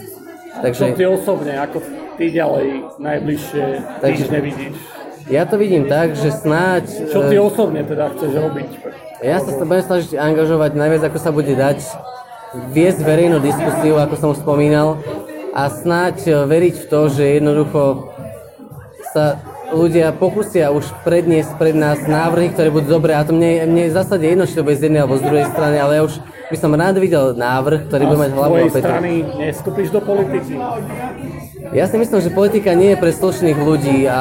Takže... 0.60 0.84
Čo 0.92 1.00
ty 1.00 1.06
osobne, 1.08 1.52
ako 1.56 1.78
ty 2.20 2.24
ďalej 2.28 2.66
najbližšie 3.00 3.64
Takže, 4.04 4.28
týždne 4.28 4.38
vidíš? 4.44 4.74
Ja 5.30 5.46
to 5.46 5.56
vidím 5.56 5.88
tak, 5.88 6.18
že 6.18 6.28
snáď... 6.34 6.84
Čo 7.08 7.30
ty 7.30 7.36
e, 7.38 7.40
osobne 7.40 7.80
teda 7.86 8.12
chceš 8.12 8.30
robiť? 8.36 8.70
Ja 9.24 9.40
sa 9.40 9.64
budem 9.64 9.84
snažiť 9.84 10.12
angažovať 10.16 10.70
najviac, 10.76 11.02
ako 11.08 11.18
sa 11.20 11.30
bude 11.32 11.54
dať, 11.56 11.80
viesť 12.74 13.00
verejnú 13.04 13.38
diskusiu, 13.40 13.96
ako 13.96 14.14
som 14.18 14.30
spomínal, 14.36 15.00
a 15.56 15.70
snáď 15.72 16.16
e, 16.28 16.30
veriť 16.44 16.74
v 16.84 16.86
to, 16.90 17.00
že 17.08 17.24
jednoducho 17.40 18.12
sa 19.16 19.40
ľudia 19.70 20.12
pokusia 20.14 20.74
už 20.74 20.86
predniesť 21.06 21.56
pred 21.56 21.74
nás 21.74 22.02
návrhy, 22.04 22.52
ktoré 22.52 22.68
budú 22.68 22.98
dobré. 22.98 23.14
A 23.14 23.22
to 23.22 23.34
mne, 23.34 23.66
mne 23.70 23.90
v 23.90 23.94
zásade 23.94 24.26
jedno, 24.26 24.46
či 24.46 24.58
to 24.58 24.66
bude 24.66 24.78
z 24.78 24.90
jednej 24.90 25.02
alebo 25.06 25.18
z 25.18 25.26
druhej 25.26 25.46
strany, 25.50 25.76
ale 25.78 25.92
ja 25.98 26.02
už 26.06 26.14
by 26.50 26.56
som 26.58 26.74
rád 26.74 26.98
videl 26.98 27.38
návrh, 27.38 27.86
ktorý 27.86 28.02
bude 28.10 28.20
mať 28.26 28.32
hlavu 28.34 28.54
a 28.58 28.66
strany 28.74 29.22
neskúpiš 29.38 29.94
do 29.94 30.02
politiky? 30.02 30.58
Ja 31.70 31.86
si 31.86 31.96
myslím, 32.02 32.18
že 32.18 32.34
politika 32.34 32.74
nie 32.74 32.98
je 32.98 32.98
pre 32.98 33.14
slušných 33.14 33.58
ľudí 33.58 34.10
a 34.10 34.20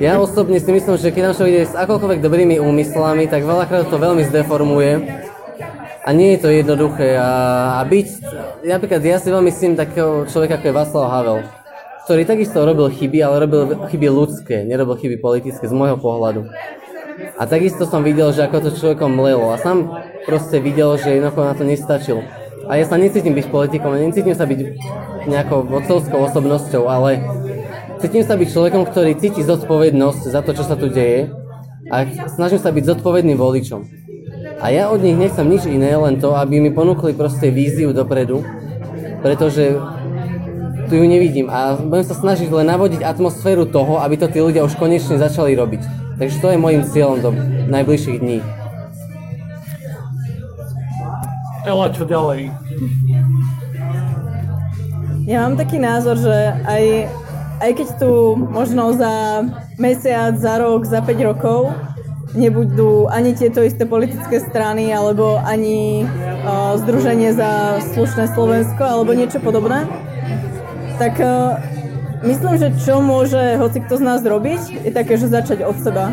ja 0.00 0.16
osobne 0.16 0.56
si 0.56 0.70
myslím, 0.72 0.96
že 0.96 1.12
keď 1.12 1.22
nám 1.36 1.44
ide 1.44 1.68
s 1.68 1.76
akokoľvek 1.76 2.24
dobrými 2.24 2.56
úmyslami, 2.56 3.28
tak 3.28 3.44
veľakrát 3.44 3.92
to 3.92 4.00
veľmi 4.00 4.24
zdeformuje 4.24 5.04
a 6.06 6.08
nie 6.16 6.38
je 6.38 6.40
to 6.40 6.48
jednoduché 6.48 7.20
a, 7.20 7.30
a 7.76 7.84
byť, 7.84 8.08
napríklad 8.64 9.02
ja 9.04 9.20
si 9.20 9.28
veľmi 9.28 9.52
myslím 9.52 9.76
takého 9.76 10.24
človeka 10.24 10.56
ako 10.56 10.64
je 10.64 10.72
Václav 10.72 11.06
Havel 11.12 11.38
ktorý 12.06 12.22
takisto 12.22 12.62
robil 12.62 12.86
chyby, 12.86 13.18
ale 13.18 13.42
robil 13.42 13.82
chyby 13.90 14.06
ľudské, 14.06 14.62
nerobil 14.62 14.94
chyby 14.94 15.18
politické 15.18 15.66
z 15.66 15.74
môjho 15.74 15.98
pohľadu. 15.98 16.46
A 17.34 17.50
takisto 17.50 17.82
som 17.82 18.06
videl, 18.06 18.30
že 18.30 18.46
ako 18.46 18.62
to 18.62 18.78
človekom 18.78 19.10
mlelo 19.10 19.50
a 19.50 19.58
sám 19.58 19.90
proste 20.22 20.62
videl, 20.62 20.94
že 21.02 21.18
jednoducho 21.18 21.42
na 21.42 21.54
to 21.58 21.66
nestačil. 21.66 22.22
A 22.70 22.78
ja 22.78 22.86
sa 22.86 22.94
necítim 22.94 23.34
byť 23.34 23.50
politikom, 23.50 23.98
necítim 23.98 24.38
sa 24.38 24.46
byť 24.46 24.58
nejakou 25.26 25.66
vodcovskou 25.66 26.30
osobnosťou, 26.30 26.86
ale 26.86 27.26
cítim 27.98 28.22
sa 28.22 28.38
byť 28.38 28.48
človekom, 28.54 28.86
ktorý 28.86 29.18
cíti 29.18 29.42
zodpovednosť 29.42 30.30
za 30.30 30.46
to, 30.46 30.54
čo 30.54 30.62
sa 30.62 30.78
tu 30.78 30.86
deje 30.86 31.34
a 31.90 32.06
snažím 32.38 32.62
sa 32.62 32.70
byť 32.70 32.86
zodpovedným 32.86 33.34
voličom. 33.34 33.82
A 34.62 34.70
ja 34.70 34.94
od 34.94 35.02
nich 35.02 35.18
nechcem 35.18 35.42
nič 35.42 35.66
iné, 35.66 35.98
len 35.98 36.22
to, 36.22 36.38
aby 36.38 36.62
mi 36.62 36.70
ponúkli 36.70 37.18
proste 37.18 37.50
víziu 37.50 37.90
dopredu, 37.90 38.46
pretože 39.26 39.74
tu 40.86 40.94
ju 40.96 41.04
nevidím 41.04 41.50
a 41.50 41.74
budem 41.74 42.06
sa 42.06 42.14
snažiť 42.14 42.48
len 42.48 42.70
navodiť 42.70 43.02
atmosféru 43.02 43.66
toho, 43.66 43.98
aby 43.98 44.14
to 44.16 44.30
tí 44.30 44.38
ľudia 44.38 44.62
už 44.62 44.78
konečne 44.78 45.18
začali 45.18 45.58
robiť. 45.58 45.82
Takže 46.16 46.36
to 46.40 46.46
je 46.54 46.58
môjim 46.58 46.82
cieľom 46.86 47.18
do 47.20 47.30
najbližších 47.68 48.18
dní. 48.22 48.38
Ela, 51.66 51.90
čo 51.90 52.06
ďalej? 52.06 52.54
Ja 55.26 55.42
mám 55.42 55.58
taký 55.58 55.82
názor, 55.82 56.14
že 56.14 56.54
aj, 56.62 56.84
aj 57.58 57.70
keď 57.74 57.88
tu 57.98 58.38
možno 58.38 58.94
za 58.94 59.42
mesiac, 59.74 60.38
za 60.38 60.62
rok, 60.62 60.86
za 60.86 61.02
5 61.02 61.28
rokov 61.34 61.74
nebudú 62.38 63.10
ani 63.10 63.34
tieto 63.34 63.64
isté 63.66 63.82
politické 63.88 64.38
strany 64.38 64.94
alebo 64.94 65.42
ani 65.42 66.06
uh, 66.46 66.78
Združenie 66.78 67.34
za 67.34 67.82
slušné 67.96 68.30
Slovensko 68.36 68.86
alebo 68.86 69.16
niečo 69.16 69.42
podobné, 69.42 69.88
tak 70.96 71.20
uh, 71.20 71.60
myslím, 72.24 72.56
že 72.58 72.72
čo 72.82 73.04
môže 73.04 73.60
hoci 73.60 73.84
kto 73.84 74.00
z 74.00 74.02
nás 74.02 74.20
robiť, 74.24 74.84
je 74.88 74.92
také, 74.92 75.20
že 75.20 75.30
začať 75.30 75.62
od 75.64 75.76
seba. 75.80 76.10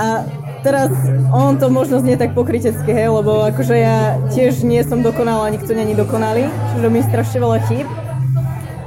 A 0.00 0.24
teraz 0.62 0.88
on 1.34 1.60
to 1.60 1.68
možno 1.68 2.00
znie 2.00 2.16
tak 2.16 2.32
pokrytecky, 2.32 2.88
hej, 2.92 3.10
lebo 3.10 3.44
akože 3.50 3.76
ja 3.76 4.16
tiež 4.32 4.64
nie 4.64 4.80
som 4.86 5.04
dokonalá, 5.04 5.50
nikto 5.52 5.76
není 5.76 5.92
dokonalý, 5.92 6.48
čiže 6.72 6.88
mi 6.88 7.00
strašne 7.04 7.38
veľa 7.42 7.58
chýb. 7.68 7.86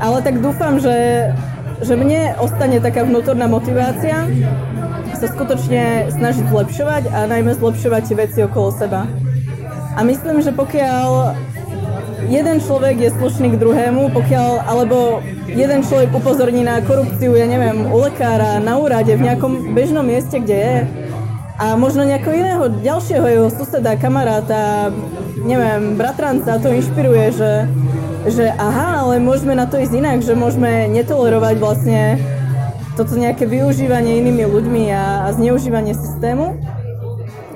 Ale 0.01 0.19
tak 0.25 0.41
dúfam, 0.41 0.81
že, 0.81 1.30
že 1.85 1.93
mne 1.95 2.35
ostane 2.41 2.81
taká 2.81 3.05
vnútorná 3.07 3.47
motivácia 3.47 4.27
sa 5.23 5.31
skutočne 5.31 6.11
snažiť 6.11 6.51
zlepšovať 6.51 7.07
a 7.15 7.23
najmä 7.31 7.55
zlepšovať 7.55 8.03
veci 8.11 8.43
okolo 8.43 8.75
seba. 8.75 9.07
A 9.95 10.03
myslím, 10.03 10.43
že 10.43 10.51
pokiaľ 10.51 11.31
jeden 12.29 12.57
človek 12.59 12.95
je 12.99 13.09
slušný 13.15 13.55
k 13.55 13.59
druhému, 13.59 14.11
pokiaľ, 14.11 14.67
alebo 14.67 15.19
jeden 15.49 15.81
človek 15.83 16.11
upozorní 16.13 16.63
na 16.63 16.79
korupciu, 16.83 17.35
ja 17.35 17.47
neviem, 17.47 17.87
u 17.89 17.97
lekára, 18.03 18.59
na 18.63 18.79
úrade, 18.79 19.15
v 19.15 19.25
nejakom 19.25 19.75
bežnom 19.75 20.05
mieste, 20.05 20.39
kde 20.39 20.57
je, 20.57 20.75
a 21.53 21.77
možno 21.77 22.01
nejakého 22.01 22.33
iného, 22.33 22.63
ďalšieho 22.81 23.25
jeho 23.29 23.49
suseda, 23.53 23.93
kamaráta, 23.95 24.89
neviem, 25.37 25.93
bratranca 25.93 26.57
to 26.57 26.73
inšpiruje, 26.73 27.25
že, 27.29 27.53
že 28.25 28.45
aha, 28.57 29.05
ale 29.05 29.21
môžeme 29.21 29.53
na 29.53 29.69
to 29.69 29.77
ísť 29.77 29.93
inak, 29.93 30.19
že 30.25 30.33
môžeme 30.33 30.89
netolerovať 30.89 31.55
vlastne 31.61 32.17
toto 32.97 33.17
nejaké 33.17 33.45
využívanie 33.45 34.21
inými 34.21 34.49
ľuďmi 34.49 34.83
a, 34.93 35.29
a 35.29 35.33
zneužívanie 35.33 35.93
systému 35.93 36.57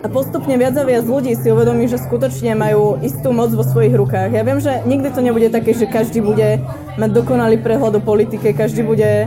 a 0.03 0.07
postupne 0.09 0.53
viac 0.61 0.77
a 0.77 0.85
viac 0.85 1.09
ľudí 1.09 1.33
si 1.33 1.49
uvedomí, 1.49 1.89
že 1.89 1.97
skutočne 1.97 2.53
majú 2.53 3.01
istú 3.01 3.33
moc 3.33 3.49
vo 3.49 3.65
svojich 3.65 3.97
rukách. 3.97 4.29
Ja 4.29 4.45
viem, 4.45 4.61
že 4.61 4.85
nikdy 4.85 5.09
to 5.09 5.25
nebude 5.25 5.49
také, 5.49 5.73
že 5.73 5.89
každý 5.89 6.21
bude 6.21 6.61
mať 7.01 7.09
dokonalý 7.09 7.57
prehľad 7.65 7.97
o 7.97 8.01
politike, 8.01 8.53
každý 8.53 8.85
bude 8.85 9.25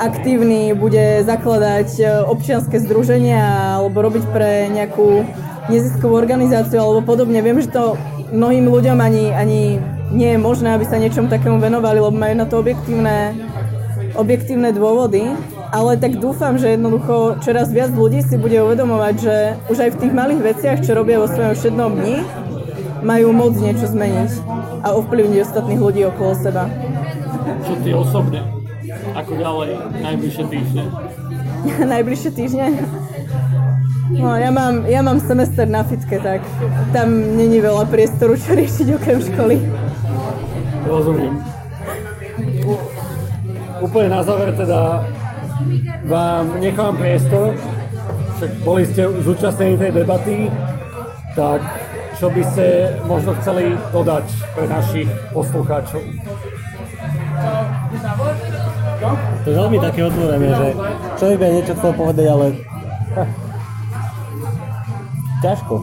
aktívny, 0.00 0.72
bude 0.72 1.22
zakladať 1.22 1.88
e, 2.00 2.04
občianske 2.26 2.80
združenia 2.80 3.78
alebo 3.78 4.02
robiť 4.02 4.24
pre 4.34 4.66
nejakú 4.72 5.22
neziskovú 5.70 6.16
organizáciu 6.16 6.82
alebo 6.82 7.06
podobne. 7.06 7.38
Viem, 7.44 7.62
že 7.62 7.70
to 7.70 7.94
mnohým 8.32 8.66
ľuďom 8.66 8.98
ani, 8.98 9.30
ani 9.30 9.78
nie 10.10 10.30
je 10.34 10.38
možné, 10.40 10.74
aby 10.74 10.88
sa 10.88 10.98
niečom 10.98 11.30
takému 11.30 11.60
venovali, 11.60 12.00
lebo 12.00 12.16
majú 12.16 12.34
na 12.34 12.46
to 12.48 12.58
objektívne, 12.58 13.36
objektívne 14.16 14.74
dôvody 14.74 15.28
ale 15.72 15.96
tak 15.96 16.20
dúfam, 16.20 16.60
že 16.60 16.76
jednoducho 16.76 17.40
čoraz 17.40 17.72
viac 17.72 17.96
ľudí 17.96 18.20
si 18.20 18.36
bude 18.36 18.60
uvedomovať, 18.60 19.14
že 19.16 19.36
už 19.72 19.78
aj 19.88 19.90
v 19.96 20.00
tých 20.04 20.12
malých 20.12 20.40
veciach, 20.52 20.78
čo 20.84 20.92
robia 20.92 21.16
vo 21.16 21.24
svojom 21.24 21.56
všednom 21.56 21.90
dni, 21.96 22.16
majú 23.00 23.32
moc 23.32 23.56
niečo 23.56 23.88
zmeniť 23.88 24.30
a 24.84 24.92
ovplyvniť 24.92 25.40
ostatných 25.40 25.80
ľudí 25.80 26.04
okolo 26.12 26.36
seba. 26.36 26.68
Čo 27.64 27.74
ty 27.80 27.90
osobne? 27.96 28.44
Ako 29.16 29.32
ďalej? 29.32 29.70
Najbližšie 30.04 30.44
týždne? 30.52 30.84
Najbližšie 31.96 32.30
týždne? 32.36 32.66
No, 34.12 34.36
ja 34.36 34.52
mám, 34.52 34.84
ja 34.84 35.00
mám 35.00 35.24
semester 35.24 35.64
na 35.64 35.80
fitke, 35.88 36.20
tak 36.20 36.44
tam 36.92 37.08
není 37.32 37.64
veľa 37.64 37.88
priestoru, 37.88 38.36
čo 38.36 38.52
riešiť 38.52 38.86
okrem 39.00 39.18
školy. 39.24 39.56
Rozumiem. 40.84 41.40
Úplne 43.80 44.08
na 44.12 44.20
záver 44.20 44.52
teda 44.52 45.00
vám 46.06 46.60
nechám 46.60 46.96
priestor, 46.96 47.54
však 48.36 48.50
boli 48.66 48.82
ste 48.86 49.06
zúčastnení 49.22 49.78
tej 49.78 49.92
debaty, 50.02 50.50
tak 51.38 51.62
čo 52.18 52.30
by 52.30 52.42
ste 52.54 52.66
možno 53.06 53.34
chceli 53.42 53.74
dodať 53.90 54.26
pre 54.54 54.66
našich 54.70 55.08
poslucháčov? 55.34 56.02
To 59.42 59.46
je 59.50 59.56
veľmi 59.58 59.78
také 59.82 60.00
otvorené, 60.06 60.48
že 60.54 60.68
človek 61.18 61.36
by 61.38 61.46
niečo 61.50 61.74
chcel 61.74 61.92
povedať, 61.98 62.26
ale 62.30 62.46
ťažko. 65.42 65.74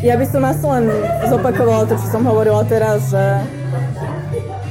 Ja 0.00 0.16
by 0.16 0.26
som 0.26 0.42
asi 0.48 0.64
len 0.64 0.84
zopakovala 1.28 1.84
to, 1.84 1.94
čo 1.94 2.06
som 2.08 2.24
hovorila 2.24 2.64
teraz, 2.64 3.12
že, 3.12 3.26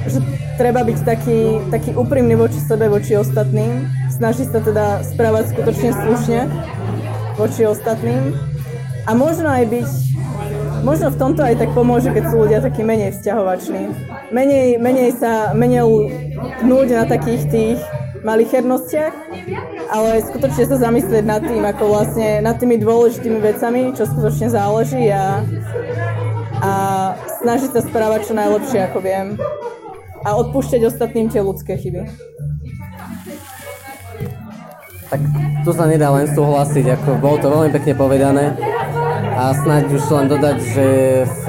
že 0.10 0.20
treba 0.60 0.84
byť 0.84 1.00
taký, 1.08 1.40
taký 1.72 1.96
úprimný 1.96 2.36
voči 2.36 2.60
sebe, 2.60 2.92
voči 2.92 3.16
ostatným. 3.16 3.88
Snažiť 4.12 4.48
sa 4.52 4.60
teda 4.60 5.08
správať 5.08 5.56
skutočne 5.56 5.96
slušne 5.96 6.40
voči 7.40 7.64
ostatným. 7.64 8.36
A 9.08 9.16
možno 9.16 9.48
aj 9.48 9.72
byť, 9.72 9.90
možno 10.84 11.16
v 11.16 11.18
tomto 11.18 11.48
aj 11.48 11.64
tak 11.64 11.72
pomôže, 11.72 12.12
keď 12.12 12.24
sú 12.28 12.44
ľudia 12.44 12.60
takí 12.60 12.84
menej 12.84 13.16
vzťahovační. 13.16 13.96
Menej, 14.36 14.84
menej 14.84 15.16
sa, 15.16 15.56
menej 15.56 15.88
tnúť 16.60 16.88
na 16.92 17.08
takých 17.08 17.48
tých 17.48 17.80
malichernostiach, 18.28 19.16
ale 19.88 20.20
skutočne 20.28 20.68
sa 20.68 20.76
zamyslieť 20.76 21.24
nad 21.24 21.40
tým, 21.40 21.64
ako 21.64 21.84
vlastne 21.88 22.44
nad 22.44 22.60
tými 22.60 22.76
dôležitými 22.84 23.40
vecami, 23.40 23.96
čo 23.96 24.04
skutočne 24.04 24.52
záleží 24.52 25.08
a, 25.08 25.40
a 26.60 26.72
snažiť 27.40 27.80
sa 27.80 27.82
správať 27.82 28.28
čo 28.28 28.34
najlepšie, 28.36 28.80
ako 28.92 29.00
viem. 29.00 29.40
A 30.24 30.30
odpúšťať 30.36 30.82
ostatným 30.88 31.32
tie 31.32 31.40
ľudské 31.40 31.80
chyby. 31.80 32.04
Tak 35.10 35.22
tu 35.66 35.72
sa 35.74 35.90
nedá 35.90 36.14
len 36.14 36.30
súhlasiť, 36.30 36.86
ako 37.00 37.10
bolo 37.18 37.38
to 37.42 37.48
veľmi 37.50 37.72
pekne 37.74 37.94
povedané 37.98 38.54
a 39.34 39.56
snáď 39.58 39.90
už 39.96 40.04
len 40.14 40.28
dodať, 40.30 40.58
že 40.62 40.88
v, 41.26 41.44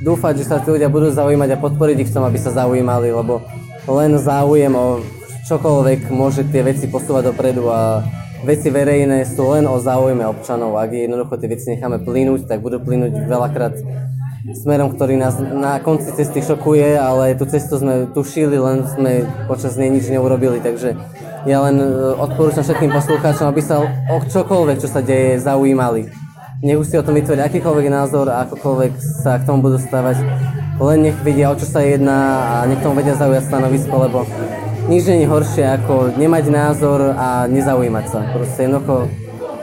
dúfať, 0.00 0.34
že 0.40 0.48
sa 0.48 0.62
tí 0.62 0.72
ľudia 0.72 0.88
budú 0.88 1.12
zaujímať 1.12 1.52
a 1.52 1.60
podporiť 1.60 1.96
ich 2.06 2.08
v 2.08 2.14
tom, 2.16 2.24
aby 2.24 2.38
sa 2.40 2.54
zaujímali, 2.54 3.12
lebo 3.12 3.44
len 3.90 4.16
záujem 4.16 4.72
o 4.72 5.02
čokoľvek 5.50 6.08
môže 6.14 6.46
tie 6.48 6.64
veci 6.64 6.86
posúvať 6.88 7.34
dopredu 7.34 7.68
a 7.68 8.06
veci 8.46 8.70
verejné 8.70 9.26
sú 9.26 9.50
len 9.52 9.66
o 9.66 9.76
záujme 9.76 10.22
občanov. 10.24 10.78
Ak 10.78 10.94
jednoducho 10.94 11.36
tie 11.36 11.50
veci 11.50 11.74
necháme 11.74 12.00
plynúť, 12.06 12.46
tak 12.46 12.62
budú 12.62 12.78
plynúť 12.80 13.26
veľakrát 13.26 13.74
smerom, 14.54 14.96
ktorý 14.96 15.20
nás 15.20 15.36
na 15.40 15.80
konci 15.80 16.12
cesty 16.16 16.40
šokuje, 16.40 16.96
ale 16.96 17.36
tú 17.36 17.44
cestu 17.44 17.76
sme 17.76 18.08
tušili, 18.12 18.56
len 18.56 18.88
sme 18.88 19.28
počas 19.44 19.76
nej 19.76 19.92
nič 19.92 20.08
neurobili, 20.08 20.60
takže 20.64 20.96
ja 21.44 21.58
len 21.64 21.76
e, 21.80 21.86
odporúčam 22.16 22.64
všetkým 22.64 22.92
poslucháčom, 22.92 23.48
aby 23.48 23.60
sa 23.60 23.84
o 23.84 24.16
čokoľvek, 24.24 24.76
čo 24.80 24.88
sa 24.88 25.04
deje, 25.04 25.40
zaujímali. 25.40 26.08
Nech 26.64 26.78
už 26.80 26.86
si 26.90 26.96
o 26.98 27.06
tom 27.06 27.14
vytvoriť 27.14 27.44
akýkoľvek 27.44 27.86
názor 27.86 28.26
a 28.32 28.48
akokoľvek 28.48 28.92
sa 29.22 29.38
k 29.38 29.46
tomu 29.46 29.70
budú 29.70 29.78
stavať 29.78 30.18
len 30.78 31.10
nech 31.10 31.18
vidia, 31.26 31.50
o 31.50 31.58
čo 31.58 31.66
sa 31.66 31.82
jedná 31.82 32.18
a 32.38 32.54
nech 32.66 32.78
tomu 32.82 33.02
vedia 33.02 33.18
zaujať 33.18 33.50
stanovisko, 33.50 33.94
lebo 33.98 34.18
nič 34.86 35.10
nie 35.10 35.26
je 35.26 35.30
horšie 35.30 35.64
ako 35.82 36.14
nemať 36.14 36.44
názor 36.48 37.12
a 37.18 37.50
nezaujímať 37.50 38.06
sa. 38.06 38.22
Proste 38.30 38.70
jednoducho 38.70 39.10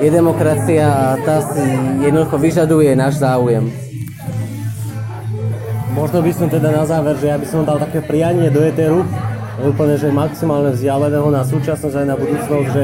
je 0.03 0.09
demokracia 0.11 0.85
a 0.91 1.05
tá 1.23 1.39
si 1.39 1.63
jednoducho 2.03 2.35
vyžaduje 2.35 2.91
náš 2.99 3.23
záujem. 3.23 3.84
Možno 5.95 6.19
by 6.19 6.31
som 6.35 6.51
teda 6.51 6.75
na 6.75 6.83
záver, 6.83 7.15
že 7.15 7.31
ja 7.31 7.39
by 7.39 7.47
som 7.47 7.63
dal 7.63 7.79
také 7.79 8.03
prianie 8.03 8.51
do 8.51 8.59
eteru, 8.59 9.07
úplne, 9.63 9.95
že 9.95 10.11
maximálne 10.11 10.75
vzdialeného 10.75 11.31
na 11.31 11.47
súčasnosť 11.47 11.95
aj 11.95 12.05
na 12.05 12.19
budúcnosť, 12.19 12.67
že 12.75 12.83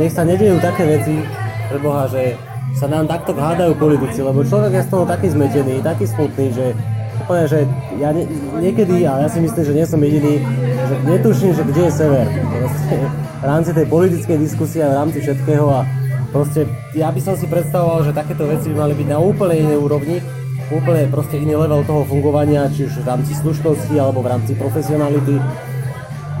nech 0.00 0.16
sa 0.16 0.24
nedejú 0.24 0.56
také 0.56 0.88
veci, 0.88 1.20
pre 1.68 1.76
Boha, 1.76 2.08
že 2.08 2.40
sa 2.72 2.88
nám 2.88 3.04
takto 3.04 3.36
hádajú 3.36 3.76
politici, 3.76 4.24
lebo 4.24 4.40
človek 4.48 4.80
je 4.80 4.82
z 4.84 4.88
toho 4.88 5.04
taký 5.04 5.28
zmetený, 5.28 5.84
taký 5.84 6.08
smutný, 6.08 6.56
že 6.56 6.72
úplne, 7.20 7.44
že 7.44 7.68
ja 8.00 8.16
nie, 8.16 8.24
niekedy, 8.60 9.04
a 9.04 9.24
ja 9.24 9.28
si 9.28 9.44
myslím, 9.44 9.64
že 9.68 9.76
nie 9.76 9.86
som 9.88 10.00
jediný, 10.00 10.40
že 10.88 10.94
netuším, 11.04 11.52
že 11.52 11.62
kde 11.68 11.82
je 11.84 11.92
sever. 11.92 12.26
Proste, 12.32 12.96
v 13.12 13.44
rámci 13.44 13.70
tej 13.76 13.86
politickej 13.92 14.36
diskusie 14.40 14.80
a 14.80 14.88
v 14.88 14.98
rámci 15.04 15.18
všetkého 15.20 15.68
a 15.68 15.84
proste 16.32 16.64
ja 16.96 17.12
by 17.12 17.20
som 17.20 17.36
si 17.36 17.44
predstavoval, 17.44 18.08
že 18.08 18.16
takéto 18.16 18.48
veci 18.48 18.72
by 18.72 18.88
mali 18.88 18.94
byť 18.96 19.08
na 19.12 19.18
úplne 19.20 19.56
inej 19.68 19.78
úrovni, 19.84 20.16
úplne 20.78 21.04
proste 21.12 21.36
iný 21.36 21.56
level 21.58 21.84
toho 21.84 22.02
fungovania, 22.08 22.70
či 22.72 22.88
už 22.88 23.04
v 23.04 23.08
rámci 23.08 23.32
slušnosti 23.36 23.94
alebo 23.96 24.24
v 24.24 24.30
rámci 24.32 24.52
profesionality. 24.56 25.36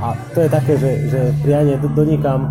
A 0.02 0.18
to 0.34 0.38
je 0.42 0.50
také, 0.50 0.74
že, 0.80 0.90
že 1.12 1.20
prianie 1.46 1.78
do, 1.78 1.88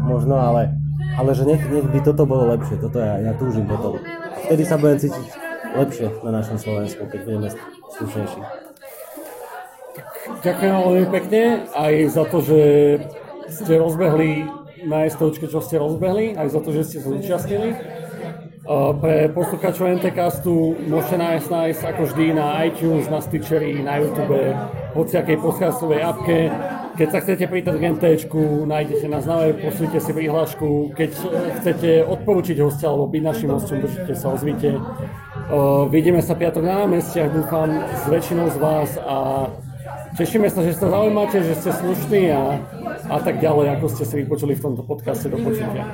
možno, 0.08 0.40
ale, 0.40 0.72
ale 1.20 1.36
že 1.36 1.44
nech, 1.44 1.60
nech 1.68 1.88
by 1.90 2.00
toto 2.00 2.24
bolo 2.24 2.48
lepšie, 2.56 2.80
toto 2.80 3.02
ja, 3.02 3.20
ja 3.20 3.34
túžim 3.36 3.68
potom. 3.68 4.00
Vtedy 4.48 4.64
sa 4.64 4.80
budem 4.80 4.98
cítiť 5.02 5.26
lepšie 5.76 6.08
na 6.24 6.32
našom 6.40 6.56
Slovensku, 6.56 7.04
keď 7.12 7.20
budeme 7.28 7.50
slušnejší. 8.00 8.40
Ďakujem 10.42 10.74
veľmi 10.74 11.08
pekne 11.12 11.44
aj 11.76 11.94
za 12.08 12.24
to, 12.30 12.38
že 12.40 12.60
ste 13.52 13.74
rozbehli 13.76 14.48
na 14.88 15.06
STOčke, 15.06 15.46
čo 15.46 15.60
ste 15.62 15.78
rozbehli, 15.78 16.34
aj 16.40 16.48
za 16.50 16.60
to, 16.64 16.70
že 16.74 16.82
ste 16.88 16.98
sa 17.04 17.10
zúčastnili. 17.12 17.70
Pre 18.62 19.16
poslucháčov 19.34 19.98
NTCastu 19.98 20.78
môžete 20.86 21.18
nájsť, 21.18 21.48
nájsť 21.50 21.82
ako 21.82 22.02
vždy 22.14 22.26
na 22.38 22.62
iTunes, 22.70 23.10
na 23.10 23.18
Stitcheri, 23.18 23.82
na 23.82 23.98
YouTube, 23.98 24.38
hociakej 24.94 25.38
podcastovej 25.42 26.06
appke. 26.06 26.54
Keď 26.94 27.08
sa 27.10 27.20
chcete 27.26 27.50
pridať 27.50 27.82
k 27.82 27.84
NTčku, 27.98 28.70
nájdete 28.70 29.10
nás 29.10 29.26
na 29.26 29.42
web, 29.42 29.58
pošlite 29.66 29.98
si 29.98 30.12
prihlášku. 30.14 30.94
Keď 30.94 31.10
chcete 31.58 32.06
odporučiť 32.06 32.58
hostia 32.62 32.94
alebo 32.94 33.10
byť 33.10 33.24
našim 33.26 33.50
hostom, 33.50 33.82
určite 33.82 34.14
sa 34.14 34.28
ozvite. 34.30 34.78
Vidíme 35.90 36.22
sa 36.22 36.38
piatok 36.38 36.62
na 36.62 36.86
námestiach, 36.86 37.34
dúfam, 37.34 37.82
s 37.82 38.06
väčšinou 38.14 38.46
z 38.54 38.58
vás 38.62 38.94
a 39.02 39.50
tešíme 40.22 40.46
sa, 40.54 40.62
že 40.62 40.78
sa 40.78 40.86
zaujímate, 40.86 41.42
že 41.42 41.58
ste 41.58 41.74
slušní 41.74 42.30
a, 42.30 42.62
a 43.10 43.18
tak 43.26 43.42
ďalej, 43.42 43.82
ako 43.82 43.86
ste 43.90 44.06
si 44.06 44.22
vypočuli 44.22 44.54
v 44.54 44.64
tomto 44.70 44.86
podcaste 44.86 45.34
do 45.34 45.42
počutia. 45.42 45.90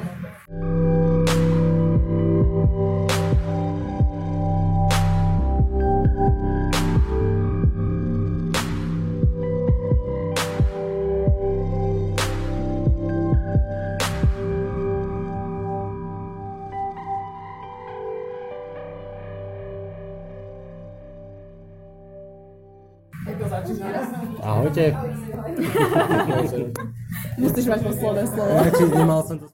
Ahojte. 27.38 27.54
Musíš 27.54 27.70
mať 27.70 27.82
posledné 27.86 28.24
slovo. 28.34 28.50
Ja, 28.50 28.72
či 28.74 28.84
nemal 28.90 29.22
som 29.22 29.38
to... 29.38 29.48